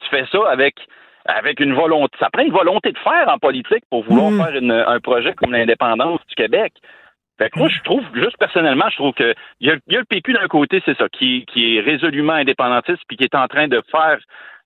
Tu 0.00 0.08
fais 0.08 0.24
ça 0.30 0.38
avec 0.48 0.76
avec 1.24 1.58
une 1.58 1.74
volonté. 1.74 2.16
Ça 2.20 2.30
prend 2.32 2.44
une 2.44 2.52
volonté 2.52 2.92
de 2.92 2.98
faire 2.98 3.28
en 3.28 3.38
politique 3.38 3.82
pour 3.90 4.04
vouloir 4.04 4.30
mmh. 4.30 4.44
faire 4.44 4.88
un 4.88 5.00
projet 5.00 5.34
comme 5.34 5.50
l'indépendance 5.50 6.20
du 6.28 6.36
Québec. 6.36 6.72
Fait 7.38 7.50
que 7.50 7.58
moi, 7.58 7.68
je 7.68 7.82
trouve, 7.82 8.04
juste 8.14 8.38
personnellement, 8.38 8.88
je 8.90 8.96
trouve 8.96 9.12
que 9.12 9.34
il 9.60 9.68
y, 9.68 9.70
a, 9.70 9.98
le 9.98 10.04
PQ 10.04 10.34
d'un 10.34 10.46
côté, 10.46 10.80
c'est 10.84 10.96
ça, 10.96 11.08
qui, 11.08 11.44
qui 11.46 11.76
est 11.76 11.80
résolument 11.80 12.32
indépendantiste 12.32 13.02
puis 13.08 13.16
qui 13.16 13.24
est 13.24 13.34
en 13.34 13.48
train 13.48 13.66
de 13.66 13.82
faire 13.90 14.18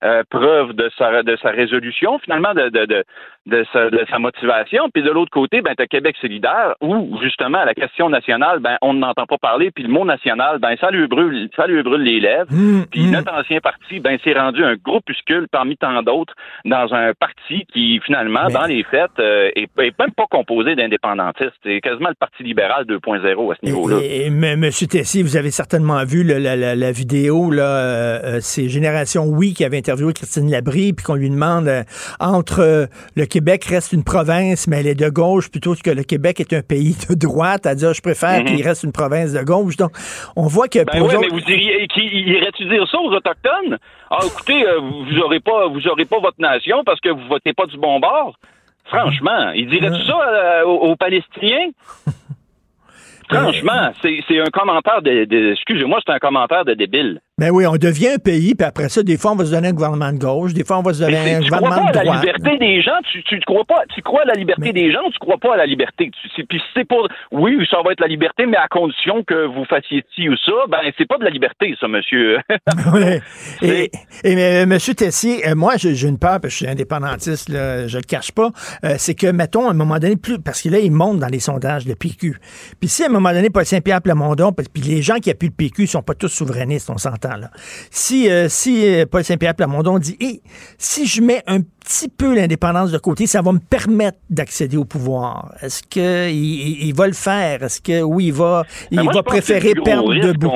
euh, 0.03 0.23
preuve 0.29 0.73
de 0.73 0.89
sa, 0.97 1.23
de 1.23 1.37
sa 1.41 1.49
résolution, 1.49 2.19
finalement, 2.19 2.53
de, 2.53 2.69
de, 2.69 2.85
de, 2.85 3.03
de, 3.45 3.65
sa, 3.71 3.89
de 3.89 4.05
sa 4.09 4.19
motivation. 4.19 4.89
Puis 4.93 5.03
de 5.03 5.11
l'autre 5.11 5.31
côté, 5.31 5.61
ben, 5.61 5.73
tu 5.75 5.83
as 5.83 5.87
Québec 5.87 6.15
solidaire, 6.19 6.75
où, 6.81 7.19
justement, 7.21 7.63
la 7.63 7.73
question 7.73 8.09
nationale, 8.09 8.59
ben, 8.59 8.77
on 8.81 8.93
n'entend 8.93 9.25
pas 9.25 9.37
parler, 9.37 9.71
puis 9.71 9.83
le 9.83 9.89
mot 9.89 10.05
national, 10.05 10.59
ben, 10.59 10.75
ça 10.79 10.91
lui 10.91 11.07
brûle, 11.07 11.49
ça 11.55 11.67
lui 11.67 11.81
brûle 11.83 12.01
les 12.01 12.19
lèvres. 12.19 12.51
Mmh, 12.51 12.85
puis 12.91 13.01
mmh. 13.01 13.11
notre 13.11 13.33
ancien 13.33 13.59
parti, 13.59 13.99
ben, 13.99 14.17
s'est 14.23 14.33
rendu 14.33 14.63
un 14.63 14.75
groupuscule 14.75 15.47
parmi 15.51 15.77
tant 15.77 16.01
d'autres 16.03 16.33
dans 16.65 16.93
un 16.93 17.13
parti 17.13 17.65
qui, 17.73 17.99
finalement, 18.05 18.47
dans 18.49 18.65
les 18.65 18.83
faits, 18.83 19.11
euh, 19.19 19.49
est, 19.55 19.69
même 19.77 20.13
pas 20.15 20.25
composé 20.29 20.75
d'indépendantistes. 20.75 21.51
C'est 21.63 21.81
quasiment 21.81 22.09
le 22.09 22.15
Parti 22.15 22.43
libéral 22.43 22.85
2.0 22.85 23.51
à 23.51 23.55
ce 23.59 23.65
niveau-là. 23.65 23.97
Et, 24.01 24.27
M. 24.27 24.69
Tessier, 24.69 25.23
vous 25.23 25.37
avez 25.37 25.51
certainement 25.51 26.03
vu 26.05 26.23
la, 26.23 26.55
la, 26.55 26.75
la, 26.75 26.91
vidéo, 26.91 27.51
là, 27.51 27.63
euh, 27.63 28.19
euh 28.23 28.37
c'est 28.41 28.69
Génération 28.69 29.25
Oui 29.25 29.53
qui 29.53 29.65
avait 29.65 29.77
interviewé 29.91 30.13
Christine 30.13 30.49
Labrie, 30.49 30.93
puis 30.93 31.03
qu'on 31.03 31.15
lui 31.15 31.29
demande 31.29 31.67
euh, 31.67 31.83
entre 32.19 32.61
euh, 32.61 32.85
le 33.17 33.25
Québec 33.25 33.65
reste 33.65 33.91
une 33.91 34.05
province, 34.05 34.67
mais 34.67 34.79
elle 34.79 34.87
est 34.87 34.95
de 34.95 35.09
gauche, 35.09 35.51
plutôt 35.51 35.75
que 35.75 35.89
le 35.89 36.03
Québec 36.03 36.39
est 36.39 36.53
un 36.53 36.61
pays 36.61 36.95
de 37.09 37.15
droite, 37.15 37.65
à 37.65 37.75
dire 37.75 37.93
je 37.93 38.01
préfère 38.01 38.39
mhm. 38.39 38.45
qu'il 38.45 38.63
reste 38.65 38.83
une 38.83 38.93
province 38.93 39.33
de 39.33 39.43
gauche. 39.43 39.75
Donc, 39.75 39.91
on 40.37 40.47
voit 40.47 40.69
que 40.69 40.79
ben 40.79 40.91
mais 40.93 40.99
vous 41.01 41.41
diriez, 41.41 41.87
irait-tu 41.93 42.65
dire 42.65 42.87
ça 42.89 42.99
aux 42.99 43.11
autochtones? 43.11 43.77
Ah, 44.09 44.19
écoutez, 44.25 44.65
euh, 44.65 44.79
vous 44.79 45.19
aurez 45.19 45.41
pas, 45.41 45.67
vous 45.67 45.85
aurez 45.87 46.05
pas 46.05 46.19
votre 46.19 46.39
nation 46.39 46.83
parce 46.85 47.01
que 47.01 47.09
vous 47.09 47.27
votez 47.27 47.51
pas 47.53 47.65
du 47.65 47.77
bon 47.77 47.99
bord. 47.99 48.37
Franchement, 48.85 49.51
il 49.55 49.69
dirait 49.69 49.89
tout 49.89 50.05
ça 50.05 50.65
aux 50.65 50.95
Palestiniens? 50.95 51.69
Franchement, 53.29 53.91
c'est 54.01 54.39
un 54.39 54.49
commentaire 54.51 55.01
de, 55.01 55.51
excusez-moi, 55.53 55.99
c'est 56.05 56.11
un 56.11 56.19
commentaire 56.19 56.65
de 56.65 56.73
débile. 56.73 57.21
Ben 57.37 57.49
oui, 57.49 57.65
on 57.65 57.75
devient 57.75 58.09
un 58.09 58.17
pays, 58.17 58.53
puis 58.53 58.67
après 58.67 58.89
ça, 58.89 59.01
des 59.01 59.17
fois, 59.17 59.31
on 59.31 59.35
va 59.35 59.45
se 59.45 59.51
donner 59.51 59.69
un 59.69 59.73
gouvernement 59.73 60.11
de 60.11 60.19
gauche, 60.19 60.53
des 60.53 60.63
fois, 60.63 60.77
on 60.77 60.83
va 60.83 60.93
se 60.93 60.99
donner 60.99 61.35
un 61.35 61.39
gouvernement 61.39 61.87
de 61.87 61.91
droite. 61.91 61.93
Tu 61.93 62.03
crois 62.03 62.03
pas 62.03 62.11
à 62.11 62.13
la 62.13 62.21
liberté 62.21 62.57
des 62.59 62.81
gens, 62.81 62.99
tu, 63.11 63.23
tu 63.23 63.39
crois 63.39 63.65
pas, 63.65 63.81
tu 63.95 64.01
crois 64.01 64.21
à 64.21 64.25
la 64.25 64.33
liberté 64.33 64.73
des 64.73 64.91
gens, 64.91 65.09
tu 65.11 65.17
crois 65.17 65.37
pas 65.37 65.53
à 65.55 65.57
la 65.57 65.65
liberté? 65.65 66.11
puis 66.47 66.61
c'est 66.75 66.85
pour, 66.87 67.07
oui, 67.31 67.65
ça 67.69 67.77
va 67.83 67.93
être 67.93 68.01
la 68.01 68.07
liberté, 68.07 68.45
mais 68.45 68.57
à 68.57 68.67
condition 68.67 69.23
que 69.23 69.47
vous 69.47 69.65
fassiez 69.65 70.03
ci 70.13 70.29
ou 70.29 70.35
ça, 70.37 70.51
ben 70.69 70.79
c'est 70.97 71.07
pas 71.07 71.17
de 71.17 71.23
la 71.23 71.31
liberté, 71.31 71.75
ça, 71.79 71.87
monsieur. 71.87 72.37
oui. 72.93 73.19
Et, 73.63 73.91
et 74.23 74.35
mais, 74.35 74.65
monsieur 74.65 74.93
Tessier, 74.93 75.47
euh, 75.47 75.55
moi, 75.55 75.73
j'ai 75.77 76.07
une 76.07 76.19
peur, 76.19 76.39
parce 76.41 76.41
que 76.41 76.49
je 76.49 76.55
suis 76.57 76.67
indépendantiste, 76.67 77.49
là, 77.49 77.87
je 77.87 77.97
le 77.97 78.03
cache 78.03 78.31
pas, 78.31 78.49
euh, 78.83 78.95
c'est 78.97 79.15
que, 79.15 79.27
mettons, 79.31 79.67
à 79.67 79.71
un 79.71 79.75
moment 79.75 79.97
donné, 79.97 80.15
plus, 80.15 80.39
parce 80.39 80.61
que 80.61 80.69
là, 80.69 80.79
il 80.79 80.91
monte 80.91 81.19
dans 81.19 81.27
les 81.27 81.39
sondages, 81.39 81.87
le 81.87 81.95
PQ. 81.95 82.37
Puis 82.79 82.89
si 82.89 83.03
à 83.03 83.07
un 83.07 83.09
moment 83.09 83.31
donné, 83.31 83.49
Paul 83.49 83.65
Saint-Pierre 83.65 84.01
Plamondon, 84.01 84.51
puis 84.51 84.83
les 84.83 85.01
gens 85.01 85.15
qui 85.15 85.29
appuient 85.29 85.47
le 85.47 85.53
PQ 85.53 85.87
sont 85.87 86.01
pas 86.03 86.13
tous 86.13 86.27
souverainistes, 86.27 86.89
on 86.89 86.97
s'entend 86.97 87.30
si, 87.89 88.29
euh, 88.29 88.47
si 88.49 88.87
euh, 88.87 89.05
Paul 89.09 89.23
Saint-Pierre 89.23 89.55
Plamondon 89.55 89.99
dit 89.99 90.17
si 90.77 91.05
je 91.05 91.21
mets 91.21 91.43
un 91.47 91.59
petit 91.61 92.09
peu 92.09 92.35
l'indépendance 92.35 92.91
de 92.91 92.97
côté, 92.97 93.27
ça 93.27 93.41
va 93.41 93.51
me 93.51 93.59
permettre 93.59 94.17
d'accéder 94.29 94.77
au 94.77 94.85
pouvoir. 94.85 95.53
Est-ce 95.61 95.83
qu'il 95.83 96.01
il, 96.87 96.93
va 96.95 97.07
le 97.07 97.13
faire? 97.13 97.63
Est-ce 97.63 97.81
que 97.81 98.01
oui, 98.01 98.27
il 98.27 98.33
va, 98.33 98.63
il 98.91 98.97
ben, 98.97 99.11
va 99.11 99.23
préférer 99.23 99.73
perdre 99.73 100.13
debout? 100.13 100.51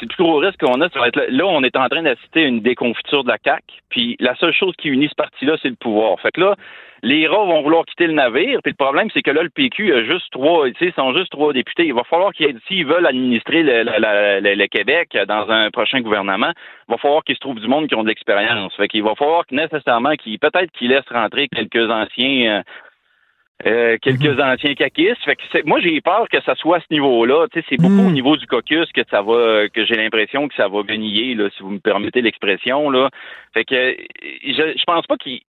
c'est 0.00 0.06
le 0.06 0.08
plus 0.08 0.24
gros 0.24 0.38
risque 0.38 0.58
qu'on 0.58 0.80
a, 0.80 0.88
ça 0.88 0.98
va 0.98 1.08
être 1.08 1.16
là, 1.16 1.24
là, 1.28 1.46
on 1.46 1.62
est 1.62 1.76
en 1.76 1.88
train 1.88 2.02
d'assister 2.02 2.44
à 2.44 2.46
une 2.46 2.60
déconfiture 2.60 3.22
de 3.22 3.28
la 3.28 3.38
CAQ, 3.44 3.62
puis 3.90 4.16
la 4.18 4.34
seule 4.36 4.52
chose 4.52 4.74
qui 4.78 4.88
unit 4.88 5.08
ce 5.08 5.14
parti-là, 5.14 5.56
c'est 5.62 5.68
le 5.68 5.76
pouvoir. 5.76 6.18
Fait 6.20 6.32
que 6.32 6.40
là, 6.40 6.56
les 7.04 7.26
rats 7.28 7.44
vont 7.44 7.62
vouloir 7.62 7.84
quitter 7.84 8.06
le 8.06 8.14
navire, 8.14 8.60
puis 8.62 8.72
le 8.72 8.76
problème, 8.84 9.08
c'est 9.12 9.22
que 9.22 9.30
là, 9.30 9.42
le 9.42 9.50
PQ 9.50 9.92
a 9.94 10.04
juste 10.04 10.30
trois, 10.32 10.68
tu 10.70 10.86
sais, 10.86 10.92
sont 10.96 11.12
juste 11.14 11.30
trois 11.30 11.52
députés. 11.52 11.84
Il 11.86 11.94
va 11.94 12.02
falloir 12.04 12.32
qu'ils, 12.32 12.58
s'ils 12.66 12.86
veulent 12.86 13.06
administrer 13.06 13.62
le, 13.62 13.82
le- 13.84 14.40
le- 14.40 14.54
le 14.54 14.66
Québec 14.66 15.16
dans 15.28 15.48
un 15.50 15.70
prochain 15.70 16.00
gouvernement, 16.00 16.50
il 16.88 16.92
va 16.92 16.96
falloir 16.98 17.22
qu'il 17.22 17.34
se 17.36 17.40
trouve 17.40 17.60
du 17.60 17.68
monde 17.68 17.86
qui 17.88 17.94
ont 17.94 18.02
de 18.02 18.08
l'expérience. 18.08 18.74
Fait 18.74 18.88
qu'il 18.88 19.02
va 19.02 19.14
falloir 19.14 19.46
que, 19.46 19.54
nécessairement 19.54 20.14
qu'ils, 20.16 20.38
peut-être 20.38 20.72
qu'ils 20.72 20.88
laissent 20.88 21.08
rentrer 21.10 21.46
quelques 21.48 21.90
anciens, 21.90 22.58
euh, 22.58 22.62
euh, 23.66 23.96
quelques 24.02 24.40
anciens 24.40 24.74
caquistes. 24.74 25.22
Fait 25.24 25.36
que 25.36 25.42
c'est- 25.52 25.64
moi, 25.64 25.80
j'ai 25.80 26.00
peur 26.00 26.26
que 26.30 26.40
ça 26.42 26.54
soit 26.56 26.78
à 26.78 26.80
ce 26.80 26.86
niveau-là. 26.90 27.46
Tu 27.52 27.60
sais, 27.60 27.66
c'est 27.68 27.76
beaucoup 27.80 28.00
au 28.08 28.10
niveau 28.10 28.36
du 28.36 28.46
caucus 28.46 28.90
que 28.92 29.02
ça 29.10 29.22
va, 29.22 29.68
que 29.68 29.84
j'ai 29.84 29.94
l'impression 29.94 30.48
que 30.48 30.54
ça 30.54 30.68
va 30.68 30.82
gagner, 30.82 31.34
là, 31.34 31.48
si 31.56 31.62
vous 31.62 31.70
me 31.70 31.78
permettez 31.78 32.20
l'expression, 32.20 32.90
là. 32.90 33.10
Fait 33.52 33.64
que, 33.64 33.96
je, 34.42 34.74
je 34.76 34.84
pense 34.86 35.06
pas 35.06 35.16
qu'ils, 35.16 35.40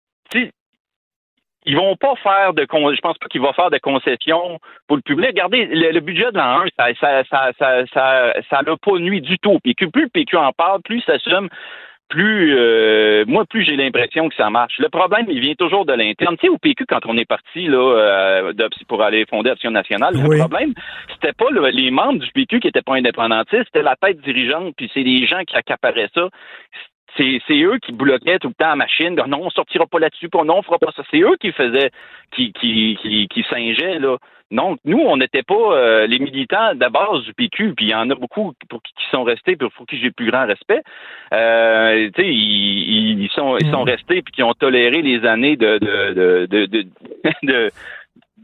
ils 1.66 1.76
vont 1.76 1.96
pas 1.96 2.14
faire 2.22 2.52
de 2.54 2.64
con- 2.66 2.92
je 2.94 3.00
pense 3.00 3.16
pas 3.18 3.26
qu'ils 3.28 3.40
vont 3.40 3.52
faire 3.54 3.70
de 3.70 3.78
concessions 3.78 4.58
pour 4.86 4.96
le 4.96 5.02
public. 5.02 5.28
Regardez, 5.28 5.66
le, 5.66 5.92
le 5.92 6.00
budget 6.00 6.30
de 6.32 6.36
l'an 6.38 6.60
1, 6.62 6.66
ça 6.78 6.86
ça 7.00 7.24
ça 7.30 7.50
ça 7.58 7.86
ça 7.92 8.32
ça 8.50 8.60
l'a 8.66 8.76
pas 8.76 8.98
nuit 8.98 9.20
du 9.20 9.38
tout. 9.38 9.58
Puis 9.62 9.74
plus 9.74 10.02
le 10.04 10.08
PQ 10.08 10.36
en 10.36 10.52
parle, 10.52 10.82
plus 10.82 11.00
ça 11.02 11.18
s'assume, 11.18 11.48
plus 12.10 12.54
euh, 12.58 13.24
moi 13.26 13.44
plus 13.46 13.64
j'ai 13.64 13.76
l'impression 13.76 14.28
que 14.28 14.34
ça 14.34 14.50
marche. 14.50 14.78
Le 14.78 14.90
problème, 14.90 15.24
il 15.28 15.40
vient 15.40 15.54
toujours 15.54 15.86
de 15.86 15.94
l'interne. 15.94 16.36
Tu 16.36 16.46
sais, 16.46 16.48
au 16.50 16.58
PQ, 16.58 16.84
quand 16.86 17.06
on 17.06 17.16
est 17.16 17.24
parti 17.24 17.66
là 17.66 17.78
euh, 17.78 18.52
de- 18.52 18.68
pour 18.86 19.02
aller 19.02 19.24
fonder 19.26 19.50
Action 19.50 19.70
nationale, 19.70 20.14
Oui. 20.16 20.36
le 20.36 20.40
problème, 20.46 20.74
c'était 21.14 21.32
pas 21.32 21.46
le- 21.50 21.68
les 21.68 21.90
membres 21.90 22.18
du 22.20 22.30
PQ 22.32 22.60
qui 22.60 22.68
étaient 22.68 22.82
pas 22.82 22.96
indépendantistes, 22.96 23.64
c'était 23.66 23.82
la 23.82 23.96
tête 23.96 24.20
dirigeante, 24.20 24.74
puis 24.76 24.90
c'est 24.92 25.02
les 25.02 25.26
gens 25.26 25.42
qui 25.46 25.56
accaparaient 25.56 26.10
ça 26.14 26.28
c'est, 27.16 27.40
c'est 27.46 27.60
eux 27.62 27.78
qui 27.78 27.92
bloquaient 27.92 28.38
tout 28.38 28.48
le 28.48 28.54
temps 28.54 28.68
la 28.68 28.76
machine. 28.76 29.14
Non, 29.26 29.40
on 29.42 29.50
sortira 29.50 29.86
pas 29.86 29.98
là-dessus, 29.98 30.28
puis 30.28 30.40
non, 30.44 30.58
on 30.58 30.62
fera 30.62 30.78
pas 30.78 30.92
ça. 30.96 31.02
C'est 31.10 31.20
eux 31.20 31.36
qui 31.40 31.52
faisaient, 31.52 31.90
qui, 32.32 32.52
qui, 32.52 32.98
qui, 33.00 33.28
qui 33.28 33.42
singeaient, 33.48 33.98
là. 33.98 34.16
Donc, 34.50 34.78
nous, 34.84 34.98
on 34.98 35.16
n'était 35.16 35.42
pas 35.42 35.54
euh, 35.54 36.06
les 36.06 36.18
militants 36.18 36.74
de 36.74 36.80
la 36.80 36.90
base 36.90 37.22
du 37.24 37.32
PQ, 37.34 37.74
puis 37.74 37.86
il 37.86 37.90
y 37.90 37.94
en 37.94 38.08
a 38.10 38.14
beaucoup 38.14 38.52
pour 38.68 38.82
qui, 38.82 38.92
qui 38.92 39.10
sont 39.10 39.24
restés, 39.24 39.56
puis 39.56 39.68
pour 39.74 39.86
qui 39.86 39.98
j'ai 39.98 40.10
plus 40.10 40.30
grand 40.30 40.46
respect. 40.46 40.82
Euh, 41.32 42.10
tu 42.14 42.22
sais, 42.22 42.28
ils, 42.28 43.22
ils 43.22 43.30
sont, 43.30 43.56
ils 43.58 43.70
sont 43.70 43.82
restés, 43.82 44.22
puis 44.22 44.32
qui 44.32 44.42
ont 44.42 44.52
toléré 44.52 45.02
les 45.02 45.24
années 45.26 45.56
de, 45.56 45.78
de, 45.78 46.12
de, 46.12 46.46
de, 46.46 46.66
de, 46.66 46.86
de- 47.42 47.70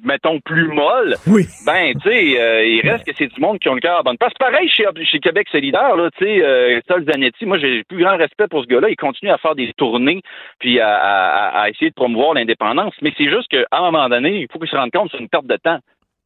mettons, 0.05 0.41
plus 0.41 0.69
molles. 0.69 1.15
Oui. 1.27 1.45
Ben, 1.67 1.93
tu 2.01 2.09
sais, 2.11 2.41
euh, 2.41 2.65
il 2.65 2.81
reste 2.89 3.05
que 3.05 3.13
c'est 3.17 3.27
du 3.33 3.41
monde 3.41 3.59
qui 3.59 3.69
ont 3.69 3.75
le 3.75 3.81
cœur 3.81 3.99
à 3.99 4.03
bonne 4.03 4.17
place. 4.19 4.33
Pareil 4.39 4.69
chez, 4.69 4.85
chez 5.05 5.19
Québec 5.21 5.49
solidaire, 5.51 5.97
là, 5.97 6.11
tu 6.17 6.25
sais, 6.25 6.43
euh, 6.45 6.81
Sol 6.89 7.05
Zanetti, 7.05 7.47
moi, 7.47 7.59
j'ai 7.59 7.79
le 7.79 7.85
plus 7.85 8.03
grand 8.03 8.17
respect 8.17 8.49
pour 8.49 8.63
ce 8.63 8.69
gars-là. 8.69 8.89
Il 8.91 8.97
continue 8.97 9.31
à 9.31 9.39
faire 9.39 9.55
des 9.55 9.73
tournées, 9.77 10.21
puis 10.59 10.81
à, 10.81 10.97
à- 10.97 11.61
à 11.63 11.69
essayer 11.71 11.91
de 11.91 11.95
promouvoir 11.95 12.35
l'indépendance. 12.35 12.95
Mais 13.03 13.13
c'est 13.17 13.29
juste 13.31 13.49
qu'à 13.49 13.65
un 13.73 13.91
moment 13.91 14.09
donné, 14.09 14.41
il 14.41 14.47
faut 14.53 14.59
qu'il 14.59 14.69
se 14.69 14.77
rende 14.77 14.91
compte 14.91 15.11
que 15.11 15.17
c'est 15.17 15.23
une 15.23 15.29
perte 15.29 15.47
de 15.47 15.57
temps. 15.57 15.79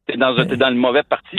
T'es 0.07 0.17
dans, 0.17 0.35
t'es 0.35 0.57
dans 0.57 0.69
le 0.69 0.75
mauvais 0.75 1.03
parti. 1.03 1.37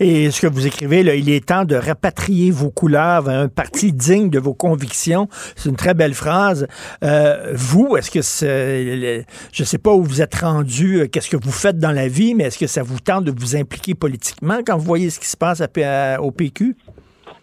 Et 0.00 0.30
ce 0.30 0.40
que 0.42 0.46
vous 0.46 0.66
écrivez, 0.66 1.02
là, 1.02 1.14
il 1.14 1.30
est 1.30 1.46
temps 1.46 1.64
de 1.64 1.74
rapatrier 1.74 2.50
vos 2.50 2.70
couleurs 2.70 3.22
vers 3.22 3.40
un 3.40 3.48
parti 3.48 3.92
digne 3.92 4.28
de 4.30 4.38
vos 4.38 4.54
convictions. 4.54 5.28
C'est 5.56 5.68
une 5.70 5.76
très 5.76 5.94
belle 5.94 6.14
phrase. 6.14 6.66
Euh, 7.02 7.52
vous, 7.54 7.96
est-ce 7.96 8.10
que 8.10 8.22
c'est, 8.22 9.24
je 9.52 9.64
sais 9.64 9.78
pas 9.78 9.92
où 9.92 10.02
vous 10.02 10.20
êtes 10.22 10.34
rendu, 10.36 11.00
euh, 11.00 11.06
qu'est-ce 11.08 11.30
que 11.30 11.36
vous 11.36 11.52
faites 11.52 11.78
dans 11.78 11.92
la 11.92 12.08
vie, 12.08 12.34
mais 12.34 12.44
est-ce 12.44 12.58
que 12.58 12.66
ça 12.66 12.82
vous 12.82 13.00
tente 13.00 13.24
de 13.24 13.32
vous 13.36 13.56
impliquer 13.56 13.94
politiquement 13.94 14.58
quand 14.66 14.76
vous 14.76 14.84
voyez 14.84 15.10
ce 15.10 15.18
qui 15.18 15.26
se 15.28 15.36
passe 15.36 15.60
à 15.60 15.68
P- 15.68 15.84
à- 15.84 16.20
au 16.20 16.30
PQ? 16.30 16.76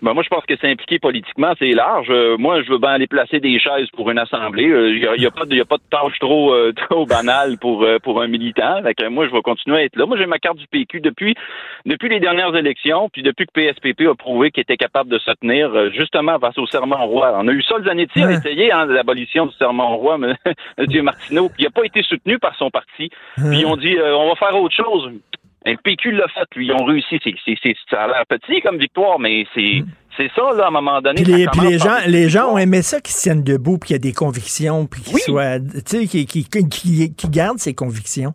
Ben, 0.05 0.13
moi, 0.13 0.21
je 0.21 0.29
pense 0.29 0.45
que 0.45 0.53
c'est 0.61 0.69
impliqué 0.69 0.99
politiquement, 0.99 1.53
c'est 1.57 1.71
large. 1.71 2.09
Euh, 2.11 2.37
moi, 2.37 2.61
je 2.61 2.69
veux 2.69 2.77
bien 2.77 2.91
aller 2.91 3.07
placer 3.07 3.39
des 3.39 3.57
chaises 3.57 3.89
pour 3.95 4.11
une 4.11 4.19
assemblée. 4.19 4.65
Il 4.65 4.99
n'y 4.99 5.07
a, 5.07 5.15
y 5.15 5.25
a 5.25 5.31
pas 5.31 5.45
de, 5.45 5.55
y 5.55 5.59
a 5.59 5.65
pas 5.65 5.77
de 5.77 5.83
tâche 5.89 6.19
trop, 6.19 6.53
euh, 6.53 6.71
trop 6.89 7.07
banale 7.07 7.57
pour, 7.57 7.81
euh, 7.81 7.97
pour 7.97 8.21
un 8.21 8.27
militant. 8.27 8.83
Fait 8.83 8.93
que 8.93 9.07
moi, 9.07 9.25
je 9.25 9.31
vais 9.31 9.41
continuer 9.41 9.77
à 9.77 9.83
être 9.83 9.95
là. 9.95 10.05
Moi, 10.05 10.15
j'ai 10.19 10.27
ma 10.27 10.37
carte 10.37 10.57
du 10.57 10.67
PQ 10.67 11.01
depuis, 11.01 11.33
depuis 11.87 12.07
les 12.07 12.19
dernières 12.19 12.55
élections, 12.55 13.09
puis 13.09 13.23
depuis 13.23 13.47
que 13.47 13.51
PSPP 13.53 14.01
a 14.01 14.13
prouvé 14.13 14.51
qu'il 14.51 14.61
était 14.61 14.77
capable 14.77 15.09
de 15.09 15.17
se 15.17 15.31
tenir, 15.41 15.73
euh, 15.73 15.89
justement, 15.89 16.37
face 16.37 16.59
au 16.59 16.67
serment 16.67 17.03
roi. 17.07 17.33
On 17.39 17.47
a 17.47 17.51
eu 17.51 17.63
ça, 17.63 17.77
Zanetti 17.83 18.21
a 18.21 18.31
essayé 18.31 18.71
hein, 18.71 18.85
l'abolition 18.85 19.47
du 19.47 19.55
serment 19.55 19.97
roi, 19.97 20.19
M. 20.77 21.01
Martineau, 21.01 21.49
puis 21.49 21.63
il 21.63 21.65
n'a 21.65 21.71
pas 21.71 21.83
été 21.83 22.03
soutenu 22.03 22.37
par 22.37 22.55
son 22.57 22.69
parti. 22.69 23.09
Puis 23.37 23.61
ils 23.61 23.65
ont 23.65 23.75
dit, 23.75 23.97
euh, 23.97 24.15
on 24.15 24.29
va 24.29 24.35
faire 24.35 24.55
autre 24.55 24.75
chose. 24.75 25.11
Le 25.65 25.77
PQ 25.83 26.11
l'a 26.11 26.27
fait, 26.27 26.45
lui. 26.55 26.67
Ils 26.67 26.73
ont 26.73 26.85
réussi. 26.85 27.19
C'est, 27.23 27.33
c'est, 27.43 27.55
c'est- 27.61 27.75
ça 27.89 28.03
a 28.03 28.07
l'air 28.07 28.23
petit 28.29 28.61
comme 28.61 28.77
victoire, 28.77 29.19
mais 29.19 29.45
c'est, 29.55 29.83
c'est 30.15 30.29
ça, 30.35 30.43
là, 30.55 30.65
à 30.65 30.67
un 30.67 30.71
moment 30.71 31.01
donné. 31.01 31.23
Puis 31.23 31.33
les, 31.33 31.47
puis 31.47 31.61
les 31.71 31.79
gens, 31.79 31.97
les 32.07 32.29
gens 32.29 32.53
ont 32.53 32.57
aimé 32.57 32.81
ça 32.83 33.01
qu'ils 33.01 33.15
se 33.15 33.21
tiennent 33.23 33.43
debout, 33.43 33.77
puis 33.79 33.87
qu'il 33.87 33.93
y 33.95 33.99
a 33.99 33.99
des 33.99 34.13
convictions, 34.13 34.85
puis 34.85 35.01
qu'ils 35.01 35.13
soient, 35.19 35.59
tu 35.59 35.79
sais, 35.85 36.05
qui, 36.07 36.25
qui, 36.25 36.45
qui, 36.47 37.13
qui 37.15 37.29
gardent 37.29 37.57
ses 37.59 37.73
convictions. 37.73 38.33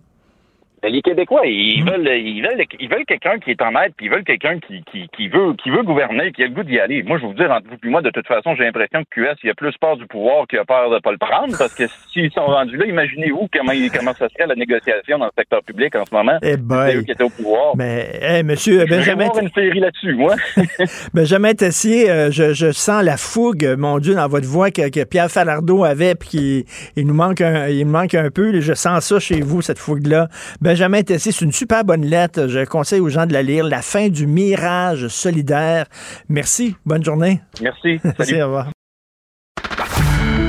Ben, 0.82 0.92
les 0.92 1.02
Québécois, 1.02 1.42
Hmm. 1.42 1.48
ils 1.48 1.84
veulent, 1.84 2.08
ils 2.08 2.42
veulent, 2.42 2.64
ils 2.78 2.88
veulent 2.88 3.04
quelqu'un 3.06 3.38
qui 3.38 3.50
est 3.50 3.62
en 3.62 3.70
aide, 3.80 3.92
puis 3.96 4.06
ils 4.06 4.12
veulent 4.12 4.24
quelqu'un 4.24 4.58
qui, 4.58 4.82
qui, 4.90 5.08
qui 5.16 5.28
veut, 5.28 5.54
qui 5.62 5.70
veut 5.70 5.82
gouverner, 5.82 6.32
qui 6.32 6.42
a 6.42 6.46
le 6.46 6.54
goût 6.54 6.62
d'y 6.62 6.78
aller. 6.78 7.02
Moi, 7.02 7.18
je 7.18 7.22
vais 7.22 7.28
vous 7.28 7.34
dire, 7.34 7.50
entre 7.50 7.66
vous 7.68 7.76
et 7.82 7.88
moi, 7.88 8.02
de 8.02 8.10
toute 8.10 8.26
façon, 8.26 8.54
j'ai 8.56 8.64
l'impression 8.64 9.02
que 9.04 9.20
QS, 9.20 9.36
il 9.44 9.50
a 9.50 9.54
plus 9.54 9.76
peur 9.80 9.96
du 9.96 10.06
pouvoir 10.06 10.46
qu'il 10.46 10.58
a 10.58 10.64
peur 10.64 10.90
de 10.90 10.98
pas 10.98 11.12
le 11.12 11.18
prendre, 11.18 11.56
parce 11.58 11.74
que 11.74 11.84
s'ils 12.12 12.30
sont 12.32 12.46
rendus 12.46 12.76
là, 12.76 12.86
imaginez-vous 12.86 13.48
comment, 13.52 13.72
comment 13.94 14.14
ça 14.14 14.28
serait 14.28 14.46
la 14.46 14.54
négociation 14.54 15.18
dans 15.18 15.26
le 15.26 15.32
secteur 15.36 15.62
public 15.62 15.94
en 15.96 16.04
ce 16.04 16.14
moment. 16.14 16.38
Eh 16.42 16.56
ben. 16.56 16.86
C'est 16.88 16.96
eux 16.96 17.02
qui 17.02 17.12
étaient 17.12 17.24
au 17.24 17.30
pouvoir. 17.30 17.76
Mais, 17.76 18.18
hey, 18.20 18.42
monsieur 18.42 18.84
Benjamin, 18.86 19.26
voir 19.26 19.38
une 19.42 19.50
série 19.50 19.80
là-dessus, 19.80 20.14
moi. 20.14 20.34
Benjamin 21.14 21.52
Tessier, 21.54 22.10
euh, 22.10 22.30
je, 22.30 22.52
je 22.52 22.72
sens 22.72 23.02
la 23.02 23.16
fougue, 23.16 23.74
mon 23.78 23.98
Dieu, 23.98 24.14
dans 24.14 24.28
votre 24.28 24.46
voix 24.46 24.70
que, 24.70 24.88
que 24.90 25.04
Pierre 25.04 25.30
Falardeau 25.30 25.84
avait, 25.84 26.14
puis 26.14 26.28
qu'il 26.28 26.64
il 26.96 27.06
nous 27.06 27.14
manque 27.14 27.40
un, 27.40 27.68
il 27.68 27.84
nous 27.84 27.92
manque 27.92 28.14
un 28.14 28.30
peu. 28.30 28.60
Je 28.60 28.72
sens 28.72 29.04
ça 29.06 29.18
chez 29.18 29.40
vous, 29.40 29.62
cette 29.62 29.78
fougue-là. 29.78 30.28
Benjamin 30.70 31.02
Tessier, 31.02 31.32
c'est 31.32 31.44
une 31.44 31.50
super 31.50 31.84
bonne 31.84 32.06
lettre. 32.06 32.46
Je 32.46 32.64
conseille 32.64 33.00
aux 33.00 33.08
gens 33.08 33.26
de 33.26 33.32
la 33.32 33.42
lire. 33.42 33.64
La 33.64 33.82
fin 33.82 34.08
du 34.08 34.28
mirage 34.28 35.08
solidaire. 35.08 35.86
Merci. 36.28 36.76
Bonne 36.86 37.04
journée. 37.04 37.40
Merci. 37.60 37.98
Merci, 38.04 38.40
au 38.40 38.44
revoir. 38.44 38.68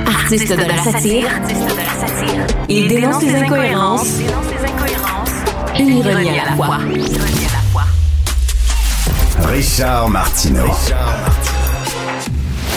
Artiste 0.06 0.52
de 0.52 0.62
la 0.62 0.78
satire, 0.78 1.28
il 2.68 2.86
dénonce 2.86 3.20
les 3.20 3.34
incohérences 3.34 4.20
et 5.76 5.82
l'ironie 5.82 6.38
à 6.38 6.50
la 6.50 6.52
fois. 6.52 6.78
Richard 9.40 10.08
Martineau. 10.08 10.70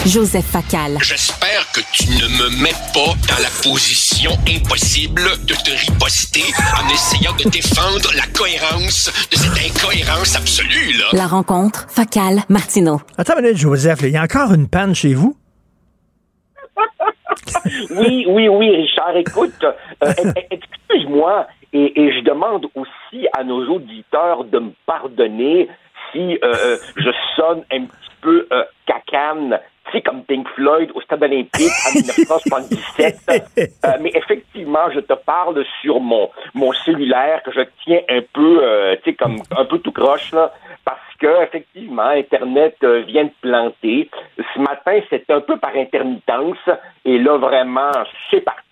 Joseph 0.04 0.46
Facal. 0.46 0.98
J'espère 1.00 1.45
que 1.76 1.84
tu 1.92 2.08
ne 2.08 2.26
me 2.40 2.48
mets 2.64 2.78
pas 2.96 3.12
dans 3.28 3.42
la 3.44 3.52
position 3.60 4.30
impossible 4.48 5.20
de 5.44 5.52
te 5.52 5.72
riposter 5.76 6.48
en 6.72 6.88
essayant 6.88 7.36
de 7.36 7.50
défendre 7.50 8.08
la 8.16 8.24
cohérence 8.32 9.12
de 9.30 9.36
cette 9.36 9.60
incohérence 9.60 10.36
absolue, 10.36 10.96
là. 10.96 11.04
La 11.12 11.26
rencontre, 11.26 11.84
Facal, 11.90 12.40
Martineau. 12.48 13.02
Attends 13.18 13.36
une 13.36 13.42
minute, 13.42 13.58
Joseph. 13.58 14.00
Il 14.04 14.08
y 14.08 14.16
a 14.16 14.22
encore 14.22 14.54
une 14.54 14.68
panne 14.68 14.94
chez 14.94 15.12
vous? 15.12 15.36
Oui, 17.90 18.24
oui, 18.28 18.48
oui, 18.48 18.70
Richard, 18.76 19.16
écoute, 19.16 19.62
euh, 19.62 20.12
excuse-moi, 20.50 21.46
et, 21.72 22.00
et 22.00 22.12
je 22.12 22.24
demande 22.24 22.66
aussi 22.74 23.26
à 23.36 23.44
nos 23.44 23.66
auditeurs 23.68 24.44
de 24.44 24.58
me 24.58 24.72
pardonner 24.86 25.68
si 26.12 26.36
euh, 26.36 26.38
euh, 26.42 26.76
je 26.96 27.10
sonne 27.36 27.64
un 27.72 27.84
petit 27.84 28.16
peu 28.20 28.46
euh, 28.52 28.64
cacane, 28.86 29.60
sais, 29.92 30.02
comme 30.02 30.24
Pink 30.24 30.48
Floyd 30.50 30.90
au 30.94 31.00
Stade 31.00 31.22
olympique 31.22 31.72
en 31.88 31.92
1977. 31.94 33.16
Euh, 33.28 33.88
mais 34.00 34.10
effectivement, 34.14 34.90
je 34.94 35.00
te 35.00 35.12
parle 35.14 35.64
sur 35.80 36.00
mon, 36.00 36.30
mon 36.54 36.72
cellulaire 36.72 37.42
que 37.44 37.52
je 37.52 37.60
tiens 37.84 38.00
un 38.08 38.20
peu, 38.32 38.60
euh, 38.62 38.96
tu 39.02 39.10
sais, 39.10 39.16
comme 39.16 39.36
un 39.56 39.64
peu 39.64 39.78
tout 39.78 39.92
croche, 39.92 40.32
là, 40.32 40.52
parce 40.84 41.00
que 41.18 41.42
effectivement, 41.42 42.08
Internet 42.08 42.76
euh, 42.84 43.02
vient 43.06 43.24
de 43.24 43.32
planter. 43.40 44.10
Ce 44.36 44.60
matin, 44.60 45.00
c'est 45.10 45.30
un 45.30 45.40
peu 45.40 45.58
par 45.58 45.74
intermittence, 45.74 46.58
et 47.04 47.18
là, 47.18 47.38
vraiment, 47.38 47.92
c'est 48.30 48.40
parti. 48.40 48.65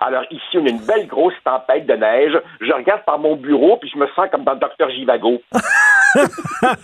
Alors 0.00 0.24
ici, 0.30 0.58
on 0.58 0.66
a 0.66 0.68
une 0.68 0.84
belle 0.84 1.06
grosse 1.06 1.34
tempête 1.44 1.86
de 1.86 1.94
neige. 1.94 2.38
Je 2.60 2.72
regarde 2.72 3.04
par 3.06 3.18
mon 3.18 3.36
bureau, 3.36 3.78
puis 3.78 3.90
je 3.92 3.98
me 3.98 4.06
sens 4.08 4.26
comme 4.30 4.44
dans 4.44 4.54
Docteur 4.54 4.90
Givago. 4.90 5.40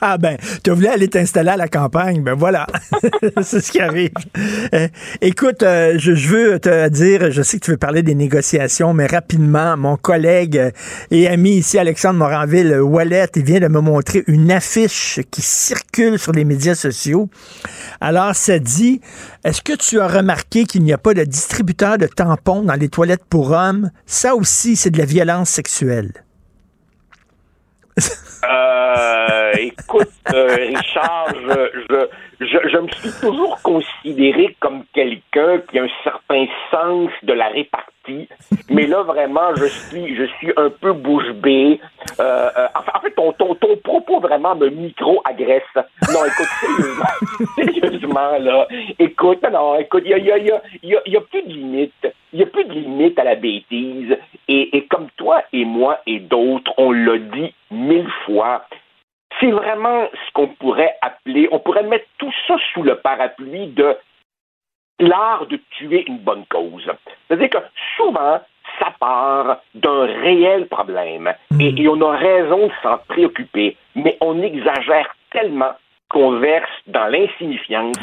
ah 0.01 0.17
ben, 0.19 0.37
tu 0.63 0.71
voulu 0.71 0.87
aller 0.87 1.09
t'installer 1.09 1.51
à 1.51 1.57
la 1.57 1.69
campagne, 1.69 2.23
ben 2.23 2.35
voilà, 2.35 2.67
c'est 3.43 3.61
ce 3.61 3.73
qui 3.73 3.81
arrive. 3.81 4.13
Euh, 4.73 4.89
écoute, 5.21 5.63
euh, 5.63 5.95
je, 5.99 6.15
je 6.15 6.29
veux 6.29 6.61
te 6.61 6.89
dire, 6.89 7.31
je 7.31 7.43
sais 7.43 7.59
que 7.59 7.65
tu 7.65 7.73
veux 7.73 7.77
parler 7.77 8.03
des 8.03 8.15
négociations, 8.15 8.95
mais 8.95 9.07
rapidement, 9.07 9.77
mon 9.77 9.97
collègue 9.97 10.59
euh, 10.59 10.71
et 11.11 11.29
ami 11.29 11.57
ici, 11.57 11.79
Alexandre 11.79 12.19
Moranville, 12.19 12.73
euh, 12.73 12.83
Wallet, 12.83 13.27
il 13.35 13.45
vient 13.45 13.61
de 13.61 13.69
me 13.69 13.81
montrer 13.81 14.23
une 14.29 14.51
affiche 14.51 15.21
qui 15.31 15.43
circule 15.43 16.19
sur 16.19 16.33
les 16.33 16.45
médias 16.45 16.75
sociaux. 16.75 17.29
Alors, 18.01 18.35
ça 18.35 18.59
dit, 18.59 19.01
est-ce 19.45 19.63
que 19.63 19.75
tu 19.75 20.01
as 20.01 20.07
remarqué 20.09 20.65
qu'il 20.65 20.83
n'y 20.83 20.93
a 20.93 20.99
pas 20.99 21.15
de 21.15 21.25
distributeur 21.25 21.99
de 21.99 22.07
tampons 22.07 22.46
dans 22.55 22.79
les 22.79 22.89
toilettes 22.89 23.25
pour 23.29 23.51
hommes? 23.51 23.91
Ça 24.07 24.35
aussi, 24.35 24.77
c'est 24.77 24.91
de 24.91 24.99
la 24.99 25.05
violence 25.05 25.51
sexuelle. 25.51 26.13
Euh, 28.45 29.53
écoute, 29.59 30.13
euh, 30.33 30.55
Richard, 30.55 31.33
je, 32.39 32.79
me 32.79 32.89
suis 32.89 33.11
toujours 33.21 33.61
considéré 33.63 34.55
comme 34.61 34.85
quelqu'un 34.95 35.59
qui 35.69 35.79
a 35.79 35.85
un 35.85 35.89
certain 36.05 36.47
sens 36.71 37.11
de 37.23 37.33
la 37.33 37.49
répartie, 37.49 38.29
mais 38.69 38.87
là, 38.87 39.03
vraiment, 39.03 39.55
je 39.57 39.65
suis, 39.65 40.15
je 40.17 40.25
suis 40.39 40.53
un 40.57 40.71
peu 40.71 40.93
bouche 40.93 41.33
bée. 41.43 41.81
Euh, 42.21 42.51
euh, 42.57 42.69
en 42.75 43.01
fait- 43.01 43.11
ton, 43.17 43.33
ton, 43.33 43.55
ton 43.55 43.77
propos 43.79 44.21
vraiment 44.21 44.55
me 44.55 44.69
micro-agresse. 44.69 45.63
Non, 46.13 46.25
écoute, 46.27 46.47
sérieusement, 46.61 47.05
sérieusement, 47.57 48.39
là, 48.39 48.69
écoute, 48.99 49.43
non, 49.51 49.79
écoute, 49.79 50.03
il 50.05 50.11
y 50.11 50.15
a, 50.15 50.19
y, 50.19 50.51
a, 50.51 50.63
y, 50.83 50.97
y 51.07 51.17
a 51.17 51.21
plus 51.23 51.43
de 51.43 51.49
limite. 51.49 52.07
Il 52.37 52.41
y 52.41 52.43
a 52.43 52.47
plus 52.49 52.65
de 52.65 52.75
limite 52.75 53.19
à 53.19 53.25
la 53.25 53.35
bêtise. 53.35 54.15
Et, 54.47 54.77
et 54.77 54.87
comme 54.89 55.09
toi 55.17 55.43
et 55.55 55.65
moi 55.65 56.01
et 56.05 56.19
d'autres, 56.19 56.71
on 56.77 56.93
l'a 56.93 57.17
dit 57.17 57.55
mille 57.71 58.11
fois, 58.27 58.67
c'est 59.41 59.51
vraiment 59.51 60.07
ce 60.13 60.33
qu'on 60.35 60.49
pourrait 60.49 60.99
appeler, 61.01 61.49
on 61.51 61.61
pourrait 61.61 61.85
mettre 61.85 62.05
tout 62.19 62.31
ça 62.47 62.57
sous 62.75 62.83
le 62.83 62.97
parapluie 62.97 63.69
de 63.69 63.97
l'art 65.01 65.47
de 65.47 65.59
tuer 65.79 66.05
une 66.09 66.19
bonne 66.19 66.45
cause. 66.51 66.87
C'est-à-dire 67.27 67.49
que 67.49 67.59
souvent, 67.97 68.39
ça 68.81 68.93
part 69.01 69.63
d'un 69.75 70.05
réel 70.05 70.69
problème 70.69 71.33
et, 71.59 71.83
et 71.83 71.89
on 71.89 72.03
a 72.03 72.19
raison 72.19 72.67
de 72.67 72.73
s'en 72.83 72.99
préoccuper, 73.09 73.79
mais 73.95 74.19
on 74.21 74.43
exagère 74.43 75.17
tellement 75.31 75.73
qu'on 76.09 76.39
verse 76.39 76.71
dans 76.87 77.07
l'insignifiance 77.07 77.97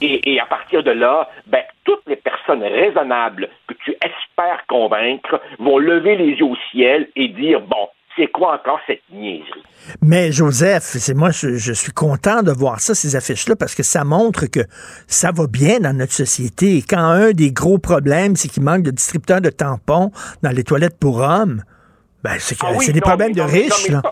et, 0.00 0.34
et 0.34 0.40
à 0.40 0.46
partir 0.46 0.82
de 0.82 0.90
là, 0.90 1.28
ben, 1.46 1.62
toutes 1.84 2.02
les 2.06 2.16
personnes 2.16 2.62
raisonnables 2.62 3.48
que 3.66 3.74
tu 3.84 3.92
espères 3.92 4.62
convaincre 4.68 5.40
vont 5.58 5.78
lever 5.78 6.16
les 6.16 6.32
yeux 6.32 6.44
au 6.44 6.56
ciel 6.70 7.08
et 7.16 7.28
dire, 7.28 7.60
bon, 7.60 7.88
c'est 8.16 8.26
quoi 8.28 8.54
encore 8.54 8.80
cette 8.86 9.02
niaiserie? 9.12 9.62
Mais 10.02 10.32
Joseph, 10.32 10.82
c'est 10.82 11.14
moi, 11.14 11.30
je, 11.30 11.56
je 11.56 11.72
suis 11.72 11.92
content 11.92 12.42
de 12.42 12.50
voir 12.50 12.80
ça, 12.80 12.94
ces 12.94 13.14
affiches-là, 13.14 13.56
parce 13.56 13.74
que 13.74 13.82
ça 13.82 14.04
montre 14.04 14.46
que 14.46 14.60
ça 15.06 15.30
va 15.32 15.46
bien 15.46 15.80
dans 15.80 15.96
notre 15.96 16.12
société. 16.12 16.78
Et 16.78 16.82
quand 16.82 16.98
un 16.98 17.32
des 17.32 17.52
gros 17.52 17.78
problèmes, 17.78 18.36
c'est 18.36 18.48
qu'il 18.48 18.62
manque 18.62 18.82
de 18.82 18.90
distributeurs 18.90 19.40
de 19.40 19.50
tampons 19.50 20.10
dans 20.42 20.50
les 20.50 20.64
toilettes 20.64 20.98
pour 20.98 21.18
hommes, 21.18 21.62
ben, 22.22 22.36
c'est 22.38 22.58
que 22.58 22.66
Ah 22.66 22.72
oui, 22.76 22.84
c'est 22.84 22.92
des 22.92 23.00
non, 23.00 23.08
problèmes 23.08 23.32
de 23.32 23.40
non, 23.40 23.46
riches, 23.46 23.88
là. 23.88 24.02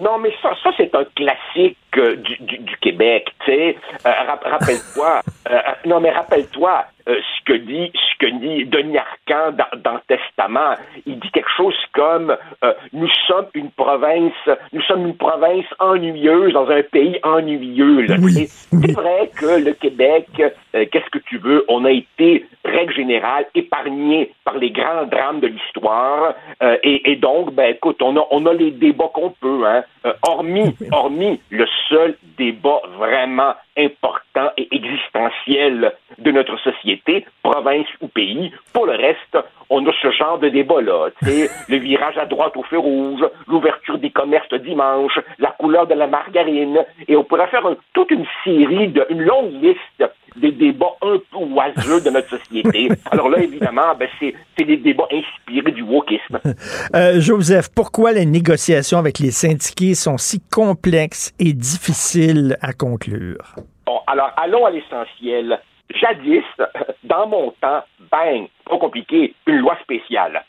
Non, 0.00 0.18
mais 0.18 0.32
ça, 0.42 0.50
ça 0.62 0.70
c'est 0.76 0.94
un 0.94 1.04
classique 1.16 1.76
euh, 1.96 2.16
du, 2.16 2.36
du, 2.40 2.58
du 2.58 2.76
Québec, 2.78 3.30
tu 3.44 3.52
sais. 3.52 3.76
Euh, 4.06 4.10
rap- 4.26 4.44
rappelle-toi, 4.44 5.20
euh, 5.50 5.60
non, 5.86 6.00
mais 6.00 6.10
rappelle-toi 6.10 6.84
euh, 7.08 7.16
ce 7.20 7.44
que 7.44 7.56
dit, 7.58 7.92
ce 7.94 8.26
que 8.26 8.30
dit 8.32 8.64
Denis 8.66 8.98
Arcand 8.98 9.52
dans, 9.56 9.78
dans 9.82 9.94
le 9.94 10.00
Testament. 10.16 10.74
Il 11.06 11.18
dit 11.20 11.30
quelque 11.30 11.50
chose 11.56 11.76
comme 11.92 12.36
euh, 12.64 12.72
nous 12.92 13.08
sommes 13.26 13.46
une 13.54 13.70
province, 13.70 14.32
nous 14.72 14.82
sommes 14.82 15.06
une 15.06 15.16
province 15.16 15.66
ennuyeuse 15.78 16.52
dans 16.52 16.68
un 16.70 16.82
pays 16.82 17.18
ennuyeux. 17.22 18.06
sais. 18.28 18.46
C'est 18.70 18.92
vrai 18.92 19.30
que 19.36 19.64
le 19.64 19.72
Québec, 19.74 20.26
euh, 20.40 20.84
qu'est-ce 20.90 21.10
que 21.10 21.18
tu 21.18 21.38
veux, 21.38 21.64
on 21.68 21.84
a 21.84 21.90
été, 21.90 22.46
règle 22.64 22.94
générale, 22.94 23.46
épargné 23.54 24.32
par 24.44 24.56
les 24.58 24.70
grands 24.70 25.04
drames 25.04 25.40
de 25.40 25.48
l'histoire. 25.48 26.34
euh, 26.62 26.76
et, 26.82 27.12
et 27.12 27.16
donc, 27.16 27.52
ben 27.54 27.74
écoute, 27.74 28.00
on 28.02 28.16
a, 28.16 28.26
on 28.30 28.46
a 28.46 28.52
les 28.52 28.70
débats 28.70 29.10
qu'on 29.12 29.30
peut. 29.30 29.62
Hein, 29.66 29.82
Euh, 30.06 30.12
hormis, 30.28 30.76
hormis 30.92 31.40
le 31.48 31.66
seul 31.88 32.14
débat 32.36 32.80
vraiment 32.98 33.54
important 33.78 34.50
et 34.56 34.68
existentiel 34.74 35.92
de 36.18 36.30
notre 36.30 36.56
société, 36.58 37.26
province 37.42 37.86
ou 38.00 38.08
pays. 38.08 38.52
Pour 38.72 38.86
le 38.86 38.92
reste, 38.96 39.38
on 39.70 39.84
a 39.86 39.92
ce 40.02 40.10
genre 40.12 40.38
de 40.38 40.48
débat-là. 40.48 41.08
Le 41.68 41.76
virage 41.78 42.18
à 42.18 42.26
droite 42.26 42.56
au 42.56 42.62
feu 42.64 42.78
rouge, 42.78 43.24
l'ouverture 43.48 43.98
des 43.98 44.10
commerces 44.10 44.48
le 44.50 44.58
dimanche, 44.60 45.18
la 45.38 45.50
couleur 45.52 45.86
de 45.86 45.94
la 45.94 46.06
margarine. 46.06 46.84
Et 47.08 47.16
on 47.16 47.24
pourrait 47.24 47.48
faire 47.48 47.66
un- 47.66 47.76
toute 47.92 48.10
une 48.10 48.26
série, 48.44 48.88
de, 48.88 49.06
une 49.10 49.22
longue 49.22 49.52
liste 49.62 50.04
des 50.36 50.52
débats 50.52 50.94
un 51.02 51.18
peu 51.30 51.36
oiseux 51.36 52.00
de 52.00 52.10
notre 52.10 52.28
société. 52.28 52.88
Alors 53.10 53.28
là, 53.28 53.38
évidemment, 53.38 53.94
ben, 53.98 54.08
c'est 54.18 54.34
des 54.64 54.76
débats 54.76 55.08
inspirés 55.12 55.72
du 55.72 55.82
wokisme. 55.82 56.40
Euh, 56.94 57.20
Joseph, 57.20 57.68
pourquoi 57.74 58.12
les 58.12 58.26
négociations 58.26 58.98
avec 58.98 59.18
les 59.18 59.30
syndiqués 59.30 59.94
sont 59.94 60.16
si 60.16 60.40
complexes 60.52 61.32
et 61.38 61.52
difficiles 61.52 62.56
à 62.60 62.72
conclure? 62.72 63.56
Bon, 63.86 64.00
alors 64.06 64.30
allons 64.36 64.64
à 64.64 64.70
l'essentiel. 64.70 65.58
Jadis, 65.90 66.44
dans 67.04 67.26
mon 67.26 67.50
temps, 67.60 67.82
bang, 68.10 68.48
pas 68.68 68.78
compliqué, 68.78 69.34
une 69.46 69.58
loi 69.58 69.76
spéciale. 69.82 70.44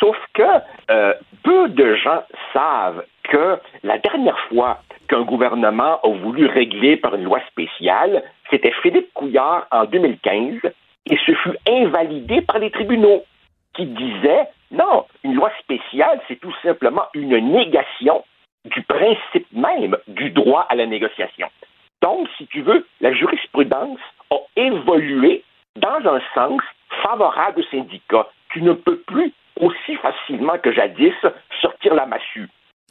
Sauf 0.00 0.16
que 0.34 0.42
euh, 0.90 1.14
peu 1.42 1.68
de 1.68 1.94
gens 1.96 2.22
savent 2.52 3.04
que 3.24 3.58
la 3.82 3.98
dernière 3.98 4.38
fois 4.48 4.80
qu'un 5.08 5.22
gouvernement 5.22 6.00
a 6.02 6.08
voulu 6.08 6.46
régler 6.46 6.96
par 6.96 7.14
une 7.14 7.24
loi 7.24 7.40
spéciale, 7.50 8.22
c'était 8.50 8.72
Philippe 8.82 9.12
Couillard 9.14 9.66
en 9.70 9.84
2015 9.84 10.60
et 11.10 11.16
ce 11.26 11.32
fut 11.32 11.56
invalidé 11.66 12.42
par 12.42 12.58
les 12.58 12.70
tribunaux 12.70 13.24
qui 13.74 13.86
disaient 13.86 14.48
non, 14.70 15.06
une 15.24 15.34
loi 15.34 15.50
spéciale, 15.60 16.20
c'est 16.28 16.40
tout 16.40 16.54
simplement 16.62 17.04
une 17.14 17.36
négation 17.52 18.24
du 18.64 18.82
principe 18.82 19.46
même 19.52 19.96
du 20.08 20.30
droit 20.30 20.66
à 20.68 20.74
la 20.74 20.86
négociation. 20.86 21.48
Donc, 22.02 22.28
si 22.36 22.46
tu 22.48 22.60
veux, 22.60 22.86
la 23.00 23.12
jurisprudence 23.12 24.00
a 24.30 24.36
évolué 24.56 25.42
dans 25.76 26.00
un 26.04 26.20
sens 26.34 26.60
favorable 27.02 27.60
aux 27.60 27.70
syndicats. 27.70 28.28
Tu 28.50 28.62
ne 28.62 28.72
peux 28.72 28.98
plus 28.98 29.32
aussi 29.60 29.96
facilement 29.96 30.58
que 30.58 30.72
jadis 30.72 31.14
sortir 31.60 31.94
la 31.94 32.06
massue. 32.06 32.48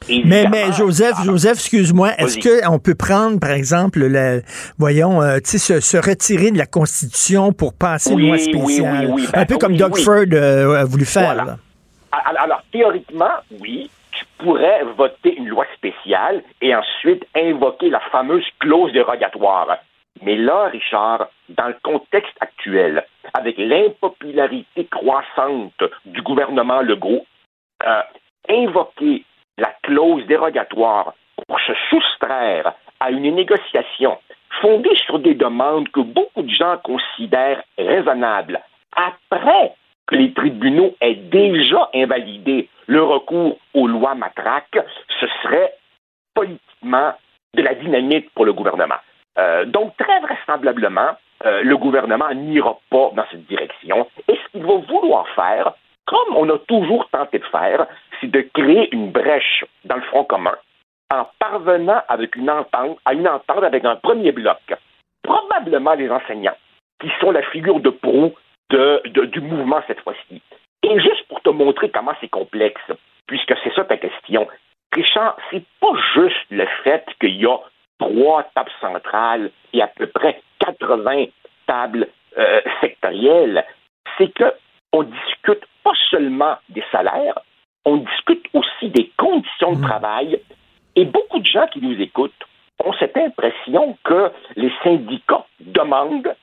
Mais, 0.08 0.46
mais 0.48 0.72
Joseph, 0.72 1.16
Joseph, 1.24 1.54
excuse-moi, 1.54 2.10
est-ce 2.18 2.38
qu'on 2.38 2.78
peut 2.78 2.94
prendre, 2.94 3.40
par 3.40 3.50
exemple, 3.50 4.06
la, 4.06 4.40
voyons, 4.78 5.20
euh, 5.20 5.38
tu 5.38 5.58
sais, 5.58 5.58
se, 5.58 5.80
se 5.80 5.96
retirer 5.96 6.50
de 6.50 6.58
la 6.58 6.66
Constitution 6.66 7.52
pour 7.52 7.74
passer 7.74 8.12
une 8.12 8.20
loi 8.20 8.36
oui, 8.36 8.52
oui, 8.54 8.74
spéciale? 8.74 9.10
oui, 9.10 9.26
ben, 9.32 9.40
Un 9.40 9.46
peu 9.46 9.58
comme 9.58 9.76
Doug. 9.76 9.96
Ford 9.98 10.24
euh, 10.32 10.80
a 10.80 10.84
voulu 10.84 11.04
faire. 11.04 11.34
Voilà. 11.34 11.58
Alors, 12.12 12.42
alors, 12.42 12.62
théoriquement, 12.72 13.34
oui, 13.60 13.90
tu 14.12 14.24
pourrais 14.38 14.84
voter 14.96 15.36
une 15.36 15.48
loi 15.48 15.66
spéciale 15.76 16.42
et 16.62 16.74
ensuite 16.74 17.26
invoquer 17.36 17.90
la 17.90 18.00
fameuse 18.12 18.46
clause 18.60 18.92
dérogatoire. 18.92 19.78
Mais 20.22 20.36
là, 20.36 20.68
Richard, 20.72 21.28
dans 21.50 21.68
le 21.68 21.76
contexte 21.82 22.34
actuel, 22.40 23.04
avec 23.34 23.56
l'impopularité 23.58 24.86
croissante 24.90 25.82
du 26.06 26.22
gouvernement 26.22 26.80
Legault, 26.80 27.24
euh, 27.86 28.02
invoquer 28.48 29.24
la 29.58 29.72
clause 29.82 30.24
dérogatoire 30.26 31.14
pour 31.46 31.60
se 31.60 31.72
soustraire 31.90 32.72
à 33.00 33.10
une 33.10 33.34
négociation 33.34 34.18
fondée 34.60 34.96
sur 34.96 35.18
des 35.18 35.34
demandes 35.34 35.88
que 35.90 36.00
beaucoup 36.00 36.42
de 36.42 36.50
gens 36.50 36.78
considèrent 36.82 37.62
raisonnables, 37.76 38.60
après 38.96 39.74
que 40.06 40.16
les 40.16 40.32
tribunaux 40.32 40.94
aient 41.00 41.14
déjà 41.14 41.90
invalidé 41.94 42.68
le 42.86 43.02
recours 43.02 43.58
aux 43.74 43.86
lois 43.86 44.14
matraques, 44.14 44.78
ce 45.20 45.26
serait 45.42 45.74
politiquement 46.34 47.12
de 47.54 47.62
la 47.62 47.74
dynamite 47.74 48.30
pour 48.30 48.46
le 48.46 48.52
gouvernement. 48.52 48.96
Euh, 49.38 49.64
donc, 49.66 49.96
très 49.98 50.20
vraisemblablement, 50.20 51.10
euh, 51.44 51.62
le 51.62 51.76
gouvernement 51.76 52.32
n'ira 52.34 52.78
pas 52.90 53.10
dans 53.14 53.24
cette 53.30 53.46
direction. 53.46 54.08
Et 54.28 54.34
ce 54.34 54.52
qu'il 54.52 54.66
va 54.66 54.76
vouloir 54.76 55.28
faire, 55.28 55.74
comme 56.08 56.36
on 56.36 56.48
a 56.48 56.58
toujours 56.60 57.08
tenté 57.10 57.38
de 57.38 57.44
faire, 57.44 57.86
c'est 58.20 58.30
de 58.30 58.40
créer 58.54 58.88
une 58.92 59.12
brèche 59.12 59.64
dans 59.84 59.96
le 59.96 60.02
front 60.02 60.24
commun 60.24 60.56
en 61.12 61.26
parvenant 61.38 62.02
avec 62.08 62.34
une 62.36 62.50
entente, 62.50 62.98
à 63.04 63.12
une 63.12 63.28
entente 63.28 63.62
avec 63.62 63.84
un 63.84 63.96
premier 63.96 64.32
bloc. 64.32 64.60
Probablement 65.22 65.94
les 65.94 66.10
enseignants, 66.10 66.56
qui 67.00 67.10
sont 67.20 67.30
la 67.30 67.42
figure 67.42 67.80
de 67.80 67.90
proue 67.90 68.32
du 68.70 69.40
mouvement 69.40 69.82
cette 69.86 70.00
fois-ci. 70.00 70.42
Et 70.82 71.00
juste 71.00 71.26
pour 71.28 71.42
te 71.42 71.50
montrer 71.50 71.90
comment 71.90 72.12
c'est 72.20 72.28
complexe, 72.28 72.90
puisque 73.26 73.54
c'est 73.62 73.74
ça 73.74 73.84
ta 73.84 73.96
question, 73.98 74.48
Richard, 74.94 75.36
c'est 75.50 75.64
pas 75.80 75.94
juste 76.14 76.46
le 76.50 76.66
fait 76.84 77.04
qu'il 77.20 77.36
y 77.36 77.46
a 77.46 77.58
trois 77.98 78.44
tables 78.54 78.72
centrales 78.80 79.50
et 79.74 79.82
à 79.82 79.88
peu 79.88 80.06
près 80.06 80.40
80 80.60 81.26
tables 81.66 82.08
euh, 82.38 82.60
sectorielles, 82.80 83.64
c'est 84.16 84.32
que 84.32 84.54
on 84.92 85.02
discute 85.02 85.64
pas 85.88 85.98
seulement 86.10 86.56
des 86.68 86.84
salaires, 86.92 87.40
on 87.86 87.96
discute 87.96 88.44
aussi 88.52 88.90
des 88.90 89.10
conditions 89.16 89.72
de 89.72 89.82
travail. 89.82 90.40
Et 90.94 91.06
beaucoup 91.06 91.38
de 91.38 91.46
gens 91.46 91.66
qui 91.68 91.80
nous 91.80 91.98
écoutent 91.98 92.44
ont 92.84 92.92
cette 92.94 93.16
impression 93.16 93.96
que 94.04 94.30
les 94.56 94.70
syndicats 94.82 95.46
demandent 95.60 96.34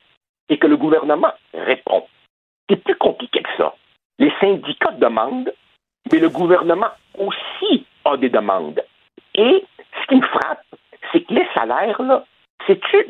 et 0.48 0.58
que 0.58 0.66
le 0.66 0.76
gouvernement 0.76 1.32
répond. 1.54 2.06
C'est 2.68 2.82
plus 2.82 2.96
compliqué 2.96 3.42
que 3.42 3.56
ça. 3.56 3.74
Les 4.18 4.32
syndicats 4.40 4.92
demandent, 4.92 5.52
mais 6.10 6.18
le 6.18 6.28
gouvernement 6.28 6.90
aussi 7.16 7.86
a 8.04 8.16
des 8.16 8.30
demandes. 8.30 8.82
Et 9.34 9.64
ce 10.00 10.06
qui 10.08 10.16
me 10.16 10.26
frappe, 10.26 10.64
c'est 11.12 11.20
que 11.20 11.34
les 11.34 11.46
salaires, 11.54 12.02
là, 12.02 12.24
c'est-tu, 12.66 13.06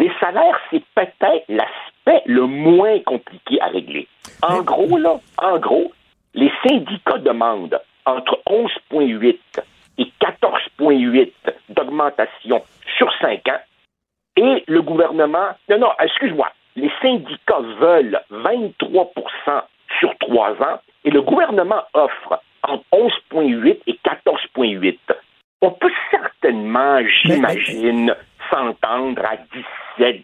les 0.00 0.10
salaires, 0.18 0.58
c'est 0.70 0.82
peut-être 0.94 1.44
l'aspect 1.48 2.22
le 2.24 2.46
moins 2.46 2.98
compliqué 3.00 3.60
à 3.60 3.66
régler. 3.66 4.08
En 4.42 4.62
gros, 4.62 4.96
là, 4.96 5.20
en 5.38 5.58
gros, 5.58 5.92
les 6.34 6.50
syndicats 6.66 7.18
demandent 7.18 7.78
entre 8.06 8.40
11,8 8.48 9.38
et 9.98 10.12
14,8 10.20 11.32
d'augmentation 11.68 12.62
sur 12.96 13.12
5 13.20 13.46
ans. 13.48 13.60
Et 14.36 14.64
le 14.66 14.80
gouvernement, 14.80 15.48
non, 15.68 15.78
non, 15.78 15.90
excuse-moi, 16.00 16.50
les 16.76 16.90
syndicats 17.02 17.60
veulent 17.78 18.20
23% 18.30 19.62
sur 19.98 20.16
3 20.18 20.50
ans 20.62 20.80
et 21.04 21.10
le 21.10 21.20
gouvernement 21.20 21.82
offre 21.92 22.40
entre 22.62 22.84
11,8 23.30 23.80
et 23.86 23.98
14,8. 24.02 24.98
On 25.60 25.72
peut 25.72 25.92
certainement, 26.10 27.00
j'imagine, 27.22 28.14
s'entendre 28.50 29.20
à 29.24 29.36
17, 29.98 30.16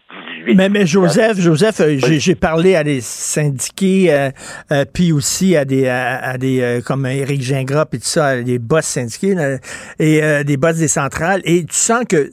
18. 0.45 0.55
Mais, 0.55 0.69
mais 0.69 0.85
Joseph, 0.85 1.37
Joseph, 1.39 1.79
euh, 1.81 1.97
j'ai- 1.97 2.19
j'ai 2.19 2.35
parlé 2.35 2.75
à 2.75 2.83
des 2.83 2.99
syndiqués, 3.01 4.11
euh, 4.13 4.29
euh, 4.71 4.85
puis 4.91 5.11
aussi 5.11 5.55
à 5.55 5.65
des, 5.65 5.87
à, 5.87 6.17
à 6.31 6.37
des 6.37 6.61
euh, 6.61 6.81
comme 6.81 7.05
Éric 7.05 7.41
Gingras, 7.41 7.85
puis 7.85 7.99
tout 7.99 8.05
ça, 8.05 8.41
des 8.41 8.59
boss 8.59 8.85
syndiqués 8.85 9.35
là, 9.35 9.57
et 9.99 10.23
euh, 10.23 10.43
des 10.43 10.57
boss 10.57 10.77
des 10.77 10.87
centrales, 10.87 11.41
et 11.45 11.63
tu 11.65 11.75
sens 11.75 12.03
que 12.09 12.29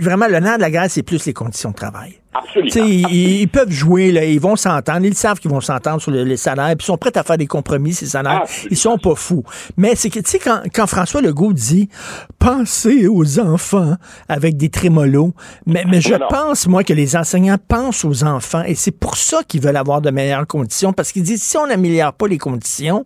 vraiment 0.00 0.26
le 0.28 0.38
nerf 0.40 0.56
de 0.56 0.62
la 0.62 0.70
guerre, 0.70 0.86
c'est 0.90 1.02
plus 1.02 1.24
les 1.26 1.32
conditions 1.34 1.70
de 1.70 1.76
travail. 1.76 2.14
Absolument. 2.38 2.86
Ils, 2.86 3.40
ils 3.42 3.48
peuvent 3.48 3.70
jouer, 3.70 4.12
là, 4.12 4.24
ils 4.24 4.40
vont 4.40 4.56
s'entendre, 4.56 5.04
ils 5.04 5.14
savent 5.14 5.38
qu'ils 5.40 5.50
vont 5.50 5.60
s'entendre 5.60 6.00
sur 6.00 6.10
le- 6.10 6.24
les 6.24 6.36
salaires, 6.36 6.68
puis 6.76 6.84
ils 6.84 6.86
sont 6.86 6.96
prêts 6.98 7.16
à 7.16 7.22
faire 7.22 7.38
des 7.38 7.46
compromis, 7.46 7.92
ces 7.92 8.06
salaires. 8.06 8.42
Ils 8.70 8.76
sont 8.76 8.98
pas 8.98 9.14
fous. 9.14 9.42
Mais 9.76 9.94
c'est 9.94 10.10
que, 10.10 10.20
tu 10.20 10.30
sais, 10.30 10.38
quand, 10.38 10.60
quand 10.74 10.86
François 10.86 11.20
Legault 11.20 11.52
dit 11.52 11.88
«Pensez 12.38 13.06
aux 13.08 13.38
enfants» 13.40 13.94
avec 14.28 14.56
des 14.56 14.68
trémolos, 14.68 15.34
mais, 15.66 15.84
mais 15.88 16.00
je 16.00 16.14
Non, 16.14 16.26
pense, 16.28 16.66
moi, 16.66 16.84
que 16.84 16.92
les 16.92 17.16
enseignants 17.16 17.58
pensent 17.68 18.04
aux 18.04 18.24
enfants, 18.24 18.62
et 18.64 18.74
c'est 18.74 18.92
pour 18.98 19.16
ça 19.16 19.42
qu'ils 19.46 19.60
veulent 19.60 19.76
avoir 19.76 20.00
de 20.00 20.10
meilleures 20.10 20.46
conditions, 20.46 20.92
parce 20.92 21.12
qu'ils 21.12 21.22
disent, 21.22 21.42
si 21.42 21.56
on 21.56 21.66
n'améliore 21.66 22.12
pas 22.12 22.26
les 22.28 22.38
conditions, 22.38 23.04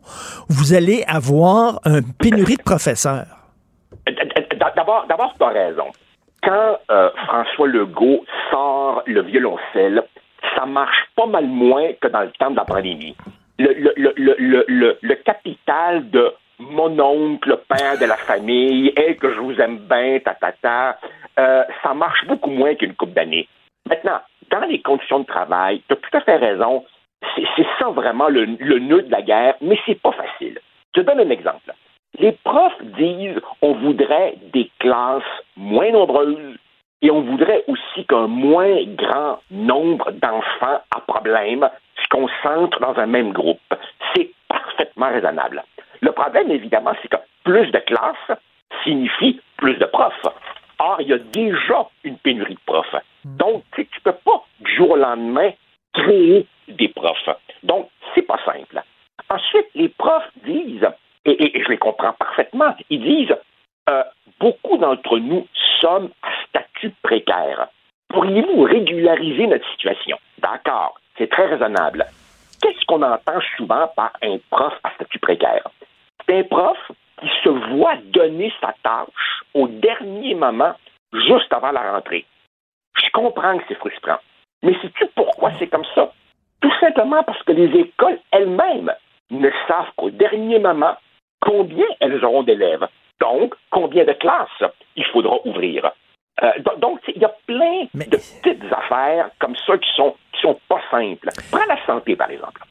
vous 0.48 0.74
allez 0.74 1.04
avoir 1.06 1.80
une 1.84 2.02
pénurie 2.18 2.56
de 2.56 2.62
professeurs. 2.62 3.26
D'abord, 4.76 5.04
d'abord, 5.08 5.32
tu 5.38 5.44
as 5.44 5.48
raison. 5.48 5.84
Quand 6.42 6.78
euh, 6.90 7.10
François 7.26 7.68
Legault 7.68 8.24
sort 8.50 9.02
le 9.06 9.22
violoncelle, 9.22 10.02
ça 10.56 10.66
marche 10.66 11.06
pas 11.16 11.26
mal 11.26 11.46
moins 11.46 11.92
que 12.00 12.08
dans 12.08 12.22
le 12.22 12.30
temps 12.32 12.50
de 12.50 12.56
la 12.56 12.64
pandémie. 12.64 13.16
Le, 13.58 13.72
le, 13.74 13.92
le, 13.96 14.12
le, 14.16 14.34
le, 14.38 14.64
le- 14.66 14.98
le 15.00 15.14
capital 15.16 16.10
de 16.10 16.32
mon 16.58 16.98
oncle, 16.98 17.58
père 17.68 17.98
de 17.98 18.06
la 18.06 18.16
famille, 18.16 18.92
et 18.96 19.16
que 19.16 19.32
je 19.32 19.38
vous 19.40 19.60
aime 19.60 19.78
bien, 19.78 20.18
ta, 20.20 20.34
ta, 20.34 20.98
euh, 21.38 21.64
ça 21.82 21.94
marche 21.94 22.24
beaucoup 22.26 22.50
moins 22.50 22.74
qu'une 22.74 22.94
coupe 22.94 23.12
d'années. 23.12 23.48
Maintenant, 23.88 24.20
dans 24.50 24.60
les 24.66 24.80
conditions 24.80 25.20
de 25.20 25.26
travail, 25.26 25.82
tu 25.88 25.94
as 25.94 25.96
tout 25.96 26.16
à 26.16 26.20
fait 26.20 26.36
raison, 26.36 26.84
c'est 27.36 27.66
ça 27.78 27.88
vraiment 27.88 28.28
le, 28.28 28.44
le 28.44 28.78
nœud 28.78 29.02
de 29.02 29.10
la 29.10 29.22
guerre, 29.22 29.54
mais 29.60 29.78
c'est 29.86 30.00
pas 30.00 30.12
facile. 30.12 30.58
Je 30.94 31.00
te 31.00 31.06
donne 31.06 31.20
un 31.20 31.30
exemple. 31.30 31.72
Les 32.18 32.32
profs 32.44 32.82
disent 32.98 33.40
on 33.62 33.72
voudrait 33.72 34.34
des 34.52 34.70
classes 34.78 35.22
moins 35.56 35.90
nombreuses 35.90 36.58
et 37.00 37.10
on 37.10 37.22
voudrait 37.22 37.64
aussi 37.66 38.04
qu'un 38.06 38.26
moins 38.26 38.84
grand 38.84 39.40
nombre 39.50 40.12
d'enfants 40.12 40.80
à 40.94 41.00
problème 41.06 41.68
se 41.96 42.08
concentrent 42.08 42.80
dans 42.80 42.96
un 42.98 43.06
même 43.06 43.32
groupe. 43.32 43.60
C'est 44.14 44.30
parfaitement 44.48 45.08
raisonnable. 45.08 45.62
Le 46.00 46.12
problème, 46.12 46.50
évidemment, 46.50 46.92
c'est 47.00 47.08
que 47.08 47.16
plus 47.44 47.70
de 47.70 47.78
classes 47.78 48.38
signifie 48.84 49.40
plus 49.56 49.76
de 49.76 49.86
profs. 49.86 50.26
Or, 50.78 51.00
il 51.00 51.08
y 51.08 51.12
a 51.12 51.18
déjà 51.18 51.86
une 52.04 52.18
pénurie 52.18 52.54
de 52.54 52.60
profs. 52.66 52.96
Donc, 53.24 53.62
tu 53.74 53.82
ne 53.82 54.10
peux 54.10 54.18
pas 54.24 54.44
du 54.60 54.74
jour 54.74 54.90
au 54.90 54.96
lendemain 54.96 55.50
créer 55.94 56.46
des 56.68 56.88
profs. 56.88 57.28
Donc, 57.62 57.88
c'est 58.14 58.22
pas 58.22 58.38
simple. 58.44 58.82
Ensuite, 59.30 59.68
les 59.74 59.88
profs 59.88 60.30
disent, 60.44 60.88
et, 61.24 61.62
je 61.62 61.68
les 61.68 61.78
comprends 61.78 62.12
parfaitement, 62.12 62.74
ils 62.90 63.02
disent 63.02 63.36
euh, 63.88 64.02
beaucoup 64.40 64.76
d'entre 64.78 65.18
nous 65.18 65.46
sommes 65.80 66.10
à 66.22 66.28
statut 66.48 66.92
précaire. 67.02 67.68
Pourriez-vous 68.08 68.62
régulariser 68.62 69.46
notre 69.46 69.68
situation? 69.70 70.18
D'accord, 70.38 70.98
c'est 71.16 71.30
très 71.30 71.46
raisonnable. 71.46 72.06
Qu'est-ce 72.60 72.84
qu'on 72.86 73.02
entend 73.02 73.40
souvent 73.56 73.88
par 73.96 74.12
un 74.22 74.38
prof 74.50 74.74
à 74.84 74.90
statut 74.94 75.18
précaire? 75.18 75.66
C'est 76.26 76.38
un 76.38 76.44
prof 76.44 76.78
qui 77.20 77.28
se 77.42 77.48
voit 77.48 77.96
donner 78.12 78.52
sa 78.60 78.74
tâche 78.82 79.42
au 79.54 79.68
dernier 79.68 80.34
moment, 80.34 80.74
juste 81.12 81.52
avant 81.52 81.72
la 81.72 81.92
rentrée. 81.92 82.26
Je 82.96 83.10
comprends 83.12 83.58
que 83.58 83.64
c'est 83.68 83.78
frustrant. 83.78 84.18
Mais 84.62 84.74
sais-tu 84.80 85.06
pourquoi 85.14 85.50
c'est 85.58 85.66
comme 85.66 85.84
ça? 85.94 86.12
Tout 86.60 86.72
simplement 86.80 87.22
parce 87.24 87.42
que 87.42 87.52
les 87.52 87.80
écoles 87.80 88.18
elles-mêmes 88.30 88.92
ne 89.30 89.50
savent 89.66 89.90
qu'au 89.96 90.10
dernier 90.10 90.58
moment 90.58 90.96
combien 91.42 91.86
elles 92.00 92.24
auront 92.24 92.42
d'élèves. 92.44 92.86
Donc, 93.20 93.54
combien 93.70 94.04
de 94.04 94.12
classes 94.12 94.64
il 94.96 95.04
faudra 95.06 95.36
ouvrir. 95.44 95.90
Euh, 96.42 96.50
do- 96.60 96.76
donc, 96.78 97.00
il 97.14 97.20
y 97.20 97.24
a 97.24 97.34
plein 97.46 97.86
de 97.94 98.16
petites 98.16 98.72
affaires 98.72 99.28
comme 99.38 99.54
ça 99.66 99.76
qui 99.78 99.90
sont, 99.94 100.14
qui 100.32 100.40
sont 100.40 100.58
pas 100.68 100.80
simples. 100.90 101.28
Prends 101.50 101.66
la 101.68 101.78
santé, 101.84 102.16
par 102.16 102.30
exemple. 102.30 102.62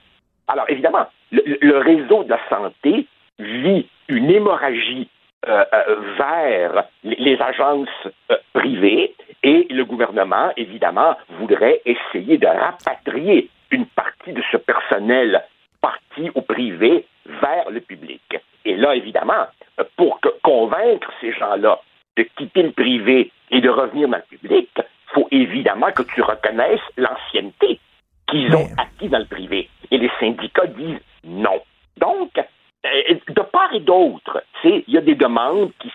Alors, 0.48 0.66
évidemment, 0.70 1.06
le, 1.32 1.42
le 1.62 1.78
réseau 1.78 2.24
de 2.24 2.30
la 2.32 2.40
santé 2.50 3.08
vit 3.40 3.88
une 4.10 4.30
hémorragie 4.30 5.08
euh, 5.48 5.64
euh, 5.74 5.96
vers 6.18 6.84
les, 7.04 7.16
les 7.16 7.42
agences 7.42 7.88
euh, 8.32 8.38
privées 8.54 9.16
et 9.44 9.68
le 9.70 9.86
gouvernement, 9.86 10.52
évidemment, 10.58 11.16
voudrait 11.40 11.82
essayer 11.86 12.38
de 12.38 12.48
rapatrier 12.48 13.50
une 13.72 13.86
partie 13.86 14.34
de 14.34 14.44
ce 14.52 14.58
personnel 14.58 15.44
parti 15.82 16.30
au 16.36 16.42
privé 16.42 17.06
vers 17.26 17.70
le 17.70 17.82
public. 17.82 18.22
Et 18.66 18.76
là, 18.76 18.96
évidemment, 18.96 19.48
pour 19.98 20.20
convaincre 20.42 21.12
ces 21.20 21.34
gens-là 21.34 21.82
de 22.18 22.24
quitter 22.38 22.64
le 22.64 22.72
privé 22.72 23.32
et 23.50 23.62
de 23.62 23.70
revenir 23.70 24.08
dans 24.08 24.18
le 24.18 24.38
public, 24.38 24.70
il 24.78 25.14
faut 25.14 25.28
évidemment 25.32 25.92
que 25.92 26.04
tu 26.04 26.22
reconnaisses 26.22 26.80
l'ancienneté 26.98 27.80
qu'ils 28.28 28.56
ont 28.56 28.68
acquis 28.78 29.10
dans 29.10 29.20
le 29.20 29.26
privé. 29.26 29.70
Et 29.90 29.98
les 29.98 30.12
syndicats 30.20 30.68
disent 30.68 31.02
non. 31.24 31.62
Donc, 31.98 32.32
de 32.84 33.42
part 33.52 33.74
et 33.74 33.80
d'autre, 33.80 34.44
tu 34.62 34.70
sais, 34.70 34.84
il 34.88 34.94
y 34.94 34.98
a 34.98 35.02
des 35.02 35.16
demandes 35.16 35.72
qui 35.80 35.90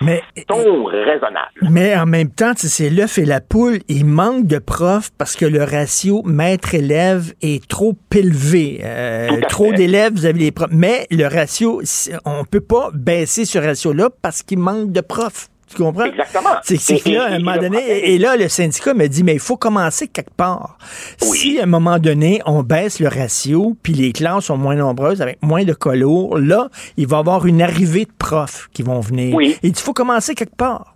sont 0.48 0.84
raisonnables. 0.84 1.68
Mais 1.70 1.96
en 1.96 2.06
même 2.06 2.30
temps, 2.30 2.54
tu 2.54 2.68
sais, 2.68 2.68
c'est 2.68 2.90
l'œuf 2.90 3.18
et 3.18 3.24
la 3.24 3.40
poule. 3.40 3.78
Il 3.88 4.04
manque 4.04 4.46
de 4.46 4.58
profs 4.58 5.10
parce 5.18 5.34
que 5.34 5.46
le 5.46 5.64
ratio 5.64 6.22
maître-élève 6.24 7.32
est 7.42 7.66
trop 7.66 7.96
élevé. 8.14 8.80
Euh, 8.84 9.40
trop 9.48 9.72
d'élèves, 9.72 10.12
vous 10.12 10.26
avez 10.26 10.38
les 10.38 10.52
profs. 10.52 10.70
Mais 10.70 11.06
le 11.10 11.26
ratio, 11.26 11.82
on 12.24 12.44
peut 12.44 12.60
pas 12.60 12.90
baisser 12.94 13.44
ce 13.44 13.58
ratio-là 13.58 14.10
parce 14.22 14.42
qu'il 14.42 14.58
manque 14.58 14.92
de 14.92 15.00
profs. 15.00 15.48
Tu 15.68 15.82
comprends? 15.82 16.04
Exactement. 16.04 16.50
C'est 16.62 16.76
que 17.02 17.08
Et- 17.08 17.12
là, 17.12 17.24
à 17.24 17.26
un 17.28 17.38
moment 17.38 17.54
le 17.54 17.60
donné, 17.60 18.10
et 18.14 18.18
là, 18.18 18.36
le 18.36 18.48
syndicat 18.48 18.94
me 18.94 19.06
dit, 19.08 19.24
mais 19.24 19.34
il 19.34 19.40
faut 19.40 19.56
commencer 19.56 20.06
quelque 20.08 20.34
part. 20.36 20.78
Si, 21.18 21.58
à 21.58 21.64
un 21.64 21.66
moment 21.66 21.98
donné, 21.98 22.40
on 22.46 22.62
baisse 22.62 23.00
le 23.00 23.08
ratio, 23.08 23.74
puis 23.82 23.92
les 23.92 24.12
classes 24.12 24.44
sont 24.46 24.56
moins 24.56 24.76
nombreuses, 24.76 25.20
avec 25.22 25.42
moins 25.42 25.64
de 25.64 25.72
colours, 25.72 26.38
là, 26.38 26.68
il 26.96 27.06
va 27.08 27.16
y 27.16 27.20
avoir 27.20 27.46
une 27.46 27.62
arrivée 27.62 28.04
de 28.04 28.12
profs 28.16 28.68
qui 28.72 28.82
vont 28.82 29.00
venir. 29.00 29.34
Oui. 29.34 29.56
Et 29.62 29.68
il 29.68 29.74
faut 29.76 29.92
commencer 29.92 30.34
quelque 30.34 30.56
part. 30.56 30.92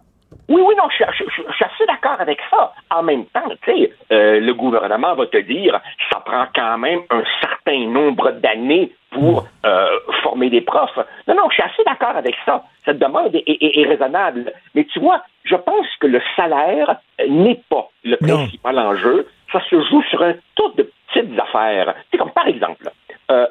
Oui, 0.49 0.61
oui, 0.67 0.75
non, 0.77 0.85
je, 0.99 1.05
je- 1.19 1.25
je- 1.37 1.43
je 1.49 1.55
suis 1.55 1.65
assez 1.65 1.87
d'accord 1.87 2.21
avec 2.21 2.39
ça. 2.51 2.73
En 2.91 3.03
même 3.05 3.25
temps, 3.27 3.43
tu 3.63 3.73
sais, 3.73 3.93
euh, 4.13 4.41
le 4.41 4.53
gouvernement 4.55 5.15
va 5.15 5.27
te 5.27 5.39
dire, 5.39 5.81
ça 6.13 6.21
prend 6.25 6.47
quand 6.55 6.79
même 6.79 7.01
un 7.11 7.23
certain 7.41 7.87
nombre 7.89 8.33
d'années 8.33 8.93
pour 9.11 9.45
euh, 9.67 9.89
former 10.23 10.51
des 10.51 10.61
profs. 10.61 10.97
Non, 11.27 11.35
non, 11.35 11.49
je 11.51 11.55
suis 11.55 11.63
assez 11.63 11.83
d'accord 11.85 12.17
avec 12.17 12.37
ça. 12.47 12.65
Cette 12.85 12.99
demande 12.99 13.35
est, 13.35 13.43
est- 13.47 13.81
est 13.81 13.87
raisonnable. 13.87 14.53
Mais 14.75 14.85
tu 14.85 15.01
vois, 15.01 15.23
je 15.45 15.57
pense 15.57 15.87
que 16.01 16.07
le 16.07 16.21
salaire 16.37 16.97
euh, 17.21 17.27
n'est 17.29 17.61
pas 17.69 17.89
le 18.05 18.17
principal 18.17 18.79
enjeu. 18.79 19.27
Ça 19.53 19.61
se 19.69 19.81
joue 19.83 20.03
sur 20.05 20.23
un 20.23 20.35
tas 20.57 20.69
de 20.77 20.89
petites 21.13 21.39
affaires. 21.41 21.95
C'est 22.11 22.19
comme 22.19 22.31
par 22.31 22.47
exemple, 22.47 22.89
euh, 23.33 23.47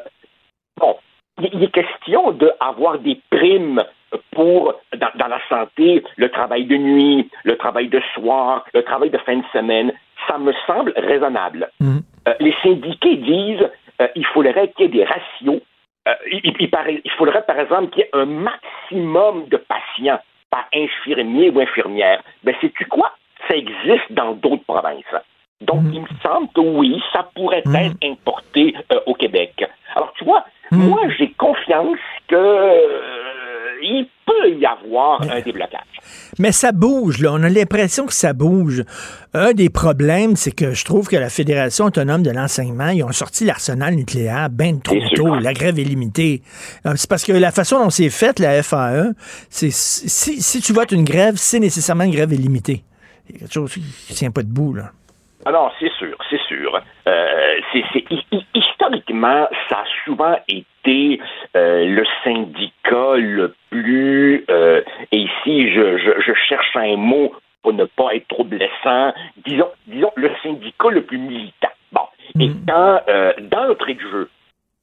bon, 0.79 0.95
il 1.41 1.61
est 1.63 1.71
question 1.71 2.31
d'avoir 2.31 2.99
des 2.99 3.19
primes 3.29 3.83
pour, 4.31 4.73
dans, 4.95 5.09
dans 5.15 5.27
la 5.27 5.39
santé, 5.49 6.03
le 6.15 6.29
travail 6.29 6.65
de 6.65 6.77
nuit, 6.77 7.29
le 7.43 7.57
travail 7.57 7.89
de 7.89 8.01
soir, 8.15 8.65
le 8.73 8.81
travail 8.83 9.09
de 9.09 9.17
fin 9.19 9.35
de 9.37 9.43
semaine. 9.53 9.91
Ça 10.27 10.37
me 10.37 10.53
semble 10.65 10.93
raisonnable. 10.95 11.69
Euh, 12.27 12.33
les 12.39 12.53
syndiqués 12.63 13.15
disent 13.17 13.69
euh, 14.01 14.07
il 14.15 14.25
faudrait 14.27 14.69
qu'il 14.71 14.85
y 14.85 14.89
ait 14.89 14.91
des 14.91 15.03
ratios. 15.05 15.61
Euh, 16.07 16.13
il, 16.31 16.39
il- 16.43 16.55
il 16.59 16.69
paraît- 16.69 17.01
il 17.03 17.11
faudrait, 17.11 17.43
par 17.45 17.59
exemple, 17.59 17.89
qu'il 17.91 18.01
y 18.01 18.05
ait 18.05 18.09
un 18.13 18.25
maximum 18.25 19.47
de 19.47 19.57
patients 19.57 20.19
par 20.49 20.65
infirmier 20.73 21.49
ou 21.49 21.59
infirmière. 21.59 22.21
Ben, 22.43 22.55
sais-tu 22.61 22.85
quoi? 22.85 23.11
Ça 23.47 23.55
existe 23.55 24.11
dans 24.11 24.33
d'autres 24.33 24.63
provinces. 24.63 25.03
Donc, 25.61 25.81
il 25.93 26.01
me 26.01 26.07
semble 26.23 26.47
que 26.53 26.61
oui, 26.61 27.01
ça 27.11 27.29
pourrait 27.35 27.63
être 27.81 27.95
importé 28.03 28.73
euh, 28.93 28.99
au 29.05 29.13
Québec. 29.13 29.65
Alors, 29.95 30.13
tu 30.17 30.23
vois, 30.23 30.45
moi, 30.71 31.01
j'ai 31.17 31.31
confiance 31.31 31.97
que 32.27 32.35
euh, 32.35 33.79
il 33.81 34.07
peut 34.25 34.49
y 34.51 34.61
d'avoir 34.61 35.21
un 35.21 35.41
déblocage. 35.41 35.81
Mais 36.37 36.51
ça 36.51 36.71
bouge, 36.71 37.19
là. 37.19 37.33
On 37.33 37.43
a 37.43 37.49
l'impression 37.49 38.05
que 38.05 38.13
ça 38.13 38.33
bouge. 38.33 38.83
Un 39.33 39.53
des 39.53 39.69
problèmes, 39.69 40.35
c'est 40.35 40.51
que 40.51 40.73
je 40.73 40.85
trouve 40.85 41.07
que 41.07 41.15
la 41.15 41.29
Fédération 41.29 41.85
autonome 41.85 42.23
de 42.23 42.31
l'enseignement, 42.31 42.89
ils 42.89 43.03
ont 43.03 43.11
sorti 43.11 43.45
l'arsenal 43.45 43.95
nucléaire 43.95 44.49
bien 44.49 44.77
trop 44.77 44.95
tôt. 45.15 45.35
La 45.35 45.53
grève 45.53 45.79
est 45.79 45.83
limitée. 45.83 46.41
Euh, 46.85 46.93
C'est 46.95 47.09
parce 47.09 47.23
que 47.23 47.31
la 47.33 47.51
façon 47.51 47.79
dont 47.83 47.89
c'est 47.89 48.09
faite, 48.09 48.39
la 48.39 48.63
FAE, 48.63 49.13
c'est 49.49 49.71
si, 49.71 50.41
si 50.41 50.61
tu 50.61 50.73
votes 50.73 50.91
une 50.91 51.03
grève, 51.03 51.35
c'est 51.37 51.59
nécessairement 51.59 52.03
une 52.03 52.11
grève 52.11 52.33
illimitée. 52.33 52.83
Il 53.27 53.33
y 53.33 53.35
a 53.35 53.39
quelque 53.41 53.53
chose 53.53 53.73
qui 53.73 53.81
ne 54.09 54.15
tient 54.15 54.31
pas 54.31 54.43
debout, 54.43 54.73
là. 54.73 54.91
Alors, 55.45 55.73
c'est 55.79 55.91
sûr, 55.93 56.17
c'est 56.29 56.41
sûr. 56.41 56.81
Euh, 57.07 57.59
c'est- 57.71 57.83
c'est- 57.93 58.05
hi- 58.11 58.25
hi- 58.31 58.45
historiquement, 58.53 59.47
ça 59.69 59.77
a 59.79 59.85
souvent 60.05 60.37
été 60.47 61.19
euh, 61.55 61.85
le 61.85 62.03
syndicat 62.23 63.15
le 63.15 63.53
plus, 63.69 64.43
euh, 64.49 64.81
et 65.11 65.17
ici, 65.17 65.71
je, 65.71 65.97
je, 65.97 66.11
je 66.21 66.33
cherche 66.47 66.75
un 66.75 66.95
mot 66.97 67.33
pour 67.61 67.73
ne 67.73 67.85
pas 67.85 68.15
être 68.15 68.27
trop 68.27 68.43
blessant, 68.43 69.13
disons, 69.45 69.69
disons 69.87 70.11
le 70.15 70.31
syndicat 70.43 70.89
le 70.89 71.03
plus 71.03 71.17
militant. 71.17 71.69
Bon. 71.91 72.01
Et 72.39 72.49
quand, 72.67 73.01
euh, 73.07 73.33
d'entrée 73.39 73.95
de 73.95 74.01
jeu, 74.01 74.29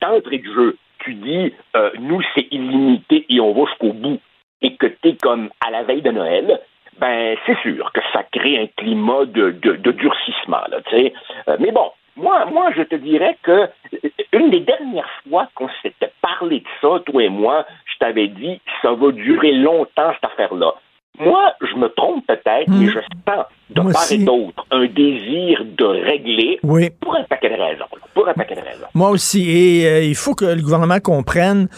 d'entrée 0.01 0.39
de 0.39 0.53
jeu, 0.53 0.77
tu 1.01 1.15
dis, 1.15 1.53
euh, 1.77 1.91
nous, 2.01 2.21
c'est 2.35 2.47
illimité 2.51 3.27
et 3.29 3.41
on 3.41 3.53
va 3.53 3.67
jusqu'au 3.71 3.93
bout, 3.93 4.21
et 4.63 4.77
que 4.77 4.87
tu 4.87 5.09
es 5.11 5.17
comme 5.17 5.51
à 5.67 5.71
la 5.71 5.83
veille 5.83 6.03
de 6.03 6.11
Noël, 6.11 6.61
ben 7.01 7.37
c'est 7.47 7.59
sûr 7.59 7.91
que 7.93 8.01
ça 8.13 8.23
crée 8.33 8.59
un 8.59 8.67
climat 8.77 9.25
de, 9.27 9.51
de, 9.51 9.73
de 9.77 9.91
durcissement, 9.93 10.63
là, 10.71 10.79
tu 10.89 10.97
sais. 10.97 11.13
Euh, 11.49 11.57
mais 11.61 11.73
bon, 11.73 11.91
moi, 12.17 12.47
moi, 12.47 12.71
je 12.77 12.83
te 12.83 12.95
dirais 12.97 13.37
que 13.43 13.51
euh, 13.53 14.09
une 14.33 14.51
des 14.51 14.61
dernières 14.61 15.09
fois 15.29 15.49
qu'on 15.55 15.69
s'était 15.83 16.13
parlé 16.23 16.61
de 16.61 16.67
ça, 16.81 17.01
toi 17.07 17.23
et 17.23 17.29
moi, 17.29 17.67
je 17.93 17.99
t'avais 17.99 18.29
dit, 18.29 18.61
ça 18.83 18.93
va 18.93 19.13
durer 19.13 19.53
longtemps, 19.53 20.13
cette 20.15 20.31
affaire-là. 20.33 20.73
Moi, 21.19 21.53
je 21.63 21.75
me 21.77 21.89
trompe 21.89 22.27
peut-être, 22.27 22.69
mais 22.69 22.89
je 22.89 22.99
sens 23.01 23.47
de 23.71 23.81
Moi 23.81 23.93
part 23.93 24.03
aussi. 24.03 24.15
et 24.21 24.25
d'autre 24.27 24.67
un 24.71 24.85
désir 24.87 25.65
de 25.65 25.85
régler 25.87 26.59
Oui. 26.63 26.91
pour 27.01 27.17
un 27.17 27.25
paquet 27.25 27.49
de 27.49 27.55
raisons. 27.55 27.87
Pour 28.15 28.29
un 28.29 28.35
paquet 28.35 28.55
de 28.55 28.61
raisons. 28.61 28.87
Moi 28.95 29.09
aussi. 29.11 29.49
Et 29.51 29.87
euh, 29.89 30.03
il 30.03 30.15
faut 30.15 30.35
que 30.35 30.45
le 30.45 30.61
gouvernement 30.61 31.01
comprenne 31.03 31.69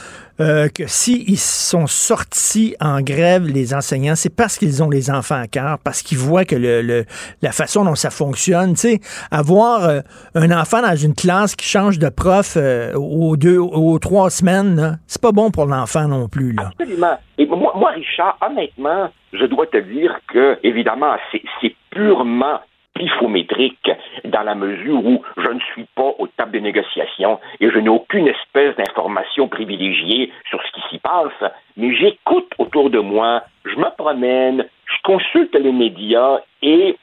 euh, 0.41 0.69
que 0.69 0.87
s'ils 0.87 1.39
sont 1.39 1.87
sortis 1.87 2.77
en 2.81 3.01
grève, 3.01 3.45
les 3.47 3.75
enseignants, 3.75 4.15
c'est 4.15 4.35
parce 4.35 4.57
qu'ils 4.59 4.83
ont 4.83 4.91
les 4.91 5.11
enfants 5.11 5.41
à 5.41 5.47
cœur, 5.47 5.79
parce 5.83 6.03
qu'ils 6.03 6.19
voient 6.19 6.45
que 6.45 6.55
le, 6.57 6.83
le- 6.83 7.05
la 7.43 7.53
façon 7.53 7.85
dont 7.85 7.95
ça 7.95 8.11
fonctionne, 8.11 8.75
tu 8.75 8.81
sais, 8.81 9.01
avoir 9.31 9.85
euh, 9.85 10.01
un 10.35 10.51
enfant 10.51 10.81
dans 10.83 10.97
une 10.97 11.15
classe 11.15 11.57
qui 11.57 11.67
change 11.67 11.99
de 11.99 12.09
prof 12.09 12.55
euh, 12.57 12.93
aux 12.95 13.37
deux, 13.37 13.59
aux 13.59 13.99
trois 13.99 14.31
semaines, 14.31 14.99
c'est 15.07 15.21
pas 15.23 15.33
bon 15.33 15.51
pour 15.51 15.67
l'enfant 15.67 16.07
non 16.09 16.29
plus, 16.29 16.53
là. 16.53 16.71
Absolument. 16.79 17.19
Et 17.39 17.47
moi, 17.47 17.73
moi, 17.77 17.91
Richard, 17.91 18.37
honnêtement, 18.41 19.11
je 19.33 19.45
dois 19.47 19.67
te 19.67 19.77
dire 19.79 20.13
que, 20.33 20.59
évidemment, 20.63 21.15
c'est 21.61 21.75
purement 21.91 22.61
pifométrique 22.99 23.91
dans 24.25 24.43
la 24.43 24.55
mesure 24.55 25.05
où 25.05 25.23
je 25.37 25.49
ne 25.49 25.61
suis 25.73 25.87
pas 25.95 26.13
aux 26.19 26.27
tables 26.27 26.53
de 26.53 26.59
négociation 26.59 27.41
et 27.61 27.71
je 27.71 27.79
n'ai 27.79 27.89
aucune 27.89 28.29
espèce 28.29 28.77
d'information 28.77 29.49
privilégiée 29.49 30.33
sur 30.49 30.61
ce 30.63 30.73
qui 30.73 30.83
s'y 30.91 30.99
passe, 30.99 31.53
mais 31.77 31.95
j'écoute 31.95 32.53
autour 32.59 32.91
de 32.91 32.99
moi, 32.99 33.43
je 33.65 33.77
me 33.77 33.95
promène, 33.97 34.67
je 34.85 35.03
consulte 35.05 35.55
les 35.55 35.73
médias 35.73 36.41
et 36.63 36.97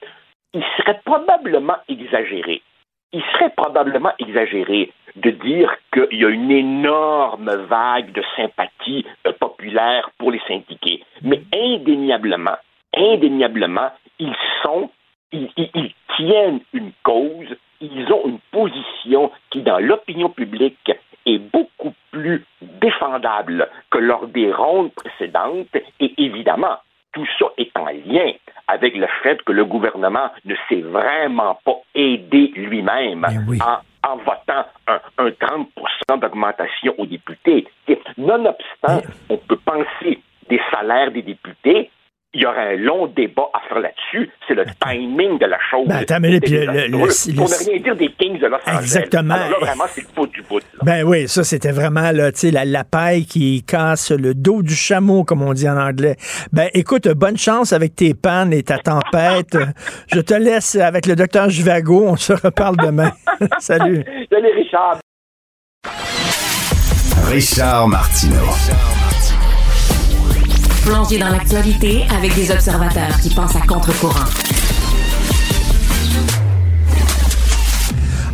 il 0.53 0.63
serait 0.77 1.01
probablement 1.05 1.77
exagéré 1.89 2.61
il 3.15 3.23
serait 3.31 3.51
probablement 3.55 4.11
exagéré 4.19 4.91
de 5.15 5.29
dire 5.29 5.73
qu'il 5.93 6.19
y 6.19 6.25
a 6.25 6.29
une 6.29 6.51
énorme 6.51 7.49
vague 7.69 8.11
de 8.11 8.21
sympathie 8.35 9.05
euh, 9.25 9.31
populaire 9.39 10.09
pour 10.17 10.31
les 10.31 10.41
syndiqués. 10.47 11.01
Mais 11.21 11.41
indéniablement, 11.53 12.57
indéniablement, 12.93 13.89
ils 14.19 14.35
sont, 14.61 14.89
ils, 15.35 15.49
ils- 15.57 15.69
ils 15.75 15.93
tiennent 16.15 16.59
une 16.73 16.91
cause, 17.03 17.55
ils 17.81 18.11
ont 18.11 18.25
une 18.25 18.39
position 18.51 19.31
qui, 19.49 19.61
dans 19.61 19.79
l'opinion 19.79 20.29
publique, 20.29 20.91
est 21.25 21.39
beaucoup 21.39 21.93
plus 22.11 22.43
défendable 22.61 23.67
que 23.89 23.97
lors 23.97 24.27
des 24.27 24.51
rondes 24.51 24.91
précédentes. 24.93 25.75
Et 25.99 26.13
évidemment, 26.17 26.77
tout 27.13 27.25
ça 27.39 27.47
est 27.57 27.75
en 27.77 27.85
lien 27.85 28.31
avec 28.67 28.95
le 28.95 29.07
fait 29.23 29.41
que 29.43 29.51
le 29.51 29.65
gouvernement 29.65 30.29
ne 30.45 30.55
s'est 30.69 30.81
vraiment 30.81 31.59
pas 31.65 31.77
aidé 31.93 32.51
lui-même 32.55 33.25
en, 33.61 33.77
en 34.11 34.17
votant 34.17 34.65
un, 34.87 34.99
un 35.17 35.29
30% 35.29 36.19
d'augmentation 36.19 36.93
aux 36.97 37.05
députés. 37.05 37.67
Nonobstant, 38.17 39.01
on 39.29 39.37
peut 39.37 39.59
penser 39.65 40.19
des 40.49 40.61
salaires 40.71 41.11
des 41.11 41.21
députés. 41.21 41.89
Il 42.37 42.41
y 42.41 42.45
aura 42.45 42.59
un 42.61 42.75
long 42.75 43.07
débat 43.07 43.45
à 43.53 43.61
faire 43.69 43.79
là-dessus. 43.79 44.29
C'est 44.45 44.55
le 44.55 44.65
timing 44.85 45.39
de 45.39 45.45
la 45.45 45.57
chose. 45.71 45.87
Ben, 45.87 45.95
attends, 45.99 46.19
mais 46.19 46.37
puis 46.41 46.51
le- 46.51 46.65
le- 46.65 46.87
le- 46.87 46.97
Pour 47.35 47.49
ne 47.49 47.69
rien 47.69 47.79
dire 47.81 47.95
des 47.95 48.09
Kings 48.19 48.39
de 48.39 48.47
Los 48.47 48.57
Angeles. 48.67 48.79
Exactement. 48.81 49.33
Alors 49.35 49.49
là, 49.51 49.57
vraiment, 49.61 49.85
c'est 49.89 50.01
le 50.01 50.07
bout 50.13 50.27
du 50.27 50.41
bout. 50.41 50.59
là. 50.59 50.79
Ben 50.83 51.03
oui, 51.05 51.29
ça, 51.29 51.45
c'était 51.45 51.71
vraiment 51.71 52.11
là, 52.11 52.33
tu 52.33 52.39
sais, 52.39 52.51
la, 52.51 52.65
la 52.65 52.83
paille 52.83 53.25
qui 53.25 53.63
casse 53.63 54.11
le 54.11 54.33
dos 54.33 54.61
du 54.61 54.75
chameau, 54.75 55.23
comme 55.23 55.41
on 55.43 55.53
dit 55.53 55.67
en 55.69 55.77
anglais. 55.77 56.17
Ben 56.51 56.69
écoute, 56.73 57.07
bonne 57.07 57.37
chance 57.37 57.71
avec 57.71 57.95
tes 57.95 58.13
pannes 58.13 58.51
et 58.51 58.63
ta 58.63 58.79
tempête. 58.79 59.57
Je 60.13 60.19
te 60.19 60.33
laisse 60.33 60.75
avec 60.75 61.05
le 61.05 61.15
docteur 61.15 61.49
Jivago. 61.49 62.05
On 62.05 62.17
se 62.17 62.33
reparle 62.33 62.75
demain. 62.77 63.11
Salut. 63.59 64.03
Salut, 64.29 64.51
Richard. 64.57 64.99
Richard 67.31 67.87
Martineau. 67.87 68.94
Plongé 70.85 71.17
dans 71.17 71.29
l'actualité 71.29 72.03
avec 72.15 72.35
des 72.35 72.51
observateurs 72.51 73.17
qui 73.21 73.33
pensent 73.33 73.55
à 73.55 73.61
contre-courant. 73.61 74.25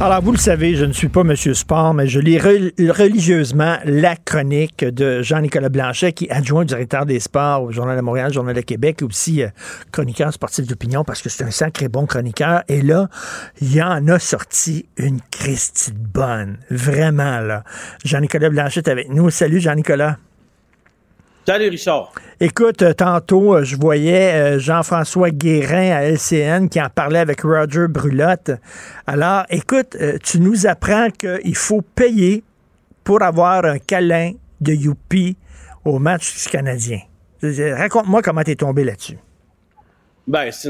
Alors, 0.02 0.22
vous 0.24 0.32
le 0.32 0.38
savez, 0.38 0.76
je 0.76 0.84
ne 0.84 0.94
suis 0.94 1.10
pas 1.10 1.24
Monsieur 1.24 1.54
Sport, 1.54 1.94
mais 1.94 2.08
je 2.08 2.20
lis 2.20 2.38
re- 2.38 2.72
religieusement 2.92 3.78
la 3.86 4.16
chronique 4.16 4.84
de 4.84 5.22
Jean-Nicolas 5.22 5.70
Blanchet, 5.70 6.12
qui 6.14 6.26
est 6.26 6.32
adjoint 6.32 6.66
directeur 6.66 7.06
des 7.06 7.20
sports 7.20 7.64
au 7.64 7.72
Journal 7.72 7.96
de 7.96 8.02
Montréal, 8.02 8.34
Journal 8.34 8.56
de 8.56 8.62
Québec, 8.62 9.02
aussi 9.04 9.44
euh, 9.44 9.50
chroniqueur 9.92 10.34
sportif 10.34 10.66
d'opinion, 10.66 11.04
parce 11.04 11.22
que 11.22 11.30
c'est 11.30 11.44
un 11.44 11.52
sacré 11.52 11.88
bon 11.88 12.08
chroniqueur. 12.08 12.64
Et 12.68 12.82
là, 12.82 13.10
il 13.62 13.74
y 13.76 13.82
en 13.82 14.08
a 14.08 14.18
sorti 14.18 14.88
une 14.98 15.20
Christie 15.30 15.94
bonne. 15.94 16.58
Vraiment, 16.72 17.40
là. 17.40 17.64
Jean-Nicolas 18.04 18.50
Blanchet 18.50 18.80
est 18.82 18.90
avec 18.90 19.10
nous. 19.10 19.30
Salut, 19.30 19.60
Jean-Nicolas. 19.62 20.18
Salut 21.48 21.70
Richard. 21.70 22.12
Écoute, 22.40 22.82
euh, 22.84 22.94
tantôt, 22.94 23.56
euh, 23.56 23.64
je 23.64 23.76
voyais 23.76 24.34
euh, 24.34 24.60
Jean-François 24.60 25.32
Guérin 25.32 25.92
à 25.92 26.04
LCN 26.04 26.70
qui 26.70 26.80
en 26.80 26.90
parlait 26.90 27.20
avec 27.20 27.42
Roger 27.42 27.88
Brulotte. 27.90 28.52
Alors, 29.08 29.44
écoute, 29.50 29.98
tu 30.24 30.40
nous 30.40 30.68
apprends 30.68 31.10
qu'il 31.10 31.56
faut 31.56 31.82
payer 31.82 32.44
pour 33.04 33.24
avoir 33.24 33.66
un 33.66 33.80
câlin 33.80 34.34
de 34.62 34.74
Youpi 34.74 35.36
au 35.84 35.98
match 35.98 36.48
canadien. 36.50 37.00
Euh, 37.44 37.76
Raconte-moi 37.76 38.22
comment 38.22 38.44
t'es 38.44 38.56
tombé 38.56 38.84
là-dessus. 38.84 39.18
Ben, 40.28 40.52
c'est 40.52 40.70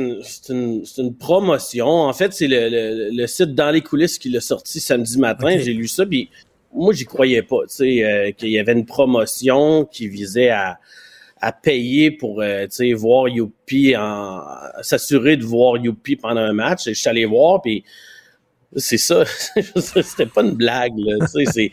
une, 0.50 1.16
promotion. 1.20 1.86
En 1.86 2.14
fait, 2.14 2.32
c'est 2.32 2.48
le, 2.48 2.70
le- 2.70 3.10
le 3.16 3.28
site 3.28 3.54
Dans 3.54 3.70
les 3.72 3.82
coulisses 3.82 4.18
qui 4.18 4.30
l'a 4.30 4.40
sorti 4.40 4.80
samedi 4.80 5.20
matin. 5.20 5.58
J'ai 5.60 5.74
lu 5.74 5.90
ça, 5.90 6.06
puis 6.06 6.30
moi, 6.74 6.94
j'y 6.94 7.06
croyais 7.06 7.42
pas, 7.42 7.62
tu 7.68 7.76
sais, 7.76 8.04
euh, 8.04 8.32
qu'il 8.32 8.50
y 8.50 8.60
avait 8.60 8.74
une 8.74 8.86
promotion 8.86 9.86
qui 9.86 10.08
visait 10.08 10.50
à, 10.50 10.80
à 11.42 11.52
payer 11.52 12.12
pour, 12.12 12.42
euh, 12.42 12.66
tu 12.66 12.76
sais, 12.76 12.94
voir 12.94 13.28
Youpi, 13.28 13.96
en, 13.98 14.44
s'assurer 14.82 15.38
de 15.38 15.44
voir 15.44 15.78
Youpi 15.78 16.16
pendant 16.16 16.42
un 16.42 16.54
match. 16.54 16.84
Je 16.86 16.94
suis 16.94 17.10
allé 17.10 17.26
voir, 17.26 17.62
puis 17.62 17.84
c'est 18.76 18.98
ça. 18.98 19.24
C'était 19.76 20.28
pas 20.28 20.44
une 20.44 20.56
blague. 20.56 20.94
Tu 20.96 21.46
sais, 21.46 21.72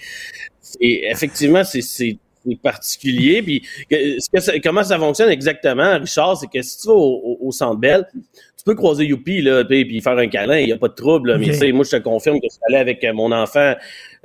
c'est, 0.61 0.79
effectivement, 0.81 1.62
c'est 1.65 2.19
particulier. 2.57 3.43
Puis, 3.43 3.62
que- 3.91 4.20
ce 4.20 4.29
que 4.33 4.41
ça- 4.41 4.59
comment 4.61 4.83
ça 4.83 4.99
fonctionne 4.99 5.31
exactement, 5.31 5.99
Richard, 5.99 6.37
c'est 6.39 6.47
que 6.49 6.62
si 6.62 6.81
tu 6.81 6.89
vas 6.89 6.95
au, 6.95 7.51
Centre 7.53 7.77
Bell, 7.79 8.07
tu 8.15 8.65
peux 8.65 8.75
croiser 8.75 9.05
Youpi, 9.05 9.41
là, 9.41 9.65
puis 9.65 9.85
puis 9.85 10.01
faire 10.01 10.19
un 10.19 10.27
câlin, 10.29 10.59
il 10.59 10.66
n'y 10.66 10.73
a 10.73 10.77
pas 10.77 10.89
de 10.89 10.95
trouble. 10.95 11.31
là. 11.33 11.39
Mais 11.39 11.47
Ok. 11.47 11.53
tu 11.53 11.59
sais, 11.59 11.73
moi, 11.73 11.85
je 11.85 11.97
te 11.97 12.03
confirme 12.03 12.39
que 12.41 12.47
je 12.49 12.55
suis 12.55 12.62
allé 12.69 12.77
avec 12.77 13.03
euh, 13.05 13.12
mon 13.12 13.33
enfant 13.33 13.75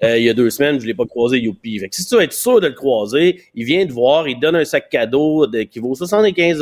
euh, 0.04 0.18
il 0.18 0.24
y 0.24 0.30
a 0.30 0.34
deux 0.34 0.50
semaines, 0.50 0.80
je 0.82 0.86
l'ai 0.86 0.94
pas 0.94 1.06
croisé 1.06 1.40
Youpi. 1.40 1.80
Fait 1.80 1.88
que 1.88 1.96
si 1.96 2.06
tu 2.06 2.16
veux 2.16 2.22
être 2.22 2.34
sûr 2.34 2.60
de 2.60 2.68
le 2.68 2.74
croiser, 2.74 3.42
il 3.56 3.64
vient 3.64 3.86
te 3.86 3.92
voir, 3.94 4.28
il 4.28 4.36
te 4.36 4.42
donne 4.42 4.56
un 4.56 4.66
sac 4.66 4.90
cadeau 4.90 5.48
de, 5.48 5.62
qui 5.64 5.80
vaut 5.80 5.96
75 5.96 6.60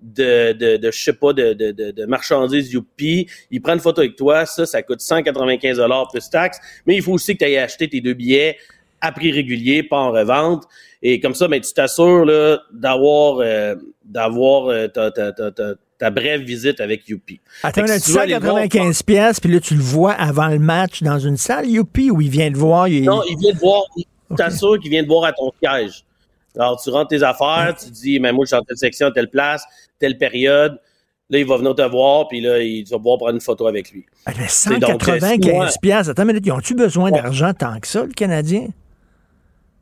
de, 0.00 0.52
de, 0.52 0.76
de, 0.76 0.90
je 0.90 1.02
sais 1.02 1.12
pas, 1.14 1.32
de, 1.32 1.52
de, 1.54 1.72
de, 1.72 1.90
de 1.90 2.04
marchandises 2.04 2.70
Youpi. 2.72 3.26
Il 3.50 3.60
prend 3.62 3.72
une 3.74 3.80
photo 3.80 4.02
avec 4.02 4.16
toi, 4.16 4.44
ça, 4.46 4.66
ça 4.66 4.82
coûte 4.82 5.00
195 5.00 5.80
plus 6.12 6.28
taxes. 6.30 6.58
Mais 6.86 6.96
il 6.96 7.02
faut 7.02 7.12
aussi 7.12 7.32
que 7.32 7.38
tu 7.38 7.44
ailles 7.44 7.56
acheter 7.58 7.88
tes 7.88 8.00
deux 8.00 8.14
billets 8.14 8.56
à 9.06 9.12
prix 9.12 9.32
régulier, 9.32 9.82
pas 9.82 9.98
en 9.98 10.10
revente. 10.12 10.64
Et 11.02 11.20
comme 11.20 11.34
ça, 11.34 11.48
ben, 11.48 11.60
tu 11.60 11.72
t'assures 11.72 12.26
d'avoir 12.72 13.38
euh, 13.40 13.74
d'avoir 14.04 14.66
euh, 14.68 14.88
ta, 14.88 15.10
ta, 15.10 15.32
ta, 15.32 15.50
ta, 15.50 15.74
ta 15.98 16.10
brève 16.10 16.40
visite 16.42 16.80
avec 16.80 17.08
Youpi. 17.08 17.40
Attends, 17.62 17.82
tu 17.84 17.90
le 17.90 18.12
voir, 18.12 18.24
195 18.26 19.02
pièces, 19.02 19.40
puis 19.40 19.52
là, 19.52 19.60
tu 19.60 19.74
le 19.74 19.82
vois 19.82 20.12
avant 20.12 20.48
le 20.48 20.58
match 20.58 21.02
dans 21.02 21.18
une 21.18 21.36
salle 21.36 21.68
Youpi 21.68 22.10
où 22.10 22.20
il 22.20 22.30
vient 22.30 22.50
te 22.50 22.56
voir. 22.58 22.88
il- 22.88 23.04
Non, 23.04 23.22
il 23.28 23.36
vient 23.38 23.52
te 23.52 23.58
voir, 23.58 23.82
il 23.96 24.04
t'assure 24.36 24.78
qu'il 24.80 24.90
vient 24.90 25.02
te 25.02 25.08
voir 25.08 25.24
à 25.24 25.32
ton 25.32 25.50
siège. 25.62 26.04
Alors, 26.58 26.80
tu 26.82 26.88
rentres 26.90 27.08
tes 27.08 27.22
affaires, 27.22 27.74
tu 27.82 27.90
dis, 27.90 28.18
mais 28.20 28.32
moi, 28.32 28.44
je 28.44 28.48
suis 28.48 28.56
en 28.56 28.62
telle 28.62 28.76
section, 28.76 29.10
telle 29.10 29.28
place, 29.28 29.64
telle 29.98 30.16
période. 30.18 30.78
Là, 31.30 31.38
il 31.38 31.46
va 31.46 31.56
venir 31.56 31.74
te 31.74 31.82
voir, 31.82 32.28
puis 32.28 32.40
là, 32.40 32.60
il, 32.60 32.84
tu 32.84 32.90
vas 32.92 32.98
pouvoir 32.98 33.18
prendre 33.18 33.34
une 33.34 33.40
photo 33.40 33.66
avec 33.66 33.90
lui. 33.90 34.04
Ah, 34.26 34.32
mais 34.38 34.44
C'est 34.48 34.78
donc, 34.78 34.90
euh, 35.08 35.18
195 35.18 35.78
piastres. 35.78 36.10
Attends 36.12 36.22
une 36.22 36.28
minute, 36.28 36.46
ils 36.46 36.52
ont-tu 36.52 36.74
besoin 36.74 37.10
d'argent 37.10 37.52
tant 37.54 37.80
que 37.80 37.86
ça, 37.88 38.02
le 38.04 38.12
Canadien? 38.12 38.68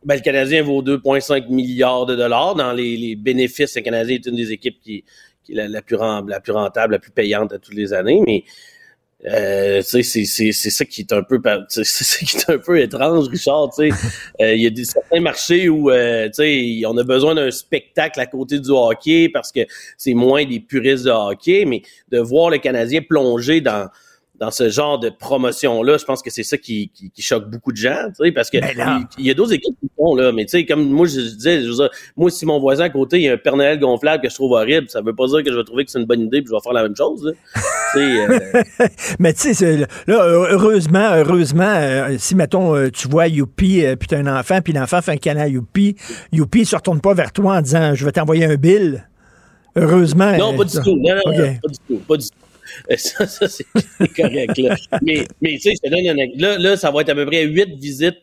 Ben, 0.05 0.17
le 0.17 0.21
Canadien 0.21 0.63
vaut 0.63 0.83
2,5 0.83 1.49
milliards 1.49 2.07
de 2.07 2.17
dollars. 2.17 2.55
Dans 2.55 2.73
les, 2.73 2.97
les 2.97 3.17
bénéfices, 3.17 3.77
le 3.77 3.83
Canadien 3.83 4.17
est 4.17 4.27
une 4.27 4.37
des 4.37 4.53
équipes 4.53 4.81
qui, 4.81 5.05
qui 5.45 5.53
est 5.53 5.69
la, 5.69 5.83
plus, 5.83 5.97
ren- 5.97 6.25
la 6.27 6.41
plus 6.41 6.53
rentable, 6.53 6.95
la 6.95 6.99
plus 6.99 7.13
payante 7.13 7.53
à 7.53 7.59
toutes 7.59 7.75
les 7.75 7.93
années. 7.93 8.21
Mais 8.27 8.45
euh, 9.25 9.81
c'est, 9.85 10.03
ça 10.03 10.85
qui 10.85 11.03
est 11.03 11.13
un 11.13 11.23
peu 11.23 11.41
c'est 11.69 11.85
ça 11.85 12.27
qui 12.27 12.37
est 12.37 12.51
un 12.51 12.59
peu 12.59 12.81
étrange, 12.81 13.29
Richard. 13.29 13.71
Euh, 13.79 13.91
Il 14.55 14.61
y 14.63 14.67
a 14.67 14.71
des, 14.71 14.85
certains 14.85 15.21
marchés 15.21 15.69
où 15.69 15.91
euh, 15.91 16.29
on 16.87 16.97
a 16.97 17.05
besoin 17.05 17.35
d'un 17.37 17.51
spectacle 17.53 18.19
à 18.19 18.27
côté 18.27 18.59
du 18.59 18.71
hockey 18.71 19.29
parce 19.33 19.53
que 19.53 19.61
c'est 19.97 20.15
moins 20.15 20.45
des 20.45 20.59
puristes 20.59 21.05
de 21.05 21.11
hockey, 21.11 21.65
mais 21.65 21.83
de 22.11 22.19
voir 22.19 22.51
le 22.51 22.59
Canadien 22.59 23.01
plonger 23.03 23.61
dans 23.61 23.89
dans 24.39 24.51
ce 24.51 24.71
genre 24.71 24.99
de 24.99 25.11
promotion-là, 25.11 25.99
je 25.99 26.05
pense 26.05 26.23
que 26.23 26.31
c'est 26.31 26.43
ça 26.43 26.57
qui, 26.57 26.91
qui, 26.95 27.11
qui 27.11 27.23
choque 27.23 27.49
beaucoup 27.51 27.71
de 27.71 27.77
gens, 27.77 28.09
tu 28.09 28.25
sais, 28.25 28.33
parce 28.33 28.51
que 28.51 28.59
Ben 28.59 29.07
il 29.19 29.25
il 29.25 29.27
y 29.27 29.31
a 29.31 29.35
d'autres 29.35 29.53
équipes 29.53 29.77
qui 29.79 29.89
font, 29.97 30.17
là, 30.17 30.33
mais 30.33 30.47
tu 30.47 30.53
sais, 30.53 30.65
comme 30.65 30.89
moi, 30.89 31.07
je 31.07 31.21
disais, 31.21 31.63
je 31.63 31.69
veux 31.69 31.75
dire, 31.75 31.91
moi, 32.17 32.31
si 32.31 32.47
mon 32.47 32.59
voisin 32.59 32.85
à 32.85 32.91
côté, 32.91 33.19
il 33.19 33.23
y 33.25 33.29
a 33.29 33.35
un 33.35 33.37
Père 33.37 33.57
Noël 33.57 33.79
gonflable 33.79 34.23
que 34.23 34.31
je 34.31 34.35
trouve 34.35 34.53
horrible, 34.53 34.89
ça 34.89 35.01
veut 35.03 35.15
pas 35.15 35.27
dire 35.27 35.45
que 35.45 35.53
je 35.53 35.57
vais 35.57 35.65
trouver 35.65 35.85
que 35.85 35.91
c'est 35.91 36.01
une 36.01 36.07
bonne 36.07 36.23
idée 36.23 36.41
puis 36.41 36.49
je 36.51 36.55
vais 36.55 36.63
faire 36.63 36.73
la 36.73 36.83
même 36.83 36.97
chose, 36.97 37.25
là. 37.25 37.33
euh, 37.97 38.63
Mais 39.19 39.35
tu 39.35 39.55
sais, 39.55 39.77
là, 39.77 39.87
heureusement, 40.09 41.11
heureusement, 41.13 41.75
euh, 41.77 42.17
si, 42.19 42.35
mettons, 42.35 42.75
euh, 42.75 42.91
tu 42.91 43.09
vois 43.09 43.29
Youpi, 43.29 43.85
euh, 43.85 43.97
puis 43.97 44.09
t'as 44.09 44.19
un 44.19 44.39
enfant, 44.39 44.61
puis 44.63 44.73
l'enfant 44.73 45.03
fait 45.03 45.25
un 45.29 45.37
à 45.37 45.47
Youpi, 45.47 45.97
Youpi 46.33 46.61
ne 46.61 46.65
se 46.65 46.77
retourne 46.77 47.01
pas 47.01 47.15
vers 47.15 47.33
toi 47.33 47.59
en 47.59 47.61
disant 47.61 47.95
«Je 47.95 48.05
vais 48.05 48.13
t'envoyer 48.13 48.47
un 48.47 48.57
bill». 48.57 49.07
Heureusement. 49.77 50.37
Non, 50.37 50.57
pas 50.57 50.65
du 50.65 50.79
tout. 50.81 50.99
Non, 51.01 51.15
non, 51.15 51.33
pas 51.33 51.69
du 51.69 51.79
tout. 51.89 51.97
Pas 52.07 52.17
du 52.17 52.29
tout. 52.29 52.42
Euh, 52.91 52.97
Ça, 52.97 53.27
ça 53.27 53.49
c'est 53.49 53.67
correct. 54.17 54.59
Là. 54.59 54.77
Mais, 55.03 55.27
mais 55.41 55.53
tu 55.55 55.61
sais, 55.61 55.73
je 55.77 55.89
te 55.89 55.95
donne 55.95 56.19
un. 56.19 56.27
Là, 56.37 56.59
là, 56.59 56.77
ça 56.77 56.91
va 56.91 57.03
être 57.03 57.11
à 57.11 57.15
peu 57.15 57.27
près 57.27 57.45
huit 57.45 57.75
visites 57.79 58.19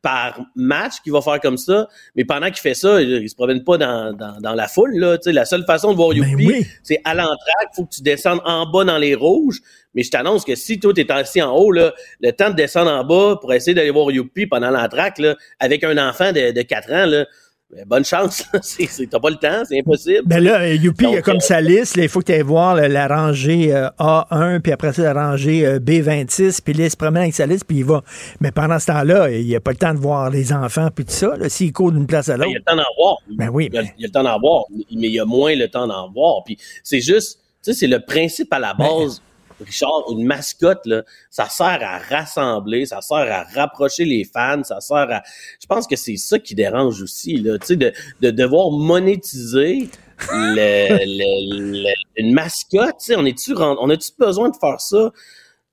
par 0.00 0.40
match 0.54 1.00
qu'il 1.02 1.12
va 1.12 1.20
faire 1.20 1.40
comme 1.40 1.56
ça. 1.56 1.88
Mais 2.14 2.24
pendant 2.24 2.46
qu'il 2.46 2.58
fait 2.58 2.74
ça, 2.74 3.02
il, 3.02 3.10
il 3.10 3.28
se 3.28 3.34
promène 3.34 3.64
pas 3.64 3.78
dans, 3.78 4.12
dans, 4.12 4.40
dans 4.40 4.54
la 4.54 4.68
foule. 4.68 4.94
Là. 4.94 5.18
Tu 5.18 5.24
sais, 5.24 5.32
la 5.32 5.44
seule 5.44 5.64
façon 5.64 5.90
de 5.90 5.96
voir 5.96 6.10
Ben 6.10 6.18
Youpi, 6.18 6.66
c'est 6.82 7.00
à 7.04 7.14
l'entraque. 7.14 7.74
faut 7.74 7.84
que 7.84 7.94
tu 7.94 8.02
descendes 8.02 8.40
en 8.44 8.70
bas 8.70 8.84
dans 8.84 8.98
les 8.98 9.14
rouges. 9.14 9.60
Mais 9.94 10.02
je 10.02 10.10
t'annonce 10.10 10.44
que 10.44 10.54
si 10.54 10.78
toi, 10.78 10.92
tu 10.94 11.00
es 11.00 11.10
assis 11.10 11.42
en 11.42 11.54
haut, 11.56 11.72
là, 11.72 11.92
le 12.20 12.30
temps 12.30 12.50
de 12.50 12.54
descendre 12.54 12.90
en 12.90 13.04
bas 13.04 13.38
pour 13.40 13.52
essayer 13.52 13.74
d'aller 13.74 13.90
voir 13.90 14.10
Youpi 14.10 14.46
pendant 14.46 14.70
l'entraque, 14.70 15.20
avec 15.58 15.82
un 15.82 15.98
enfant 16.08 16.32
de, 16.32 16.52
de 16.52 16.62
4 16.62 16.92
ans, 16.92 17.06
là, 17.06 17.26
ben, 17.70 17.84
bonne 17.86 18.04
chance. 18.04 18.44
T'as 19.10 19.20
pas 19.20 19.30
le 19.30 19.36
temps, 19.36 19.62
c'est 19.68 19.78
impossible. 19.78 20.22
Ben 20.24 20.42
là, 20.42 20.60
euh, 20.62 20.74
Youpi, 20.74 21.04
il 21.04 21.06
a 21.08 21.10
Donc, 21.16 21.22
comme 21.24 21.36
euh, 21.36 21.40
sa 21.40 21.60
liste. 21.60 21.96
là, 21.96 22.04
il 22.04 22.08
faut 22.08 22.20
que 22.20 22.26
tu 22.26 22.32
ailles 22.32 22.42
voir 22.42 22.74
là, 22.74 22.88
la 22.88 23.06
rangée 23.08 23.74
euh, 23.74 23.88
A1, 23.98 24.60
puis 24.60 24.72
après 24.72 24.92
ça, 24.94 25.02
la 25.12 25.12
rangée 25.28 25.66
euh, 25.66 25.78
B26, 25.78 26.60
puis 26.64 26.72
là, 26.72 26.84
il 26.86 26.90
se 26.90 26.96
promène 26.96 27.22
avec 27.24 27.34
sa 27.34 27.44
liste, 27.46 27.64
puis 27.66 27.78
il 27.78 27.84
va. 27.84 28.02
Mais 28.40 28.52
pendant 28.52 28.78
ce 28.78 28.86
temps-là, 28.86 29.30
il 29.30 29.54
a 29.54 29.60
pas 29.60 29.72
le 29.72 29.76
temps 29.76 29.92
de 29.92 29.98
voir 29.98 30.30
les 30.30 30.52
enfants, 30.52 30.88
puis 30.94 31.04
tout 31.04 31.12
ça. 31.12 31.34
S'il 31.48 31.72
court 31.72 31.92
d'une 31.92 32.06
place 32.06 32.28
à 32.30 32.38
Ben, 32.38 32.44
l'autre. 32.44 32.50
il 32.50 32.54
y 32.54 32.56
a 32.56 32.58
le 32.58 32.64
temps 32.64 32.76
d'en 32.76 33.02
voir. 33.02 33.16
Ben 33.36 33.48
oui, 33.52 33.68
Il 33.70 33.74
y 33.74 33.78
a, 33.78 33.82
il 33.82 34.00
y 34.00 34.04
a 34.04 34.06
le 34.06 34.12
temps 34.12 34.22
d'en 34.24 34.40
voir, 34.40 34.64
mais 34.70 34.84
il 34.90 35.12
y 35.12 35.20
a 35.20 35.24
moins 35.26 35.54
le 35.54 35.68
temps 35.68 35.86
d'en 35.86 36.10
voir. 36.10 36.44
Puis 36.44 36.56
c'est 36.82 37.00
juste, 37.00 37.38
tu 37.62 37.72
sais, 37.72 37.74
c'est 37.74 37.86
le 37.86 38.00
principe 38.00 38.50
à 38.52 38.58
la 38.58 38.72
base. 38.72 39.20
Richard, 39.60 40.04
une 40.10 40.24
mascotte, 40.24 40.86
là, 40.86 41.02
ça 41.30 41.48
sert 41.48 41.80
à 41.82 41.98
rassembler, 41.98 42.86
ça 42.86 43.00
sert 43.00 43.16
à 43.18 43.42
rapprocher 43.42 44.04
les 44.04 44.24
fans, 44.24 44.62
ça 44.62 44.80
sert 44.80 45.10
à. 45.10 45.22
Je 45.60 45.66
pense 45.66 45.86
que 45.86 45.96
c'est 45.96 46.16
ça 46.16 46.38
qui 46.38 46.54
dérange 46.54 47.02
aussi, 47.02 47.36
là, 47.38 47.58
tu 47.58 47.66
sais, 47.68 47.76
de, 47.76 47.92
de 48.20 48.30
devoir 48.30 48.70
monétiser 48.70 49.88
le, 50.32 50.88
le- 51.04 51.82
le- 51.84 51.94
une 52.16 52.32
mascotte. 52.34 52.96
Tu 52.98 53.06
sais, 53.12 53.16
on 53.16 53.24
est-tu 53.24 53.54
on 53.56 53.90
a-tu 53.90 54.10
besoin 54.18 54.48
de 54.48 54.56
faire 54.56 54.80
ça? 54.80 55.10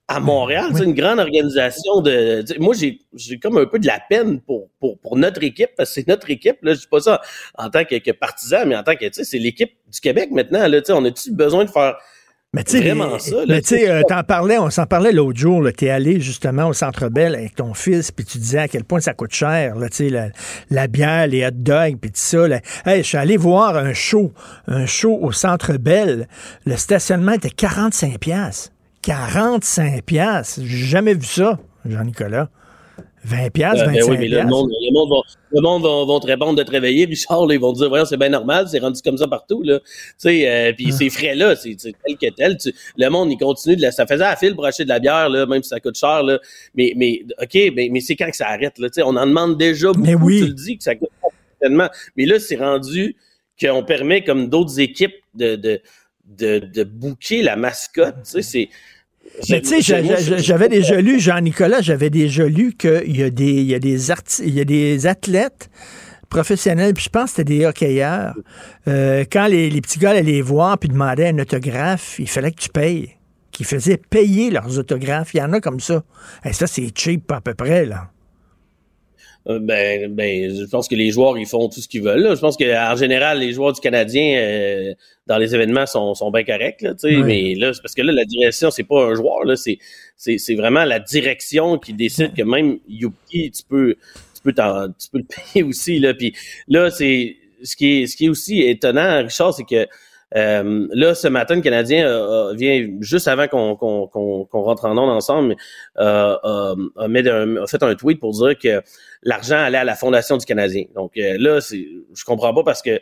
À 0.08 0.20
Montréal, 0.20 0.70
c'est 0.76 0.84
une 0.84 0.94
grande 0.94 1.18
organisation 1.18 2.00
de. 2.02 2.46
Moi, 2.60 2.76
j'ai 2.76 3.02
j'ai 3.16 3.40
comme 3.40 3.58
un 3.58 3.66
peu 3.66 3.80
de 3.80 3.88
la 3.88 4.00
peine 4.08 4.40
pour, 4.40 4.70
pour, 4.80 5.00
pour 5.00 5.18
notre 5.18 5.42
équipe, 5.44 5.72
parce 5.76 5.90
que 5.90 5.96
c'est 5.96 6.08
notre 6.08 6.30
équipe. 6.30 6.58
Là, 6.62 6.76
je 6.76 6.82
dis 6.82 6.88
pas 6.88 7.00
ça 7.00 7.22
en 7.58 7.72
tant 7.72 7.84
que, 7.86 7.96
que 7.98 8.12
partisan, 8.12 8.68
mais 8.68 8.76
en 8.76 8.84
tant 8.84 8.94
que 8.96 9.06
tu 9.06 9.14
sais, 9.14 9.24
c'est 9.24 9.40
l'équipe 9.40 9.72
du 9.92 10.00
Québec 10.00 10.30
maintenant. 10.30 10.68
Là, 10.68 10.80
tu 10.80 10.88
sais, 10.88 10.94
on 10.94 11.04
a-tu 11.06 11.32
besoin 11.32 11.66
de 11.66 11.72
faire 11.72 11.96
Mais 13.48 13.62
tu 13.62 13.76
sais, 13.76 14.04
t'en 14.08 14.24
parlais, 14.24 14.58
on 14.58 14.70
s'en 14.70 14.86
parlait 14.86 15.12
l'autre 15.12 15.38
jour. 15.38 15.68
Tu 15.78 15.86
es 15.86 15.90
allé 15.90 16.20
justement 16.22 16.68
au 16.68 16.74
Centre 16.74 17.10
Bell 17.10 17.36
avec 17.36 17.56
ton 17.56 17.74
fils, 17.74 18.12
puis 18.12 18.26
tu 18.26 18.38
disais 18.38 18.60
à 18.60 18.68
quel 18.68 18.84
point 18.84 19.00
ça 19.00 19.14
coûte 19.14 19.34
cher, 19.34 19.76
là, 19.76 19.88
la, 20.00 20.28
la 20.70 20.88
bière, 20.88 21.28
les 21.28 21.46
hot 21.46 21.52
dogs, 21.52 21.98
puis 22.00 22.12
tout 22.12 22.18
ça. 22.20 22.48
là. 22.48 22.62
Hey, 22.86 23.04
je 23.04 23.08
suis 23.08 23.18
allé 23.18 23.38
voir 23.38 23.76
un 23.76 23.94
show, 23.94 24.34
un 24.68 24.86
show 24.86 25.18
au 25.22 25.32
Centre 25.32 25.78
Bell. 25.78 26.28
Le 26.66 26.76
stationnement 26.78 27.34
était 27.34 27.50
45 27.50 28.20
pièces. 28.20 28.72
45 29.02 30.02
pièces. 30.04 30.60
J'ai 30.64 30.86
jamais 30.86 31.14
vu 31.14 31.26
ça, 31.26 31.60
Jean-Nicolas. 31.86 32.50
20 33.26 33.50
pièces, 33.50 33.82
Euh, 33.82 33.86
ben 33.86 33.94
25 33.96 34.12
oui, 34.12 34.18
mais 34.20 34.28
là, 34.28 34.44
le 34.44 34.50
monde, 34.50 34.70
le 34.70 34.94
monde, 34.94 35.10
va, 35.10 35.16
le 35.52 35.62
monde 35.62 35.82
va, 35.84 35.90
vont 36.06 36.20
te 36.20 36.28
répondre 36.28 36.56
de 36.58 36.64
te 36.64 36.72
réveiller, 36.72 37.06
Richard. 37.10 37.46
Là, 37.48 37.56
ils 37.56 37.60
vont 37.60 37.74
te 37.74 37.80
dire, 37.80 37.90
voyons, 37.90 38.06
c'est 38.06 38.18
bien 38.18 38.30
normal, 38.30 38.68
c'est 38.70 38.80
rendu 38.80 39.02
comme 39.02 39.18
ça 39.18 39.28
partout. 39.28 39.64
Là. 39.64 39.80
Tu 39.80 39.86
sais, 40.18 40.50
euh, 40.50 40.74
puis 40.74 40.92
ces 40.92 41.10
frais-là, 41.10 41.56
c'est 41.56 41.76
c'est 41.78 41.94
tel 42.06 42.18
que 42.18 42.36
tel. 42.36 42.58
Tu- 42.58 42.74
le 42.98 43.10
monde, 43.10 43.32
il 43.32 43.38
continue 43.38 43.76
de 43.76 43.82
la, 43.82 43.92
ça 43.92 44.06
faisait 44.06 44.24
à 44.24 44.36
fil 44.36 44.54
pour 44.56 44.66
acheter 44.66 44.84
de 44.84 44.90
la 44.90 45.00
bière, 45.00 45.30
là, 45.30 45.46
même 45.46 45.64
si 45.64 45.70
ça 45.70 45.80
coûte 45.80 45.98
cher. 45.98 46.24
Là. 46.24 46.40
Mais, 46.76 46.94
mais 46.96 47.22
OK, 47.42 47.54
mais, 47.76 47.90
mais 47.92 48.00
c'est 48.00 48.16
quand 48.16 48.30
que 48.30 48.36
ça 48.38 48.48
arrête. 48.48 48.78
Là, 48.80 48.90
Tu 48.90 48.96
sais, 48.96 49.02
on 49.04 49.16
en 49.16 49.26
demande 49.26 49.58
déjà 49.58 49.92
beaucoup. 49.92 50.26
oui. 50.26 50.40
Tu 50.42 50.48
le 50.48 50.54
dis 50.54 50.78
que 50.78 50.84
ça 50.84 50.96
coûte 50.96 51.10
certainement. 51.60 51.90
Mais 52.16 52.26
là, 52.26 52.40
c'est 52.40 52.58
rendu 52.58 53.16
qu'on 53.60 53.84
permet, 53.84 54.24
comme 54.24 54.50
d'autres 54.50 54.80
équipes, 54.80 55.16
de, 55.34 55.56
de, 55.56 55.82
de, 56.26 56.60
de 56.60 56.84
booker 56.84 57.42
la 57.44 57.56
mascotte. 57.56 58.16
Tu 58.26 58.32
sais, 58.32 58.42
c'est. 58.42 58.70
Mais 59.50 59.62
tu 59.62 59.82
sais, 59.82 59.96
j'avais 60.38 60.70
déjà 60.70 61.02
lu, 61.02 61.20
Jean-Nicolas, 61.20 61.82
j'avais 61.82 62.10
déjà 62.10 62.46
lu 62.46 62.74
qu'il 62.78 63.16
y 63.16 63.24
a 63.24 63.30
des, 63.30 63.52
il 63.52 63.64
y 63.68 63.76
a 63.76 63.80
des 63.80 64.12
il 64.44 64.54
y 64.54 64.62
a 64.62 64.66
des 64.66 65.08
athlètes 65.08 65.70
professionnels, 66.30 66.94
puis 66.94 67.04
je 67.04 67.10
pense 67.10 67.32
que 67.32 67.38
c'était 67.38 67.54
des 67.58 67.66
hockeyeurs. 67.66 68.34
euh, 68.88 69.24
quand 69.32 69.48
les, 69.48 69.70
les 69.70 69.82
petits 69.82 70.00
gars 70.00 70.12
allaient 70.12 70.24
les 70.24 70.42
voir 70.42 70.78
puis 70.78 70.90
demandaient 70.90 71.30
un 71.30 71.40
autographe, 71.40 72.18
il 72.20 72.30
fallait 72.30 72.52
que 72.52 72.62
tu 72.62 72.70
payes. 72.70 73.12
Qu'ils 73.52 73.66
faisaient 73.66 73.98
payer 73.98 74.52
leurs 74.52 74.78
autographes. 74.78 75.34
Il 75.34 75.38
y 75.38 75.42
en 75.42 75.54
a 75.54 75.62
comme 75.62 75.80
ça. 75.80 76.04
Et 76.44 76.52
ça, 76.52 76.68
c'est 76.68 76.90
cheap 76.94 77.32
à 77.32 77.40
peu 77.40 77.54
près, 77.54 77.86
là. 77.86 78.10
Euh, 79.48 79.60
Ben, 79.60 80.14
ben, 80.14 80.56
je 80.56 80.66
pense 80.66 80.88
que 80.88 80.96
les 80.96 81.12
joueurs, 81.12 81.38
ils 81.38 81.46
font 81.46 81.70
tout 81.70 81.80
ce 81.80 81.88
qu'ils 81.88 82.02
veulent. 82.02 82.22
là. 82.24 82.34
Je 82.36 82.40
pense 82.42 82.58
qu'en 82.58 82.96
général, 82.96 83.40
les 83.40 83.54
joueurs 83.54 83.74
du 83.74 83.80
Canadien 83.82 84.38
euh, 84.40 84.94
dans 85.28 85.38
les 85.38 85.54
événements 85.54 85.86
sont, 85.86 86.16
sont 86.16 86.32
bien 86.32 86.44
corrects. 86.44 86.82
Là, 86.82 86.94
tu 86.96 87.10
sais. 87.10 87.18
Ouais. 87.18 87.24
Mais 87.24 87.56
là, 87.56 87.72
c'est 87.74 87.82
parce 87.82 87.94
que 87.94 88.02
là, 88.02 88.12
la 88.12 88.26
direction, 88.26 88.72
c'est 88.72 88.84
pas 88.84 89.06
un 89.06 89.14
joueur. 89.16 89.44
Là, 89.46 89.56
c'est, 89.56 89.78
c'est, 90.18 90.38
c'est 90.40 90.56
vraiment 90.56 90.84
la 90.84 91.00
direction 91.00 91.78
qui 91.78 91.94
décide 91.94 92.34
que 92.36 92.42
même 92.44 92.80
Yuki, 92.90 93.52
tu 93.52 93.64
peux, 93.70 93.96
tu 94.36 94.42
peux, 94.44 94.54
t'en- 94.54 94.88
tu 94.90 95.10
peux 95.12 95.20
le 95.20 95.26
payer 95.54 95.64
aussi. 95.64 96.00
Là. 96.00 96.14
Puis 96.16 96.34
là, 96.68 96.90
c'est 96.90 97.36
ce 97.64 97.76
qui 97.76 98.02
est, 98.02 98.08
ce 98.08 98.16
qui 98.18 98.26
est 98.26 98.30
aussi 98.30 98.62
étonnant, 98.62 99.24
Richard, 99.24 99.54
c'est 99.54 99.64
que 99.64 99.88
euh, 100.36 100.88
là, 100.92 101.16
ce 101.16 101.28
matin, 101.28 101.56
le 101.56 101.62
Canadien 101.62 102.06
euh, 102.08 102.50
euh, 102.52 102.54
vient 102.56 102.88
juste 103.00 103.28
avant 103.28 103.48
qu'on 103.48 103.76
rentre 104.52 104.86
en 104.86 104.98
onde 104.98 105.10
ensemble, 105.10 105.56
euh, 106.00 106.36
euh, 106.44 106.76
a, 106.98 107.08
mis 107.08 107.28
un- 107.30 107.58
a 107.58 107.68
fait 107.68 107.84
un 107.84 107.96
tweet 107.96 108.20
pour 108.20 108.32
dire 108.34 108.58
que 108.58 108.82
l'argent 109.24 109.58
allait 109.58 109.78
à 109.78 109.84
la 109.84 109.96
fondation 109.96 110.38
du 110.38 110.46
Canadien. 110.46 110.86
Donc 110.96 111.14
là, 111.16 111.60
je 111.60 112.24
comprends 112.26 112.54
pas 112.54 112.64
parce 112.64 112.82
que 112.82 113.00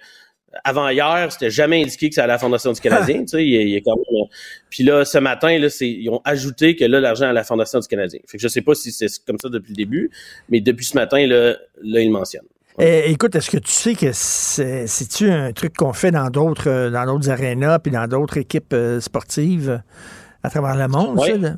avant 0.64 0.90
hier, 0.90 1.32
c'était 1.32 1.50
jamais 1.50 1.82
indiqué 1.82 2.10
que 2.10 2.16
c'est 2.16 2.22
à 2.22 2.28
la 2.28 2.38
fondation 2.38 2.72
du 2.74 2.80
Canadien. 2.80 3.22
tu 3.22 3.28
sais, 3.30 3.46
il 3.46 3.54
il 3.70 3.76
a 3.78 3.82
quand 3.82 3.96
même, 3.96 4.28
Puis 4.70 4.84
là, 4.84 5.04
ce 5.06 5.18
matin, 5.18 5.58
là, 5.58 5.70
c'est, 5.70 5.90
ils 5.90 6.10
ont 6.10 6.22
ajouté 6.26 6.76
que 6.76 6.86
là, 6.86 7.00
l'argent 7.00 7.26
est 7.26 7.30
à 7.30 7.34
la 7.34 7.44
fondation 7.44 7.80
du 7.80 7.88
Canadien. 7.88 8.20
Fait 8.28 8.38
que 8.38 8.44
je 8.44 8.48
sais 8.48 8.62
pas 8.62 8.76
si 8.76 8.92
c'est 8.92 9.08
comme 9.26 9.38
ça 9.42 9.50
depuis 9.50 9.72
le 9.72 9.76
début, 9.78 10.12
mais 10.50 10.62
depuis 10.62 10.86
ce 10.86 10.96
matin, 10.96 11.26
là, 11.26 11.56
là 11.82 12.00
ils 12.02 12.08
le 12.08 12.12
mentionnent. 12.12 12.44
Eh, 12.80 13.12
écoute, 13.12 13.36
est-ce 13.36 13.50
que 13.52 13.58
tu 13.58 13.72
sais 13.72 13.94
que 13.94 14.12
c'est, 14.14 14.88
c'est-tu 14.88 15.30
un 15.30 15.52
truc 15.54 15.76
qu'on 15.76 15.94
fait 15.94 16.12
dans 16.12 16.30
d'autres, 16.30 16.70
euh, 16.70 16.90
dans 16.90 17.06
d'autres 17.06 17.30
arénas 17.30 17.80
puis 17.80 17.92
dans 17.92 18.08
d'autres 18.08 18.38
équipes 18.38 18.74
euh, 18.74 19.00
sportives 19.00 19.82
à 20.42 20.50
travers 20.50 20.76
le 20.76 20.88
monde, 20.88 21.20
Ouais. 21.20 21.32
ça, 21.32 21.38
là? 21.38 21.56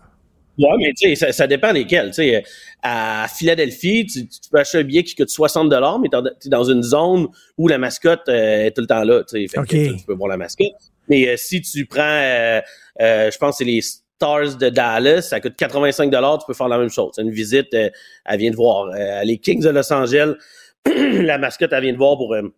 Ouais, 0.57 0.77
mais 0.79 0.93
tu 0.97 1.09
sais, 1.09 1.15
ça, 1.15 1.31
ça 1.33 1.47
dépend 1.47 1.71
lesquels. 1.73 2.07
Tu 2.07 2.13
sais, 2.13 2.43
à 2.81 3.27
Philadelphie, 3.27 4.05
tu, 4.05 4.27
tu 4.27 4.49
peux 4.49 4.59
acheter 4.59 4.77
un 4.77 4.83
billet 4.83 5.03
qui 5.03 5.15
coûte 5.15 5.29
60 5.29 5.69
mais 6.01 6.09
tu 6.09 6.47
es 6.47 6.49
dans 6.49 6.63
une 6.63 6.81
zone 6.81 7.27
où 7.57 7.67
la 7.67 7.77
mascotte 7.77 8.21
euh, 8.29 8.65
est 8.65 8.71
tout 8.71 8.81
le 8.81 8.87
temps 8.87 9.03
là. 9.03 9.23
Tu 9.23 9.41
sais, 9.41 9.47
Fait 9.47 9.57
que 9.57 9.61
OK. 9.91 9.97
tu, 9.99 10.05
peux 10.05 10.13
voir 10.13 10.29
la 10.29 10.37
mascotte. 10.37 10.67
Mais 11.09 11.27
euh, 11.27 11.35
si 11.37 11.61
tu 11.61 11.85
prends, 11.85 12.01
euh, 12.03 12.61
euh, 13.01 13.29
je 13.31 13.37
pense 13.37 13.57
que 13.57 13.57
c'est 13.59 13.69
les 13.69 13.81
Stars 13.81 14.55
de 14.57 14.69
Dallas, 14.69 15.23
ça 15.23 15.41
coûte 15.41 15.55
85 15.57 16.09
tu 16.09 16.17
peux 16.47 16.53
faire 16.53 16.69
la 16.69 16.77
même 16.77 16.89
chose. 16.89 17.11
C'est 17.15 17.21
une 17.21 17.31
visite, 17.31 17.73
euh, 17.73 17.89
elle 18.25 18.39
vient 18.39 18.51
de 18.51 18.55
voir. 18.55 18.87
Euh, 18.95 19.23
les 19.23 19.37
Kings 19.37 19.61
de 19.61 19.69
Los 19.69 19.91
Angeles, 19.91 20.35
la 21.23 21.37
mascotte, 21.37 21.73
elle 21.73 21.83
vient 21.83 21.93
de 21.93 21.97
voir 21.97 22.17
pour, 22.17 22.33
euh, 22.33 22.53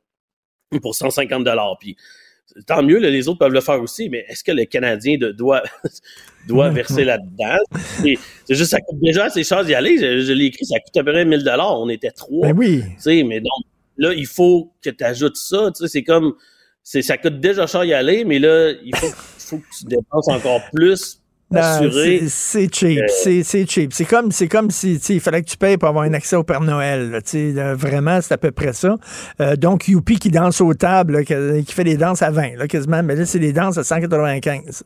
pour 0.82 0.96
150 0.96 1.48
Puis 1.80 1.96
tant 2.66 2.82
mieux, 2.84 3.00
là, 3.00 3.10
les 3.10 3.28
autres 3.28 3.40
peuvent 3.40 3.54
le 3.54 3.62
faire 3.62 3.82
aussi, 3.82 4.10
mais 4.10 4.26
est-ce 4.28 4.44
que 4.44 4.52
le 4.52 4.66
Canadien 4.66 5.18
de- 5.18 5.32
doit, 5.32 5.64
doit 6.48 6.70
verser 6.70 7.04
là-dedans? 7.06 7.58
C'est 8.02 8.18
juste, 8.50 8.72
ça 8.72 8.80
coûte 8.82 9.00
déjà 9.02 9.26
assez 9.26 9.44
cher 9.44 9.64
d'y 9.66 9.74
aller. 9.74 9.98
Je, 9.98 10.22
je 10.22 10.34
l'ai 10.34 10.46
écrit, 10.46 10.66
ça 10.66 10.80
coûte 10.80 10.96
à 10.98 11.04
peu 11.04 11.12
près 11.12 11.26
1000 11.26 11.50
On 11.60 11.90
était 11.90 12.12
trois. 12.12 12.48
Ben 12.48 12.58
oui. 12.58 12.84
Tu 12.96 13.02
sais, 13.02 13.24
mais 13.24 13.40
donc, 13.40 13.66
là, 13.98 14.14
il 14.14 14.28
faut 14.28 14.74
que 14.82 14.90
tu 14.90 15.04
ajoutes 15.04 15.38
ça. 15.38 15.72
Tu 15.76 15.84
sais, 15.84 15.88
c'est 15.88 16.04
comme, 16.04 16.36
c'est, 16.84 17.02
ça 17.02 17.18
coûte 17.18 17.40
déjà 17.40 17.68
cher 17.68 17.84
y 17.84 17.94
aller, 17.94 18.24
mais 18.24 18.40
là, 18.40 18.72
il 18.84 18.96
faut, 18.96 19.08
faut 19.08 19.58
que 19.58 19.78
tu 19.78 19.86
dépenses 19.86 20.28
encore 20.30 20.62
plus. 20.74 21.22
C'est 21.52 22.74
cheap, 22.74 23.04
c'est 23.10 23.70
cheap. 23.70 23.94
C'est 23.94 24.06
comme, 24.06 24.32
c'est 24.32 24.48
comme 24.48 24.70
si 24.70 24.96
il 25.10 25.22
fallait 25.22 25.42
que 25.42 25.50
tu 25.50 25.58
payes 25.58 25.78
pour 25.78 25.88
avoir 25.88 26.04
un 26.04 26.14
accès 26.14 26.36
au 26.36 26.44
Père 26.44 26.62
Noël. 26.62 27.12
Là, 27.12 27.74
vraiment, 27.76 28.20
c'est 28.22 28.34
à 28.34 28.38
peu 28.38 28.52
près 28.52 28.74
ça. 28.74 28.96
Euh, 29.40 29.56
donc, 29.56 29.88
Youpi 29.88 30.20
qui 30.20 30.30
danse 30.30 30.60
aux 30.60 30.74
tables, 30.74 31.24
qui, 31.24 31.74
fait 31.74 31.84
des 31.84 31.98
danses 31.98 32.22
à 32.22 32.32
20, 32.32 32.58
là, 32.58 32.68
quasiment, 32.68 33.02
mais 33.02 33.16
là, 33.16 33.26
c'est 33.26 33.40
des 33.40 33.54
danses 33.54 33.78
à 33.78 33.84
195. 33.84 34.84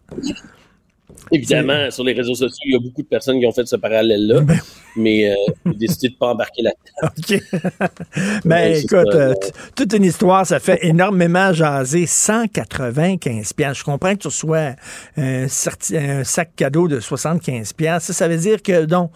Évidemment, 1.31 1.89
sur 1.91 2.03
les 2.03 2.13
réseaux 2.13 2.35
sociaux, 2.35 2.65
il 2.65 2.73
y 2.73 2.75
a 2.75 2.79
beaucoup 2.79 3.01
de 3.01 3.07
personnes 3.07 3.39
qui 3.39 3.45
ont 3.45 3.51
fait 3.51 3.65
ce 3.65 3.75
parallèle-là, 3.75 4.41
ben 4.41 4.59
mais 4.95 5.31
euh, 5.31 5.35
ont 5.65 5.71
décidé 5.71 6.09
de 6.09 6.13
ne 6.13 6.17
pas 6.17 6.27
embarquer 6.27 6.63
là-dedans. 6.63 7.13
OK. 7.17 8.43
ben, 8.45 8.75
écoute, 8.75 9.15
euh, 9.15 9.33
toute 9.75 9.93
une 9.93 10.03
histoire, 10.03 10.45
ça 10.45 10.59
fait 10.59 10.79
énormément 10.81 11.53
jaser. 11.53 12.05
195 12.05 13.53
pièces. 13.53 13.77
Je 13.77 13.83
comprends 13.83 14.13
que 14.13 14.19
tu 14.19 14.27
reçois 14.27 14.75
un, 15.17 15.47
sac 15.47 16.55
cadeau 16.55 16.87
de 16.87 16.99
75 16.99 17.73
pièces. 17.73 18.03
Ça, 18.03 18.13
ça 18.13 18.27
veut 18.27 18.37
dire 18.37 18.61
que 18.61 18.85
donc, 18.85 19.11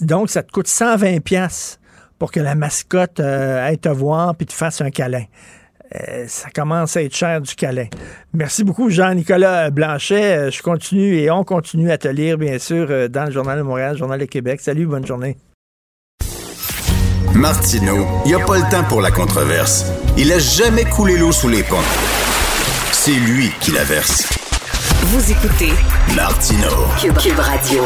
donc 0.00 0.30
ça 0.30 0.42
te 0.42 0.50
coûte 0.50 0.68
120 0.68 1.20
pièces 1.20 1.78
pour 2.18 2.32
que 2.32 2.40
la 2.40 2.54
mascotte 2.54 3.20
euh, 3.20 3.66
aille 3.66 3.78
te 3.78 3.88
voir 3.88 4.34
puis 4.34 4.46
te 4.46 4.52
fasse 4.52 4.80
un 4.80 4.90
câlin. 4.90 5.24
Euh, 5.94 6.24
ça 6.28 6.50
commence 6.50 6.96
à 6.96 7.02
être 7.02 7.14
cher 7.14 7.40
du 7.40 7.54
câlin. 7.54 7.86
Merci 8.34 8.62
beaucoup, 8.62 8.90
Jean-Nicolas 8.90 9.70
Blanchet. 9.70 10.36
Euh, 10.36 10.50
je 10.50 10.62
continue 10.62 11.16
et 11.16 11.30
on 11.30 11.44
continue 11.44 11.90
à 11.90 11.98
te 11.98 12.08
lire, 12.08 12.36
bien 12.36 12.58
sûr, 12.58 12.88
euh, 12.90 13.08
dans 13.08 13.24
le 13.24 13.30
Journal 13.30 13.58
de 13.58 13.62
Montréal, 13.62 13.92
le 13.92 13.98
Journal 13.98 14.20
de 14.20 14.26
Québec. 14.26 14.60
Salut, 14.60 14.86
bonne 14.86 15.06
journée. 15.06 15.38
Martineau, 17.34 18.06
il 18.24 18.28
n'y 18.28 18.34
a 18.34 18.44
pas 18.44 18.56
le 18.56 18.70
temps 18.70 18.84
pour 18.88 19.00
la 19.00 19.10
controverse. 19.10 19.86
Il 20.16 20.32
a 20.32 20.38
jamais 20.38 20.84
coulé 20.84 21.16
l'eau 21.16 21.32
sous 21.32 21.48
les 21.48 21.62
ponts. 21.62 21.76
C'est 22.92 23.12
lui 23.12 23.50
qui 23.60 23.70
la 23.70 23.84
verse. 23.84 24.28
Vous 25.02 25.30
écoutez 25.30 25.72
Martineau. 26.16 26.88
Cube 26.98 27.38
Radio. 27.38 27.84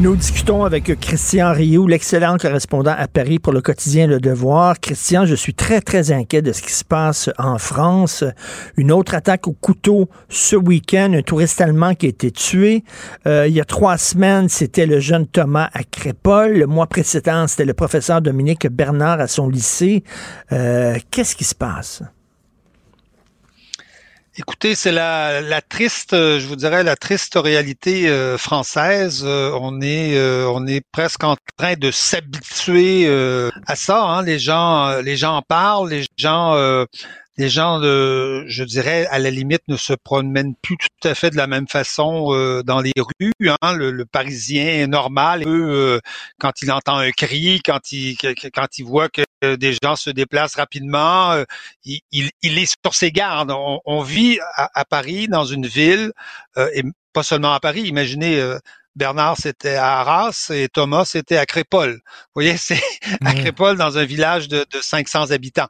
Nous 0.00 0.16
discutons 0.16 0.64
avec 0.64 0.98
Christian 0.98 1.52
Rioux, 1.52 1.86
l'excellent 1.86 2.36
correspondant 2.36 2.96
à 2.98 3.06
Paris 3.06 3.38
pour 3.38 3.52
le 3.52 3.60
quotidien 3.60 4.08
Le 4.08 4.18
Devoir. 4.18 4.80
Christian, 4.80 5.24
je 5.24 5.36
suis 5.36 5.54
très, 5.54 5.80
très 5.80 6.10
inquiet 6.10 6.42
de 6.42 6.50
ce 6.50 6.62
qui 6.62 6.72
se 6.72 6.84
passe 6.84 7.30
en 7.38 7.58
France. 7.58 8.24
Une 8.76 8.90
autre 8.90 9.14
attaque 9.14 9.46
au 9.46 9.52
couteau 9.52 10.08
ce 10.28 10.56
week-end, 10.56 11.12
un 11.14 11.22
touriste 11.22 11.60
allemand 11.60 11.94
qui 11.94 12.06
a 12.06 12.08
été 12.08 12.32
tué. 12.32 12.82
Euh, 13.28 13.46
il 13.46 13.54
y 13.54 13.60
a 13.60 13.64
trois 13.64 13.96
semaines, 13.96 14.48
c'était 14.48 14.86
le 14.86 14.98
jeune 14.98 15.28
Thomas 15.28 15.70
à 15.72 15.84
Crépol. 15.84 16.54
Le 16.54 16.66
mois 16.66 16.88
précédent, 16.88 17.46
c'était 17.46 17.64
le 17.64 17.74
professeur 17.74 18.20
Dominique 18.20 18.66
Bernard 18.66 19.20
à 19.20 19.28
son 19.28 19.48
lycée. 19.48 20.02
Euh, 20.50 20.98
qu'est-ce 21.12 21.36
qui 21.36 21.44
se 21.44 21.54
passe? 21.54 22.02
Écoutez, 24.36 24.74
c'est 24.74 24.90
la, 24.90 25.40
la, 25.40 25.62
triste, 25.62 26.12
euh, 26.12 26.40
je 26.40 26.48
vous 26.48 26.56
dirais, 26.56 26.82
la 26.82 26.96
triste 26.96 27.34
réalité 27.36 28.08
euh, 28.08 28.36
française. 28.36 29.22
Euh, 29.24 29.56
on 29.60 29.80
est, 29.80 30.18
on 30.46 30.66
est 30.66 30.80
presque 30.90 31.22
en 31.22 31.36
train 31.56 31.74
de 31.74 31.92
s'habituer 31.92 33.06
à 33.66 33.76
ça. 33.76 34.02
Hein. 34.02 34.22
Les 34.24 34.40
gens, 34.40 35.00
les 35.02 35.16
gens 35.16 35.36
en 35.36 35.42
parlent, 35.42 35.88
les 35.88 36.04
gens 36.16 36.56
les 37.36 37.48
gens, 37.48 37.80
de, 37.80 38.44
je 38.46 38.62
dirais, 38.62 39.06
à 39.06 39.18
la 39.18 39.30
limite, 39.30 39.62
ne 39.68 39.76
se 39.76 39.92
promènent 39.92 40.54
plus 40.62 40.76
tout 40.76 41.08
à 41.08 41.14
fait 41.14 41.30
de 41.30 41.36
la 41.36 41.46
même 41.46 41.66
façon 41.66 42.32
euh, 42.32 42.62
dans 42.62 42.80
les 42.80 42.92
rues. 42.96 43.32
Hein. 43.60 43.74
Le, 43.74 44.04
Parisien 44.04 44.86
normal, 44.86 45.42
euh, 45.46 45.98
quand 46.38 46.62
il 46.62 46.70
entend 46.70 46.98
un 46.98 47.10
cri, 47.10 47.60
quand 47.64 47.90
il, 47.90 48.16
quand 48.16 48.78
il 48.78 48.84
voit 48.84 49.08
que 49.08 49.22
des 49.56 49.76
gens 49.82 49.96
se 49.96 50.10
déplacent 50.10 50.54
rapidement, 50.54 51.32
euh, 51.32 51.44
il, 51.84 52.30
est 52.42 52.76
sur 52.84 52.94
ses 52.94 53.10
gardes. 53.10 53.52
On, 53.52 54.02
vit 54.02 54.38
à, 54.56 54.84
Paris, 54.84 55.26
dans 55.28 55.44
une 55.44 55.66
ville, 55.66 56.12
et 56.56 56.82
pas 57.12 57.22
seulement 57.22 57.52
à 57.52 57.60
Paris. 57.60 57.82
Imaginez 57.82 58.40
Bernard, 58.96 59.36
c'était 59.38 59.74
à 59.74 59.98
Arras 59.98 60.50
et 60.50 60.68
Thomas, 60.68 61.04
c'était 61.04 61.36
à 61.36 61.46
Crépol. 61.46 61.94
Vous 61.94 62.00
voyez, 62.34 62.56
c'est 62.58 62.80
à 63.24 63.32
mmh. 63.32 63.38
Crépol, 63.38 63.76
dans 63.76 63.98
un 63.98 64.04
village 64.04 64.48
de, 64.48 64.66
de 64.70 64.80
500 64.80 65.30
habitants. 65.30 65.68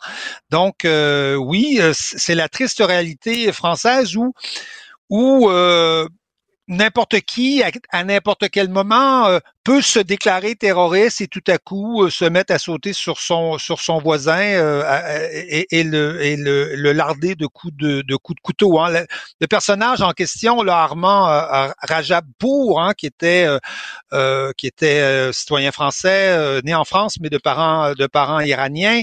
Donc, 0.51 0.85
euh, 0.85 1.35
oui, 1.35 1.79
euh, 1.81 1.93
c'est 1.95 2.35
la 2.35 2.49
triste 2.49 2.83
réalité 2.85 3.51
française 3.53 4.17
où, 4.17 4.33
où 5.09 5.51
euh, 5.51 6.07
n'importe 6.69 7.21
qui, 7.21 7.63
à, 7.91 8.05
n'importe 8.05 8.51
quel 8.51 8.69
moment, 8.69 9.27
euh, 9.27 9.39
peut 9.65 9.81
se 9.81 9.99
déclarer 9.99 10.55
terroriste 10.55 11.23
et 11.23 11.27
tout 11.27 11.43
à 11.49 11.57
coup 11.57 12.05
euh, 12.05 12.11
se 12.11 12.27
mettre 12.27 12.53
à 12.53 12.59
sauter 12.59 12.93
sur 12.93 13.19
son 13.19 13.57
sur 13.57 13.81
son 13.81 13.99
voisin 13.99 14.39
euh, 14.39 15.29
et, 15.33 15.67
et, 15.79 15.85
le, 15.85 16.23
et 16.23 16.37
le, 16.37 16.75
le 16.77 16.93
larder 16.93 17.35
de 17.35 17.47
coups 17.47 17.75
de, 17.75 18.03
de 18.03 18.17
coups 18.17 18.37
de 18.37 18.43
couteau. 18.43 18.79
Hein. 18.79 19.05
Le, 19.41 19.47
personnage 19.47 20.03
en 20.03 20.13
question, 20.13 20.63
là, 20.63 20.77
Armand 20.79 21.25
Rajabpour, 21.83 22.81
hein, 22.81 22.93
qui 22.97 23.07
était 23.07 23.47
qui 24.57 24.67
était 24.67 25.33
citoyen 25.33 25.73
français, 25.73 26.61
né 26.63 26.75
en 26.75 26.85
France 26.85 27.17
mais 27.21 27.31
de 27.31 27.39
parents 27.39 27.93
de 27.93 28.07
parents 28.07 28.41
iraniens, 28.41 29.03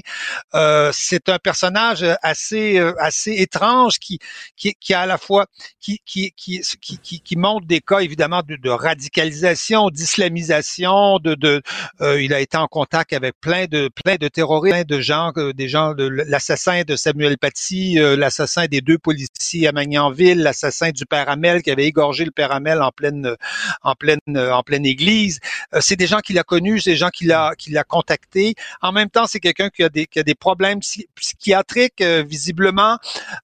c'est 0.91 1.29
un 1.29 1.39
personnage 1.39 2.05
assez 2.21 2.79
assez 2.99 3.31
étrange 3.31 3.97
qui 3.99 4.19
qui, 4.55 4.75
qui 4.79 4.93
a 4.93 5.01
à 5.01 5.05
la 5.05 5.17
fois 5.17 5.45
qui 5.79 6.01
qui 6.05 6.31
qui 6.35 6.61
qui, 6.81 6.97
qui, 6.99 7.21
qui 7.21 7.35
des 7.63 7.79
cas 7.81 7.99
évidemment 7.99 8.41
de, 8.45 8.69
radicalisation, 8.69 9.89
d'islamisation, 9.89 10.50
de, 10.51 11.35
de 11.35 11.61
euh, 12.01 12.21
il 12.21 12.33
a 12.33 12.39
été 12.39 12.57
en 12.57 12.67
contact 12.67 13.13
avec 13.13 13.35
plein 13.39 13.65
de 13.65 13.89
plein 14.03 14.15
de 14.15 14.27
terroristes, 14.27 14.75
plein 14.75 14.83
de 14.83 15.01
gens, 15.01 15.31
euh, 15.37 15.53
des 15.53 15.69
gens, 15.69 15.93
de, 15.93 16.07
l'assassin 16.07 16.83
de 16.83 16.95
Samuel 16.95 17.37
Paty, 17.37 17.99
euh, 17.99 18.15
l'assassin 18.15 18.65
des 18.65 18.81
deux 18.81 18.97
policiers 18.97 19.67
à 19.67 19.71
Magnanville, 19.71 20.41
l'assassin 20.41 20.89
du 20.91 21.05
père 21.05 21.29
Amel 21.29 21.61
qui 21.61 21.71
avait 21.71 21.85
égorgé 21.85 22.25
le 22.25 22.31
père 22.31 22.51
Amel 22.51 22.81
en 22.81 22.91
pleine 22.91 23.35
en 23.83 23.95
pleine 23.95 24.19
en 24.35 24.63
pleine 24.63 24.85
église. 24.85 25.39
c'est 25.79 25.95
des 25.95 26.07
gens 26.07 26.19
qu'il 26.19 26.37
a 26.39 26.43
connus, 26.43 26.81
c'est 26.81 26.91
des 26.91 26.97
gens 26.97 27.09
qu'il 27.09 27.31
a 27.31 27.55
qu'il 27.55 27.77
a 27.77 27.83
contactés. 27.83 28.55
En 28.81 28.91
même 28.91 29.09
temps, 29.09 29.27
c'est 29.27 29.39
quelqu'un 29.39 29.69
qui 29.69 29.83
a 29.83 29.89
des 29.89 30.05
qui 30.05 30.19
a 30.19 30.23
des 30.23 30.35
problèmes 30.35 30.79
psychiatriques 31.15 32.01
visiblement. 32.01 32.97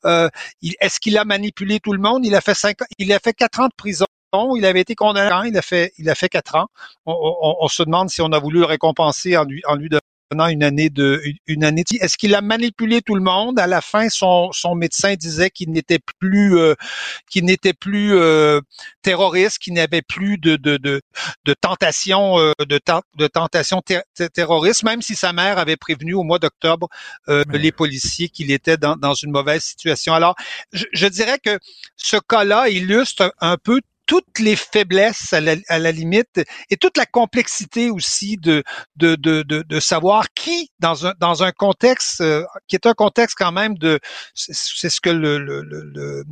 Est-ce 0.03 0.99
qu'il 0.99 1.17
a 1.17 1.25
manipulé 1.25 1.79
tout 1.79 1.93
le 1.93 1.99
monde? 1.99 2.25
Il 2.25 2.35
a 2.35 2.41
fait 2.41 2.55
cinq, 2.55 2.77
il 2.97 3.13
a 3.13 3.19
fait 3.19 3.33
quatre 3.33 3.59
ans 3.59 3.67
de 3.67 3.75
prison 3.75 4.05
il 4.33 4.65
avait 4.65 4.81
été 4.81 4.95
condamné, 4.95 5.49
il 5.49 5.57
a 5.57 5.61
fait, 5.61 5.93
il 5.97 6.09
a 6.09 6.15
fait 6.15 6.29
quatre 6.29 6.55
ans. 6.55 6.67
On, 7.05 7.67
se 7.67 7.83
demande 7.83 8.09
si 8.09 8.21
on 8.21 8.31
a 8.31 8.39
voulu 8.39 8.59
le 8.59 8.65
récompenser 8.65 9.37
en 9.37 9.45
lui, 9.45 9.61
en 9.67 9.75
lui 9.75 9.89
donnant 9.89 10.47
une 10.47 10.63
année 10.63 10.89
de, 10.89 11.23
une 11.47 11.63
année. 11.63 11.83
Est-ce 12.01 12.17
qu'il 12.17 12.35
a 12.35 12.41
manipulé 12.41 13.01
tout 13.01 13.15
le 13.15 13.21
monde? 13.21 13.57
À 13.57 13.67
la 13.67 13.79
fin, 13.79 14.09
son, 14.09 14.51
son 14.51 14.75
médecin 14.75 15.15
disait 15.15 15.49
qu'il 15.49 15.71
n'était 15.71 15.99
plus, 16.19 16.57
euh, 16.57 16.75
qu'il 17.29 17.45
n'était 17.45 17.73
plus 17.73 18.13
euh, 18.13 18.59
terroriste, 19.01 19.59
qu'il 19.59 19.73
n'avait 19.73 20.01
plus 20.01 20.37
de, 20.37 20.57
de, 20.57 20.75
de, 20.75 21.01
de 21.45 21.53
tentation, 21.53 22.37
euh, 22.39 22.51
de, 22.59 22.79
de 23.15 23.27
tentation 23.27 23.81
terroriste, 24.33 24.83
même 24.83 25.01
si 25.01 25.15
sa 25.15 25.31
mère 25.31 25.57
avait 25.57 25.77
prévenu 25.77 26.13
au 26.13 26.23
mois 26.23 26.39
d'octobre 26.39 26.89
les 27.27 27.71
policiers 27.71 28.27
qu'il 28.27 28.51
était 28.51 28.77
dans, 28.77 28.97
dans 28.97 29.13
une 29.13 29.31
mauvaise 29.31 29.63
situation. 29.63 30.13
Alors, 30.13 30.35
je, 30.73 30.83
je 30.91 31.07
dirais 31.07 31.39
que 31.39 31.57
ce 31.95 32.17
cas-là 32.17 32.67
illustre 32.69 33.33
un 33.39 33.55
peu 33.57 33.79
toutes 34.07 34.39
les 34.39 34.55
faiblesses 34.55 35.33
à 35.33 35.41
la, 35.41 35.91
limite 35.91 36.41
et 36.69 36.77
toute 36.77 36.97
la 36.97 37.05
complexité 37.05 37.89
aussi 37.89 38.37
de 38.37 38.63
de, 38.95 39.15
de, 39.15 39.43
de, 39.43 39.79
savoir 39.79 40.27
qui 40.33 40.71
dans 40.79 41.05
un 41.05 41.13
dans 41.19 41.43
un 41.43 41.51
contexte 41.51 42.21
euh, 42.21 42.43
qui 42.67 42.75
est 42.75 42.85
un 42.85 42.93
contexte 42.93 43.35
quand 43.37 43.51
même 43.51 43.77
de 43.77 43.99
c'est 44.33 44.89
ce 44.89 44.99
que 45.01 45.09
le, 45.09 45.37
le, 45.37 45.61
le, 45.61 46.23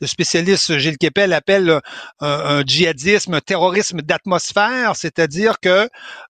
le 0.00 0.06
spécialiste 0.06 0.78
Gilles 0.78 0.98
Kepel 0.98 1.32
appelle 1.32 1.80
un, 2.20 2.28
un 2.28 2.62
djihadisme, 2.64 3.34
un 3.34 3.40
terrorisme 3.40 4.02
d'atmosphère, 4.02 4.94
c'est-à-dire 4.94 5.58
que 5.60 5.88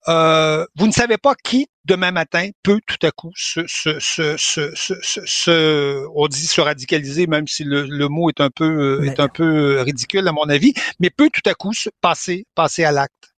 euh, 0.09 0.65
vous 0.77 0.87
ne 0.87 0.93
savez 0.93 1.19
pas 1.19 1.35
qui 1.35 1.67
demain 1.85 2.11
matin 2.13 2.49
peut 2.63 2.81
tout 2.87 3.07
à 3.07 3.11
coup 3.11 3.33
se, 3.35 3.67
se, 3.67 3.99
se, 3.99 4.37
se, 4.37 4.71
se, 5.05 6.07
on 6.15 6.27
dit 6.29 6.47
se 6.47 6.61
radicaliser, 6.61 7.27
même 7.27 7.47
si 7.47 7.65
le, 7.65 7.85
le 7.85 8.09
mot 8.09 8.29
est 8.29 8.41
un 8.41 8.51
peu 8.51 9.05
est 9.05 9.21
un 9.21 9.29
peu 9.29 9.81
ridicule 9.81 10.27
à 10.29 10.33
mon 10.33 10.49
avis, 10.49 10.73
mais 11.01 11.11
peut 11.11 11.31
tout 11.33 11.49
à 11.49 11.55
coup 11.55 11.73
se 11.73 11.91
passer 12.01 12.47
passer 12.55 12.85
à 12.85 12.93
l'acte. 12.93 13.35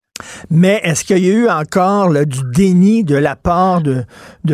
Mais 0.49 0.81
est-ce 0.83 1.03
qu'il 1.03 1.19
y 1.19 1.29
a 1.29 1.33
eu 1.33 1.49
encore 1.49 2.13
du 2.25 2.39
déni 2.53 3.03
de 3.03 3.15
la 3.15 3.35
part 3.35 3.81
de, 3.81 4.05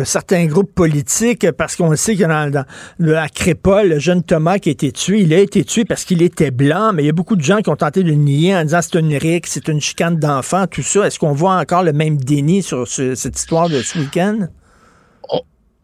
certains 0.04 0.46
groupes 0.46 0.74
politiques? 0.74 1.50
Parce 1.52 1.76
qu'on 1.76 1.94
sait 1.96 2.16
que 2.16 2.24
dans, 2.24 2.50
dans 2.50 2.64
le, 2.98 3.16
à 3.16 3.28
Crépol, 3.28 3.88
le 3.88 3.98
jeune 3.98 4.22
Thomas 4.22 4.58
qui 4.58 4.68
a 4.68 4.72
été 4.72 4.92
tué, 4.92 5.20
il 5.20 5.32
a 5.32 5.38
été 5.38 5.64
tué 5.64 5.84
parce 5.84 6.04
qu'il 6.04 6.22
était 6.22 6.50
blanc, 6.50 6.92
mais 6.92 7.02
il 7.02 7.06
y 7.06 7.10
a 7.10 7.12
beaucoup 7.12 7.36
de 7.36 7.42
gens 7.42 7.58
qui 7.58 7.70
ont 7.70 7.76
tenté 7.76 8.02
de 8.02 8.12
nier 8.12 8.56
en 8.56 8.62
disant 8.62 8.80
c'est 8.82 8.98
une 8.98 9.16
rique, 9.16 9.46
c'est 9.46 9.68
une 9.68 9.80
chicane 9.80 10.16
d'enfant, 10.16 10.66
tout 10.66 10.82
ça. 10.82 11.06
Est-ce 11.06 11.18
qu'on 11.18 11.32
voit 11.32 11.56
encore 11.56 11.82
le 11.82 11.92
même 11.92 12.16
déni 12.16 12.62
sur 12.62 12.86
cette 12.86 13.38
histoire 13.38 13.68
de 13.68 13.80
ce 13.82 13.98
week-end? 13.98 14.48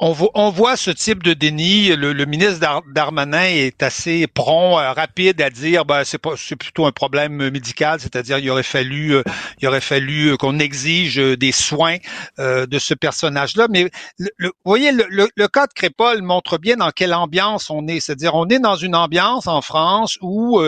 On, 0.05 0.15
on 0.35 0.51
voit 0.51 0.77
ce 0.77 0.91
type 0.91 1.23
de 1.23 1.33
déni. 1.33 1.89
Le, 1.97 2.13
le 2.13 2.27
ministre 2.27 2.61
Dar 2.61 2.83
Darmanin 2.93 3.45
est 3.45 3.83
assez 3.83 4.27
prompt, 4.27 4.79
euh, 4.79 4.93
rapide 4.93 5.41
à 5.41 5.49
dire, 5.49 5.87
ben, 5.87 6.03
c'est 6.05 6.19
plutôt 6.57 6.85
un 6.85 6.93
problème 6.93 7.49
médical, 7.49 7.99
c'est-à-dire 8.01 8.39
il 8.39 8.51
aurait 8.51 8.63
fallu, 8.63 9.15
euh, 9.15 9.23
il 9.63 9.67
aurait 9.67 9.81
fallu 9.81 10.33
euh, 10.33 10.37
qu'on 10.37 10.59
exige 10.59 11.17
des 11.17 11.53
soins 11.53 11.97
de 12.39 12.79
ce 12.79 12.93
personnage-là. 12.93 13.67
Mais 13.71 13.89
le, 14.19 14.49
vous 14.49 14.53
voyez, 14.71 14.93
le, 14.93 15.07
le, 15.09 15.49
cas 15.49 15.67
de 15.67 15.73
Crépol 15.73 16.21
montre 16.21 16.59
bien 16.59 16.77
dans 16.77 16.91
quelle 16.91 17.15
ambiance 17.15 17.71
on 17.71 17.87
est. 17.89 18.01
C'est-à-dire, 18.01 18.35
on 18.35 18.47
est 18.49 18.59
dans 18.59 18.77
une 18.77 18.95
ambiance 18.95 19.47
en 19.47 19.63
France 19.63 20.19
où 20.21 20.61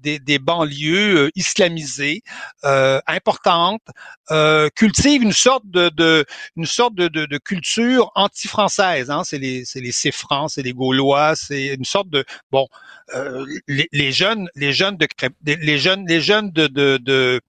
des, 0.00 0.18
des, 0.18 0.38
banlieues 0.38 1.30
islamisées 1.34 2.22
importantes 2.62 3.82
cultivent 4.74 5.22
une 5.22 5.32
sorte 5.32 5.64
de, 5.66 5.88
de 5.90 6.24
une 6.56 6.66
sorte 6.66 6.94
de, 6.94 7.08
de, 7.08 7.24
de 7.24 7.38
culture 7.38 8.10
anti-française. 8.14 8.81
Hein? 8.82 9.22
C'est 9.24 9.38
les, 9.38 9.64
c'est 9.64 9.80
les 9.80 9.92
Céfrans, 9.92 10.48
c'est 10.48 10.62
les 10.62 10.72
Gaulois, 10.72 11.34
c'est 11.36 11.74
une 11.74 11.84
sorte 11.84 12.08
de 12.10 12.24
bon. 12.50 12.66
Euh, 13.14 13.44
les, 13.68 13.88
les, 13.92 14.12
jeunes, 14.12 14.48
les 14.54 14.72
jeunes 14.72 14.96
de, 14.96 15.08
les 15.44 15.78
jeunes, 15.78 16.06
les 16.06 16.20
jeunes 16.20 16.50
de, 16.50 16.66
de, 16.66 16.98
de 16.98 17.40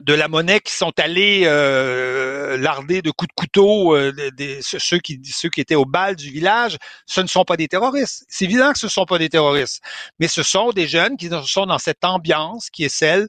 de 0.00 0.14
la 0.14 0.26
monnaie 0.26 0.60
qui 0.60 0.72
sont 0.72 0.92
allés 0.98 1.42
euh, 1.44 2.56
larder 2.56 3.02
de 3.02 3.10
coups 3.10 3.28
de 3.28 3.34
couteau 3.34 3.94
euh, 3.94 4.12
des, 4.36 4.60
ceux 4.62 4.98
qui 4.98 5.20
ceux 5.24 5.50
qui 5.50 5.60
étaient 5.60 5.74
au 5.74 5.84
bal 5.84 6.16
du 6.16 6.30
village, 6.30 6.78
ce 7.06 7.20
ne 7.20 7.26
sont 7.26 7.44
pas 7.44 7.56
des 7.56 7.68
terroristes. 7.68 8.24
C'est 8.28 8.46
évident 8.46 8.72
que 8.72 8.78
ce 8.78 8.86
ne 8.86 8.90
sont 8.90 9.04
pas 9.04 9.18
des 9.18 9.28
terroristes, 9.28 9.82
mais 10.18 10.28
ce 10.28 10.42
sont 10.42 10.70
des 10.70 10.88
jeunes 10.88 11.16
qui 11.16 11.28
sont 11.46 11.66
dans 11.66 11.78
cette 11.78 12.04
ambiance 12.04 12.70
qui 12.70 12.84
est 12.84 12.94
celle 12.94 13.28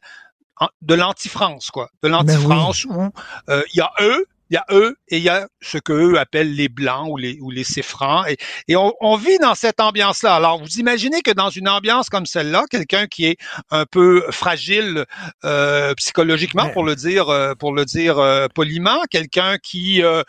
de 0.81 0.93
l'anti-France, 0.93 1.69
quoi, 1.69 1.89
de 2.01 2.09
ben 2.09 2.11
l'anti-France 2.11 2.85
où 2.85 3.11
euh, 3.49 3.63
il 3.73 3.77
y 3.77 3.81
a 3.81 3.91
eux 4.01 4.25
il 4.49 4.55
y 4.55 4.57
a 4.57 4.65
eux 4.71 4.95
et 5.07 5.17
il 5.17 5.23
y 5.23 5.29
a 5.29 5.47
ce 5.61 5.77
que 5.77 5.93
eux 5.93 6.19
appellent 6.19 6.53
les 6.53 6.69
blancs 6.69 7.07
ou 7.09 7.17
les 7.17 7.39
ou 7.41 7.49
les 7.49 7.63
céfrans 7.63 8.25
et, 8.25 8.37
et 8.67 8.75
on, 8.75 8.93
on, 8.99 9.15
vit 9.15 9.37
dans 9.39 9.55
cette 9.55 9.79
ambiance 9.79 10.21
là. 10.23 10.35
Alors 10.35 10.59
vous 10.59 10.79
imaginez 10.79 11.21
que 11.21 11.31
dans 11.31 11.49
une 11.49 11.69
ambiance 11.69 12.09
comme 12.09 12.25
celle-là, 12.25 12.65
quelqu'un 12.69 13.07
qui 13.07 13.25
est 13.25 13.37
un 13.71 13.85
peu 13.85 14.23
fragile 14.31 15.05
euh, 15.43 15.93
psychologiquement 15.95 16.69
pour 16.69 16.83
le 16.83 16.95
dire 16.95 17.29
euh, 17.29 17.53
pour 17.55 17.73
le 17.73 17.85
dire 17.85 18.19
euh, 18.19 18.47
poliment, 18.53 19.01
quelqu'un 19.09 19.57
qui 19.57 20.03
euh, 20.03 20.23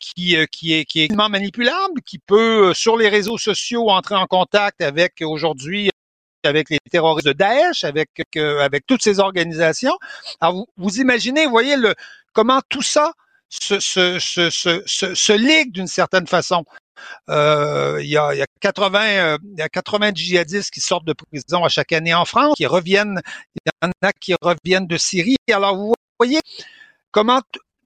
qui 0.00 0.36
qui 0.50 0.74
est 0.74 0.84
qui 0.84 1.04
est 1.04 1.14
manipulable, 1.14 2.00
qui 2.04 2.18
peut 2.18 2.72
sur 2.74 2.96
les 2.96 3.08
réseaux 3.08 3.38
sociaux 3.38 3.90
entrer 3.90 4.16
en 4.16 4.26
contact 4.26 4.80
avec 4.80 5.22
aujourd'hui 5.22 5.90
avec 6.44 6.70
les 6.70 6.78
terroristes 6.90 7.26
de 7.26 7.32
Daesh, 7.32 7.84
avec 7.84 8.08
avec 8.36 8.86
toutes 8.86 9.02
ces 9.02 9.20
organisations. 9.20 9.96
Alors 10.40 10.54
vous, 10.54 10.66
vous 10.76 10.98
imaginez, 10.98 11.44
vous 11.44 11.50
voyez 11.50 11.76
le 11.76 11.94
comment 12.32 12.60
tout 12.68 12.82
ça 12.82 13.12
se, 13.50 13.80
se, 13.80 14.18
se, 14.18 15.14
se, 15.14 15.32
ligue 15.32 15.72
d'une 15.72 15.86
certaine 15.86 16.26
façon. 16.26 16.64
Euh, 17.28 17.98
il, 18.00 18.08
y 18.08 18.16
a, 18.16 18.32
il, 18.34 18.38
y 18.38 18.42
a 18.42 18.46
80, 18.60 19.00
euh, 19.00 19.38
il 19.52 19.58
y 19.58 19.62
a 19.62 19.68
80 19.68 20.12
djihadistes 20.14 20.70
qui 20.70 20.80
sortent 20.80 21.06
de 21.06 21.14
prison 21.14 21.64
à 21.64 21.68
chaque 21.68 21.92
année 21.92 22.14
en 22.14 22.24
France, 22.24 22.54
qui 22.56 22.66
reviennent, 22.66 23.20
il 23.54 23.70
y 23.70 23.86
en 23.86 23.90
a 24.02 24.12
qui 24.12 24.34
reviennent 24.40 24.86
de 24.86 24.96
Syrie. 24.96 25.36
Alors 25.52 25.76
vous 25.76 25.94
voyez 26.18 26.40
comment 27.10 27.40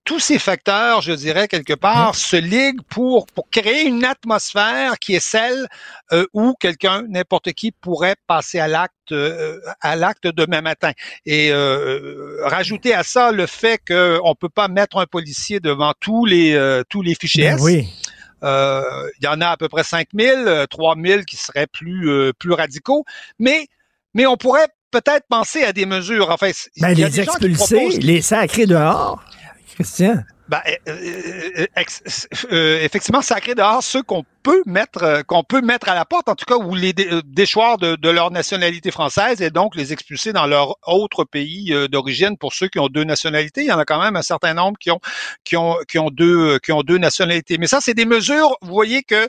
tous 0.04 0.20
ces 0.20 0.38
facteurs, 0.38 1.00
je 1.00 1.12
dirais 1.12 1.48
quelque 1.48 1.72
part, 1.72 2.10
mmh. 2.10 2.14
se 2.14 2.36
liguent 2.36 2.82
pour 2.88 3.26
pour 3.26 3.48
créer 3.50 3.86
une 3.86 4.04
atmosphère 4.04 4.98
qui 4.98 5.14
est 5.14 5.24
celle 5.24 5.66
euh, 6.12 6.26
où 6.34 6.54
quelqu'un, 6.60 7.04
n'importe 7.08 7.52
qui, 7.52 7.72
pourrait 7.72 8.16
passer 8.26 8.58
à 8.58 8.68
l'acte 8.68 9.12
euh, 9.12 9.58
à 9.80 9.96
l'acte 9.96 10.26
demain 10.26 10.60
matin. 10.60 10.92
Et 11.24 11.50
euh, 11.50 12.38
rajouter 12.44 12.94
à 12.94 13.02
ça 13.02 13.32
le 13.32 13.46
fait 13.46 13.80
qu'on 13.86 14.34
peut 14.34 14.50
pas 14.50 14.68
mettre 14.68 14.98
un 14.98 15.06
policier 15.06 15.60
devant 15.60 15.92
tous 15.98 16.26
les 16.26 16.82
tous 16.90 17.02
les 17.02 17.14
fichiers 17.14 17.52
ben 17.52 17.58
Oui. 17.60 17.88
Il 18.42 19.24
y 19.24 19.26
en 19.26 19.40
a 19.40 19.48
à 19.48 19.56
peu 19.56 19.68
près 19.68 19.84
5000, 19.84 20.66
3000 20.68 21.24
qui 21.24 21.36
seraient 21.36 21.66
plus 21.66 22.32
plus 22.38 22.52
radicaux, 22.52 23.04
mais 23.38 23.66
mais 24.12 24.26
on 24.26 24.36
pourrait 24.36 24.68
peut-être 24.90 25.26
penser 25.28 25.64
à 25.64 25.72
des 25.72 25.86
mesures. 25.86 26.30
Enfin, 26.30 26.50
ben, 26.80 26.94
les 26.94 27.20
expulser, 27.20 27.88
les 28.00 28.22
sacrer 28.22 28.66
dehors. 28.66 29.24
Christian? 29.74 30.24
Ben, 30.48 30.60
euh, 30.88 30.92
euh, 31.58 31.66
euh, 32.52 32.82
effectivement, 32.82 33.22
sacré 33.22 33.54
dehors 33.54 33.82
ceux 33.82 34.02
qu'on 34.02 34.24
peut 34.42 34.62
mettre, 34.66 35.22
qu'on 35.26 35.42
peut 35.42 35.62
mettre 35.62 35.88
à 35.88 35.94
la 35.94 36.04
porte, 36.04 36.28
en 36.28 36.34
tout 36.34 36.44
cas, 36.44 36.56
ou 36.56 36.74
les 36.74 36.92
déchoir 37.24 37.78
de, 37.78 37.96
de, 37.96 38.10
leur 38.10 38.30
nationalité 38.30 38.90
française 38.90 39.40
et 39.40 39.48
donc 39.48 39.74
les 39.74 39.94
expulser 39.94 40.34
dans 40.34 40.46
leur 40.46 40.76
autre 40.86 41.24
pays 41.24 41.74
d'origine 41.90 42.36
pour 42.36 42.52
ceux 42.52 42.68
qui 42.68 42.78
ont 42.78 42.88
deux 42.88 43.04
nationalités. 43.04 43.62
Il 43.62 43.68
y 43.68 43.72
en 43.72 43.78
a 43.78 43.86
quand 43.86 44.02
même 44.02 44.16
un 44.16 44.22
certain 44.22 44.52
nombre 44.52 44.76
qui 44.78 44.90
ont, 44.90 45.00
qui 45.44 45.56
ont, 45.56 45.76
qui 45.88 45.98
ont 45.98 46.10
deux, 46.10 46.58
qui 46.58 46.72
ont 46.72 46.82
deux 46.82 46.98
nationalités. 46.98 47.56
Mais 47.56 47.66
ça, 47.66 47.80
c'est 47.80 47.94
des 47.94 48.04
mesures. 48.04 48.58
Vous 48.60 48.74
voyez 48.74 49.02
que 49.02 49.28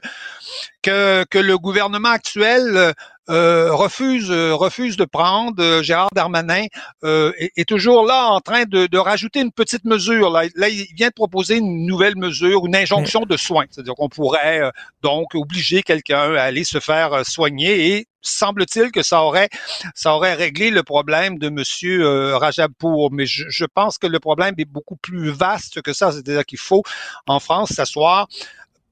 que, 0.82 1.24
que 1.30 1.40
le 1.40 1.58
gouvernement 1.58 2.10
actuel 2.10 2.94
euh, 3.30 3.74
refuse 3.74 4.30
euh, 4.30 4.54
refuse 4.54 4.98
de 4.98 5.06
prendre. 5.06 5.62
Euh, 5.62 5.82
Gérard 5.82 6.10
Darmanin 6.14 6.66
est, 7.04 7.52
est, 7.56 7.68
toujours 7.68 8.06
là 8.06 8.28
en 8.30 8.40
train 8.40 8.64
de, 8.66 8.88
de, 8.88 8.98
rajouter 8.98 9.42
une 9.42 9.52
petite 9.52 9.86
mesure. 9.86 10.30
Là, 10.30 10.44
là, 10.56 10.70
il 10.70 10.88
vient 10.96 11.10
de 11.10 11.14
proposer 11.14 11.58
une 11.58 11.86
nouvelle 11.86 12.16
mesure, 12.18 12.66
une 12.66 12.76
injonction 12.76 13.22
de 13.22 13.38
soins. 13.38 13.66
C'est-à-dire 13.70 13.96
qu'on 13.96 14.10
pourrait 14.10 14.72
donc 15.02 15.36
obliger 15.36 15.84
quelqu'un 15.84 16.36
à 16.36 16.44
aller 16.44 16.64
se 16.64 16.80
faire 16.80 17.26
soigner 17.26 17.96
et 17.96 18.08
semble-t-il 18.26 18.92
que 18.92 19.04
ça 19.04 19.22
aurait 19.22 19.50
ça 19.94 20.14
aurait 20.16 20.34
réglé 20.34 20.72
le 20.72 20.84
problème 20.84 21.38
de 21.38 21.50
Monsieur 21.50 22.04
euh, 22.06 22.38
Rajabpour. 22.38 23.12
Mais 23.12 23.26
je, 23.26 23.46
je 23.50 23.66
pense 23.66 23.98
que 23.98 24.08
le 24.08 24.20
problème 24.20 24.56
est 24.58 24.66
beaucoup 24.66 24.96
plus 24.96 25.30
vaste 25.30 25.82
que 25.82 25.94
ça. 25.94 26.12
C'est-à-dire 26.12 26.46
qu'il 26.46 26.60
faut 26.60 26.84
en 27.28 27.40
France 27.40 27.70
s'asseoir 27.70 28.28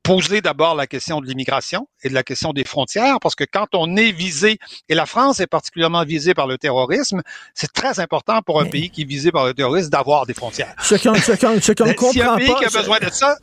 poser 0.04 0.42
d'abord 0.42 0.76
la 0.76 0.86
question 0.86 1.22
de 1.22 1.26
l'immigration 1.26 1.88
et 2.04 2.10
de 2.10 2.14
la 2.14 2.24
question 2.24 2.52
des 2.52 2.66
frontières, 2.66 3.20
parce 3.22 3.36
que 3.36 3.46
quand 3.46 3.68
on 3.74 3.96
est 3.96 4.12
visé, 4.12 4.60
et 4.90 4.96
la 4.96 5.06
France 5.06 5.40
est 5.40 5.48
particulièrement 5.48 6.04
visée 6.04 6.34
par 6.34 6.46
le 6.46 6.58
terrorisme, 6.58 7.22
c'est 7.56 7.72
très 7.72 8.00
important 8.00 8.42
pour 8.42 8.62
un 8.62 8.66
pays 8.66 8.90
qui 8.90 9.04
est 9.04 9.06
visé 9.06 9.32
par 9.32 9.46
le 9.46 9.54
terrorisme 9.54 9.90
d'avoir 9.90 10.26
des 10.26 10.34
frontières. 10.34 10.76
Ce 10.82 10.96
qu'on 10.96 11.14
qu 11.14 11.76
comprend 11.76 12.12
si 12.12 12.22
un 12.22 12.36
pays 12.36 12.54
qui 12.56 12.66
a 12.66 12.70
besoin 12.70 13.00
de 13.00 13.10
ça, 13.10 13.38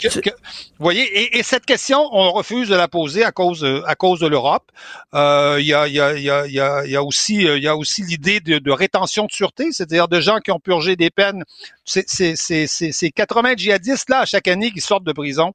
que, 0.00 0.20
que, 0.20 0.30
voyez, 0.78 1.02
et, 1.02 1.38
et, 1.38 1.42
cette 1.42 1.66
question, 1.66 2.08
on 2.12 2.32
refuse 2.32 2.68
de 2.68 2.74
la 2.74 2.88
poser 2.88 3.24
à 3.24 3.32
cause 3.32 3.64
à 3.86 3.94
cause 3.94 4.20
de 4.20 4.26
l'Europe. 4.26 4.70
Euh, 5.14 5.56
il 5.60 5.66
y, 5.66 5.74
a, 5.74 5.86
y, 5.88 6.00
a, 6.00 6.16
y, 6.16 6.30
a, 6.30 6.46
y, 6.46 6.96
a, 6.96 7.02
aussi 7.02 7.36
il 7.36 7.62
y 7.62 7.68
a 7.68 7.76
aussi 7.76 8.02
l'idée 8.02 8.40
de, 8.40 8.58
de, 8.58 8.70
rétention 8.70 9.26
de 9.26 9.32
sûreté, 9.32 9.72
c'est-à-dire 9.72 10.08
de 10.08 10.20
gens 10.20 10.38
qui 10.38 10.50
ont 10.50 10.60
purgé 10.60 10.96
des 10.96 11.10
peines. 11.10 11.44
C'est 11.84 13.10
80 13.14 13.54
djihadistes 13.56 14.10
là 14.10 14.24
chaque 14.24 14.48
année 14.48 14.70
qui 14.70 14.80
sortent 14.80 15.04
de 15.04 15.12
prison 15.12 15.52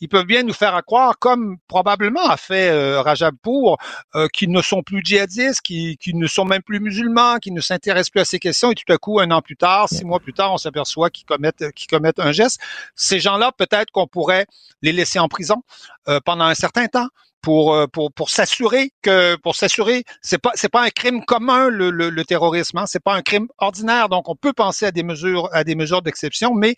ils 0.00 0.08
peuvent 0.08 0.26
bien 0.26 0.42
nous 0.42 0.52
faire 0.52 0.80
croire, 0.84 1.18
comme 1.18 1.56
probablement 1.66 2.24
a 2.28 2.36
fait 2.36 2.70
euh, 2.70 3.02
Rajabpour, 3.02 3.78
euh, 4.14 4.28
qu'ils 4.32 4.50
ne 4.50 4.62
sont 4.62 4.82
plus 4.82 5.02
djihadistes, 5.04 5.60
qu'ils 5.60 5.96
ne 6.14 6.26
sont 6.26 6.44
même 6.44 6.62
plus 6.62 6.80
musulmans, 6.80 7.38
qu'ils 7.38 7.54
ne 7.54 7.60
s'intéressent 7.60 8.10
plus 8.10 8.20
à 8.20 8.24
ces 8.24 8.38
questions, 8.38 8.70
et 8.70 8.74
tout 8.74 8.92
à 8.92 8.98
coup, 8.98 9.20
un 9.20 9.30
an 9.30 9.42
plus 9.42 9.56
tard, 9.56 9.88
six 9.88 10.04
mois 10.04 10.20
plus 10.20 10.32
tard, 10.34 10.52
on 10.52 10.58
s'aperçoit 10.58 11.10
qu'ils 11.10 11.26
commettent, 11.26 11.72
qu'ils 11.72 11.88
commettent 11.88 12.20
un 12.20 12.32
geste. 12.32 12.60
Ces 12.94 13.20
gens-là, 13.20 13.52
peut-être 13.56 13.90
qu'on 13.90 14.06
pourrait 14.06 14.46
les 14.82 14.92
laisser 14.92 15.18
en 15.18 15.28
prison 15.28 15.62
euh, 16.08 16.20
pendant 16.24 16.44
un 16.44 16.54
certain 16.54 16.86
temps 16.86 17.08
pour 17.40 17.72
euh, 17.74 17.86
pour 17.86 18.12
pour 18.12 18.30
s'assurer 18.30 18.90
que 19.02 19.36
pour 19.36 19.54
s'assurer 19.54 20.02
c'est 20.22 20.38
pas 20.38 20.50
c'est 20.54 20.68
pas 20.68 20.82
un 20.82 20.90
crime 20.90 21.24
commun 21.24 21.68
le, 21.68 21.90
le, 21.90 22.10
le 22.10 22.24
terrorisme 22.24 22.78
hein, 22.78 22.84
c'est 22.86 23.02
pas 23.02 23.14
un 23.14 23.22
crime 23.22 23.46
ordinaire. 23.58 24.08
Donc 24.08 24.28
on 24.28 24.34
peut 24.34 24.52
penser 24.52 24.86
à 24.86 24.90
des 24.90 25.04
mesures 25.04 25.48
à 25.52 25.62
des 25.62 25.76
mesures 25.76 26.02
d'exception 26.02 26.54
mais 26.54 26.74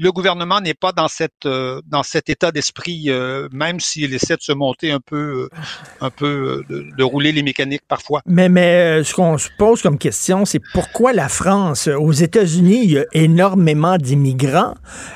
le 0.00 0.12
gouvernement 0.12 0.60
n'est 0.62 0.74
pas 0.74 0.92
dans 0.92 1.08
cette 1.08 1.44
euh, 1.44 1.82
dans 1.86 2.02
cet 2.02 2.30
état 2.30 2.50
d'esprit, 2.50 3.04
euh, 3.08 3.48
même 3.52 3.80
s'il 3.80 4.14
essaie 4.14 4.36
de 4.36 4.42
se 4.42 4.52
monter 4.52 4.90
un 4.90 4.98
peu 4.98 5.50
euh, 5.52 5.56
un 6.00 6.08
peu 6.08 6.64
de, 6.70 6.86
de, 6.96 7.04
rouler 7.04 7.32
les 7.32 7.42
mécaniques 7.42 7.82
parfois. 7.86 8.22
Mais 8.24 8.48
mais 8.48 9.04
ce 9.04 9.14
qu'on 9.14 9.36
se 9.36 9.50
pose 9.58 9.82
comme 9.82 9.98
question, 9.98 10.46
c'est 10.46 10.62
pourquoi 10.72 11.12
la 11.12 11.28
France, 11.28 11.86
aux 11.86 12.12
États-Unis, 12.12 12.80
il 12.84 12.90
y 12.92 12.98
a 12.98 13.04
énormément 13.12 13.98
d'immigrants. 13.98 14.74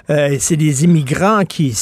c'est 0.09 0.57
des 0.57 0.85
immigrants 0.85 1.45
qui 1.47 1.73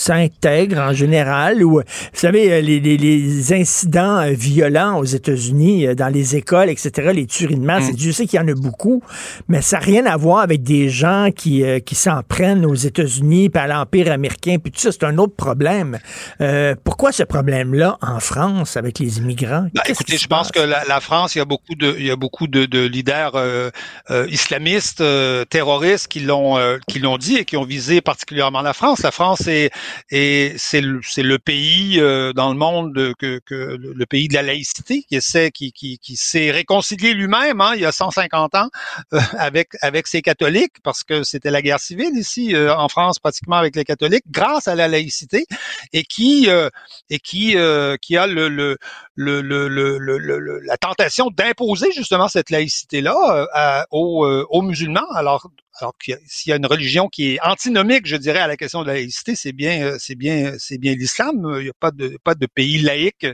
s'intègrent 0.00 0.78
en 0.78 0.92
général 0.92 1.62
ou, 1.62 1.80
vous 1.80 1.82
savez, 2.12 2.62
les, 2.62 2.80
les, 2.80 2.96
les 2.96 3.52
incidents 3.52 4.24
violents 4.32 4.98
aux 4.98 5.04
États-Unis, 5.04 5.94
dans 5.94 6.08
les 6.08 6.36
écoles, 6.36 6.70
etc., 6.70 7.10
les 7.14 7.26
tueries 7.26 7.56
de 7.56 7.64
masse, 7.64 7.90
mm. 7.90 7.94
Dieu 7.94 8.12
sait 8.12 8.26
qu'il 8.26 8.40
y 8.40 8.42
en 8.42 8.48
a 8.48 8.54
beaucoup, 8.54 9.02
mais 9.48 9.62
ça 9.62 9.78
n'a 9.78 9.84
rien 9.84 10.06
à 10.06 10.16
voir 10.16 10.40
avec 10.40 10.62
des 10.62 10.88
gens 10.88 11.28
qui, 11.34 11.64
qui 11.84 11.94
s'en 11.94 12.22
prennent 12.22 12.64
aux 12.64 12.74
États-Unis, 12.74 13.50
puis 13.50 13.62
à 13.62 13.66
l'Empire 13.66 14.10
américain, 14.12 14.56
puis 14.62 14.72
tout 14.72 14.80
ça, 14.80 14.92
c'est 14.92 15.04
un 15.04 15.18
autre 15.18 15.34
problème. 15.34 15.98
Euh, 16.40 16.74
pourquoi 16.84 17.12
ce 17.12 17.22
problème-là 17.22 17.98
en 18.00 18.20
France 18.20 18.76
avec 18.76 18.98
les 18.98 19.18
immigrants? 19.18 19.66
Ben, 19.74 19.82
écoutez, 19.86 20.18
je 20.18 20.26
pense 20.26 20.50
que 20.50 20.60
la, 20.60 20.84
la, 20.84 21.00
France, 21.00 21.34
il 21.34 21.38
y 21.38 21.40
a 21.40 21.44
beaucoup 21.44 21.74
de, 21.74 21.94
il 21.98 22.06
y 22.06 22.10
a 22.10 22.16
beaucoup 22.16 22.46
de, 22.46 22.66
de 22.66 22.84
leaders 22.86 23.32
euh, 23.34 23.70
euh, 24.10 24.26
islamistes, 24.30 25.00
euh, 25.00 25.44
terroristes 25.44 26.08
qui 26.08 26.20
l'ont, 26.20 26.56
euh, 26.58 26.78
qui 26.88 26.98
l'ont 26.98 27.18
dit 27.18 27.36
et 27.36 27.44
qui 27.44 27.56
ont 27.56 27.64
visé 27.64 28.00
particulièrement 28.00 28.62
la 28.62 28.72
France. 28.72 29.02
La 29.02 29.10
France 29.10 29.46
est, 29.46 29.70
et 30.10 30.52
c'est 30.56 30.80
le, 30.80 31.00
le 31.18 31.38
pays 31.38 32.00
euh, 32.00 32.32
dans 32.32 32.50
le 32.50 32.56
monde 32.58 32.94
de- 32.94 33.14
que, 33.18 33.40
que 33.46 33.54
le 33.78 34.06
pays 34.06 34.28
de 34.28 34.34
la 34.34 34.42
laïcité 34.42 35.02
qui 35.08 35.16
essaie, 35.16 35.50
qui, 35.50 35.72
qui, 35.72 35.98
qui 35.98 36.16
s'est 36.16 36.50
réconcilié 36.50 37.14
lui-même 37.14 37.60
hein, 37.60 37.72
il 37.74 37.80
y 37.82 37.86
a 37.86 37.92
150 37.92 38.54
ans 38.54 38.68
euh, 39.12 39.20
avec 39.38 39.70
avec 39.82 40.06
ses 40.06 40.22
catholiques 40.22 40.76
parce 40.82 41.04
que 41.04 41.22
c'était 41.22 41.50
la 41.50 41.62
guerre 41.62 41.80
civile 41.80 42.16
ici 42.16 42.54
euh, 42.54 42.74
en 42.74 42.88
France 42.88 43.18
pratiquement 43.18 43.56
avec 43.56 43.76
les 43.76 43.84
catholiques 43.84 44.24
grâce 44.30 44.68
à 44.68 44.74
la 44.74 44.88
laïcité 44.88 45.44
et 45.92 46.02
qui 46.04 46.48
euh, 46.50 46.68
et 47.10 47.18
qui 47.18 47.56
euh, 47.56 47.96
qui 48.00 48.16
a 48.16 48.26
le, 48.26 48.48
le, 48.48 48.76
le, 49.14 49.68
le, 49.68 50.60
la 50.60 50.76
tentation 50.76 51.28
d'imposer 51.30 51.92
justement 51.92 52.28
cette 52.28 52.50
laïcité 52.50 53.00
là 53.00 53.86
aux, 53.90 54.24
euh, 54.24 54.46
aux 54.50 54.62
musulmans. 54.62 55.06
Alors 55.14 55.50
alors 55.78 55.94
s'il 56.26 56.50
y 56.50 56.52
a 56.52 56.56
une 56.56 56.66
religion 56.66 57.08
qui 57.08 57.34
est 57.34 57.40
antinomique, 57.42 58.06
je 58.06 58.16
dirais, 58.16 58.40
à 58.40 58.46
la 58.46 58.56
question 58.56 58.82
de 58.82 58.88
la 58.88 58.94
laïcité, 58.94 59.34
c'est 59.34 59.52
bien, 59.52 59.82
euh, 59.82 59.96
c'est 59.98 60.14
bien, 60.14 60.54
c'est 60.58 60.78
bien 60.78 60.94
l'islam. 60.94 61.54
Il 61.58 61.64
n'y 61.64 61.68
a 61.70 61.74
pas 61.78 61.90
de, 61.90 62.18
pas 62.22 62.34
de 62.34 62.46
pays 62.46 62.78
laïque. 62.78 63.26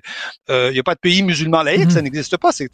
Euh, 0.50 0.70
il 0.70 0.74
n'y 0.74 0.80
a 0.80 0.82
pas 0.82 0.94
de 0.94 1.00
pays 1.00 1.22
musulman 1.22 1.62
laïque. 1.62 1.90
Ça 1.90 2.02
n'existe 2.02 2.36
pas. 2.36 2.52
C'est, 2.52 2.68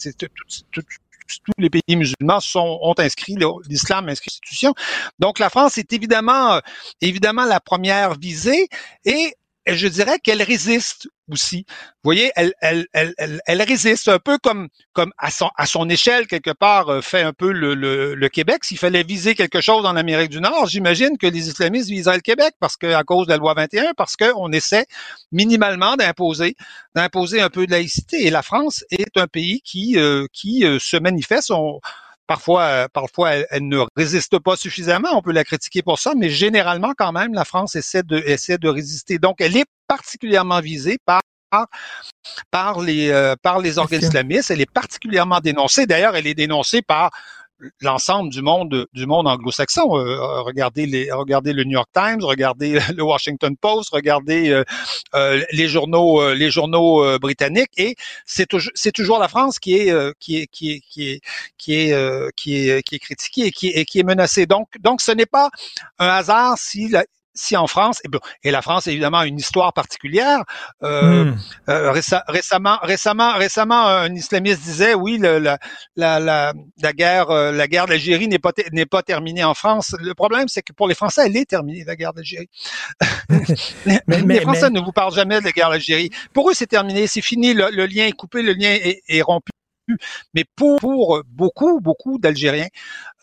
tous 1.45 1.53
les 1.57 1.71
pays 1.71 1.97
musulmans 1.97 2.41
sont, 2.41 2.79
ont 2.83 2.95
inscrit 2.99 3.37
l'islam 3.69 4.09
inscrit 4.09 4.31
Constitution. 4.31 4.75
Donc 5.19 5.39
la 5.39 5.51
France 5.51 5.79
est 5.79 5.93
évidemment, 5.93 6.55
euh, 6.55 6.61
évidemment 7.01 7.45
la 7.45 7.61
première 7.61 8.19
visée 8.19 8.69
et 9.05 9.35
et 9.67 9.77
je 9.77 9.87
dirais 9.87 10.19
qu'elle 10.19 10.43
résiste 10.43 11.09
aussi. 11.31 11.65
Vous 11.69 12.09
voyez, 12.09 12.33
elle, 12.35 12.53
elle, 12.61 12.87
elle, 12.93 13.41
elle, 13.47 13.63
résiste 13.63 14.09
un 14.09 14.19
peu 14.19 14.39
comme, 14.39 14.69
comme 14.93 15.13
à 15.19 15.31
son, 15.31 15.51
à 15.57 15.67
son 15.67 15.89
échelle 15.89 16.27
quelque 16.27 16.51
part 16.51 16.89
euh, 16.89 17.01
fait 17.01 17.23
un 17.23 17.33
peu 17.33 17.53
le, 17.53 17.75
le, 17.75 18.15
le 18.15 18.29
Québec. 18.29 18.65
S'il 18.65 18.79
fallait 18.79 19.05
viser 19.05 19.35
quelque 19.35 19.61
chose 19.61 19.87
en 19.87 19.95
Amérique 19.97 20.31
du 20.31 20.41
Nord, 20.41 20.67
j'imagine 20.67 21.17
que 21.19 21.27
les 21.29 21.49
islamistes 21.49 21.89
viseraient 21.89 22.17
le 22.17 22.23
Québec 22.23 22.55
parce 22.59 22.77
que 22.77 22.93
à 22.93 23.05
cause 23.05 23.27
de 23.27 23.33
la 23.33 23.39
loi 23.39 23.55
21, 23.55 23.95
parce 23.97 24.17
qu'on 24.17 24.51
essaie 24.51 24.87
minimalement 25.31 25.97
d'imposer, 25.97 26.57
d'imposer 26.95 27.41
un 27.41 27.51
peu 27.51 27.67
de 27.67 27.71
laïcité. 27.71 28.27
Et 28.27 28.31
la 28.31 28.43
France 28.43 28.85
est 28.91 29.17
un 29.17 29.29
pays 29.29 29.61
qui, 29.63 29.97
euh, 29.97 30.27
qui 30.33 30.65
euh, 30.65 30.79
se 30.81 30.97
manifeste. 30.97 31.53
Parfois, 32.27 32.63
euh, 32.63 32.89
parfois, 32.93 33.33
elle, 33.33 33.47
elle 33.51 33.69
ne 33.69 33.81
résiste 33.97 34.39
pas 34.39 34.57
suffisamment. 34.57 35.09
On 35.13 35.23
peut 35.23 35.33
la 35.33 35.45
critiquer 35.45 35.83
pour 35.83 35.99
ça, 35.99 36.13
mais 36.17 36.31
généralement, 36.31 36.93
quand 36.97 37.13
même, 37.13 37.35
la 37.35 37.45
France 37.45 37.77
essaie 37.77 38.03
de, 38.03 38.19
essaie 38.19 38.59
de 38.59 38.69
résister. 38.69 39.19
Donc, 39.19 39.41
elle 39.41 39.57
est 39.57 39.67
particulièrement 39.89 40.61
visée 40.61 40.99
par 41.05 41.21
par 42.51 42.81
les 42.81 43.11
euh, 43.11 43.35
par 43.43 43.61
les 43.61 43.79
organes 43.79 44.03
islamistes. 44.03 44.51
Elle 44.51 44.61
est 44.61 44.71
particulièrement 44.71 45.41
dénoncée. 45.41 45.87
D'ailleurs, 45.87 46.17
elle 46.17 46.27
est 46.27 46.35
dénoncée 46.35 46.81
par 46.83 47.11
l'ensemble 47.81 48.31
du 48.31 48.43
monde 48.43 48.87
du 48.93 49.07
monde 49.07 49.27
anglo-saxon. 49.29 49.97
Euh, 49.97 50.43
regardez 50.43 50.87
les 50.87 51.11
regardez 51.13 51.53
le 51.53 51.65
New 51.65 51.73
York 51.73 51.91
Times, 51.93 52.23
regardez 52.23 52.79
le 52.97 53.03
Washington 53.03 53.57
Post, 53.57 53.91
regardez 53.93 54.51
euh, 54.51 54.65
euh, 55.15 55.45
les 55.53 55.69
journaux 55.69 56.21
euh, 56.21 56.35
les 56.35 56.51
journaux 56.51 57.05
euh, 57.05 57.19
britanniques 57.19 57.73
et 57.77 57.97
c'est 58.27 58.47
toujours 58.47 58.73
c'est 58.75 58.93
toujours 58.93 59.19
la 59.19 59.29
France 59.29 59.59
qui 59.59 59.77
est 59.77 59.91
euh, 59.91 60.13
qui 60.19 60.39
est 60.39 60.47
qui 60.47 60.73
est 60.73 60.81
qui 60.81 61.11
est 61.11 61.21
qui 61.59 61.75
est 61.75 61.93
euh, 61.93 62.31
qui 62.37 62.69
est 62.69 62.99
critiquée 62.99 63.47
et 63.47 63.51
qui 63.53 63.69
est, 63.69 63.85
qui 63.85 64.01
est 64.01 64.05
menacée. 64.05 64.47
Donc 64.47 64.69
donc 64.81 65.01
ce 65.01 65.13
n'est 65.13 65.27
pas 65.27 65.51
un 65.99 66.09
hasard 66.09 66.59
si 66.59 66.89
la, 66.89 67.05
si 67.35 67.57
en 67.57 67.67
France, 67.67 68.01
et, 68.05 68.09
bon, 68.09 68.19
et 68.45 68.51
la 68.51 68.63
France 68.63 68.87
évidemment 68.87 69.19
a 69.19 69.27
une 69.27 69.39
histoire 69.39 69.73
particulière. 69.73 70.43
Euh, 70.83 71.25
Hmm. 71.25 71.37
euh, 71.69 71.93
réce- 71.93 72.23
récemment, 72.29 72.79
récemment, 72.83 73.35
récemment, 73.37 73.87
un 73.87 74.15
islamiste 74.15 74.63
disait 74.63 74.95
oui, 74.95 75.19
le- 75.19 75.39
la, 75.39 75.59
la, 75.97 76.19
la, 76.21 76.53
la 76.83 76.93
guerre, 76.93 77.31
euh, 77.31 77.53
la 77.53 77.67
guerre 77.69 77.87
d'Algérie 77.87 78.29
n'est 78.29 78.39
pas 78.39 78.53
n'est 78.73 78.87
pas 78.87 79.03
terminée 79.03 79.45
en 79.45 79.55
France. 79.55 79.95
Le 80.01 80.15
problème, 80.15 80.49
c'est 80.49 80.63
que 80.63 80.73
pour 80.73 80.89
les 80.89 80.95
Français, 80.95 81.23
elle 81.27 81.37
est 81.37 81.49
terminée 81.49 81.85
la 81.85 81.97
guerre 81.97 82.13
d'Algérie. 82.13 82.49
les, 83.87 83.99
Mais- 84.07 84.21
les 84.35 84.41
Français 84.41 84.71
mais- 84.71 84.81
ne 84.81 84.85
vous 84.85 84.93
parlent 84.93 85.15
jamais 85.15 85.39
de 85.41 85.45
la 85.45 85.53
guerre 85.53 85.71
d'Algérie. 85.71 86.11
Pour 86.33 86.51
eux, 86.51 86.55
c'est 86.55 86.67
terminé, 86.67 87.07
c'est 87.07 87.21
fini, 87.23 87.55
le, 87.55 87.69
le 87.71 87.87
lien 87.87 88.07
est 88.07 88.13
coupé, 88.13 88.43
le 88.43 88.53
lien 88.53 88.71
est, 88.71 89.03
est 89.09 89.23
rompu. 89.23 89.52
Mais 90.35 90.45
pour, 90.57 90.79
pour 90.79 91.23
beaucoup, 91.29 91.81
beaucoup 91.81 92.19
d'Algériens, 92.19 92.69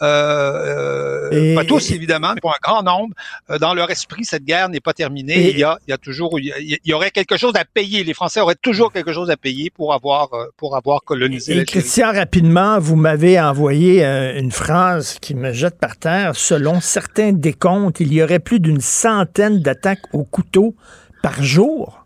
euh, 0.01 1.29
Et- 1.31 1.55
pas 1.55 1.63
tous 1.63 1.91
évidemment, 1.91 2.33
mais 2.35 2.41
pour 2.41 2.51
un 2.51 2.59
grand 2.61 2.83
nombre, 2.83 3.13
euh, 3.49 3.57
dans 3.57 3.73
leur 3.73 3.89
esprit, 3.91 4.25
cette 4.25 4.43
guerre 4.43 4.69
n'est 4.69 4.79
pas 4.79 4.93
terminée. 4.93 5.37
Et- 5.37 5.51
il 5.51 5.59
y 5.59 5.63
a, 5.63 5.77
il 5.87 5.91
y 5.91 5.93
a 5.93 5.97
toujours, 5.97 6.39
il 6.39 6.77
y, 6.83 6.93
aurait 6.93 7.11
quelque 7.11 7.37
chose 7.37 7.53
à 7.55 7.65
payer. 7.65 8.03
Les 8.03 8.13
Français 8.13 8.39
auraient 8.41 8.55
toujours 8.61 8.91
quelque 8.91 9.13
chose 9.13 9.29
à 9.29 9.37
payer 9.37 9.69
pour 9.69 9.93
avoir, 9.93 10.33
euh, 10.33 10.45
pour 10.57 10.75
avoir 10.75 11.01
colonisé 11.03 11.57
Et. 11.59 11.65
Christian, 11.65 12.11
rapidement, 12.13 12.79
vous 12.79 12.95
m'avez 12.95 13.39
envoyé 13.39 14.05
euh, 14.05 14.37
une 14.39 14.51
phrase 14.51 15.17
qui 15.19 15.35
me 15.35 15.51
jette 15.53 15.77
par 15.79 15.97
terre. 15.97 16.35
Selon 16.35 16.81
certains 16.81 17.31
décomptes, 17.33 17.99
il 17.99 18.13
y 18.13 18.21
aurait 18.23 18.39
plus 18.39 18.59
d'une 18.59 18.81
centaine 18.81 19.59
d'attaques 19.61 20.03
au 20.13 20.23
couteau 20.23 20.75
par 21.23 21.41
jour 21.43 22.05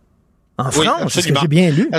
en 0.57 0.65
Oui, 0.69 0.85
France. 0.85 1.17
Est-ce 1.17 1.27
que 1.27 1.33
absolument. 1.33 1.41
j'ai 1.41 1.47
bien 1.47 1.69
lu? 1.71 1.89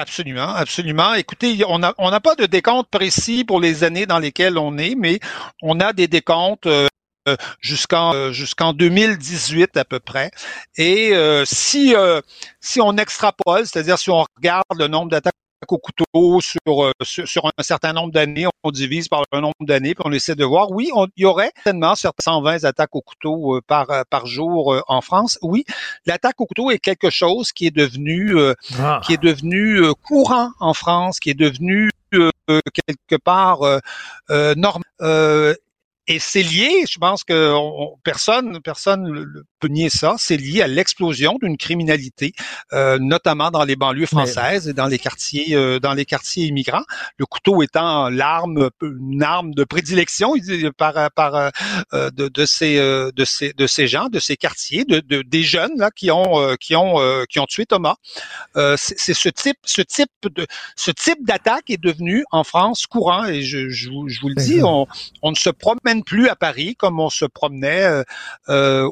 Absolument, 0.00 0.54
absolument. 0.54 1.12
Écoutez, 1.12 1.62
on 1.68 1.78
n'a 1.80 1.92
on 1.98 2.10
n'a 2.10 2.20
pas 2.20 2.34
de 2.34 2.46
décompte 2.46 2.88
précis 2.88 3.44
pour 3.44 3.60
les 3.60 3.84
années 3.84 4.06
dans 4.06 4.18
lesquelles 4.18 4.56
on 4.56 4.78
est, 4.78 4.94
mais 4.94 5.20
on 5.60 5.78
a 5.78 5.92
des 5.92 6.08
décomptes 6.08 6.64
euh, 6.66 6.88
euh, 7.28 7.36
jusqu'en 7.60 8.14
euh, 8.14 8.32
jusqu'en 8.32 8.72
2018 8.72 9.76
à 9.76 9.84
peu 9.84 10.00
près. 10.00 10.30
Et 10.78 11.12
si 11.44 11.94
si 12.60 12.80
on 12.80 12.96
extrapole, 12.96 13.66
c'est-à-dire 13.66 13.98
si 13.98 14.08
on 14.08 14.24
regarde 14.36 14.64
le 14.78 14.88
nombre 14.88 15.10
d'attaques 15.10 15.34
au 15.68 15.78
couteau 15.78 16.40
sur, 16.40 16.84
euh, 16.84 16.92
sur, 17.02 17.28
sur 17.28 17.46
un 17.46 17.62
certain 17.62 17.92
nombre 17.92 18.12
d'années, 18.12 18.46
on 18.64 18.70
divise 18.70 19.08
par 19.08 19.22
un 19.32 19.40
nombre 19.40 19.54
d'années, 19.60 19.94
puis 19.94 20.02
on 20.06 20.12
essaie 20.12 20.34
de 20.34 20.44
voir. 20.44 20.70
Oui, 20.70 20.90
on- 20.94 21.06
il 21.16 21.22
y 21.22 21.24
aurait 21.26 21.50
certainement 21.56 21.94
certaines 21.94 22.22
120 22.24 22.64
attaques 22.64 22.94
au 22.96 23.02
couteau 23.02 23.56
euh, 23.56 23.60
par, 23.66 23.90
euh, 23.90 24.02
par 24.08 24.26
jour 24.26 24.74
euh, 24.74 24.80
en 24.88 25.00
France. 25.00 25.38
Oui, 25.42 25.64
l'attaque 26.06 26.40
au 26.40 26.46
couteau 26.46 26.70
est 26.70 26.78
quelque 26.78 27.10
chose 27.10 27.52
qui 27.52 27.66
est 27.66 27.76
devenu 27.76 28.36
euh, 28.36 28.54
Ah. 28.78 29.00
qui 29.04 29.12
est 29.14 29.22
devenu 29.22 29.82
euh, 29.82 29.92
courant 29.94 30.50
en 30.60 30.74
France, 30.74 31.20
qui 31.20 31.30
est 31.30 31.34
devenu 31.38 31.90
euh, 32.14 32.30
quelque 32.48 33.16
part 33.22 33.62
euh, 33.62 33.78
euh, 34.30 34.54
normal. 34.56 34.82
Euh, 35.02 35.54
et 36.08 36.18
c'est 36.18 36.42
lié, 36.42 36.84
je 36.90 36.98
pense 36.98 37.22
que 37.22 37.52
on- 37.54 37.96
personne, 38.02 38.60
personne 38.60 39.06
le- 39.08 39.44
peut 39.60 39.68
nier 39.68 39.90
ça. 39.90 40.14
C'est 40.18 40.36
lié 40.36 40.62
à 40.62 40.66
l'explosion 40.66 41.38
d'une 41.42 41.56
criminalité, 41.56 42.32
euh, 42.72 42.98
notamment 43.00 43.50
dans 43.50 43.64
les 43.64 43.76
banlieues 43.76 44.06
françaises 44.06 44.68
et 44.68 44.72
dans 44.72 44.86
les 44.86 44.98
quartiers, 44.98 45.54
euh, 45.54 45.78
dans 45.78 45.94
les 45.94 46.04
quartiers 46.04 46.46
immigrants. 46.46 46.82
Le 47.18 47.26
couteau 47.26 47.62
étant 47.62 48.08
l'arme, 48.08 48.70
une 48.82 49.22
arme 49.22 49.52
de 49.54 49.64
prédilection 49.64 50.34
par, 50.76 51.10
par 51.12 51.34
euh, 51.34 52.10
de, 52.10 52.28
de 52.28 52.44
ces, 52.46 52.78
euh, 52.78 53.10
de 53.14 53.24
ces, 53.24 53.52
de 53.52 53.66
ces 53.66 53.86
gens, 53.86 54.08
de 54.08 54.18
ces 54.18 54.36
quartiers, 54.36 54.84
de, 54.84 55.00
de 55.00 55.22
des 55.22 55.42
jeunes 55.42 55.76
là 55.76 55.90
qui 55.94 56.10
ont, 56.10 56.40
euh, 56.40 56.54
qui 56.58 56.74
ont, 56.74 56.98
euh, 57.00 57.24
qui 57.28 57.38
ont 57.38 57.46
tué 57.46 57.66
Thomas. 57.66 57.96
Euh, 58.56 58.76
c'est 58.78 59.14
ce 59.14 59.28
type, 59.28 59.58
ce 59.64 59.82
type 59.82 60.10
de, 60.22 60.46
ce 60.76 60.90
type 60.90 61.24
d'attaque 61.26 61.68
est 61.68 61.80
devenu 61.82 62.24
en 62.30 62.42
France 62.44 62.86
courant 62.86 63.24
et 63.26 63.42
je, 63.42 63.68
je, 63.68 63.90
vous- 63.90 64.08
je 64.08 64.20
vous 64.20 64.28
le 64.30 64.34
dis, 64.36 64.60
on, 64.64 64.86
on 65.22 65.30
ne 65.30 65.36
se 65.36 65.50
promène 65.50 66.02
plus 66.04 66.28
à 66.28 66.36
Paris 66.36 66.74
comme 66.76 66.98
on 67.00 67.10
se 67.10 67.24
promenait 67.26 67.84
euh, 68.48 68.88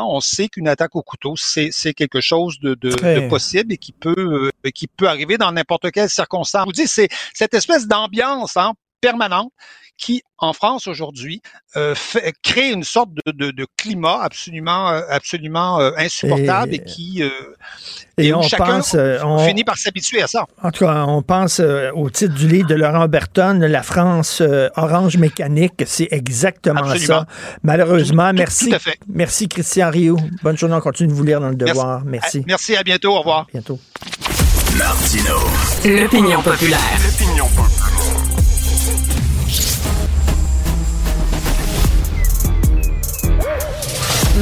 On 0.00 0.20
sait 0.20 0.48
qu'une 0.48 0.68
attaque 0.68 0.96
au 0.96 1.02
couteau, 1.02 1.34
c'est 1.36 1.94
quelque 1.94 2.20
chose 2.20 2.58
de, 2.60 2.74
de, 2.74 2.90
Très- 2.90 3.20
de 3.22 3.28
possible 3.28 3.72
et 3.72 3.78
qui 3.78 3.92
peut 3.92 4.50
euh, 4.64 4.70
qui 4.70 4.86
peut 4.86 5.08
arriver 5.08 5.38
dans 5.38 5.52
n'importe 5.52 5.90
quelle 5.90 6.08
circonstance. 6.08 6.62
Je 6.62 6.66
vous 6.66 6.72
dis, 6.72 6.88
c'est 6.88 7.08
cette 7.34 7.54
espèce 7.54 7.86
d'ambiance 7.86 8.56
hein, 8.56 8.72
permanente 9.02 9.52
qui, 9.98 10.22
en 10.38 10.52
France 10.54 10.88
aujourd'hui, 10.88 11.42
euh, 11.76 11.94
fait- 11.94 12.32
crée 12.42 12.70
une 12.72 12.82
sorte 12.82 13.10
de, 13.26 13.30
de, 13.32 13.50
de 13.50 13.66
climat 13.76 14.20
absolument, 14.22 14.88
euh, 14.90 15.02
absolument 15.10 15.78
euh, 15.80 15.90
insupportable 15.98 16.72
et, 16.72 16.76
Et- 16.76 16.84
qui 16.84 17.22
euh, 17.22 17.28
Et 18.18 18.32
où 18.32 18.38
on 18.38 18.42
chacun 18.42 18.64
pense, 18.80 18.96
on- 19.22 19.46
finit 19.46 19.62
par 19.64 19.76
s'habituer 19.76 20.22
à 20.22 20.26
ça. 20.26 20.46
En 20.62 20.70
tout 20.72 20.84
cas, 20.86 21.04
on 21.06 21.22
pense 21.22 21.60
euh, 21.60 21.90
au 21.94 22.08
titre 22.10 22.34
du 22.34 22.48
livre 22.48 22.66
de 22.68 22.74
Laurent 22.74 23.06
Berton, 23.06 23.58
La 23.62 23.82
France 23.82 24.40
euh, 24.40 24.68
orange 24.76 25.18
mécanique. 25.18 25.82
C'est 25.86 26.08
exactement 26.10 26.80
Absolument. 26.80 27.20
ça. 27.20 27.26
Malheureusement, 27.62 28.30
Tout- 28.30 28.36
merci. 28.38 28.68
tout 28.70 28.74
à 28.74 28.78
fait. 28.80 28.98
Merci, 29.08 29.46
Christian 29.48 29.90
Rioux. 29.90 30.18
Bonne 30.42 30.56
journée. 30.56 30.74
On 30.74 30.80
continue 30.80 31.10
de 31.10 31.14
vous 31.14 31.22
lire 31.24 31.40
dans 31.40 31.50
le 31.50 31.54
devoir. 31.56 32.02
Merci. 32.04 32.38
À- 32.38 32.42
Merci, 32.46 32.74
à 32.76 32.82
bientôt. 32.82 33.14
Au 33.14 33.18
revoir. 33.20 33.46
bientôt. 33.52 33.78
Martino. 34.76 35.36
L'opinion 35.84 36.42
populaire. 36.42 36.80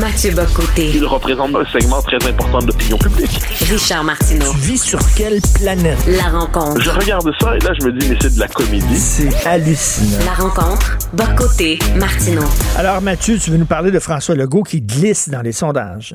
Mathieu 0.01 0.31
Bocoté. 0.31 0.93
Il 0.95 1.05
représente 1.05 1.55
un 1.55 1.65
segment 1.67 2.01
très 2.01 2.17
important 2.27 2.59
de 2.61 2.69
l'opinion 2.69 2.97
publique. 2.97 3.39
Richard 3.69 4.03
Martineau. 4.03 4.51
Tu 4.53 4.59
vis 4.59 4.79
sur 4.79 4.99
quelle 5.15 5.41
planète? 5.55 5.99
La 6.07 6.31
rencontre. 6.31 6.81
Je 6.81 6.89
regarde 6.89 7.31
ça 7.39 7.55
et 7.55 7.59
là, 7.59 7.73
je 7.79 7.87
me 7.87 7.93
dis, 7.93 8.09
mais 8.09 8.17
c'est 8.19 8.35
de 8.35 8.41
la 8.41 8.49
comédie. 8.49 8.97
C'est 8.97 9.47
hallucinant. 9.47 10.25
La 10.25 10.33
rencontre. 10.33 10.97
Bocoté. 11.13 11.79
Martineau. 11.97 12.47
Alors, 12.77 13.03
Mathieu, 13.03 13.39
tu 13.39 13.51
veux 13.51 13.59
nous 13.59 13.67
parler 13.67 13.91
de 13.91 13.99
François 13.99 14.35
Legault 14.35 14.63
qui 14.63 14.81
glisse 14.81 15.29
dans 15.29 15.43
les 15.43 15.53
sondages. 15.53 16.15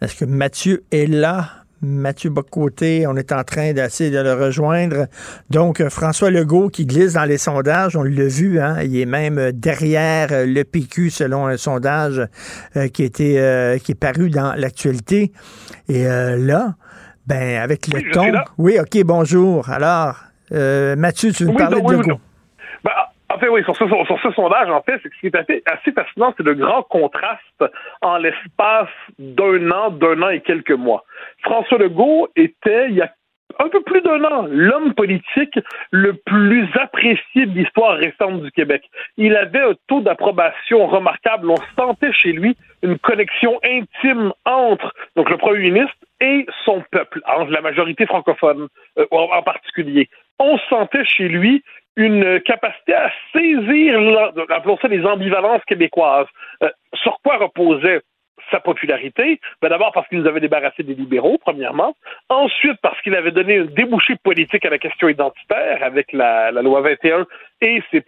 Est-ce 0.00 0.14
que 0.14 0.26
Mathieu 0.26 0.84
est 0.92 1.06
là? 1.06 1.64
Mathieu 1.80 2.30
Bocoté, 2.30 3.06
on 3.06 3.16
est 3.16 3.32
en 3.32 3.44
train 3.44 3.72
d'essayer 3.72 4.10
de 4.10 4.18
le 4.18 4.34
rejoindre. 4.34 5.06
Donc, 5.48 5.80
euh, 5.80 5.90
François 5.90 6.30
Legault 6.30 6.68
qui 6.68 6.86
glisse 6.86 7.12
dans 7.12 7.24
les 7.24 7.38
sondages, 7.38 7.96
on 7.96 8.02
l'a 8.02 8.26
vu, 8.26 8.60
hein, 8.60 8.82
il 8.82 8.98
est 8.98 9.06
même 9.06 9.52
derrière 9.52 10.28
euh, 10.32 10.44
le 10.44 10.64
PQ 10.64 11.10
selon 11.10 11.46
un 11.46 11.56
sondage 11.56 12.20
euh, 12.76 12.88
qui, 12.88 13.04
était, 13.04 13.78
qui 13.84 13.92
est 13.92 14.00
paru 14.00 14.30
dans 14.30 14.54
l'actualité. 14.56 15.32
Et 15.88 16.04
là, 16.04 16.74
ben, 17.26 17.60
avec 17.60 17.86
le 17.88 18.10
ton. 18.12 18.32
Oui, 18.58 18.78
OK, 18.80 19.02
bonjour. 19.04 19.68
Alors, 19.70 20.16
Mathieu, 20.50 21.32
tu 21.32 21.44
veux 21.44 21.54
parler 21.54 21.80
de 21.80 21.92
Legault? 21.92 22.20
Ben, 22.84 22.92
en 23.30 23.38
fait, 23.38 23.48
oui, 23.48 23.62
sur 23.64 23.76
ce, 23.76 23.86
sur 23.86 24.20
ce 24.22 24.30
sondage, 24.32 24.68
en 24.70 24.82
fait, 24.82 25.00
ce 25.02 25.08
qui 25.20 25.26
est 25.26 25.36
assez, 25.36 25.62
assez 25.66 25.92
fascinant, 25.92 26.34
c'est 26.36 26.42
le 26.42 26.54
grand 26.54 26.82
contraste 26.82 27.64
en 28.02 28.16
l'espace 28.16 28.88
d'un 29.18 29.70
an, 29.70 29.90
d'un 29.90 30.22
an 30.22 30.28
et 30.30 30.40
quelques 30.40 30.72
mois. 30.72 31.04
François 31.42 31.78
Legault 31.78 32.28
était, 32.36 32.88
il 32.88 32.96
y 32.96 33.02
a 33.02 33.12
un 33.60 33.68
peu 33.68 33.80
plus 33.82 34.00
d'un 34.02 34.22
an, 34.24 34.46
l'homme 34.48 34.94
politique 34.94 35.58
le 35.90 36.14
plus 36.14 36.68
apprécié 36.78 37.46
de 37.46 37.58
l'histoire 37.58 37.96
récente 37.96 38.42
du 38.42 38.50
Québec. 38.52 38.82
Il 39.16 39.36
avait 39.36 39.60
un 39.60 39.72
taux 39.88 40.00
d'approbation 40.00 40.86
remarquable. 40.86 41.50
On 41.50 41.56
sentait 41.76 42.12
chez 42.12 42.32
lui 42.32 42.56
une 42.82 42.98
connexion 42.98 43.58
intime 43.64 44.32
entre 44.44 44.94
le 45.16 45.36
premier 45.36 45.70
ministre 45.70 45.96
et 46.20 46.46
son 46.64 46.84
peuple, 46.90 47.20
la 47.48 47.60
majorité 47.60 48.06
francophone 48.06 48.68
euh, 48.98 49.06
en 49.10 49.42
particulier. 49.42 50.08
On 50.38 50.58
sentait 50.70 51.04
chez 51.04 51.28
lui 51.28 51.62
une 51.96 52.40
capacité 52.40 52.94
à 52.94 53.10
saisir, 53.32 54.30
appelons 54.50 54.78
ça 54.80 54.86
les 54.86 55.04
ambivalences 55.04 55.64
québécoises. 55.66 56.28
Euh, 56.62 56.70
sur 56.94 57.18
quoi 57.24 57.38
reposait 57.38 58.02
sa 58.50 58.60
popularité? 58.60 59.40
Ben 59.62 59.68
D'abord 59.68 59.92
parce 59.92 60.08
qu'il 60.08 60.18
nous 60.18 60.28
avait 60.28 60.40
débarrassé 60.40 60.82
des 60.82 60.94
libéraux, 60.94 61.38
premièrement. 61.40 61.94
Ensuite, 62.28 62.78
parce 62.82 63.00
qu'il 63.02 63.14
avait 63.14 63.30
donné 63.30 63.58
un 63.58 63.64
débouché 63.64 64.16
politique 64.16 64.64
à 64.64 64.70
la 64.70 64.78
question 64.78 65.08
identitaire 65.08 65.82
avec 65.82 66.12
la, 66.12 66.50
loi 66.50 66.80
21 66.80 67.26
et 67.60 67.82
ses, 67.90 68.02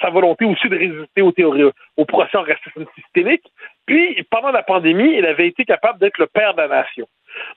sa, 0.00 0.10
volonté 0.10 0.44
aussi 0.44 0.68
de 0.68 0.76
résister 0.76 1.22
aux 1.22 1.32
théories, 1.32 1.70
au 1.96 2.04
procès 2.04 2.36
en 2.36 2.42
racisme 2.42 2.86
systémique. 2.94 3.44
Puis, 3.86 4.22
pendant 4.30 4.50
la 4.50 4.62
pandémie, 4.62 5.16
il 5.16 5.26
avait 5.26 5.48
été 5.48 5.64
capable 5.64 5.98
d'être 5.98 6.18
le 6.18 6.26
père 6.26 6.54
de 6.54 6.62
la 6.62 6.68
nation. 6.68 7.06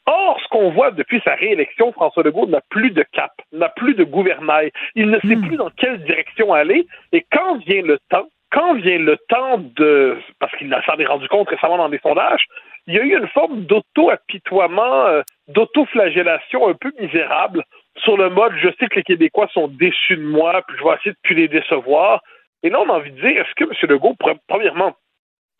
Or, 0.06 0.40
ce 0.42 0.48
qu'on 0.50 0.72
voit 0.72 0.92
depuis 0.92 1.22
sa 1.26 1.36
réélection, 1.36 1.92
François 1.92 2.24
Legault 2.24 2.48
n'a 2.48 2.62
plus 2.70 2.92
de 2.92 3.04
cap, 3.12 3.32
n'a 3.52 3.70
plus 3.70 3.94
de 3.96 4.04
gouvernail. 4.04 4.72
Il 4.96 5.10
ne 5.10 5.20
sait 5.20 5.36
hmm. 5.36 5.48
plus 5.48 5.58
dans 5.58 5.70
quelle 5.72 6.04
direction 6.04 6.54
aller. 6.54 6.88
Et 7.12 7.26
quand 7.32 7.58
vient 7.58 7.82
le 7.82 8.00
temps, 8.10 8.28
quand 8.56 8.74
vient 8.76 9.00
le 9.00 9.18
temps 9.28 9.58
de, 9.58 10.18
parce 10.40 10.56
qu'il 10.56 10.74
s'en 10.86 10.98
est 10.98 11.06
rendu 11.06 11.28
compte 11.28 11.50
récemment 11.50 11.78
dans 11.78 11.90
des 11.90 12.00
sondages, 12.00 12.46
il 12.88 12.96
y 12.96 13.00
a 13.00 13.04
eu 13.04 13.18
une 13.18 13.28
forme 13.28 13.66
d'auto-apitoiement, 13.66 15.08
euh, 15.08 15.22
d'auto-flagellation 15.50 16.70
un 16.70 16.74
peu 16.74 16.92
misérable 17.00 17.64
sur 17.98 18.16
le 18.16 18.30
mode 18.30 18.54
je 18.62 18.70
sais 18.80 18.88
que 18.88 18.96
les 18.96 19.04
Québécois 19.04 19.50
sont 19.54 19.68
déçus 19.68 20.16
de 20.16 20.24
moi, 20.24 20.62
puis 20.68 20.78
je 20.78 20.84
vais 20.84 20.96
essayer 20.96 21.12
de 21.12 21.18
plus 21.24 21.36
les 21.36 21.48
décevoir. 21.50 22.22
Et 22.64 22.70
là, 22.70 22.80
on 22.82 22.90
a 22.90 22.94
envie 22.94 23.12
de 23.12 23.20
dire, 23.20 23.42
est-ce 23.42 23.54
que 23.56 23.66
M. 23.66 23.90
Legault 23.90 24.16
pourrait, 24.20 24.38
premièrement, 24.48 24.94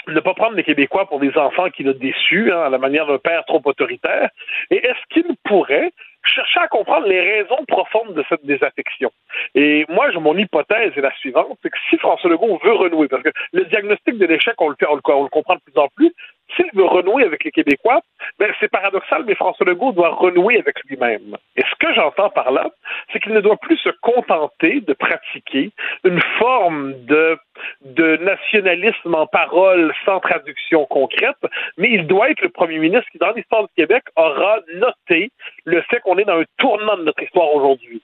ne 0.08 0.20
pas 0.20 0.34
prendre 0.34 0.56
les 0.56 0.64
Québécois 0.64 1.08
pour 1.08 1.20
des 1.20 1.36
enfants 1.38 1.70
qu'il 1.70 1.90
a 1.90 1.94
déçus, 1.94 2.52
hein, 2.52 2.62
à 2.62 2.70
la 2.70 2.78
manière 2.78 3.08
d'un 3.08 3.18
père 3.18 3.44
trop 3.46 3.62
autoritaire? 3.66 4.30
Et 4.72 4.78
est-ce 4.78 5.14
qu'il 5.14 5.36
pourrait 5.44 5.92
chercher 6.24 6.60
à 6.62 6.68
comprendre 6.68 7.08
les 7.08 7.20
raisons 7.20 7.64
profondes 7.68 8.14
de 8.14 8.24
cette 8.30 8.46
désaffection? 8.46 9.12
Et 9.54 9.86
moi, 9.90 10.12
mon 10.14 10.38
hypothèse 10.38 10.94
est 10.96 11.02
la 11.02 11.14
suivante, 11.16 11.58
c'est 11.62 11.70
que 11.70 11.78
si 11.90 11.98
François 11.98 12.30
Legault 12.30 12.60
veut 12.64 12.74
renouer, 12.74 13.08
parce 13.08 13.24
que 13.24 13.32
le 13.54 13.66
diagnostic 13.66 14.18
de 14.18 14.26
l'échec, 14.26 14.56
on 14.60 14.70
le, 14.70 14.76
fait, 14.80 14.88
on 14.88 14.96
le 14.96 15.30
comprend 15.30 15.56
de 15.56 15.62
plus 15.62 15.80
en 15.80 15.88
plus, 15.96 16.14
s'il 16.56 16.70
veut 16.74 16.86
renouer 16.86 17.24
avec 17.24 17.44
les 17.44 17.52
Québécois, 17.52 18.02
ben 18.40 18.52
c'est 18.60 18.70
paradoxal, 18.70 19.24
mais 19.26 19.36
François 19.36 19.66
Legault 19.66 19.92
doit 19.92 20.10
renouer 20.10 20.60
avec 20.60 20.76
lui-même. 20.86 21.36
Et 21.56 21.62
ce 21.62 21.76
que 21.80 21.94
j'entends 21.94 22.30
par 22.30 22.52
là, 22.52 22.70
c'est 23.12 23.20
qu'il 23.20 23.34
ne 23.34 23.42
doit 23.42 23.58
plus 23.58 23.78
se 23.78 23.90
contenter 24.02 24.82
de 24.82 24.94
pratiquer 24.94 25.72
une 26.04 26.22
forme 26.38 26.94
de, 27.06 27.38
de 27.82 28.18
nationalisme 28.18 29.16
en 29.16 29.28
parole 29.28 29.94
sans 30.06 30.20
traduction 30.20 30.86
concrète, 30.86 31.38
mais 31.78 31.90
il 31.92 32.08
doit 32.08 32.30
être 32.30 32.42
le 32.42 32.50
premier 32.50 32.78
ministre 32.78 33.10
qui, 33.12 33.18
dans 33.18 33.32
l'histoire 33.32 33.64
du 33.64 33.74
Québec, 33.76 34.04
aura 34.16 34.60
noté 34.76 35.32
le 35.66 35.82
fait 35.84 36.00
qu'on 36.02 36.18
est 36.18 36.26
dans 36.26 36.40
un 36.40 36.46
tournant 36.58 36.98
de 36.98 37.04
notre 37.04 37.24
histoire 37.24 37.54
aujourd'hui. 37.54 38.02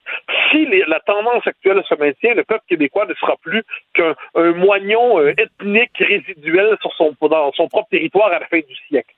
Si 0.50 0.66
la 0.86 1.00
actuelle 1.44 1.82
se 1.88 1.94
maintient, 1.94 2.34
le 2.34 2.44
peuple 2.44 2.64
québécois 2.68 3.06
ne 3.06 3.14
sera 3.14 3.36
plus 3.42 3.62
qu'un 3.94 4.14
moignon 4.52 5.20
euh, 5.20 5.34
ethnique 5.38 5.98
résiduel 5.98 6.76
sur 6.80 6.92
dans 7.28 7.52
son 7.52 7.68
propre 7.68 7.88
territoire 7.90 8.32
à 8.32 8.38
la 8.38 8.46
fin 8.46 8.58
du 8.58 8.74
siècle. 8.88 9.14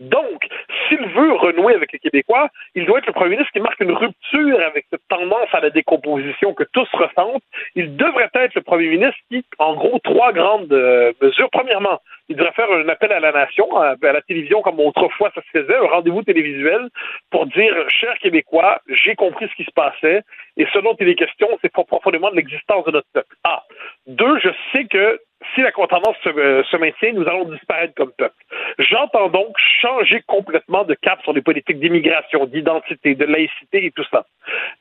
Donc, 0.00 0.46
s'il 0.88 1.04
veut 1.08 1.32
renouer 1.34 1.74
avec 1.74 1.92
les 1.92 1.98
Québécois, 1.98 2.48
il 2.74 2.86
doit 2.86 2.98
être 2.98 3.06
le 3.06 3.12
premier 3.12 3.32
ministre 3.32 3.52
qui 3.52 3.60
marque 3.60 3.80
une 3.80 3.92
rupture 3.92 4.60
avec 4.60 4.86
cette 4.90 5.06
tendance 5.08 5.48
à 5.52 5.60
la 5.60 5.70
décomposition 5.70 6.54
que 6.54 6.64
tous 6.72 6.88
ressentent. 6.94 7.42
Il 7.74 7.96
devrait 7.96 8.30
être 8.34 8.54
le 8.54 8.62
premier 8.62 8.88
ministre 8.88 9.18
qui, 9.30 9.44
en 9.58 9.74
gros, 9.74 9.98
trois 9.98 10.32
grandes 10.32 10.72
euh, 10.72 11.12
mesures. 11.20 11.50
Premièrement, 11.50 12.00
il 12.30 12.36
devrait 12.36 12.52
faire 12.52 12.70
un 12.72 12.88
appel 12.88 13.12
à 13.12 13.20
la 13.20 13.32
nation, 13.32 13.76
à, 13.76 13.96
la 14.00 14.22
télévision, 14.22 14.62
comme 14.62 14.80
autrefois 14.80 15.30
ça 15.34 15.42
se 15.42 15.58
faisait, 15.58 15.76
un 15.76 15.88
rendez-vous 15.88 16.22
télévisuel 16.22 16.88
pour 17.30 17.46
dire, 17.46 17.74
chers 17.88 18.16
Québécois, 18.18 18.80
j'ai 18.88 19.14
compris 19.16 19.48
ce 19.48 19.54
qui 19.54 19.64
se 19.64 19.72
passait, 19.72 20.22
et 20.56 20.66
ce 20.72 20.78
dont 20.78 20.96
il 20.98 21.08
est 21.08 21.14
question, 21.14 21.48
c'est 21.60 21.72
profondément 21.72 22.30
de 22.30 22.36
l'existence 22.36 22.84
de 22.86 22.92
notre 22.92 23.08
peuple. 23.12 23.36
Ah. 23.44 23.64
Deux, 24.06 24.38
je 24.38 24.48
sais 24.72 24.84
que 24.84 25.20
si 25.54 25.62
la 25.62 25.72
tendance 25.72 26.16
euh, 26.26 26.62
se, 26.64 26.76
maintient, 26.76 27.12
nous 27.12 27.26
allons 27.26 27.44
disparaître 27.44 27.94
comme 27.94 28.12
peuple. 28.12 28.34
J'entends 28.78 29.28
donc 29.28 29.56
changer 29.80 30.22
complètement 30.26 30.84
de 30.84 30.94
cap 30.94 31.20
sur 31.22 31.32
les 31.32 31.42
politiques 31.42 31.80
d'immigration, 31.80 32.46
d'identité, 32.46 33.14
de 33.14 33.24
laïcité 33.24 33.86
et 33.86 33.90
tout 33.90 34.04
ça. 34.10 34.26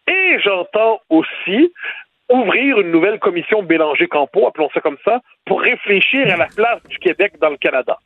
Et 0.07 0.39
j'entends 0.39 0.99
aussi 1.09 1.73
ouvrir 2.29 2.79
une 2.79 2.91
nouvelle 2.91 3.19
commission 3.19 3.63
Bélanger-Campo, 3.63 4.47
appelons 4.47 4.69
ça 4.73 4.81
comme 4.81 4.97
ça, 5.03 5.21
pour 5.45 5.61
réfléchir 5.61 6.31
à 6.31 6.37
la 6.37 6.47
place 6.47 6.83
du 6.83 6.97
Québec 6.99 7.33
dans 7.41 7.49
le 7.49 7.57
Canada. 7.57 7.97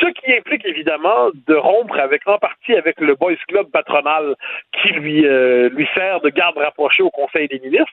Ce 0.00 0.06
qui 0.06 0.32
implique 0.32 0.64
évidemment 0.64 1.30
de 1.46 1.54
rompre 1.54 1.98
avec 1.98 2.26
en 2.26 2.38
partie 2.38 2.74
avec 2.74 3.00
le 3.00 3.14
Boys 3.14 3.36
Club 3.48 3.66
patronal 3.70 4.34
qui 4.72 4.92
lui 4.92 5.26
euh, 5.26 5.68
lui 5.70 5.86
sert 5.94 6.20
de 6.20 6.30
garde 6.30 6.56
rapprochée 6.56 7.02
au 7.02 7.10
Conseil 7.10 7.48
des 7.48 7.60
ministres. 7.60 7.92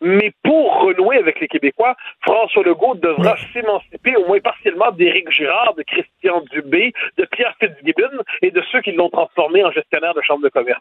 Mais 0.00 0.32
pour 0.42 0.82
renouer 0.82 1.18
avec 1.18 1.40
les 1.40 1.48
Québécois, 1.48 1.96
François 2.22 2.62
Legault 2.62 2.94
devra 2.96 3.36
s'émanciper 3.52 4.16
au 4.16 4.26
moins 4.26 4.40
partiellement 4.40 4.90
d'Éric 4.92 5.30
Girard, 5.30 5.74
de 5.76 5.82
Christian 5.82 6.42
Dubé, 6.52 6.92
de 7.16 7.24
Pierre 7.24 7.54
Fitzgibbon 7.60 8.22
et 8.42 8.50
de 8.50 8.62
ceux 8.70 8.80
qui 8.80 8.92
l'ont 8.92 9.10
transformé 9.10 9.64
en 9.64 9.70
gestionnaire 9.70 10.14
de 10.14 10.20
chambre 10.22 10.42
de 10.42 10.48
commerce. 10.48 10.80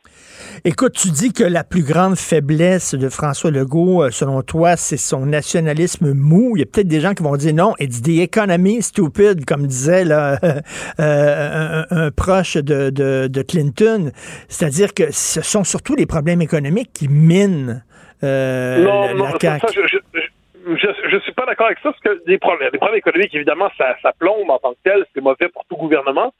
Écoute, 0.65 0.93
tu 0.93 1.09
dis 1.09 1.31
que 1.33 1.43
la 1.43 1.63
plus 1.63 1.83
grande 1.83 2.15
faiblesse 2.15 2.95
de 2.95 3.09
François 3.09 3.51
Legault, 3.51 4.03
euh, 4.03 4.11
selon 4.11 4.41
toi, 4.41 4.75
c'est 4.75 4.97
son 4.97 5.25
nationalisme 5.25 6.13
mou. 6.13 6.53
Il 6.55 6.59
y 6.59 6.63
a 6.63 6.65
peut-être 6.65 6.87
des 6.87 6.99
gens 6.99 7.13
qui 7.13 7.23
vont 7.23 7.35
dire 7.35 7.53
non, 7.53 7.73
it's 7.79 8.01
the 8.01 8.19
economy 8.19 8.81
stupid, 8.81 9.45
comme 9.45 9.67
disait 9.67 10.05
là, 10.05 10.37
Euh, 10.99 11.83
un, 11.91 12.11
proche 12.11 12.57
de, 12.57 13.41
Clinton. 13.43 14.11
C'est-à-dire 14.47 14.93
que 14.93 15.11
ce 15.11 15.41
sont 15.41 15.63
surtout 15.63 15.95
les 15.95 16.05
problèmes 16.05 16.41
économiques 16.41 16.91
qui 16.93 17.07
minent 17.07 17.83
euh, 18.23 18.83
non, 18.83 19.13
non, 19.15 19.29
Ça, 19.39 19.57
je, 19.71 21.15
ne 21.15 21.19
suis 21.21 21.31
pas 21.31 21.45
d'accord 21.45 21.67
avec 21.67 21.79
ça, 21.79 21.91
parce 21.91 21.99
que 22.01 22.25
des 22.25 22.37
problèmes, 22.37 22.71
économiques, 22.95 23.33
évidemment, 23.33 23.69
ça, 23.77 23.95
ça 24.01 24.11
plombe 24.17 24.49
en 24.49 24.57
tant 24.59 24.73
que 24.73 24.79
tel, 24.83 25.05
c'est 25.13 25.21
mauvais 25.21 25.47
pour 25.49 25.63
tout 25.69 25.77
gouvernement. 25.77 26.33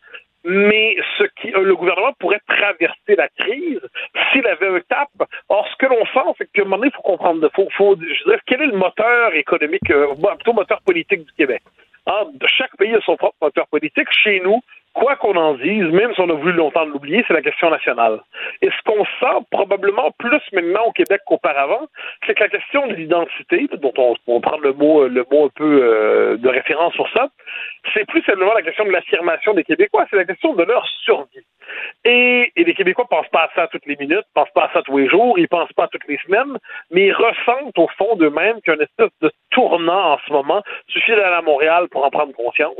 Mais 0.43 0.95
ce 1.17 1.23
qui, 1.41 1.53
euh, 1.53 1.63
le 1.63 1.75
gouvernement 1.75 2.13
pourrait 2.19 2.41
traverser 2.47 3.15
la 3.17 3.27
crise 3.29 3.81
s'il 4.31 4.45
avait 4.47 4.67
un 4.67 4.79
cap. 4.89 5.09
Or, 5.49 5.67
ce 5.71 5.75
que 5.77 5.85
l'on 5.89 6.05
sent, 6.05 6.35
c'est 6.37 6.51
qu'à 6.51 6.61
un 6.61 6.65
moment 6.65 6.77
donné, 6.77 6.91
il 6.93 6.95
faut 6.95 7.01
comprendre, 7.01 7.49
faut, 7.55 7.67
faut, 7.77 7.95
je 7.95 8.23
dirais, 8.23 8.39
quel 8.45 8.61
est 8.61 8.67
le 8.67 8.77
moteur 8.77 9.33
économique, 9.35 9.83
plutôt 9.85 10.53
moteur 10.53 10.81
politique 10.81 11.25
du 11.25 11.33
Québec? 11.33 11.61
Ah, 12.05 12.23
chaque 12.47 12.75
pays 12.77 12.93
a 12.95 13.01
son 13.01 13.17
propre 13.17 13.37
moteur 13.41 13.67
politique. 13.67 14.07
Chez 14.11 14.39
nous, 14.39 14.61
quoi 14.99 15.15
qu'on 15.15 15.35
en 15.35 15.53
dise, 15.53 15.85
même 15.85 16.13
si 16.13 16.19
on 16.19 16.29
a 16.29 16.33
voulu 16.33 16.51
longtemps 16.51 16.83
l'oublier, 16.83 17.23
c'est 17.25 17.33
la 17.33 17.41
question 17.41 17.69
nationale. 17.69 18.19
Et 18.61 18.67
ce 18.67 18.83
qu'on 18.85 19.05
sent 19.05 19.45
probablement 19.49 20.11
plus 20.19 20.41
maintenant 20.51 20.83
au 20.87 20.91
Québec 20.91 21.21
qu'auparavant, 21.25 21.87
c'est 22.27 22.33
que 22.33 22.43
la 22.43 22.49
question 22.49 22.85
de 22.87 22.93
l'identité, 22.95 23.67
dont 23.81 23.93
on, 23.97 24.15
on, 24.27 24.41
prend 24.41 24.57
le 24.57 24.73
mot, 24.73 25.07
le 25.07 25.25
mot 25.31 25.45
un 25.45 25.51
peu 25.55 25.79
euh, 25.81 26.37
de 26.37 26.49
référence 26.49 26.93
sur 26.93 27.09
ça, 27.13 27.29
c'est 27.93 28.05
plus 28.07 28.21
simplement 28.23 28.53
la 28.53 28.61
question 28.61 28.83
de 28.83 28.91
l'affirmation 28.91 29.53
des 29.53 29.63
Québécois, 29.63 30.05
c'est 30.09 30.17
la 30.17 30.25
question 30.25 30.53
de 30.53 30.63
leur 30.63 30.85
survie. 31.05 31.45
Et, 32.03 32.51
et 32.55 32.63
les 32.63 32.73
Québécois 32.73 33.07
pensent 33.09 33.29
pas 33.29 33.43
à 33.43 33.49
ça 33.55 33.67
toutes 33.67 33.85
les 33.85 33.95
minutes, 33.95 34.25
pensent 34.33 34.51
pas 34.53 34.65
à 34.65 34.73
ça 34.73 34.81
tous 34.81 34.97
les 34.97 35.07
jours, 35.07 35.39
ils 35.39 35.47
pensent 35.47 35.73
pas 35.73 35.87
toutes 35.87 36.07
les 36.07 36.17
semaines, 36.25 36.57
mais 36.91 37.07
ils 37.07 37.13
ressentent 37.13 37.77
au 37.77 37.87
fond 37.97 38.15
d'eux-mêmes 38.15 38.59
qu'il 38.61 38.69
y 38.69 38.71
a 38.71 38.75
une 38.75 38.81
espèce 38.81 39.11
de 39.21 39.31
tournant 39.51 40.13
en 40.13 40.17
ce 40.25 40.33
moment. 40.33 40.61
Il 40.87 40.93
suffit 40.93 41.11
d'aller 41.11 41.35
à 41.35 41.41
Montréal 41.41 41.87
pour 41.89 42.05
en 42.05 42.09
prendre 42.09 42.33
conscience. 42.33 42.75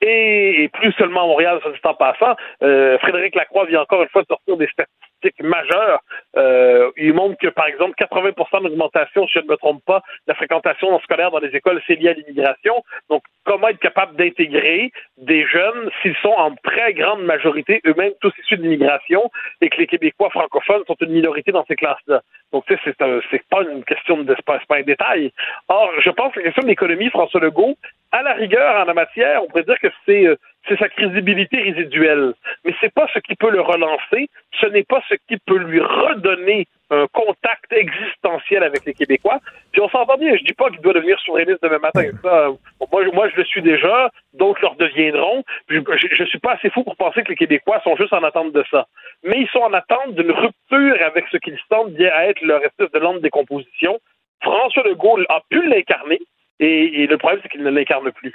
Et, 0.00 0.68
plus 0.72 0.92
seulement 0.92 1.24
à 1.24 1.26
Montréal, 1.26 1.53
en 1.84 1.94
passant. 1.94 2.36
Euh, 2.62 2.98
Frédéric 2.98 3.34
Lacroix 3.34 3.66
vient 3.66 3.82
encore 3.82 4.02
une 4.02 4.08
fois 4.08 4.22
de 4.22 4.26
sortir 4.26 4.56
des 4.56 4.68
statistiques 4.68 5.42
majeures. 5.42 6.00
Euh, 6.36 6.90
il 6.96 7.14
montre 7.14 7.36
que, 7.38 7.48
par 7.48 7.66
exemple, 7.66 7.94
80% 7.98 8.62
d'augmentation, 8.62 9.26
si 9.26 9.38
je 9.38 9.44
ne 9.44 9.50
me 9.50 9.56
trompe 9.56 9.82
pas, 9.84 9.98
de 9.98 10.32
la 10.32 10.34
fréquentation 10.34 10.98
scolaire 11.00 11.30
dans 11.30 11.38
les 11.38 11.54
écoles, 11.54 11.80
c'est 11.86 11.94
lié 11.94 12.10
à 12.10 12.12
l'immigration. 12.14 12.82
Donc, 13.08 13.22
comment 13.44 13.68
être 13.68 13.78
capable 13.78 14.16
d'intégrer 14.16 14.90
des 15.18 15.46
jeunes 15.46 15.90
s'ils 16.02 16.16
sont 16.16 16.34
en 16.36 16.54
très 16.56 16.92
grande 16.94 17.22
majorité 17.24 17.80
eux-mêmes 17.86 18.12
tous 18.20 18.32
issus 18.42 18.56
de 18.56 18.62
l'immigration 18.62 19.30
et 19.60 19.68
que 19.68 19.78
les 19.78 19.86
Québécois 19.86 20.30
francophones 20.30 20.82
sont 20.86 20.96
une 21.00 21.12
minorité 21.12 21.52
dans 21.52 21.64
ces 21.66 21.76
classes-là? 21.76 22.22
Donc, 22.52 22.64
tu 22.66 22.74
sais, 22.74 22.80
c'est, 22.84 23.04
c'est 23.30 23.42
pas 23.48 23.62
une 23.62 23.84
question 23.84 24.22
de, 24.22 24.34
pas 24.44 24.60
un 24.70 24.82
détail. 24.82 25.32
Or, 25.68 25.90
je 25.98 26.10
pense 26.10 26.32
que 26.32 26.40
la 26.40 26.46
question 26.46 26.62
de 26.62 26.68
l'économie, 26.68 27.10
François 27.10 27.40
Legault, 27.40 27.76
à 28.12 28.22
la 28.22 28.34
rigueur, 28.34 28.80
en 28.80 28.84
la 28.84 28.94
matière, 28.94 29.42
on 29.42 29.48
pourrait 29.48 29.64
dire 29.64 29.78
que 29.80 29.88
c'est, 30.06 30.26
euh, 30.26 30.36
c'est 30.68 30.78
sa 30.78 30.88
crédibilité 30.88 31.60
résiduelle. 31.60 32.34
Mais 32.64 32.74
c'est 32.80 32.92
pas 32.92 33.06
ce 33.12 33.18
qui 33.18 33.34
peut 33.34 33.50
le 33.50 33.60
relancer, 33.60 34.28
ce 34.60 34.66
n'est 34.66 34.84
pas 34.84 35.02
ce 35.08 35.14
qui 35.28 35.36
peut 35.38 35.58
lui 35.58 35.80
redonner 35.80 36.66
un 36.90 37.06
contact 37.12 37.72
existentiel 37.72 38.62
avec 38.62 38.84
les 38.84 38.94
Québécois. 38.94 39.40
Puis 39.72 39.80
on 39.80 39.88
s'entend 39.88 40.16
bien, 40.16 40.36
je 40.36 40.44
dis 40.44 40.52
pas 40.52 40.70
qu'il 40.70 40.80
doit 40.80 40.92
devenir 40.92 41.18
souverainiste 41.20 41.62
demain 41.62 41.78
matin. 41.78 42.10
Ça, 42.22 42.48
moi, 42.92 43.04
moi, 43.12 43.28
je 43.30 43.36
le 43.36 43.44
suis 43.44 43.62
déjà, 43.62 44.10
d'autres 44.34 44.60
leur 44.62 44.76
deviendront. 44.76 45.42
Je, 45.68 45.80
je, 46.12 46.24
suis 46.24 46.38
pas 46.38 46.52
assez 46.52 46.70
fou 46.70 46.84
pour 46.84 46.96
penser 46.96 47.22
que 47.22 47.30
les 47.30 47.36
Québécois 47.36 47.80
sont 47.84 47.96
juste 47.96 48.12
en 48.12 48.22
attente 48.22 48.52
de 48.52 48.64
ça. 48.70 48.86
Mais 49.24 49.40
ils 49.40 49.48
sont 49.48 49.60
en 49.60 49.72
attente 49.72 50.14
d'une 50.14 50.30
rupture 50.30 50.96
avec 51.04 51.24
ce 51.30 51.38
qu'ils 51.38 51.58
sentent 51.70 51.92
bien 51.92 52.10
à 52.12 52.26
être 52.26 52.40
leur 52.42 52.62
espèce 52.64 52.90
de 52.90 52.98
lente 52.98 53.20
décomposition. 53.20 53.98
François 54.42 54.82
Legault 54.84 55.18
a 55.28 55.40
pu 55.48 55.66
l'incarner. 55.66 56.20
Et, 56.60 57.08
le 57.10 57.18
problème, 57.18 57.40
c'est 57.42 57.48
qu'il 57.48 57.64
ne 57.64 57.70
l'incarne 57.70 58.12
plus. 58.12 58.32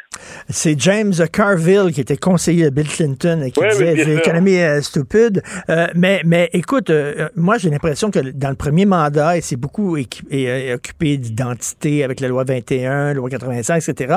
C'est 0.50 0.78
James 0.78 1.14
Carville 1.32 1.94
qui 1.94 2.02
était 2.02 2.18
conseiller 2.18 2.66
de 2.66 2.70
Bill 2.70 2.88
Clinton 2.90 3.42
et 3.46 3.52
qui 3.52 3.62
disait 3.62 3.96
l'économie 3.96 4.56
est 4.56 4.82
stupide. 4.82 5.42
Euh, 5.70 5.88
mais, 5.96 6.22
mais 6.26 6.50
écoute, 6.52 6.90
euh, 6.90 7.30
moi 7.38 7.58
j'ai 7.58 7.70
l'impression 7.70 8.12
que 8.12 8.20
dans 8.20 8.50
le 8.50 8.56
premier 8.56 8.86
mandat, 8.86 9.38
il 9.38 9.42
s'est 9.42 9.56
beaucoup 9.56 9.98
occupé 9.98 11.16
d'identité 11.16 12.04
avec 12.04 12.20
la 12.20 12.28
loi 12.28 12.44
21, 12.44 13.08
la 13.08 13.14
loi 13.14 13.30
85, 13.30 13.88
etc. 13.88 14.16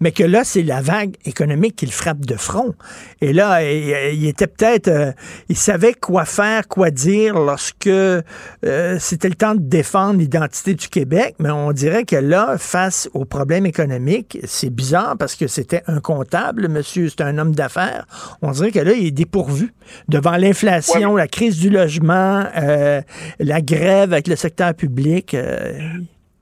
Mais 0.00 0.10
que 0.10 0.24
là, 0.24 0.42
c'est 0.42 0.62
la 0.64 0.80
vague 0.80 1.14
économique 1.24 1.76
qui 1.76 1.86
le 1.86 1.92
frappe 1.92 2.26
de 2.26 2.34
front. 2.34 2.74
Et 3.20 3.32
là, 3.32 3.62
il, 3.62 4.26
était 4.26 4.48
peut-être, 4.48 4.88
euh, 4.88 5.12
il 5.48 5.56
savait 5.56 5.94
quoi 5.94 6.24
faire, 6.24 6.66
quoi 6.66 6.90
dire 6.90 7.34
lorsque 7.34 7.90
c'était 8.98 9.28
le 9.28 9.34
temps 9.36 9.54
de 9.54 9.62
défendre 9.62 10.18
l'identité 10.18 10.74
du 10.74 10.88
Québec. 10.88 11.36
Mais 11.38 11.50
on 11.50 11.70
dirait 11.70 12.04
que 12.04 12.16
là, 12.16 12.56
face 12.58 13.08
au 13.14 13.24
problème 13.24 13.44
problème 13.54 13.66
économique. 13.66 14.38
C'est 14.44 14.70
bizarre 14.70 15.16
parce 15.16 15.36
que 15.36 15.46
c'était 15.46 15.82
un 15.86 16.00
comptable, 16.00 16.68
monsieur, 16.68 17.08
c'est 17.08 17.20
un 17.20 17.38
homme 17.38 17.54
d'affaires. 17.54 18.06
On 18.42 18.50
dirait 18.50 18.72
que 18.72 18.80
là, 18.80 18.92
il 18.92 19.06
est 19.06 19.10
dépourvu 19.10 19.72
devant 20.08 20.36
l'inflation, 20.36 21.14
la 21.14 21.28
crise 21.28 21.58
du 21.58 21.70
logement, 21.70 22.44
euh, 22.56 23.00
la 23.38 23.60
grève 23.60 24.12
avec 24.12 24.26
le 24.26 24.34
secteur 24.34 24.74
public. 24.74 25.34
Euh, 25.34 25.78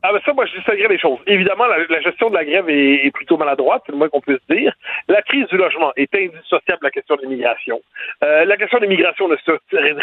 ah 0.05 0.13
ben 0.13 0.21
ça, 0.25 0.33
moi, 0.33 0.47
je 0.47 0.57
distinguerais 0.57 0.89
les 0.89 0.99
choses. 0.99 1.21
Évidemment, 1.27 1.67
la, 1.67 2.01
gestion 2.01 2.29
de 2.29 2.35
la 2.35 2.45
grève 2.45 2.69
est, 2.69 3.11
plutôt 3.15 3.37
maladroite, 3.37 3.83
c'est 3.87 3.93
le 3.93 3.99
moins 3.99 4.09
qu'on 4.09 4.21
puisse 4.21 4.45
dire. 4.51 4.75
La 5.09 5.23
crise 5.23 5.47
du 5.47 5.57
logement 5.57 5.93
est 5.97 6.13
indissociable 6.15 6.81
de 6.81 6.87
la 6.87 6.91
question 6.91 7.15
de 7.17 7.23
l'immigration. 7.23 7.81
Euh, 8.25 8.45
la 8.45 8.57
question 8.57 8.79
de 8.79 8.85
l'immigration 8.85 9.29
ne 9.29 9.37
se 9.37 9.53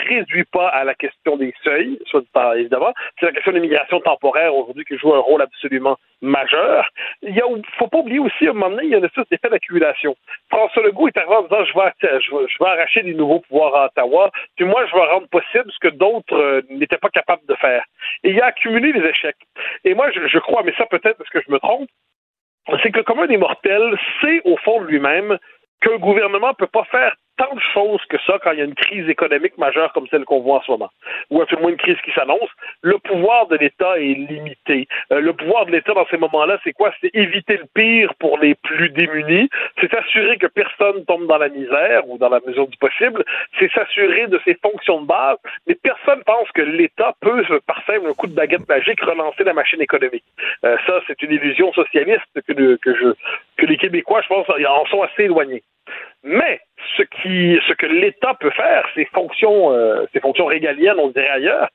réduit 0.08 0.46
pas 0.46 0.70
à 0.70 0.86
la 0.86 0.94
question 0.94 1.36
des 1.36 1.54
seuils, 1.64 2.00
soit 2.06 2.24
pas 2.32 2.58
évidemment. 2.58 2.94
C'est 3.20 3.26
la 3.26 3.34
question 3.34 3.52
de 3.52 3.58
l'immigration 3.58 4.00
temporaire 4.00 4.56
aujourd'hui 4.56 4.86
qui 4.86 4.98
joue 4.98 5.14
un 5.14 5.20
rôle 5.20 5.42
absolument 5.42 5.98
majeur. 6.22 6.88
Il 7.22 7.36
y 7.36 7.42
a, 7.42 7.46
faut 7.78 7.88
pas 7.88 8.00
oublier 8.00 8.20
aussi, 8.20 8.48
à 8.48 8.52
un 8.52 8.54
moment 8.54 8.70
donné, 8.70 8.84
il 8.86 8.90
y 8.92 8.96
a 8.96 8.98
une 8.98 9.06
espèce 9.06 9.28
d'effet 9.30 9.50
d'accumulation. 9.50 10.16
François 10.50 10.84
Legault 10.84 11.08
est 11.08 11.18
arrivé 11.18 11.36
en 11.36 11.44
disant, 11.44 11.66
je 11.66 11.74
vais, 11.74 12.20
je, 12.22 12.64
vais, 12.64 12.70
arracher 12.70 13.04
des 13.04 13.14
nouveaux 13.14 13.40
pouvoirs 13.40 13.76
à 13.76 13.86
Ottawa, 13.86 14.32
puis 14.56 14.66
moi, 14.66 14.86
je 14.86 14.96
vais 14.96 15.06
rendre 15.06 15.28
possible 15.28 15.72
ce 15.72 15.80
que 15.80 15.94
d'autres 15.94 16.36
euh, 16.36 16.62
n'étaient 16.70 16.98
pas 16.98 17.10
capables 17.10 17.46
de 17.48 17.56
faire. 17.56 17.84
Et 18.24 18.32
il 18.32 18.42
a 18.42 18.48
accumulé 18.48 18.92
les 18.92 19.08
échecs. 19.08 19.38
Moi, 19.94 20.10
je, 20.12 20.40
crois, 20.40 20.64
mais 20.64 20.74
ça 20.78 20.86
peut-être 20.86 21.18
parce 21.18 21.30
que 21.30 21.42
je 21.42 21.52
me 21.52 21.60
trompe, 21.60 21.90
c'est 22.84 22.92
que 22.92 23.02
comme 23.02 23.20
un 23.20 23.28
des 23.28 23.38
mortels 23.38 23.98
sait 24.22 24.42
au 24.46 24.58
fond 24.58 24.82
de 24.82 24.88
lui-même 24.88 25.38
qu'un 25.82 25.98
gouvernement 25.98 26.50
ne 26.50 26.54
peut 26.54 26.68
pas 26.68 26.84
faire 26.86 27.16
tant 27.40 27.56
de 27.56 27.62
choses 27.74 28.02
que 28.10 28.18
ça 28.28 28.38
quand 28.44 28.52
il 28.52 28.60
y 28.60 28.62
a 28.62 28.66
une 28.66 28.76
crise 28.76 29.08
économique 29.08 29.58
majeure 29.58 29.94
comme 29.94 30.08
celle 30.10 30.26
qu'on 30.26 30.42
voit 30.42 30.58
en 30.58 30.62
ce 30.62 30.72
moment, 30.72 30.92
ou 31.30 31.42
à 31.42 31.46
tout 31.46 31.56
le 31.56 31.62
moins 31.62 31.72
une 31.72 31.78
crise 31.78 32.00
qui 32.04 32.12
s'annonce. 32.12 32.50
Le 32.82 32.98
pouvoir 33.00 33.48
de 33.48 33.56
l'État 33.56 33.98
est 33.98 34.14
limité. 34.14 34.88
Euh, 35.12 35.22
le 35.22 35.32
pouvoir 35.32 35.66
de 35.66 35.72
l'État 35.72 35.94
dans 35.94 36.06
ces 36.12 36.18
moments-là, 36.18 36.60
c'est 36.64 36.74
quoi? 36.74 36.92
C'est 37.00 37.16
éviter 37.16 37.56
le 37.58 37.66
pire 37.74 38.14
pour 38.20 38.38
les 38.40 38.56
plus 38.56 38.90
démunis, 38.90 39.50
c'est 39.80 39.90
s'assurer 39.90 40.38
que 40.38 40.48
personne 40.48 41.06
tombe 41.06 41.28
dans 41.28 41.38
la 41.38 41.50
misère 41.50 42.08
ou 42.10 42.18
dans 42.18 42.30
la 42.30 42.42
mesure 42.46 42.68
du 42.68 42.78
possible, 42.78 43.24
c'est 43.58 43.72
s'assurer 43.72 44.28
de 44.28 44.40
ses 44.44 44.56
fonctions 44.56 45.02
de 45.02 45.08
base, 45.08 45.38
mais 45.66 45.76
personne 45.76 46.22
pense 46.26 46.52
que 46.52 46.62
l'État 46.62 47.14
peut, 47.22 47.44
par 47.66 47.82
simple 47.86 48.14
coup 48.16 48.28
de 48.28 48.36
baguette 48.36 48.68
magique, 48.68 49.00
relancer 49.02 49.46
la 49.46 49.54
machine 49.54 49.82
économique. 49.82 50.26
Euh, 50.66 50.76
ça, 50.86 51.00
c'est 51.08 51.22
une 51.22 51.32
illusion 51.32 51.72
socialiste 51.72 52.42
que, 52.46 52.54
je, 52.96 53.14
que 53.58 53.66
les 53.66 53.78
Québécois, 53.78 54.22
je 54.24 54.28
pense, 54.28 54.48
en 54.50 54.86
sont 54.88 55.04
assez 55.04 55.24
éloignés. 55.24 55.64
Mais 56.24 56.60
ce 56.98 57.04
qui, 57.04 57.60
ce 57.68 57.74
que 57.74 57.86
l'État 57.86 58.34
peut 58.40 58.52
faire, 58.52 58.86
ses 58.96 59.06
fonctions, 59.06 59.72
euh, 59.72 60.06
ses 60.14 60.20
fonctions 60.20 60.46
régaliennes, 60.46 61.00
on 61.00 61.10
dirait 61.10 61.30
ailleurs, 61.30 61.70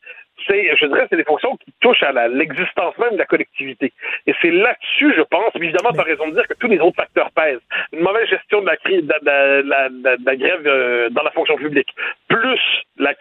c'est, 0.47 0.77
je 0.77 0.86
dirais, 0.86 1.06
c'est 1.11 1.16
des 1.16 1.24
fonctions 1.24 1.56
qui 1.56 1.73
touchent 1.81 2.02
à 2.02 2.28
l'existence 2.28 2.97
même 2.98 3.12
de 3.12 3.19
la 3.19 3.24
collectivité. 3.24 3.93
Et 4.27 4.35
c'est 4.43 4.51
là-dessus, 4.51 5.15
je 5.16 5.23
pense, 5.23 5.55
évidemment, 5.55 5.93
tu 5.93 6.01
as 6.01 6.05
raison 6.05 6.28
de 6.28 6.35
dire 6.35 6.47
que 6.48 6.55
tous 6.55 6.66
les 6.66 6.78
autres 6.81 6.97
facteurs 6.97 7.31
pèsent. 7.32 7.61
Une 7.93 8.01
mauvaise 8.01 8.28
gestion 8.28 8.61
de 8.61 8.66
la, 8.66 8.77
de, 8.77 10.24
la, 10.24 10.36
grève 10.36 10.66
euh, 10.66 11.09
dans 11.11 11.23
la 11.23 11.31
fonction 11.31 11.56
publique, 11.56 11.89
plus 12.28 12.61
la, 12.98 13.15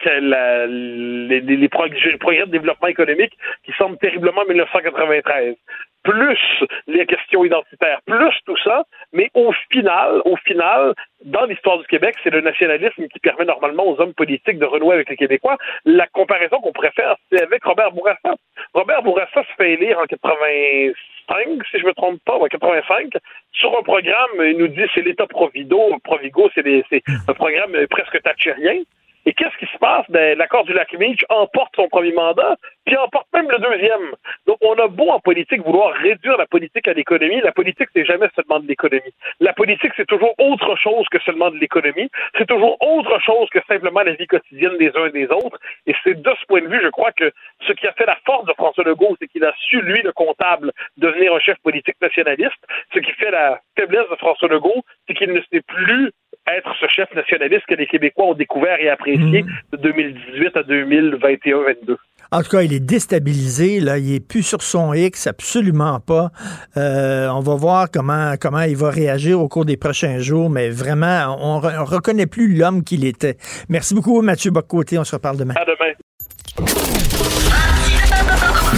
les, 0.66 1.40
les, 1.40 1.68
progrès 1.68 2.46
de 2.46 2.50
développement 2.50 2.88
économique 2.88 3.36
qui 3.64 3.72
semblent 3.72 3.98
terriblement 3.98 4.42
en 4.42 4.48
1993, 4.48 5.56
plus 6.04 6.38
les 6.86 7.06
questions 7.06 7.44
identitaires, 7.44 8.00
plus 8.06 8.34
tout 8.44 8.56
ça, 8.62 8.84
mais 9.12 9.30
au 9.34 9.52
final, 9.70 10.20
au 10.26 10.36
final, 10.36 10.94
dans 11.24 11.46
l'histoire 11.46 11.78
du 11.78 11.86
Québec, 11.86 12.14
c'est 12.22 12.30
le 12.30 12.42
nationalisme 12.42 13.08
qui 13.08 13.18
permet 13.18 13.46
normalement 13.46 13.86
aux 13.88 14.00
hommes 14.00 14.12
politiques 14.12 14.58
de 14.58 14.66
renouer 14.66 14.94
avec 14.94 15.08
les 15.08 15.16
Québécois. 15.16 15.56
La 15.86 16.06
comparaison 16.06 16.60
qu'on 16.60 16.72
pourrait 16.72 16.92
faire, 16.94 17.03
c'est 17.30 17.42
avec 17.42 17.64
Robert 17.64 17.92
Bourassa. 17.92 18.34
Robert 18.72 19.02
Bourassa 19.02 19.42
se 19.42 19.54
fait 19.56 19.72
élire 19.72 19.98
en 19.98 20.04
85, 20.04 20.94
si 21.70 21.78
je 21.78 21.86
me 21.86 21.92
trompe 21.94 22.20
pas, 22.24 22.36
en 22.36 22.46
85, 22.46 23.12
sur 23.52 23.78
un 23.78 23.82
programme, 23.82 24.30
il 24.40 24.56
nous 24.58 24.68
dit 24.68 24.84
c'est 24.94 25.02
l'État 25.02 25.26
Provido, 25.26 25.96
Provigo, 26.04 26.50
c'est 26.54 27.02
un 27.28 27.34
programme 27.34 27.86
presque 27.88 28.22
thatcherien. 28.22 28.82
Et 29.26 29.32
qu'est-ce 29.32 29.56
qui 29.58 29.72
se 29.72 29.78
passe? 29.78 30.04
Ben, 30.10 30.36
l'accord 30.36 30.64
du 30.64 30.72
lac 30.72 30.92
Meach 30.92 31.24
emporte 31.28 31.74
son 31.76 31.88
premier 31.88 32.12
mandat, 32.12 32.56
puis 32.84 32.96
emporte 32.96 33.26
même 33.32 33.50
le 33.50 33.58
deuxième. 33.58 34.12
Donc, 34.46 34.58
on 34.60 34.74
a 34.74 34.86
beau 34.86 35.08
en 35.08 35.20
politique 35.20 35.62
vouloir 35.62 35.94
réduire 35.94 36.36
la 36.36 36.46
politique 36.46 36.86
à 36.88 36.92
l'économie. 36.92 37.40
La 37.40 37.52
politique, 37.52 37.88
c'est 37.94 38.04
jamais 38.04 38.28
seulement 38.36 38.60
de 38.60 38.68
l'économie. 38.68 39.14
La 39.40 39.54
politique, 39.54 39.92
c'est 39.96 40.06
toujours 40.06 40.34
autre 40.38 40.76
chose 40.76 41.06
que 41.10 41.18
seulement 41.20 41.50
de 41.50 41.56
l'économie. 41.56 42.10
C'est 42.36 42.46
toujours 42.46 42.76
autre 42.80 43.18
chose 43.20 43.48
que 43.50 43.60
simplement 43.66 44.02
la 44.02 44.12
vie 44.12 44.26
quotidienne 44.26 44.76
des 44.78 44.92
uns 44.94 45.06
et 45.06 45.12
des 45.12 45.26
autres. 45.26 45.58
Et 45.86 45.94
c'est 46.04 46.20
de 46.20 46.30
ce 46.40 46.46
point 46.46 46.60
de 46.60 46.68
vue, 46.68 46.80
je 46.82 46.88
crois 46.88 47.12
que 47.12 47.32
ce 47.66 47.72
qui 47.72 47.86
a 47.86 47.92
fait 47.92 48.06
la 48.06 48.18
force 48.26 48.44
de 48.44 48.52
François 48.52 48.84
Legault, 48.84 49.16
c'est 49.20 49.28
qu'il 49.28 49.44
a 49.44 49.54
su, 49.58 49.80
lui, 49.80 50.02
le 50.02 50.12
comptable, 50.12 50.72
devenir 50.98 51.34
un 51.34 51.40
chef 51.40 51.58
politique 51.62 51.96
nationaliste. 52.00 52.60
Ce 52.92 52.98
qui 52.98 53.12
fait 53.12 53.30
la 53.30 53.60
faiblesse 53.76 54.08
de 54.10 54.16
François 54.16 54.48
Legault, 54.48 54.84
c'est 55.06 55.14
qu'il 55.14 55.32
ne 55.32 55.40
sait 55.50 55.62
plus 55.62 56.12
être 56.46 56.70
ce 56.80 56.86
chef 56.88 57.12
nationaliste 57.14 57.64
que 57.68 57.74
les 57.74 57.86
Québécois 57.86 58.26
ont 58.26 58.34
découvert 58.34 58.78
et 58.80 58.88
apprécié 58.88 59.42
mhm. 59.42 59.48
de 59.72 59.76
2018 59.78 60.56
à 60.56 60.62
2021-22. 60.62 61.96
En 62.32 62.42
tout 62.42 62.50
cas, 62.50 62.62
il 62.62 62.72
est 62.72 62.80
déstabilisé. 62.80 63.80
Là, 63.80 63.98
il 63.98 64.14
est 64.14 64.26
plus 64.26 64.42
sur 64.42 64.62
son 64.62 64.92
X, 64.92 65.26
absolument 65.26 66.00
pas. 66.00 66.30
Euh, 66.76 67.28
on 67.28 67.40
va 67.40 67.54
voir 67.54 67.90
comment 67.92 68.34
comment 68.40 68.62
il 68.62 68.76
va 68.76 68.90
réagir 68.90 69.40
au 69.40 69.48
cours 69.48 69.64
des 69.64 69.76
prochains 69.76 70.18
jours, 70.18 70.50
mais 70.50 70.68
vraiment, 70.68 71.36
on, 71.40 71.60
ne 71.60 71.78
reconnaît 71.84 72.26
plus 72.26 72.54
l'homme 72.56 72.82
qu'il 72.82 73.04
était. 73.04 73.36
Merci 73.68 73.94
beaucoup, 73.94 74.20
Mathieu 74.22 74.50
Bocoté. 74.50 74.98
On 74.98 75.04
se 75.04 75.14
reparle 75.14 75.36
demain. 75.36 75.54
À 75.56 75.64
demain. 75.64 75.92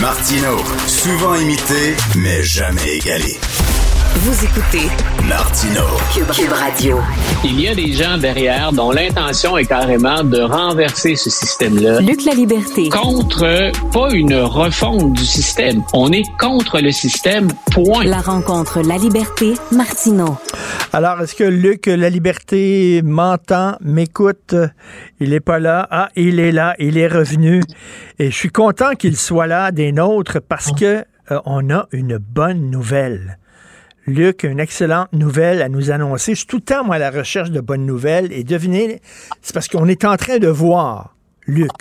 Martino, 0.01 0.59
souvent 0.87 1.35
imité, 1.37 1.97
mais 2.23 2.43
jamais 2.43 2.97
égalé. 2.99 3.66
Vous 4.19 4.45
écoutez 4.45 4.89
Martino 5.29 5.83
Cube, 6.11 6.51
Radio. 6.51 6.99
Il 7.45 7.61
y 7.61 7.69
a 7.69 7.75
des 7.75 7.93
gens 7.93 8.17
derrière 8.17 8.73
dont 8.73 8.91
l'intention 8.91 9.59
est 9.59 9.67
carrément 9.67 10.25
de 10.25 10.41
renverser 10.41 11.17
ce 11.17 11.29
système-là. 11.29 12.01
Luc 12.01 12.25
la 12.25 12.33
liberté. 12.33 12.89
Contre 12.89 13.71
pas 13.93 14.11
une 14.15 14.35
refonte 14.37 15.13
du 15.13 15.25
système. 15.25 15.83
On 15.93 16.11
est 16.13 16.25
contre 16.41 16.81
le 16.81 16.93
système. 16.93 17.49
Point. 17.73 18.05
La 18.05 18.21
rencontre 18.23 18.81
La 18.81 18.97
Liberté 18.97 19.53
Martino. 19.71 20.39
Alors 20.95 21.21
est-ce 21.21 21.35
que 21.35 21.45
Luc 21.45 21.85
la 21.85 22.09
liberté 22.09 23.03
m'entend, 23.05 23.77
m'écoute? 23.83 24.55
Il 25.21 25.35
est 25.35 25.41
pas 25.41 25.59
là. 25.59 25.87
Ah, 25.91 26.09
il 26.17 26.41
est 26.41 26.53
là. 26.53 26.75
Il 26.79 26.97
est 26.97 27.09
revenu. 27.09 27.63
Et 28.19 28.31
je 28.31 28.35
suis 28.35 28.51
content 28.51 28.95
qu'il 28.95 29.19
soit 29.19 29.47
là 29.47 29.73
des 29.73 29.93
nôtres 29.93 30.41
parce 30.41 30.73
que 30.73 31.05
euh, 31.31 31.41
on 31.45 31.69
a 31.71 31.87
une 31.93 32.17
bonne 32.17 32.71
nouvelle 32.71 33.37
Luc, 34.07 34.45
une 34.45 34.61
excellente 34.61 35.13
nouvelle 35.13 35.63
à 35.63 35.69
nous 35.69 35.91
annoncer. 35.91 36.33
Je 36.33 36.39
suis 36.39 36.47
tout 36.47 36.57
le 36.57 36.63
temps, 36.63 36.85
moi, 36.85 36.95
à 36.95 36.99
la 36.99 37.11
recherche 37.11 37.51
de 37.51 37.61
bonnes 37.61 37.85
nouvelles. 37.85 38.33
Et 38.33 38.45
devinez, 38.45 39.01
c'est 39.43 39.53
parce 39.53 39.67
qu'on 39.67 39.87
est 39.87 40.05
en 40.05 40.17
train 40.17 40.39
de 40.39 40.47
voir, 40.47 41.17
Luc, 41.47 41.73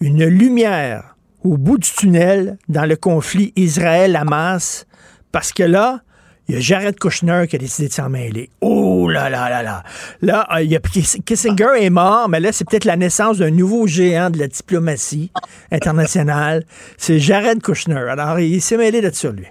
une 0.00 0.24
lumière 0.24 1.16
au 1.44 1.58
bout 1.58 1.76
du 1.76 1.90
tunnel 1.90 2.56
dans 2.68 2.86
le 2.86 2.96
conflit 2.96 3.52
Israël-Hamas. 3.56 4.86
Parce 5.30 5.52
que 5.52 5.62
là, 5.62 6.00
il 6.48 6.54
y 6.54 6.58
a 6.58 6.60
Jared 6.60 6.98
Kushner 6.98 7.44
qui 7.46 7.56
a 7.56 7.58
décidé 7.58 7.88
de 7.88 7.92
s'en 7.92 8.08
mêler. 8.08 8.48
Oh 8.62 9.10
là 9.10 9.28
là 9.28 9.50
là 9.50 9.62
là. 9.62 9.84
Là, 10.22 10.48
euh, 10.54 10.62
il 10.62 10.80
Kissinger 10.80 11.72
est 11.78 11.90
mort, 11.90 12.30
mais 12.30 12.40
là, 12.40 12.50
c'est 12.52 12.66
peut-être 12.66 12.86
la 12.86 12.96
naissance 12.96 13.36
d'un 13.36 13.50
nouveau 13.50 13.86
géant 13.86 14.30
de 14.30 14.38
la 14.38 14.48
diplomatie 14.48 15.30
internationale. 15.70 16.64
C'est 16.96 17.18
Jared 17.18 17.60
Kushner. 17.60 18.08
Alors, 18.08 18.40
il 18.40 18.62
s'est 18.62 18.78
mêlé 18.78 19.02
de 19.02 19.10
ça, 19.10 19.30
lui. 19.30 19.44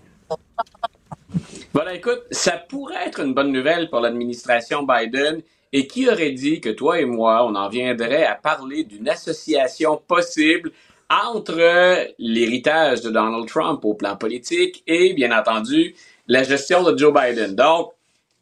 Voilà, 1.78 1.94
écoute, 1.94 2.24
ça 2.32 2.54
pourrait 2.54 3.06
être 3.06 3.20
une 3.20 3.36
bonne 3.36 3.52
nouvelle 3.52 3.88
pour 3.92 4.00
l'administration 4.00 4.82
Biden. 4.82 5.44
Et 5.72 5.86
qui 5.86 6.10
aurait 6.10 6.32
dit 6.32 6.60
que 6.60 6.70
toi 6.70 7.00
et 7.00 7.06
moi, 7.06 7.46
on 7.46 7.54
en 7.54 7.70
viendrait 7.70 8.26
à 8.26 8.34
parler 8.34 8.84
d'une 8.84 9.08
association 9.08 10.02
possible 10.08 10.72
entre 11.08 12.08
l'héritage 12.18 13.02
de 13.02 13.12
Donald 13.12 13.48
Trump 13.48 13.86
au 13.86 13.94
plan 13.94 14.16
politique 14.16 14.82
et, 14.88 15.14
bien 15.14 15.38
entendu, 15.38 15.94
la 16.28 16.42
gestion 16.42 16.82
de 16.82 16.98
Joe 16.98 17.14
Biden? 17.14 17.54
Donc, 17.54 17.92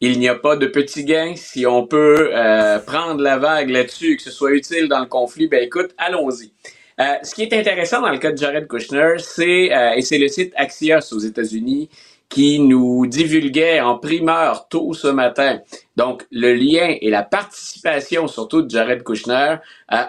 il 0.00 0.18
n'y 0.18 0.30
a 0.30 0.34
pas 0.34 0.56
de 0.56 0.66
petit 0.66 1.04
gain. 1.04 1.34
Si 1.36 1.66
on 1.66 1.86
peut 1.86 2.30
euh, 2.32 2.78
prendre 2.78 3.20
la 3.20 3.36
vague 3.36 3.68
là-dessus, 3.68 4.16
que 4.16 4.22
ce 4.22 4.30
soit 4.30 4.52
utile 4.52 4.88
dans 4.88 5.00
le 5.00 5.08
conflit, 5.08 5.46
ben 5.46 5.62
écoute, 5.62 5.90
allons-y. 5.98 6.54
Euh, 6.98 7.16
ce 7.22 7.34
qui 7.34 7.42
est 7.42 7.52
intéressant 7.52 8.00
dans 8.00 8.08
le 8.08 8.16
cas 8.16 8.32
de 8.32 8.38
Jared 8.38 8.66
Kushner, 8.66 9.16
c'est 9.18 9.76
euh, 9.76 9.92
et 9.92 10.00
c'est 10.00 10.16
le 10.16 10.28
site 10.28 10.54
Axios 10.56 11.12
aux 11.12 11.18
États-Unis 11.18 11.90
qui 12.28 12.58
nous 12.58 13.06
divulguait 13.06 13.80
en 13.80 13.98
primeur 13.98 14.68
tôt 14.68 14.92
ce 14.94 15.08
matin. 15.08 15.60
Donc, 15.96 16.26
le 16.30 16.54
lien 16.54 16.94
et 17.00 17.10
la 17.10 17.22
participation, 17.22 18.26
surtout 18.26 18.62
de 18.62 18.70
Jared 18.70 19.02
Kushner, 19.02 19.56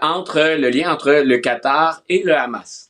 entre 0.02 0.58
le 0.58 0.70
lien 0.70 0.92
entre 0.92 1.12
le 1.24 1.38
Qatar 1.38 2.02
et 2.10 2.24
le 2.24 2.36
Hamas 2.36 2.88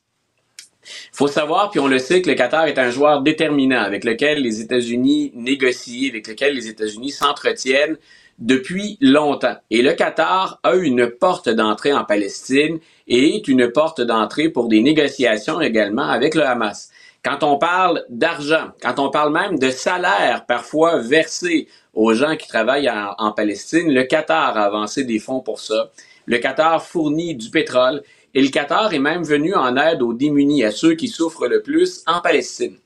faut 1.12 1.28
savoir, 1.28 1.72
puis 1.72 1.80
on 1.80 1.88
le 1.88 2.00
sait, 2.00 2.22
que 2.22 2.30
le 2.30 2.36
Qatar 2.36 2.66
est 2.66 2.78
un 2.78 2.90
joueur 2.90 3.22
déterminant 3.22 3.82
avec 3.82 4.04
lequel 4.04 4.42
les 4.42 4.62
États-Unis 4.62 5.32
négocient, 5.36 6.10
avec 6.10 6.28
lequel 6.28 6.56
les 6.56 6.68
États-Unis 6.68 7.12
s'entretiennent 7.12 7.98
depuis 8.40 8.98
longtemps. 9.02 9.56
Et 9.72 9.82
le 9.82 9.94
Qatar 9.94 10.60
a 10.64 10.76
une 10.76 11.10
porte 11.10 11.50
d'entrée 11.50 11.94
en 11.94 12.06
Palestine 12.06 12.80
et 13.08 13.36
est 13.36 13.48
une 13.48 13.72
porte 13.72 14.02
d'entrée 14.02 14.50
pour 14.50 14.68
des 14.68 14.82
négociations 14.82 15.60
également 15.60 16.08
avec 16.08 16.36
le 16.36 16.46
Hamas. 16.46 16.92
Quand 17.28 17.44
on 17.44 17.58
parle 17.58 18.06
d'argent, 18.08 18.70
quand 18.82 19.00
on 19.00 19.10
parle 19.10 19.34
même 19.34 19.60
de 19.60 19.70
salaire 19.70 20.46
parfois 20.46 21.00
versé 21.00 21.68
aux 21.94 22.14
gens 22.14 22.38
qui 22.38 22.48
travaillent 22.48 22.90
en, 22.90 23.34
Palestine, 23.34 23.94
le 23.94 24.04
Qatar 24.04 24.56
a 24.56 24.64
avancé 24.64 25.04
des 25.04 25.20
fonds 25.20 25.42
pour 25.42 25.60
ça. 25.60 25.92
Le 26.26 26.38
Qatar 26.38 26.82
fournit 26.82 27.36
du 27.36 27.50
pétrole 27.50 28.02
et 28.34 28.42
le 28.42 28.48
Qatar 28.48 28.94
est 28.94 29.00
même 29.00 29.24
venu 29.24 29.54
en 29.56 29.76
aide 29.76 30.02
aux 30.04 30.14
démunis, 30.14 30.64
à 30.64 30.72
ceux 30.72 30.94
qui 30.94 31.10
souffrent 31.10 31.48
le 31.48 31.62
plus 31.62 32.02
en 32.08 32.22
Palestine. 32.22 32.78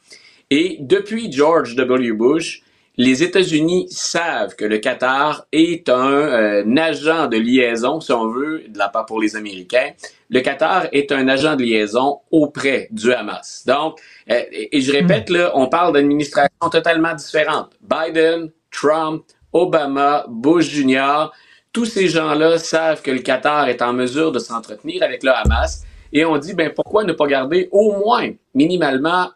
Et 0.49 0.77
depuis 0.79 1.31
George 1.31 1.75
W. 1.75 2.11
Bush, 2.13 2.63
les 2.97 3.23
États-Unis 3.23 3.87
savent 3.89 4.55
que 4.55 4.65
le 4.65 4.77
Qatar 4.77 5.45
est 5.51 5.89
un, 5.89 6.11
euh, 6.11 6.75
agent 6.77 7.27
de 7.27 7.37
liaison, 7.37 8.01
si 8.01 8.11
on 8.11 8.27
veut, 8.27 8.63
de 8.67 8.77
la 8.77 8.89
part 8.89 9.05
pour 9.05 9.21
les 9.21 9.35
Américains. 9.35 9.91
Le 10.29 10.41
Qatar 10.41 10.87
est 10.91 11.11
un 11.11 11.27
agent 11.27 11.55
de 11.55 11.63
liaison 11.63 12.19
auprès 12.31 12.87
du 12.91 13.13
Hamas. 13.13 13.63
Donc, 13.65 13.99
euh, 14.29 14.41
et, 14.51 14.81
je 14.81 14.91
répète, 14.91 15.29
hmm. 15.29 15.35
là, 15.35 15.51
on 15.55 15.67
parle 15.67 15.93
d'administrations 15.93 16.69
totalement 16.71 17.13
différentes. 17.13 17.71
Biden, 17.81 18.51
Trump, 18.71 19.23
Obama, 19.53 20.25
Bush 20.27 20.69
Jr., 20.69 21.31
tous 21.73 21.85
ces 21.85 22.09
gens-là 22.09 22.57
savent 22.57 23.01
que 23.01 23.11
le 23.11 23.19
Qatar 23.19 23.69
est 23.69 23.81
en 23.81 23.93
mesure 23.93 24.33
de 24.33 24.39
s'entretenir 24.39 25.03
avec 25.03 25.23
le 25.23 25.31
Hamas 25.31 25.85
et 26.11 26.25
on 26.25 26.37
dit, 26.37 26.53
ben, 26.53 26.71
pourquoi 26.75 27.05
ne 27.05 27.13
pas 27.13 27.27
garder 27.27 27.69
au 27.71 27.97
moins, 27.97 28.31
minimalement, 28.53 29.29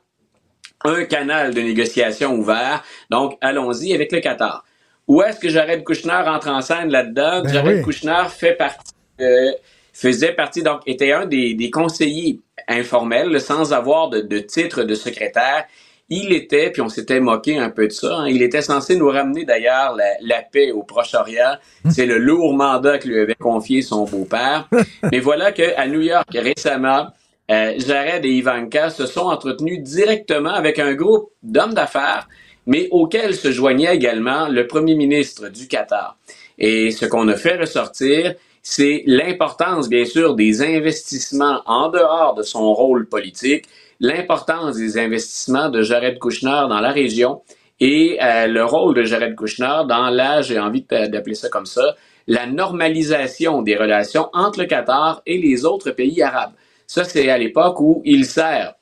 un 0.83 1.05
canal 1.05 1.53
de 1.53 1.61
négociation 1.61 2.33
ouvert? 2.33 2.83
Donc, 3.09 3.37
allons-y 3.41 3.93
avec 3.93 4.11
le 4.11 4.19
Qatar. 4.19 4.65
Où 5.07 5.21
est-ce 5.21 5.39
que 5.39 5.49
Jared 5.49 5.83
Kushner 5.83 6.23
entre 6.27 6.49
en 6.49 6.61
scène 6.61 6.89
là-dedans? 6.89 7.43
Ben 7.43 7.53
Jared 7.53 7.83
Kushner 7.83 8.23
fait 8.29 8.53
partie, 8.53 8.93
euh, 9.21 9.51
faisait 9.93 10.33
partie, 10.33 10.63
donc, 10.63 10.81
était 10.87 11.11
un 11.11 11.25
des, 11.25 11.69
conseillers 11.71 12.39
informels, 12.67 13.39
sans 13.39 13.73
avoir 13.73 14.09
de, 14.09 14.21
de 14.21 14.39
titre 14.39 14.83
de 14.83 14.95
secrétaire 14.95 15.65
il 16.09 16.33
était, 16.33 16.69
puis 16.69 16.81
on 16.81 16.89
s'était 16.89 17.19
moqué 17.19 17.57
un 17.57 17.69
peu 17.69 17.87
de 17.87 17.91
ça, 17.91 18.17
hein, 18.17 18.27
il 18.27 18.43
était 18.43 18.61
censé 18.61 18.95
nous 18.95 19.09
ramener 19.09 19.43
d'ailleurs 19.43 19.95
la, 20.21 20.41
paix 20.41 20.71
au 20.71 20.83
Proche-Orient. 20.83 21.55
C'est 21.89 22.05
le 22.05 22.17
lourd 22.17 22.53
mandat 22.53 22.99
que 22.99 23.07
lui 23.07 23.19
avait 23.19 23.35
confié 23.35 23.81
son 23.81 24.05
beau-père. 24.05 24.69
Mais 25.11 25.19
voilà 25.19 25.51
qu'à 25.51 25.87
New 25.87 26.01
York, 26.01 26.27
récemment, 26.31 27.07
euh, 27.51 27.73
Jared 27.77 28.25
et 28.25 28.29
Ivanka 28.29 28.89
se 28.89 29.05
sont 29.05 29.27
entretenus 29.27 29.81
directement 29.81 30.53
avec 30.53 30.79
un 30.79 30.93
groupe 30.93 31.29
d'hommes 31.43 31.73
d'affaires, 31.73 32.27
mais 32.65 32.87
auquel 32.91 33.35
se 33.35 33.51
joignait 33.51 33.95
également 33.95 34.47
le 34.47 34.65
premier 34.67 34.95
ministre 34.95 35.49
du 35.49 35.67
Qatar. 35.67 36.17
Et 36.57 36.91
ce 36.91 37.05
qu'on 37.05 37.27
a 37.27 37.35
fait 37.35 37.57
ressortir, 37.57 38.33
c'est 38.63 39.03
l'importance, 39.05 39.89
bien 39.89 40.05
sûr, 40.05 40.33
des 40.33 40.63
investissements 40.63 41.61
en 41.67 41.89
dehors 41.89 42.33
de 42.33 42.41
son 42.41 42.73
rôle 42.73 43.07
politique, 43.07 43.65
l'importance 43.99 44.77
des 44.77 44.97
investissements 44.97 45.69
de 45.69 45.83
Jared 45.83 46.17
Kushner 46.17 46.65
dans 46.67 46.79
la 46.79 46.91
région 46.91 47.41
et 47.79 48.17
euh, 48.23 48.47
le 48.47 48.65
rôle 48.65 48.95
de 48.95 49.03
Jared 49.03 49.35
Kushner 49.35 49.81
dans 49.87 50.09
la, 50.09 50.41
j'ai 50.41 50.59
envie 50.59 50.81
d'appeler 50.89 51.35
ça 51.35 51.49
comme 51.49 51.67
ça, 51.67 51.95
la 52.27 52.47
normalisation 52.47 53.61
des 53.61 53.75
relations 53.75 54.29
entre 54.33 54.61
le 54.61 54.65
Qatar 54.65 55.21
et 55.27 55.37
les 55.37 55.65
autres 55.65 55.91
pays 55.91 56.23
arabes. 56.23 56.53
Ça, 56.87 57.03
c'est 57.03 57.29
à 57.29 57.37
l'époque 57.37 57.79
où 57.79 58.01
il 58.05 58.25
sert 58.25 58.75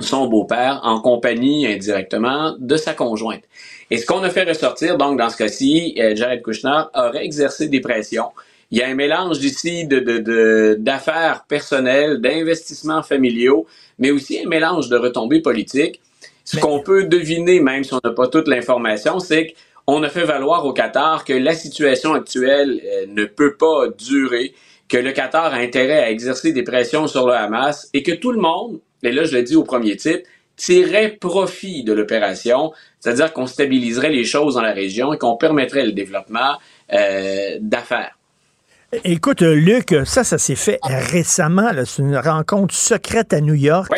son 0.00 0.26
beau-père 0.26 0.80
en 0.82 1.00
compagnie 1.00 1.66
indirectement 1.66 2.56
de 2.58 2.76
sa 2.76 2.94
conjointe. 2.94 3.42
Et 3.90 3.98
ce 3.98 4.06
qu'on 4.06 4.22
a 4.22 4.30
fait 4.30 4.44
ressortir, 4.44 4.96
donc, 4.96 5.18
dans 5.18 5.30
ce 5.30 5.36
cas-ci, 5.36 5.94
euh, 5.98 6.16
Jared 6.16 6.42
Kushner 6.42 6.82
aurait 6.94 7.24
exercé 7.24 7.68
des 7.68 7.80
pressions. 7.80 8.30
Il 8.70 8.78
y 8.78 8.82
a 8.82 8.88
un 8.88 8.94
mélange 8.94 9.38
ici 9.38 9.86
de, 9.86 10.76
d'affaires 10.78 11.44
personnelles, 11.46 12.20
d'investissements 12.20 13.02
familiaux, 13.02 13.66
mais 13.98 14.10
aussi 14.10 14.40
un 14.40 14.48
mélange 14.48 14.88
de 14.88 14.96
retombées 14.96 15.40
politiques. 15.40 16.00
Ce 16.44 16.58
qu'on 16.58 16.80
peut 16.80 17.04
deviner, 17.04 17.60
même 17.60 17.84
si 17.84 17.94
on 17.94 18.00
n'a 18.02 18.10
pas 18.10 18.26
toute 18.26 18.48
l'information, 18.48 19.20
c'est 19.20 19.54
qu'on 19.86 20.02
a 20.02 20.08
fait 20.08 20.24
valoir 20.24 20.66
au 20.66 20.72
Qatar 20.72 21.24
que 21.24 21.32
la 21.32 21.54
situation 21.54 22.14
actuelle 22.14 22.80
euh, 22.84 23.06
ne 23.08 23.24
peut 23.26 23.56
pas 23.56 23.88
durer, 23.96 24.54
que 24.94 24.98
le 25.00 25.10
Qatar 25.10 25.52
a 25.52 25.56
intérêt 25.56 25.98
à 26.04 26.08
exercer 26.08 26.52
des 26.52 26.62
pressions 26.62 27.08
sur 27.08 27.26
le 27.26 27.32
Hamas 27.32 27.90
et 27.94 28.04
que 28.04 28.12
tout 28.12 28.30
le 28.30 28.40
monde, 28.40 28.78
et 29.02 29.10
là 29.10 29.24
je 29.24 29.36
le 29.36 29.42
dis 29.42 29.56
au 29.56 29.64
premier 29.64 29.96
titre, 29.96 30.22
tirerait 30.54 31.16
profit 31.20 31.82
de 31.82 31.92
l'opération, 31.92 32.70
c'est-à-dire 33.00 33.32
qu'on 33.32 33.48
stabiliserait 33.48 34.10
les 34.10 34.22
choses 34.22 34.54
dans 34.54 34.62
la 34.62 34.70
région 34.72 35.12
et 35.12 35.18
qu'on 35.18 35.36
permettrait 35.36 35.84
le 35.84 35.90
développement 35.90 36.58
euh, 36.92 37.58
d'affaires. 37.60 38.16
Écoute, 39.02 39.42
Luc, 39.42 39.94
ça, 40.04 40.22
ça 40.22 40.38
s'est 40.38 40.54
fait 40.54 40.78
récemment. 40.82 41.70
C'est 41.84 42.02
une 42.02 42.16
rencontre 42.16 42.74
secrète 42.74 43.32
à 43.32 43.40
New 43.40 43.54
York 43.54 43.90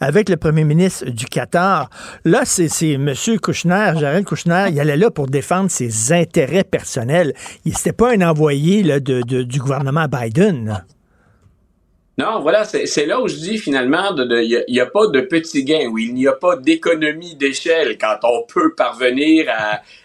avec 0.00 0.28
le 0.28 0.36
premier 0.36 0.64
ministre 0.64 1.06
du 1.10 1.26
Qatar. 1.26 1.90
Là, 2.24 2.42
c'est 2.44 2.68
M. 2.92 3.14
Kouchner, 3.40 3.92
Jared 3.98 4.24
Kouchner, 4.24 4.66
il 4.70 4.80
allait 4.80 4.96
là 4.96 5.10
pour 5.10 5.26
défendre 5.26 5.70
ses 5.70 6.12
intérêts 6.12 6.64
personnels. 6.64 7.34
Il 7.64 7.72
n'était 7.72 7.92
pas 7.92 8.12
un 8.12 8.22
envoyé 8.22 8.82
du 9.00 9.58
gouvernement 9.58 10.06
Biden. 10.08 10.82
Non, 12.20 12.40
voilà, 12.40 12.64
c'est 12.64 13.06
là 13.06 13.18
où 13.18 13.28
je 13.28 13.36
dis 13.36 13.56
finalement, 13.56 14.14
il 14.14 14.64
n'y 14.68 14.80
a, 14.80 14.84
pas 14.84 15.06
de 15.06 15.22
petit 15.22 15.64
gain, 15.64 15.88
où 15.88 15.96
il 15.96 16.12
n'y 16.12 16.28
a 16.28 16.34
pas 16.34 16.54
d'économie 16.54 17.34
d'échelle 17.34 17.96
quand 17.96 18.18
on 18.24 18.42
peut 18.42 18.74
parvenir 18.74 19.46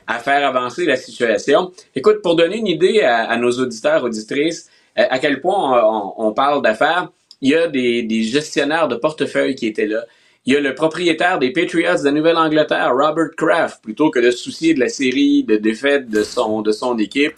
à, 0.08 0.20
faire 0.20 0.48
avancer 0.48 0.86
la 0.86 0.96
situation. 0.96 1.74
Écoute, 1.94 2.22
pour 2.22 2.38
donner 2.38 2.56
une 2.56 2.68
idée 2.68 3.02
à, 3.02 3.36
nos 3.36 3.52
auditeurs, 3.60 4.06
auditrices, 4.06 4.70
à, 4.96 5.20
quel 5.20 5.42
point 5.42 5.84
on, 6.18 6.32
parle 6.32 6.62
d'affaires, 6.62 7.10
il 7.42 7.50
y 7.50 7.56
a 7.56 7.68
des, 7.68 8.24
gestionnaires 8.24 8.88
de 8.88 8.96
portefeuille 8.96 9.56
qui 9.56 9.68
étaient 9.68 9.86
là. 9.86 10.06
Il 10.46 10.54
y 10.54 10.56
a 10.56 10.62
le 10.62 10.74
propriétaire 10.74 11.38
des 11.38 11.52
Patriots 11.52 12.02
de 12.02 12.10
Nouvelle-Angleterre, 12.12 12.94
Robert 12.94 13.32
Kraft, 13.36 13.84
plutôt 13.84 14.10
que 14.10 14.20
de 14.20 14.32
se 14.32 14.38
soucier 14.38 14.74
de 14.74 14.80
la 14.80 14.88
série 14.88 15.44
de 15.44 15.58
défaites 15.58 16.10
de 16.10 16.24
son, 16.24 16.62
de 16.62 16.72
son 16.72 16.98
équipe. 16.98 17.34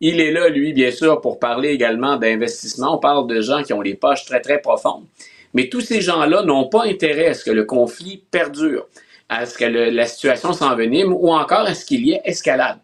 Il 0.00 0.20
est 0.20 0.30
là, 0.30 0.48
lui, 0.48 0.72
bien 0.72 0.90
sûr, 0.90 1.20
pour 1.20 1.38
parler 1.38 1.68
également 1.70 2.16
d'investissement. 2.16 2.96
On 2.96 2.98
parle 2.98 3.26
de 3.26 3.40
gens 3.40 3.62
qui 3.62 3.72
ont 3.72 3.82
les 3.82 3.94
poches 3.94 4.24
très, 4.24 4.40
très 4.40 4.60
profondes. 4.60 5.04
Mais 5.52 5.68
tous 5.68 5.80
ces 5.80 6.00
gens-là 6.00 6.42
n'ont 6.42 6.68
pas 6.68 6.84
intérêt 6.84 7.26
à 7.26 7.34
ce 7.34 7.44
que 7.44 7.50
le 7.50 7.64
conflit 7.64 8.22
perdure, 8.30 8.86
à 9.28 9.46
ce 9.46 9.58
que 9.58 9.64
la 9.64 10.06
situation 10.06 10.52
s'envenime 10.52 11.12
ou 11.12 11.32
encore 11.32 11.66
à 11.66 11.74
ce 11.74 11.84
qu'il 11.84 12.06
y 12.06 12.12
ait 12.12 12.22
escalade. 12.24 12.78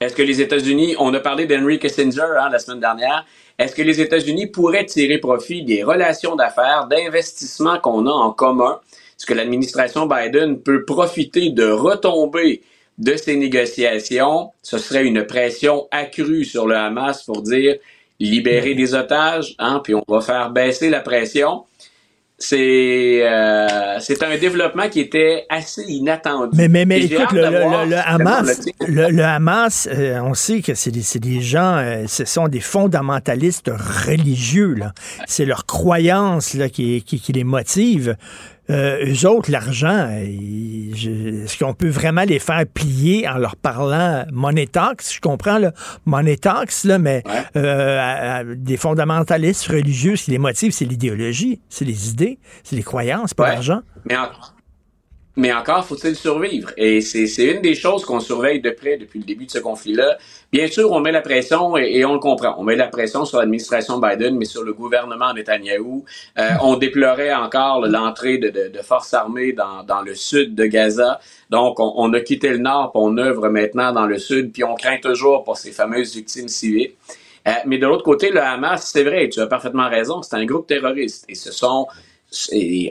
Est-ce 0.00 0.14
que 0.14 0.22
les 0.22 0.40
États-Unis, 0.40 0.96
on 0.98 1.14
a 1.14 1.20
parlé 1.20 1.46
d'Henry 1.46 1.78
Kissinger 1.78 2.36
hein, 2.38 2.50
la 2.50 2.58
semaine 2.58 2.80
dernière, 2.80 3.24
est-ce 3.58 3.74
que 3.74 3.82
les 3.82 4.00
États-Unis 4.00 4.48
pourraient 4.48 4.84
tirer 4.84 5.18
profit 5.18 5.62
des 5.62 5.82
relations 5.82 6.36
d'affaires, 6.36 6.88
d'investissements 6.88 7.78
qu'on 7.78 8.06
a 8.06 8.10
en 8.10 8.32
commun? 8.32 8.80
Est-ce 8.90 9.24
que 9.24 9.34
l'administration 9.34 10.06
Biden 10.06 10.60
peut 10.60 10.84
profiter 10.84 11.50
de 11.50 11.70
retomber 11.70 12.62
de 13.02 13.16
ces 13.16 13.36
négociations? 13.36 14.50
Ce 14.62 14.78
serait 14.78 15.04
une 15.04 15.24
pression 15.26 15.88
accrue 15.90 16.44
sur 16.44 16.66
le 16.66 16.76
Hamas 16.76 17.22
pour 17.24 17.42
dire 17.42 17.76
libérer 18.20 18.74
des 18.74 18.94
otages, 18.94 19.54
hein, 19.58 19.80
puis 19.82 19.94
on 19.94 20.04
va 20.06 20.20
faire 20.20 20.50
baisser 20.50 20.88
la 20.88 21.00
pression 21.00 21.64
c'est 22.42 23.20
euh, 23.22 24.00
c'est 24.00 24.22
un 24.22 24.36
développement 24.36 24.88
qui 24.88 25.00
était 25.00 25.46
assez 25.48 25.82
inattendu. 25.84 26.50
Mais 26.56 26.66
mais 26.66 26.84
mais 26.84 27.04
écoute 27.04 27.30
le, 27.32 27.40
le, 27.88 27.96
Hamas 27.96 28.60
le, 28.80 29.22
Hamas 29.22 29.88
euh, 29.90 30.20
on 30.22 30.34
sait 30.34 30.60
que 30.60 30.74
c'est 30.74 30.90
des, 30.90 31.04
des 31.20 31.40
gens 31.40 31.76
euh, 31.76 32.04
ce 32.08 32.24
sont 32.24 32.48
des 32.48 32.60
fondamentalistes 32.60 33.70
religieux. 34.06 34.76
C'est 35.26 35.44
leur 35.44 35.66
croyance 35.66 36.54
là 36.54 36.68
qui, 36.68 37.02
qui, 37.02 37.20
qui 37.20 37.32
les 37.32 37.44
motive. 37.44 38.16
Euh, 38.70 39.04
eux 39.06 39.26
autres, 39.26 39.50
l'argent, 39.50 40.08
est-ce 40.08 41.58
qu'on 41.58 41.74
peut 41.74 41.88
vraiment 41.88 42.22
les 42.22 42.38
faire 42.38 42.64
plier 42.72 43.28
en 43.28 43.38
leur 43.38 43.56
parlant 43.56 44.24
money 44.32 44.66
talks? 44.66 45.02
Je 45.12 45.20
comprends, 45.20 45.58
le 45.58 45.72
money 46.06 46.36
talks, 46.36 46.84
là, 46.84 46.98
mais 46.98 47.22
euh, 47.56 48.54
des 48.56 48.76
fondamentalistes 48.76 49.66
religieux, 49.66 50.16
ce 50.16 50.24
qui 50.24 50.30
les 50.30 50.38
motive, 50.38 50.72
c'est 50.72 50.84
l'idéologie, 50.84 51.60
c'est 51.68 51.84
les 51.84 52.10
idées, 52.10 52.38
c'est 52.62 52.76
les 52.76 52.82
croyances, 52.82 53.34
pas 53.34 53.48
l'argent. 53.48 53.80
Mais 54.04 54.16
mais 55.36 55.52
encore 55.52 55.84
faut-il 55.86 56.14
survivre. 56.14 56.70
Et 56.76 57.00
c'est 57.00 57.44
une 57.44 57.62
des 57.62 57.74
choses 57.74 58.04
qu'on 58.04 58.20
surveille 58.20 58.60
de 58.60 58.70
près 58.70 58.98
depuis 58.98 59.18
le 59.18 59.24
début 59.24 59.46
de 59.46 59.50
ce 59.50 59.58
conflit-là. 59.58 60.18
Bien 60.52 60.66
sûr, 60.66 60.90
on 60.92 61.00
met 61.00 61.12
la 61.12 61.22
pression 61.22 61.76
et, 61.76 62.04
on 62.04 62.12
le 62.14 62.18
comprend. 62.18 62.54
On 62.58 62.64
met 62.64 62.76
la 62.76 62.88
pression 62.88 63.24
sur 63.24 63.38
l'administration 63.38 63.98
Biden, 63.98 64.36
mais 64.36 64.44
sur 64.44 64.62
le 64.62 64.74
gouvernement 64.74 65.32
Netanyahou. 65.32 66.04
Euh, 66.38 66.50
on 66.62 66.76
déplorait 66.76 67.32
encore 67.32 67.86
l'entrée 67.86 68.38
de, 68.38 68.50
de, 68.50 68.68
de, 68.68 68.82
forces 68.82 69.14
armées 69.14 69.52
dans, 69.52 69.82
dans, 69.84 70.02
le 70.02 70.14
sud 70.14 70.54
de 70.54 70.66
Gaza. 70.66 71.18
Donc, 71.48 71.80
on, 71.80 71.94
on 71.96 72.12
a 72.12 72.20
quitté 72.20 72.50
le 72.50 72.58
nord, 72.58 72.92
puis 72.92 73.00
on 73.02 73.16
œuvre 73.16 73.48
maintenant 73.48 73.92
dans 73.92 74.06
le 74.06 74.18
sud, 74.18 74.52
puis 74.52 74.64
on 74.64 74.74
craint 74.74 74.98
toujours 74.98 75.44
pour 75.44 75.56
ces 75.56 75.72
fameuses 75.72 76.14
victimes 76.14 76.48
civiles. 76.48 76.92
Euh, 77.48 77.52
mais 77.66 77.78
de 77.78 77.86
l'autre 77.86 78.04
côté, 78.04 78.30
le 78.30 78.40
Hamas, 78.40 78.90
c'est 78.92 79.02
vrai, 79.02 79.28
tu 79.28 79.40
as 79.40 79.46
parfaitement 79.46 79.88
raison, 79.88 80.22
c'est 80.22 80.36
un 80.36 80.44
groupe 80.44 80.66
terroriste. 80.66 81.24
Et 81.28 81.34
ce 81.34 81.50
sont 81.50 81.88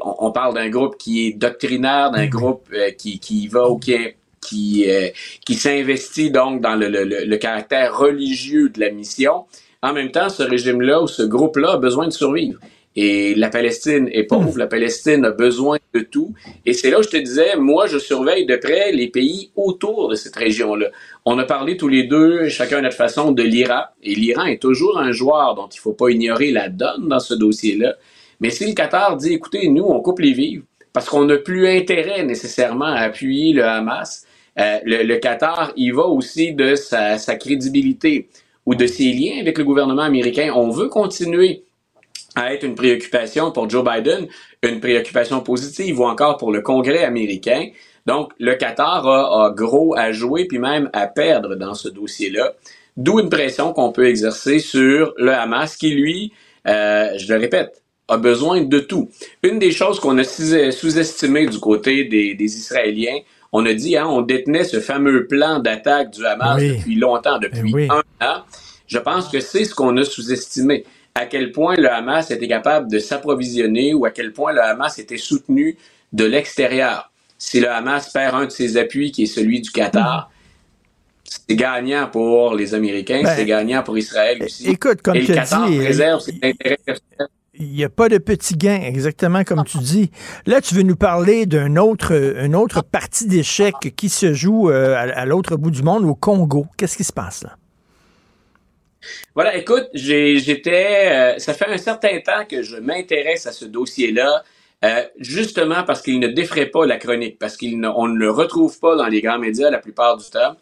on, 0.01 0.31
parle 0.31 0.53
d'un 0.53 0.69
groupe 0.69 0.97
qui 0.97 1.27
est 1.27 1.33
doctrinaire, 1.33 2.11
d'un 2.11 2.27
groupe 2.27 2.67
euh, 2.73 2.91
qui, 2.91 3.19
qui 3.19 3.47
va 3.47 3.69
ou 3.69 3.77
qui 3.77 3.95
qui, 4.41 4.89
euh, 4.89 5.09
qui 5.45 5.53
s'investit 5.53 6.31
donc 6.31 6.61
dans 6.61 6.75
le, 6.75 6.87
le, 6.87 7.03
le, 7.03 7.37
caractère 7.37 7.95
religieux 7.95 8.69
de 8.69 8.79
la 8.79 8.89
mission. 8.89 9.45
En 9.83 9.93
même 9.93 10.09
temps, 10.09 10.29
ce 10.29 10.41
régime-là 10.41 11.03
ou 11.03 11.07
ce 11.07 11.21
groupe-là 11.21 11.73
a 11.73 11.77
besoin 11.77 12.07
de 12.07 12.11
survivre. 12.11 12.59
Et 12.95 13.35
la 13.35 13.49
Palestine 13.49 14.09
est 14.11 14.23
pauvre, 14.23 14.57
la 14.57 14.67
Palestine 14.67 15.23
a 15.23 15.31
besoin 15.31 15.77
de 15.93 16.01
tout. 16.01 16.33
Et 16.65 16.73
c'est 16.73 16.89
là 16.89 16.99
où 16.99 17.03
je 17.03 17.09
te 17.09 17.17
disais, 17.17 17.55
moi, 17.55 17.87
je 17.87 17.97
surveille 17.97 18.45
de 18.45 18.57
près 18.57 18.91
les 18.91 19.07
pays 19.07 19.51
autour 19.55 20.09
de 20.09 20.15
cette 20.15 20.35
région-là. 20.35 20.87
On 21.23 21.39
a 21.39 21.45
parlé 21.45 21.77
tous 21.77 21.87
les 21.87 22.03
deux, 22.03 22.49
chacun 22.49 22.79
à 22.79 22.81
notre 22.81 22.97
façon, 22.97 23.31
de 23.31 23.43
l'Iran. 23.43 23.83
Et 24.03 24.13
l'Iran 24.15 24.43
est 24.43 24.61
toujours 24.61 24.97
un 24.99 25.13
joueur 25.13 25.55
dont 25.55 25.69
il 25.69 25.79
faut 25.79 25.93
pas 25.93 26.09
ignorer 26.09 26.51
la 26.51 26.67
donne 26.67 27.07
dans 27.07 27.19
ce 27.19 27.33
dossier-là. 27.33 27.95
Mais 28.41 28.49
si 28.49 28.65
le 28.65 28.73
Qatar 28.73 29.15
dit, 29.17 29.33
écoutez, 29.33 29.69
nous, 29.69 29.83
on 29.83 30.01
coupe 30.01 30.19
les 30.19 30.33
vivres, 30.33 30.65
parce 30.93 31.07
qu'on 31.07 31.23
n'a 31.25 31.37
plus 31.37 31.67
intérêt 31.67 32.23
nécessairement 32.23 32.85
à 32.85 33.01
appuyer 33.01 33.53
le 33.53 33.63
Hamas, 33.63 34.25
euh, 34.59 34.79
le, 34.83 35.17
Qatar, 35.19 35.71
il 35.77 35.93
va 35.93 36.03
aussi 36.03 36.53
de 36.53 36.75
sa, 36.75 37.17
crédibilité 37.35 38.27
ou 38.65 38.75
de 38.75 38.85
ses 38.87 39.13
liens 39.13 39.39
avec 39.39 39.57
le 39.57 39.63
gouvernement 39.63 40.01
américain. 40.01 40.51
On 40.55 40.69
veut 40.69 40.89
continuer 40.89 41.63
à 42.35 42.53
être 42.53 42.63
une 42.63 42.75
préoccupation 42.75 43.51
pour 43.51 43.69
Joe 43.69 43.83
Biden, 43.83 44.27
une 44.63 44.79
préoccupation 44.79 45.41
positive 45.41 45.99
ou 45.99 46.05
encore 46.05 46.37
pour 46.37 46.51
le 46.51 46.61
Congrès 46.61 47.03
américain. 47.03 47.67
Donc, 48.05 48.33
le 48.39 48.55
Qatar 48.55 49.07
a, 49.07 49.51
gros 49.51 49.95
à 49.95 50.11
jouer 50.11 50.45
puis 50.45 50.57
même 50.57 50.89
à 50.93 51.07
perdre 51.07 51.55
dans 51.55 51.75
ce 51.75 51.89
dossier-là. 51.89 52.53
D'où 52.97 53.19
une 53.19 53.29
pression 53.29 53.71
qu'on 53.71 53.91
peut 53.91 54.07
exercer 54.07 54.59
sur 54.59 55.13
le 55.17 55.31
Hamas 55.33 55.77
qui, 55.77 55.91
lui, 55.91 56.33
euh, 56.67 57.09
je 57.17 57.33
le 57.33 57.39
répète, 57.39 57.81
a 58.11 58.17
besoin 58.17 58.61
de 58.61 58.79
tout. 58.79 59.09
Une 59.41 59.57
des 59.57 59.71
choses 59.71 59.99
qu'on 59.99 60.17
a 60.17 60.23
sous-estimé 60.23 61.47
du 61.47 61.59
côté 61.59 62.03
des, 62.03 62.35
Israéliens, 62.43 63.19
on 63.53 63.65
a 63.65 63.73
dit, 63.73 63.95
hein, 63.97 64.05
on 64.07 64.21
détenait 64.21 64.65
ce 64.65 64.81
fameux 64.81 65.27
plan 65.27 65.59
d'attaque 65.59 66.11
du 66.11 66.25
Hamas 66.25 66.61
depuis 66.61 66.95
longtemps, 66.95 67.39
depuis 67.39 67.73
eh 67.77 67.89
un 67.89 68.03
an. 68.21 68.43
Je 68.87 68.97
pense 68.97 69.29
que 69.29 69.39
c'est 69.39 69.63
ce 69.63 69.73
qu'on 69.73 69.95
a 69.95 70.03
sous-estimé. 70.03 70.85
À 71.15 71.25
quel 71.25 71.51
point 71.51 71.75
le 71.77 71.89
Hamas 71.89 72.31
était 72.31 72.47
capable 72.47 72.91
de 72.91 72.99
s'approvisionner 72.99 73.93
ou 73.93 74.05
à 74.05 74.11
quel 74.11 74.33
point 74.33 74.51
le 74.51 74.61
Hamas 74.61 74.99
était 74.99 75.17
soutenu 75.17 75.77
de 76.11 76.25
l'extérieur. 76.25 77.11
Si 77.37 77.61
le 77.61 77.69
Hamas 77.69 78.11
perd 78.11 78.35
un 78.35 78.45
de 78.45 78.51
ses 78.51 78.75
appuis, 78.77 79.11
qui 79.11 79.23
est 79.23 79.33
celui 79.37 79.61
du 79.61 79.71
Qatar, 79.71 80.29
c'est 81.23 81.55
gagnant 81.55 82.07
pour 82.07 82.55
les 82.55 82.73
Américains, 82.73 83.21
ben, 83.23 83.33
c'est 83.35 83.45
gagnant 83.45 83.83
pour 83.83 83.97
Israël 83.97 84.43
aussi. 84.43 84.69
Écoute, 84.69 85.01
comme 85.01 85.15
Et 85.15 85.21
le 85.21 85.33
Qatar 85.33 85.69
dit, 85.69 85.77
préserve 85.77 86.19
ses 86.21 86.35
intérêts 86.43 86.79
personnels 86.85 87.29
il 87.61 87.73
n'y 87.73 87.83
a 87.83 87.89
pas 87.89 88.09
de 88.09 88.17
petits 88.17 88.55
gains, 88.55 88.81
exactement 88.81 89.43
comme 89.43 89.63
tu 89.63 89.77
dis. 89.77 90.09
Là, 90.47 90.61
tu 90.61 90.73
veux 90.73 90.81
nous 90.81 90.95
parler 90.95 91.45
d'une 91.45 91.77
autre, 91.77 92.11
une 92.11 92.55
autre 92.55 92.83
partie 92.83 93.27
d'échecs 93.27 93.93
qui 93.95 94.09
se 94.09 94.33
joue 94.33 94.71
euh, 94.71 94.95
à, 94.95 95.25
l'autre 95.25 95.55
bout 95.57 95.69
du 95.69 95.83
monde, 95.83 96.03
au 96.05 96.15
Congo. 96.15 96.65
Qu'est-ce 96.77 96.97
qui 96.97 97.03
se 97.03 97.13
passe 97.13 97.43
là? 97.43 97.55
Voilà, 99.33 99.55
écoute, 99.55 99.87
j'étais. 99.93 101.09
Euh, 101.11 101.39
ça 101.39 101.53
fait 101.53 101.67
un 101.67 101.77
certain 101.77 102.19
temps 102.19 102.45
que 102.49 102.61
je 102.61 102.77
m'intéresse 102.77 103.47
à 103.47 103.51
ce 103.51 103.65
dossier-là, 103.65 104.43
euh, 104.83 105.03
justement 105.19 105.83
parce 105.83 106.01
qu'il 106.01 106.19
ne 106.19 106.27
défrait 106.27 106.67
pas 106.67 106.85
la 106.85 106.97
chronique, 106.97 107.37
parce 107.39 107.57
qu'on 107.57 107.67
ne 108.07 108.17
le 108.17 108.31
retrouve 108.31 108.79
pas 108.79 108.95
dans 108.95 109.07
les 109.07 109.21
grands 109.21 109.39
médias 109.39 109.69
la 109.69 109.79
plupart 109.79 110.17
du 110.17 110.25
temps. 110.29 110.55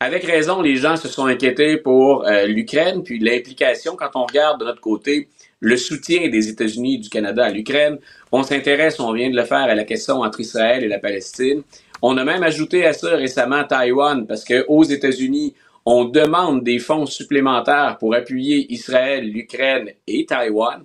Avec 0.00 0.24
raison, 0.24 0.60
les 0.60 0.76
gens 0.76 0.96
se 0.96 1.08
sont 1.08 1.24
inquiétés 1.24 1.78
pour 1.78 2.26
l'Ukraine, 2.46 3.02
puis 3.02 3.18
l'implication 3.18 3.96
quand 3.96 4.10
on 4.14 4.26
regarde 4.26 4.60
de 4.60 4.66
notre 4.66 4.82
côté 4.82 5.30
le 5.60 5.76
soutien 5.76 6.28
des 6.28 6.48
États-Unis 6.48 6.94
et 6.94 6.98
du 6.98 7.08
Canada 7.08 7.44
à 7.44 7.50
l'Ukraine. 7.50 7.98
On 8.32 8.42
s'intéresse, 8.42 9.00
on 9.00 9.12
vient 9.12 9.30
de 9.30 9.36
le 9.36 9.44
faire, 9.44 9.58
à 9.58 9.74
la 9.74 9.84
question 9.84 10.20
entre 10.20 10.40
Israël 10.40 10.84
et 10.84 10.88
la 10.88 10.98
Palestine. 10.98 11.62
On 12.02 12.16
a 12.18 12.24
même 12.24 12.42
ajouté 12.42 12.84
à 12.84 12.92
ça 12.92 13.16
récemment 13.16 13.64
Taïwan, 13.64 14.26
parce 14.26 14.44
qu'aux 14.44 14.84
États-Unis, 14.84 15.54
on 15.86 16.04
demande 16.04 16.62
des 16.62 16.78
fonds 16.78 17.06
supplémentaires 17.06 17.96
pour 17.98 18.14
appuyer 18.14 18.72
Israël, 18.72 19.24
l'Ukraine 19.30 19.90
et 20.06 20.26
Taïwan 20.26 20.84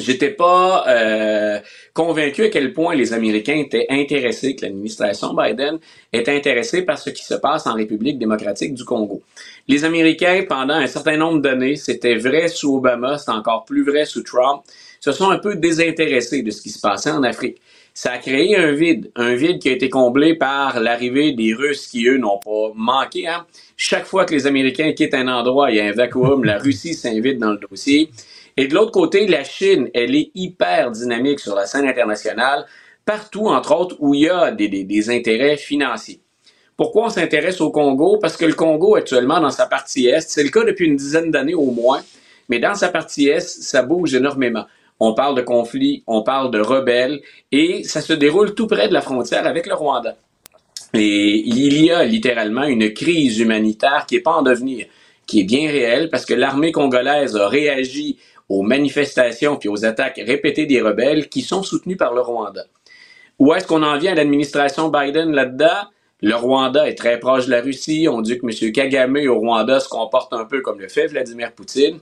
j'étais 0.00 0.30
pas 0.30 0.84
euh, 0.88 1.60
convaincu 1.94 2.44
à 2.44 2.48
quel 2.48 2.72
point 2.72 2.94
les 2.94 3.12
Américains 3.12 3.56
étaient 3.56 3.86
intéressés, 3.90 4.56
que 4.56 4.62
l'administration 4.62 5.34
Biden 5.34 5.78
était 6.12 6.34
intéressée 6.34 6.82
par 6.82 6.98
ce 6.98 7.10
qui 7.10 7.24
se 7.24 7.34
passe 7.34 7.66
en 7.66 7.74
République 7.74 8.18
démocratique 8.18 8.74
du 8.74 8.84
Congo. 8.84 9.22
Les 9.70 9.84
Américains, 9.84 10.46
pendant 10.48 10.74
un 10.74 10.88
certain 10.88 11.16
nombre 11.16 11.38
d'années, 11.38 11.76
c'était 11.76 12.16
vrai 12.16 12.48
sous 12.48 12.78
Obama, 12.78 13.18
c'est 13.18 13.30
encore 13.30 13.64
plus 13.64 13.84
vrai 13.84 14.04
sous 14.04 14.24
Trump, 14.24 14.62
se 14.98 15.12
sont 15.12 15.30
un 15.30 15.38
peu 15.38 15.54
désintéressés 15.54 16.42
de 16.42 16.50
ce 16.50 16.60
qui 16.60 16.70
se 16.70 16.80
passait 16.80 17.12
en 17.12 17.22
Afrique. 17.22 17.58
Ça 17.94 18.10
a 18.14 18.18
créé 18.18 18.56
un 18.56 18.72
vide, 18.72 19.12
un 19.14 19.36
vide 19.36 19.60
qui 19.60 19.68
a 19.68 19.72
été 19.72 19.88
comblé 19.88 20.34
par 20.34 20.80
l'arrivée 20.80 21.34
des 21.34 21.54
Russes 21.54 21.86
qui, 21.86 22.04
eux, 22.08 22.18
n'ont 22.18 22.40
pas 22.44 22.72
manqué. 22.74 23.28
Hein. 23.28 23.46
Chaque 23.76 24.06
fois 24.06 24.24
que 24.24 24.34
les 24.34 24.48
Américains 24.48 24.92
quittent 24.92 25.14
un 25.14 25.28
endroit, 25.28 25.70
il 25.70 25.76
y 25.76 25.80
a 25.80 25.84
un 25.84 25.92
vacuum, 25.92 26.42
la 26.42 26.58
Russie 26.58 26.94
s'invite 26.94 27.38
dans 27.38 27.52
le 27.52 27.60
dossier. 27.70 28.10
Et 28.56 28.66
de 28.66 28.74
l'autre 28.74 28.90
côté, 28.90 29.28
la 29.28 29.44
Chine, 29.44 29.88
elle 29.94 30.16
est 30.16 30.32
hyper 30.34 30.90
dynamique 30.90 31.38
sur 31.38 31.54
la 31.54 31.66
scène 31.66 31.86
internationale, 31.86 32.66
partout, 33.04 33.46
entre 33.46 33.72
autres, 33.76 33.94
où 34.00 34.14
il 34.14 34.22
y 34.22 34.28
a 34.28 34.50
des, 34.50 35.10
intérêts 35.10 35.56
financiers. 35.56 36.18
Pourquoi 36.80 37.04
on 37.04 37.10
s'intéresse 37.10 37.60
au 37.60 37.70
Congo? 37.70 38.16
Parce 38.16 38.38
que 38.38 38.46
le 38.46 38.54
Congo, 38.54 38.94
actuellement, 38.94 39.38
dans 39.38 39.50
sa 39.50 39.66
partie 39.66 40.06
Est, 40.06 40.30
c'est 40.30 40.42
le 40.42 40.48
cas 40.48 40.64
depuis 40.64 40.86
une 40.86 40.96
dizaine 40.96 41.30
d'années 41.30 41.52
au 41.52 41.70
moins, 41.72 42.00
mais 42.48 42.58
dans 42.58 42.74
sa 42.74 42.88
partie 42.88 43.28
Est, 43.28 43.46
ça 43.46 43.82
bouge 43.82 44.14
énormément. 44.14 44.64
On 44.98 45.12
parle 45.12 45.34
de 45.34 45.42
conflits, 45.42 46.02
on 46.06 46.22
parle 46.22 46.50
de 46.50 46.58
rebelles, 46.58 47.20
et 47.52 47.84
ça 47.84 48.00
se 48.00 48.14
déroule 48.14 48.54
tout 48.54 48.66
près 48.66 48.88
de 48.88 48.94
la 48.94 49.02
frontière 49.02 49.46
avec 49.46 49.66
le 49.66 49.74
Rwanda. 49.74 50.16
Et 50.94 51.42
il 51.46 51.84
y 51.84 51.90
a 51.90 52.02
littéralement 52.02 52.64
une 52.64 52.94
crise 52.94 53.38
humanitaire 53.40 54.06
qui 54.08 54.14
n'est 54.14 54.22
pas 54.22 54.32
en 54.32 54.40
devenir, 54.40 54.86
qui 55.26 55.40
est 55.40 55.44
bien 55.44 55.70
réelle, 55.70 56.08
parce 56.08 56.24
que 56.24 56.32
l'armée 56.32 56.72
congolaise 56.72 57.36
a 57.36 57.46
réagi 57.46 58.16
aux 58.48 58.62
manifestations 58.62 59.56
puis 59.56 59.68
aux 59.68 59.84
attaques 59.84 60.22
répétées 60.24 60.64
des 60.64 60.80
rebelles 60.80 61.28
qui 61.28 61.42
sont 61.42 61.62
soutenus 61.62 61.98
par 61.98 62.14
le 62.14 62.22
Rwanda. 62.22 62.64
Où 63.38 63.52
est-ce 63.52 63.66
qu'on 63.66 63.82
en 63.82 63.98
vient 63.98 64.12
à 64.12 64.14
l'administration 64.14 64.88
Biden 64.88 65.32
là-dedans? 65.32 65.84
Le 66.22 66.34
Rwanda 66.34 66.88
est 66.88 66.94
très 66.94 67.18
proche 67.18 67.46
de 67.46 67.50
la 67.50 67.60
Russie. 67.60 68.06
On 68.10 68.20
dit 68.20 68.38
que 68.38 68.46
M. 68.46 68.72
Kagame 68.72 69.18
au 69.28 69.38
Rwanda 69.38 69.80
se 69.80 69.88
comporte 69.88 70.32
un 70.32 70.44
peu 70.44 70.60
comme 70.60 70.80
le 70.80 70.88
fait 70.88 71.06
Vladimir 71.06 71.52
Poutine. 71.52 71.98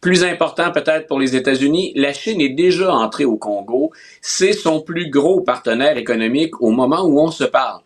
Plus 0.00 0.24
important 0.24 0.72
peut-être 0.72 1.06
pour 1.06 1.20
les 1.20 1.36
États-Unis, 1.36 1.92
la 1.94 2.12
Chine 2.12 2.40
est 2.40 2.50
déjà 2.50 2.92
entrée 2.92 3.24
au 3.24 3.36
Congo. 3.36 3.92
C'est 4.20 4.52
son 4.52 4.80
plus 4.80 5.10
gros 5.10 5.40
partenaire 5.40 5.96
économique 5.96 6.60
au 6.60 6.70
moment 6.70 7.02
où 7.02 7.20
on 7.20 7.30
se 7.30 7.44
parle. 7.44 7.80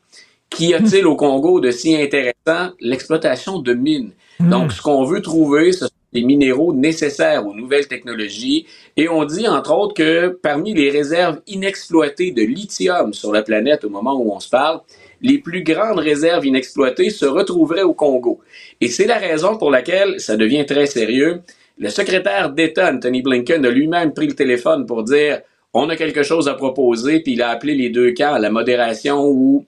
Qu'y 0.48 0.74
a-t-il 0.74 1.06
au 1.06 1.14
Congo 1.14 1.60
de 1.60 1.70
si 1.70 1.94
intéressant? 1.94 2.72
L'exploitation 2.80 3.58
de 3.58 3.74
mines. 3.74 4.12
Hmm. 4.40 4.48
Donc, 4.48 4.72
ce 4.72 4.80
qu'on 4.80 5.04
veut 5.04 5.20
trouver, 5.20 5.72
ce 5.72 5.86
les 6.16 6.22
minéraux 6.22 6.72
nécessaires 6.72 7.46
aux 7.46 7.54
nouvelles 7.54 7.88
technologies. 7.88 8.66
Et 8.96 9.08
on 9.08 9.24
dit, 9.24 9.46
entre 9.46 9.72
autres, 9.72 9.94
que 9.94 10.28
parmi 10.28 10.72
les 10.72 10.90
réserves 10.90 11.40
inexploitées 11.46 12.30
de 12.30 12.42
lithium 12.42 13.12
sur 13.12 13.32
la 13.32 13.42
planète 13.42 13.84
au 13.84 13.90
moment 13.90 14.14
où 14.14 14.32
on 14.32 14.40
se 14.40 14.48
parle, 14.48 14.80
les 15.22 15.38
plus 15.38 15.62
grandes 15.62 15.98
réserves 15.98 16.46
inexploitées 16.46 17.10
se 17.10 17.26
retrouveraient 17.26 17.82
au 17.82 17.94
Congo. 17.94 18.40
Et 18.80 18.88
c'est 18.88 19.06
la 19.06 19.18
raison 19.18 19.56
pour 19.56 19.70
laquelle 19.70 20.20
ça 20.20 20.36
devient 20.36 20.66
très 20.66 20.86
sérieux. 20.86 21.40
Le 21.78 21.88
secrétaire 21.90 22.50
d'État, 22.50 22.92
Anthony 22.92 23.22
Blinken, 23.22 23.64
a 23.64 23.70
lui-même 23.70 24.14
pris 24.14 24.26
le 24.26 24.34
téléphone 24.34 24.86
pour 24.86 25.02
dire 25.02 25.40
on 25.74 25.90
a 25.90 25.96
quelque 25.96 26.22
chose 26.22 26.48
à 26.48 26.54
proposer, 26.54 27.20
puis 27.20 27.32
il 27.34 27.42
a 27.42 27.50
appelé 27.50 27.74
les 27.74 27.90
deux 27.90 28.12
camps 28.12 28.32
à 28.32 28.38
la 28.38 28.50
modération 28.50 29.26
ou 29.26 29.66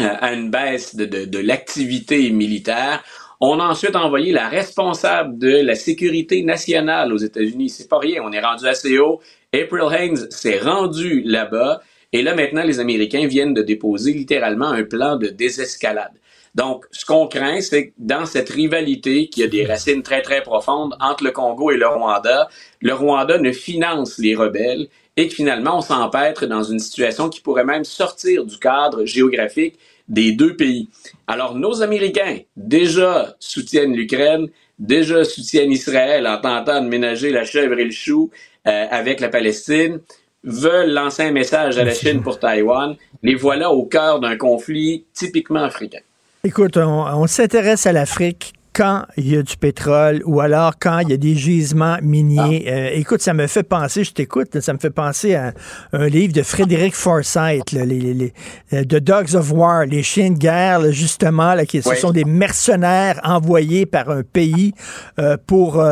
euh, 0.00 0.08
à 0.20 0.32
une 0.32 0.50
baisse 0.50 0.96
de, 0.96 1.38
l'activité 1.38 2.30
militaire. 2.30 3.04
On 3.40 3.60
a 3.60 3.64
ensuite 3.64 3.96
envoyé 3.96 4.32
la 4.32 4.48
responsable 4.48 5.36
de 5.38 5.60
la 5.60 5.74
sécurité 5.74 6.42
nationale 6.42 7.12
aux 7.12 7.18
États-Unis. 7.18 7.68
C'est 7.68 7.88
pas 7.88 7.98
rien, 7.98 8.22
on 8.24 8.32
est 8.32 8.40
rendu 8.40 8.66
assez 8.66 8.98
haut. 8.98 9.20
April 9.54 9.88
Haynes 9.92 10.30
s'est 10.30 10.58
rendue 10.58 11.22
là-bas. 11.22 11.82
Et 12.12 12.22
là, 12.22 12.34
maintenant, 12.34 12.62
les 12.62 12.80
Américains 12.80 13.26
viennent 13.26 13.54
de 13.54 13.62
déposer 13.62 14.12
littéralement 14.12 14.68
un 14.68 14.84
plan 14.84 15.16
de 15.16 15.28
désescalade. 15.28 16.12
Donc, 16.54 16.86
ce 16.90 17.04
qu'on 17.04 17.26
craint, 17.26 17.60
c'est 17.60 17.88
que 17.88 17.92
dans 17.98 18.24
cette 18.24 18.48
rivalité 18.48 19.28
qui 19.28 19.42
a 19.42 19.46
des 19.46 19.66
racines 19.66 20.02
très, 20.02 20.22
très 20.22 20.42
profondes 20.42 20.96
entre 21.00 21.24
le 21.24 21.30
Congo 21.30 21.70
et 21.70 21.76
le 21.76 21.86
Rwanda, 21.86 22.48
le 22.80 22.94
Rwanda 22.94 23.38
ne 23.38 23.52
finance 23.52 24.16
les 24.18 24.34
rebelles 24.34 24.88
et 25.18 25.28
que 25.28 25.34
finalement, 25.34 25.78
on 25.78 25.80
s'empêtre 25.82 26.46
dans 26.46 26.62
une 26.62 26.78
situation 26.78 27.28
qui 27.28 27.42
pourrait 27.42 27.64
même 27.64 27.84
sortir 27.84 28.46
du 28.46 28.58
cadre 28.58 29.04
géographique 29.04 29.78
des 30.08 30.32
deux 30.32 30.56
pays. 30.56 30.88
Alors, 31.26 31.54
nos 31.56 31.82
Américains, 31.82 32.38
déjà 32.56 33.36
soutiennent 33.38 33.94
l'Ukraine, 33.94 34.48
déjà 34.78 35.24
soutiennent 35.24 35.72
Israël 35.72 36.26
en 36.26 36.40
tentant 36.40 36.82
de 36.82 36.88
ménager 36.88 37.30
la 37.30 37.44
chèvre 37.44 37.78
et 37.78 37.84
le 37.84 37.90
chou 37.90 38.30
euh, 38.66 38.86
avec 38.90 39.20
la 39.20 39.28
Palestine, 39.28 40.00
veulent 40.46 40.92
lancer 40.92 41.24
un 41.24 41.32
message 41.32 41.76
à 41.76 41.84
la 41.84 41.92
Chine 41.92 42.22
pour 42.22 42.38
Taïwan. 42.38 42.94
Les 43.22 43.34
voilà 43.34 43.70
au 43.70 43.84
cœur 43.84 44.20
d'un 44.20 44.36
conflit 44.36 45.04
typiquement 45.12 45.64
africain. 45.64 46.00
Écoute, 46.44 46.76
on, 46.76 47.26
s'intéresse 47.26 47.86
à 47.86 47.92
l'Afrique 47.92 48.52
quand 48.76 49.06
il 49.16 49.32
y 49.32 49.36
a 49.38 49.42
du 49.42 49.56
pétrole 49.56 50.20
ou 50.26 50.40
alors 50.40 50.74
quand 50.78 50.98
il 50.98 51.08
y 51.08 51.14
a 51.14 51.16
des 51.16 51.34
gisements 51.34 51.96
miniers. 52.02 52.64
Ah. 52.66 52.70
Euh, 52.70 52.90
écoute, 52.92 53.22
ça 53.22 53.32
me 53.32 53.46
fait 53.46 53.62
penser, 53.62 54.04
je 54.04 54.12
t'écoute, 54.12 54.60
ça 54.60 54.74
me 54.74 54.78
fait 54.78 54.90
penser 54.90 55.34
à 55.34 55.54
un 55.94 56.06
livre 56.08 56.34
de 56.34 56.42
Frédéric 56.42 56.94
Forsyth, 56.94 57.72
les, 57.72 57.86
les, 57.86 58.34
euh, 58.74 58.84
The 58.84 58.96
Dogs 58.96 59.34
of 59.34 59.50
War, 59.50 59.86
les 59.86 60.02
chiens 60.02 60.30
de 60.30 60.36
guerre, 60.36 60.92
justement, 60.92 61.54
là, 61.54 61.64
qui 61.64 61.80
ce 61.80 61.94
sont 61.94 62.10
des 62.10 62.24
mercenaires 62.24 63.18
envoyés 63.24 63.86
par 63.86 64.10
un 64.10 64.22
pays 64.22 64.74
euh, 65.18 65.38
pour 65.46 65.82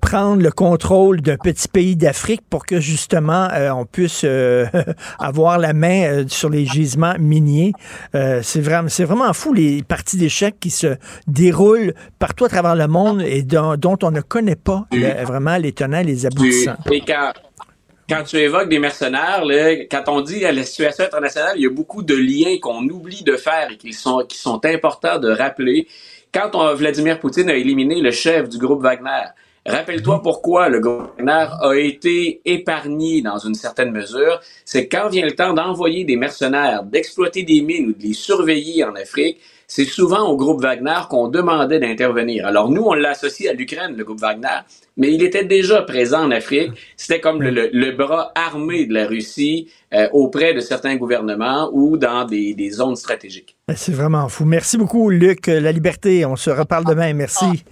prendre 0.00 0.42
le 0.42 0.50
contrôle 0.52 1.20
d'un 1.22 1.36
petit 1.36 1.66
pays 1.66 1.96
d'Afrique 1.96 2.42
pour 2.48 2.66
que 2.66 2.78
justement 2.78 3.48
on 3.72 3.84
puisse 3.84 4.24
avoir 5.18 5.58
la 5.58 5.72
main 5.72 6.24
sur 6.28 6.50
les 6.50 6.66
gisements 6.66 7.14
miniers. 7.18 7.72
c'est 8.12 8.60
vraiment, 8.60 8.88
c'est 8.88 9.04
vraiment 9.04 9.32
fou 9.32 9.52
les 9.52 9.82
parties 9.82 10.16
d'échecs 10.16 10.56
qui 10.60 10.70
se 10.70 10.96
déroulent 11.26 11.94
partout 12.18 12.44
à 12.44 12.48
travers 12.48 12.74
le 12.74 12.86
monde 12.86 13.22
et 13.22 13.42
dont, 13.42 13.98
on 14.02 14.10
ne 14.10 14.20
connaît 14.20 14.56
pas 14.56 14.86
vraiment 15.24 15.56
les 15.56 15.72
tenants 15.72 16.00
et 16.00 16.04
les 16.04 16.26
aboutissants. 16.26 16.76
Et 16.90 17.02
quand, 17.02 18.22
tu 18.24 18.36
évoques 18.36 18.68
des 18.68 18.78
mercenaires, 18.78 19.42
quand 19.90 20.04
on 20.08 20.20
dit 20.20 20.44
à 20.44 20.52
la 20.52 20.62
situation 20.62 21.04
internationale, 21.04 21.54
il 21.56 21.62
y 21.62 21.66
a 21.66 21.70
beaucoup 21.70 22.02
de 22.02 22.14
liens 22.14 22.56
qu'on 22.60 22.86
oublie 22.88 23.24
de 23.24 23.36
faire 23.36 23.70
et 23.70 23.76
qui 23.76 23.92
sont, 23.92 24.24
qui 24.28 24.38
sont 24.38 24.64
importants 24.64 25.18
de 25.18 25.30
rappeler. 25.30 25.88
Quand 26.32 26.50
on, 26.54 26.74
Vladimir 26.74 27.18
Poutine 27.18 27.50
a 27.50 27.54
éliminé 27.54 28.00
le 28.00 28.10
chef 28.10 28.48
du 28.48 28.58
groupe 28.58 28.82
Wagner, 28.82 29.26
Rappelle-toi 29.66 30.22
pourquoi 30.22 30.68
le 30.68 30.78
groupe 30.78 31.10
Wagner 31.18 31.48
a 31.60 31.74
été 31.74 32.40
épargné 32.44 33.20
dans 33.20 33.38
une 33.38 33.54
certaine 33.54 33.90
mesure. 33.90 34.40
C'est 34.64 34.86
quand 34.86 35.08
vient 35.08 35.24
le 35.24 35.34
temps 35.34 35.54
d'envoyer 35.54 36.04
des 36.04 36.14
mercenaires, 36.14 36.84
d'exploiter 36.84 37.42
des 37.42 37.62
mines 37.62 37.88
ou 37.88 37.92
de 37.92 38.00
les 38.00 38.12
surveiller 38.12 38.84
en 38.84 38.94
Afrique, 38.94 39.40
c'est 39.66 39.84
souvent 39.84 40.28
au 40.28 40.36
groupe 40.36 40.62
Wagner 40.62 41.00
qu'on 41.08 41.28
demandait 41.28 41.78
d'intervenir. 41.78 42.46
Alors 42.46 42.70
nous, 42.70 42.82
on 42.82 42.94
l'associe 42.94 43.50
à 43.50 43.52
l'Ukraine, 43.52 43.96
le 43.96 44.04
groupe 44.04 44.20
Wagner, 44.20 44.60
mais 44.96 45.12
il 45.12 45.22
était 45.22 45.44
déjà 45.44 45.82
présent 45.82 46.24
en 46.24 46.30
Afrique. 46.30 46.72
C'était 46.96 47.20
comme 47.20 47.42
le, 47.42 47.90
bras 47.96 48.32
armé 48.34 48.86
de 48.86 48.94
la 48.94 49.06
Russie 49.06 49.68
euh, 49.92 50.08
auprès 50.12 50.54
de 50.54 50.60
certains 50.60 50.96
gouvernements 50.96 51.70
ou 51.72 51.96
dans 51.96 52.24
des, 52.24 52.54
des 52.54 52.70
zones 52.70 52.96
stratégiques. 52.96 53.56
C'est 53.74 53.92
vraiment 53.92 54.28
fou. 54.28 54.44
Merci 54.44 54.78
beaucoup, 54.78 55.10
Luc. 55.10 55.46
La 55.46 55.72
liberté, 55.72 56.24
on 56.24 56.36
se 56.36 56.50
reparle 56.50 56.84
demain. 56.84 57.12
Merci. 57.12 57.64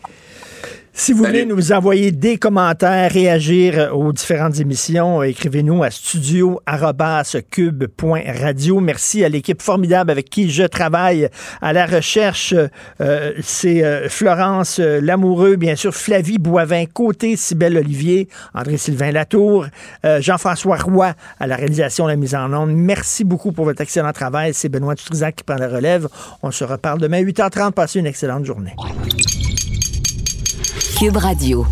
Si 0.97 1.13
vous 1.13 1.25
voulez 1.25 1.45
nous 1.45 1.73
envoyer 1.73 2.13
des 2.13 2.39
commentaires, 2.39 3.11
réagir 3.11 3.91
aux 3.93 4.13
différentes 4.13 4.61
émissions, 4.61 5.25
écrivez-nous 5.25 5.83
à 5.83 5.91
studio.cube.radio. 5.91 8.81
Merci 8.81 9.25
à 9.25 9.29
l'équipe 9.29 9.61
formidable 9.61 10.13
avec 10.13 10.31
qui 10.31 10.49
je 10.49 10.63
travaille 10.63 11.29
à 11.61 11.73
la 11.73 11.87
recherche. 11.87 12.55
Euh, 13.01 13.33
c'est 13.43 13.85
euh, 13.85 14.09
Florence 14.09 14.79
euh, 14.79 15.01
Lamoureux, 15.01 15.57
bien 15.57 15.75
sûr, 15.75 15.93
Flavie 15.93 16.39
Boivin, 16.39 16.85
côté 16.87 17.37
Cybelle 17.37 17.77
Olivier, 17.77 18.29
André-Sylvain 18.55 19.11
Latour, 19.11 19.67
Jean-François 20.21 20.77
Roy 20.77 21.15
à 21.41 21.49
la 21.49 21.57
réalisation, 21.57 22.07
la 22.07 22.15
mise 22.15 22.37
en 22.37 22.53
onde. 22.53 22.71
Merci 22.71 23.25
beaucoup 23.25 23.51
pour 23.51 23.65
votre 23.65 23.81
excellent 23.81 24.13
travail. 24.13 24.55
C'est 24.55 24.69
Benoît 24.69 24.95
Tutrisac 24.95 25.35
qui 25.35 25.43
prend 25.43 25.57
la 25.57 25.67
relève. 25.69 26.07
On 26.45 26.53
se 26.53 26.63
reparle 26.63 27.01
demain 27.01 27.21
8h30. 27.21 27.73
Passez 27.73 27.99
une 27.99 28.07
excellente 28.07 28.45
journée. 28.45 28.77
Cube 30.95 31.17
Radio. 31.17 31.67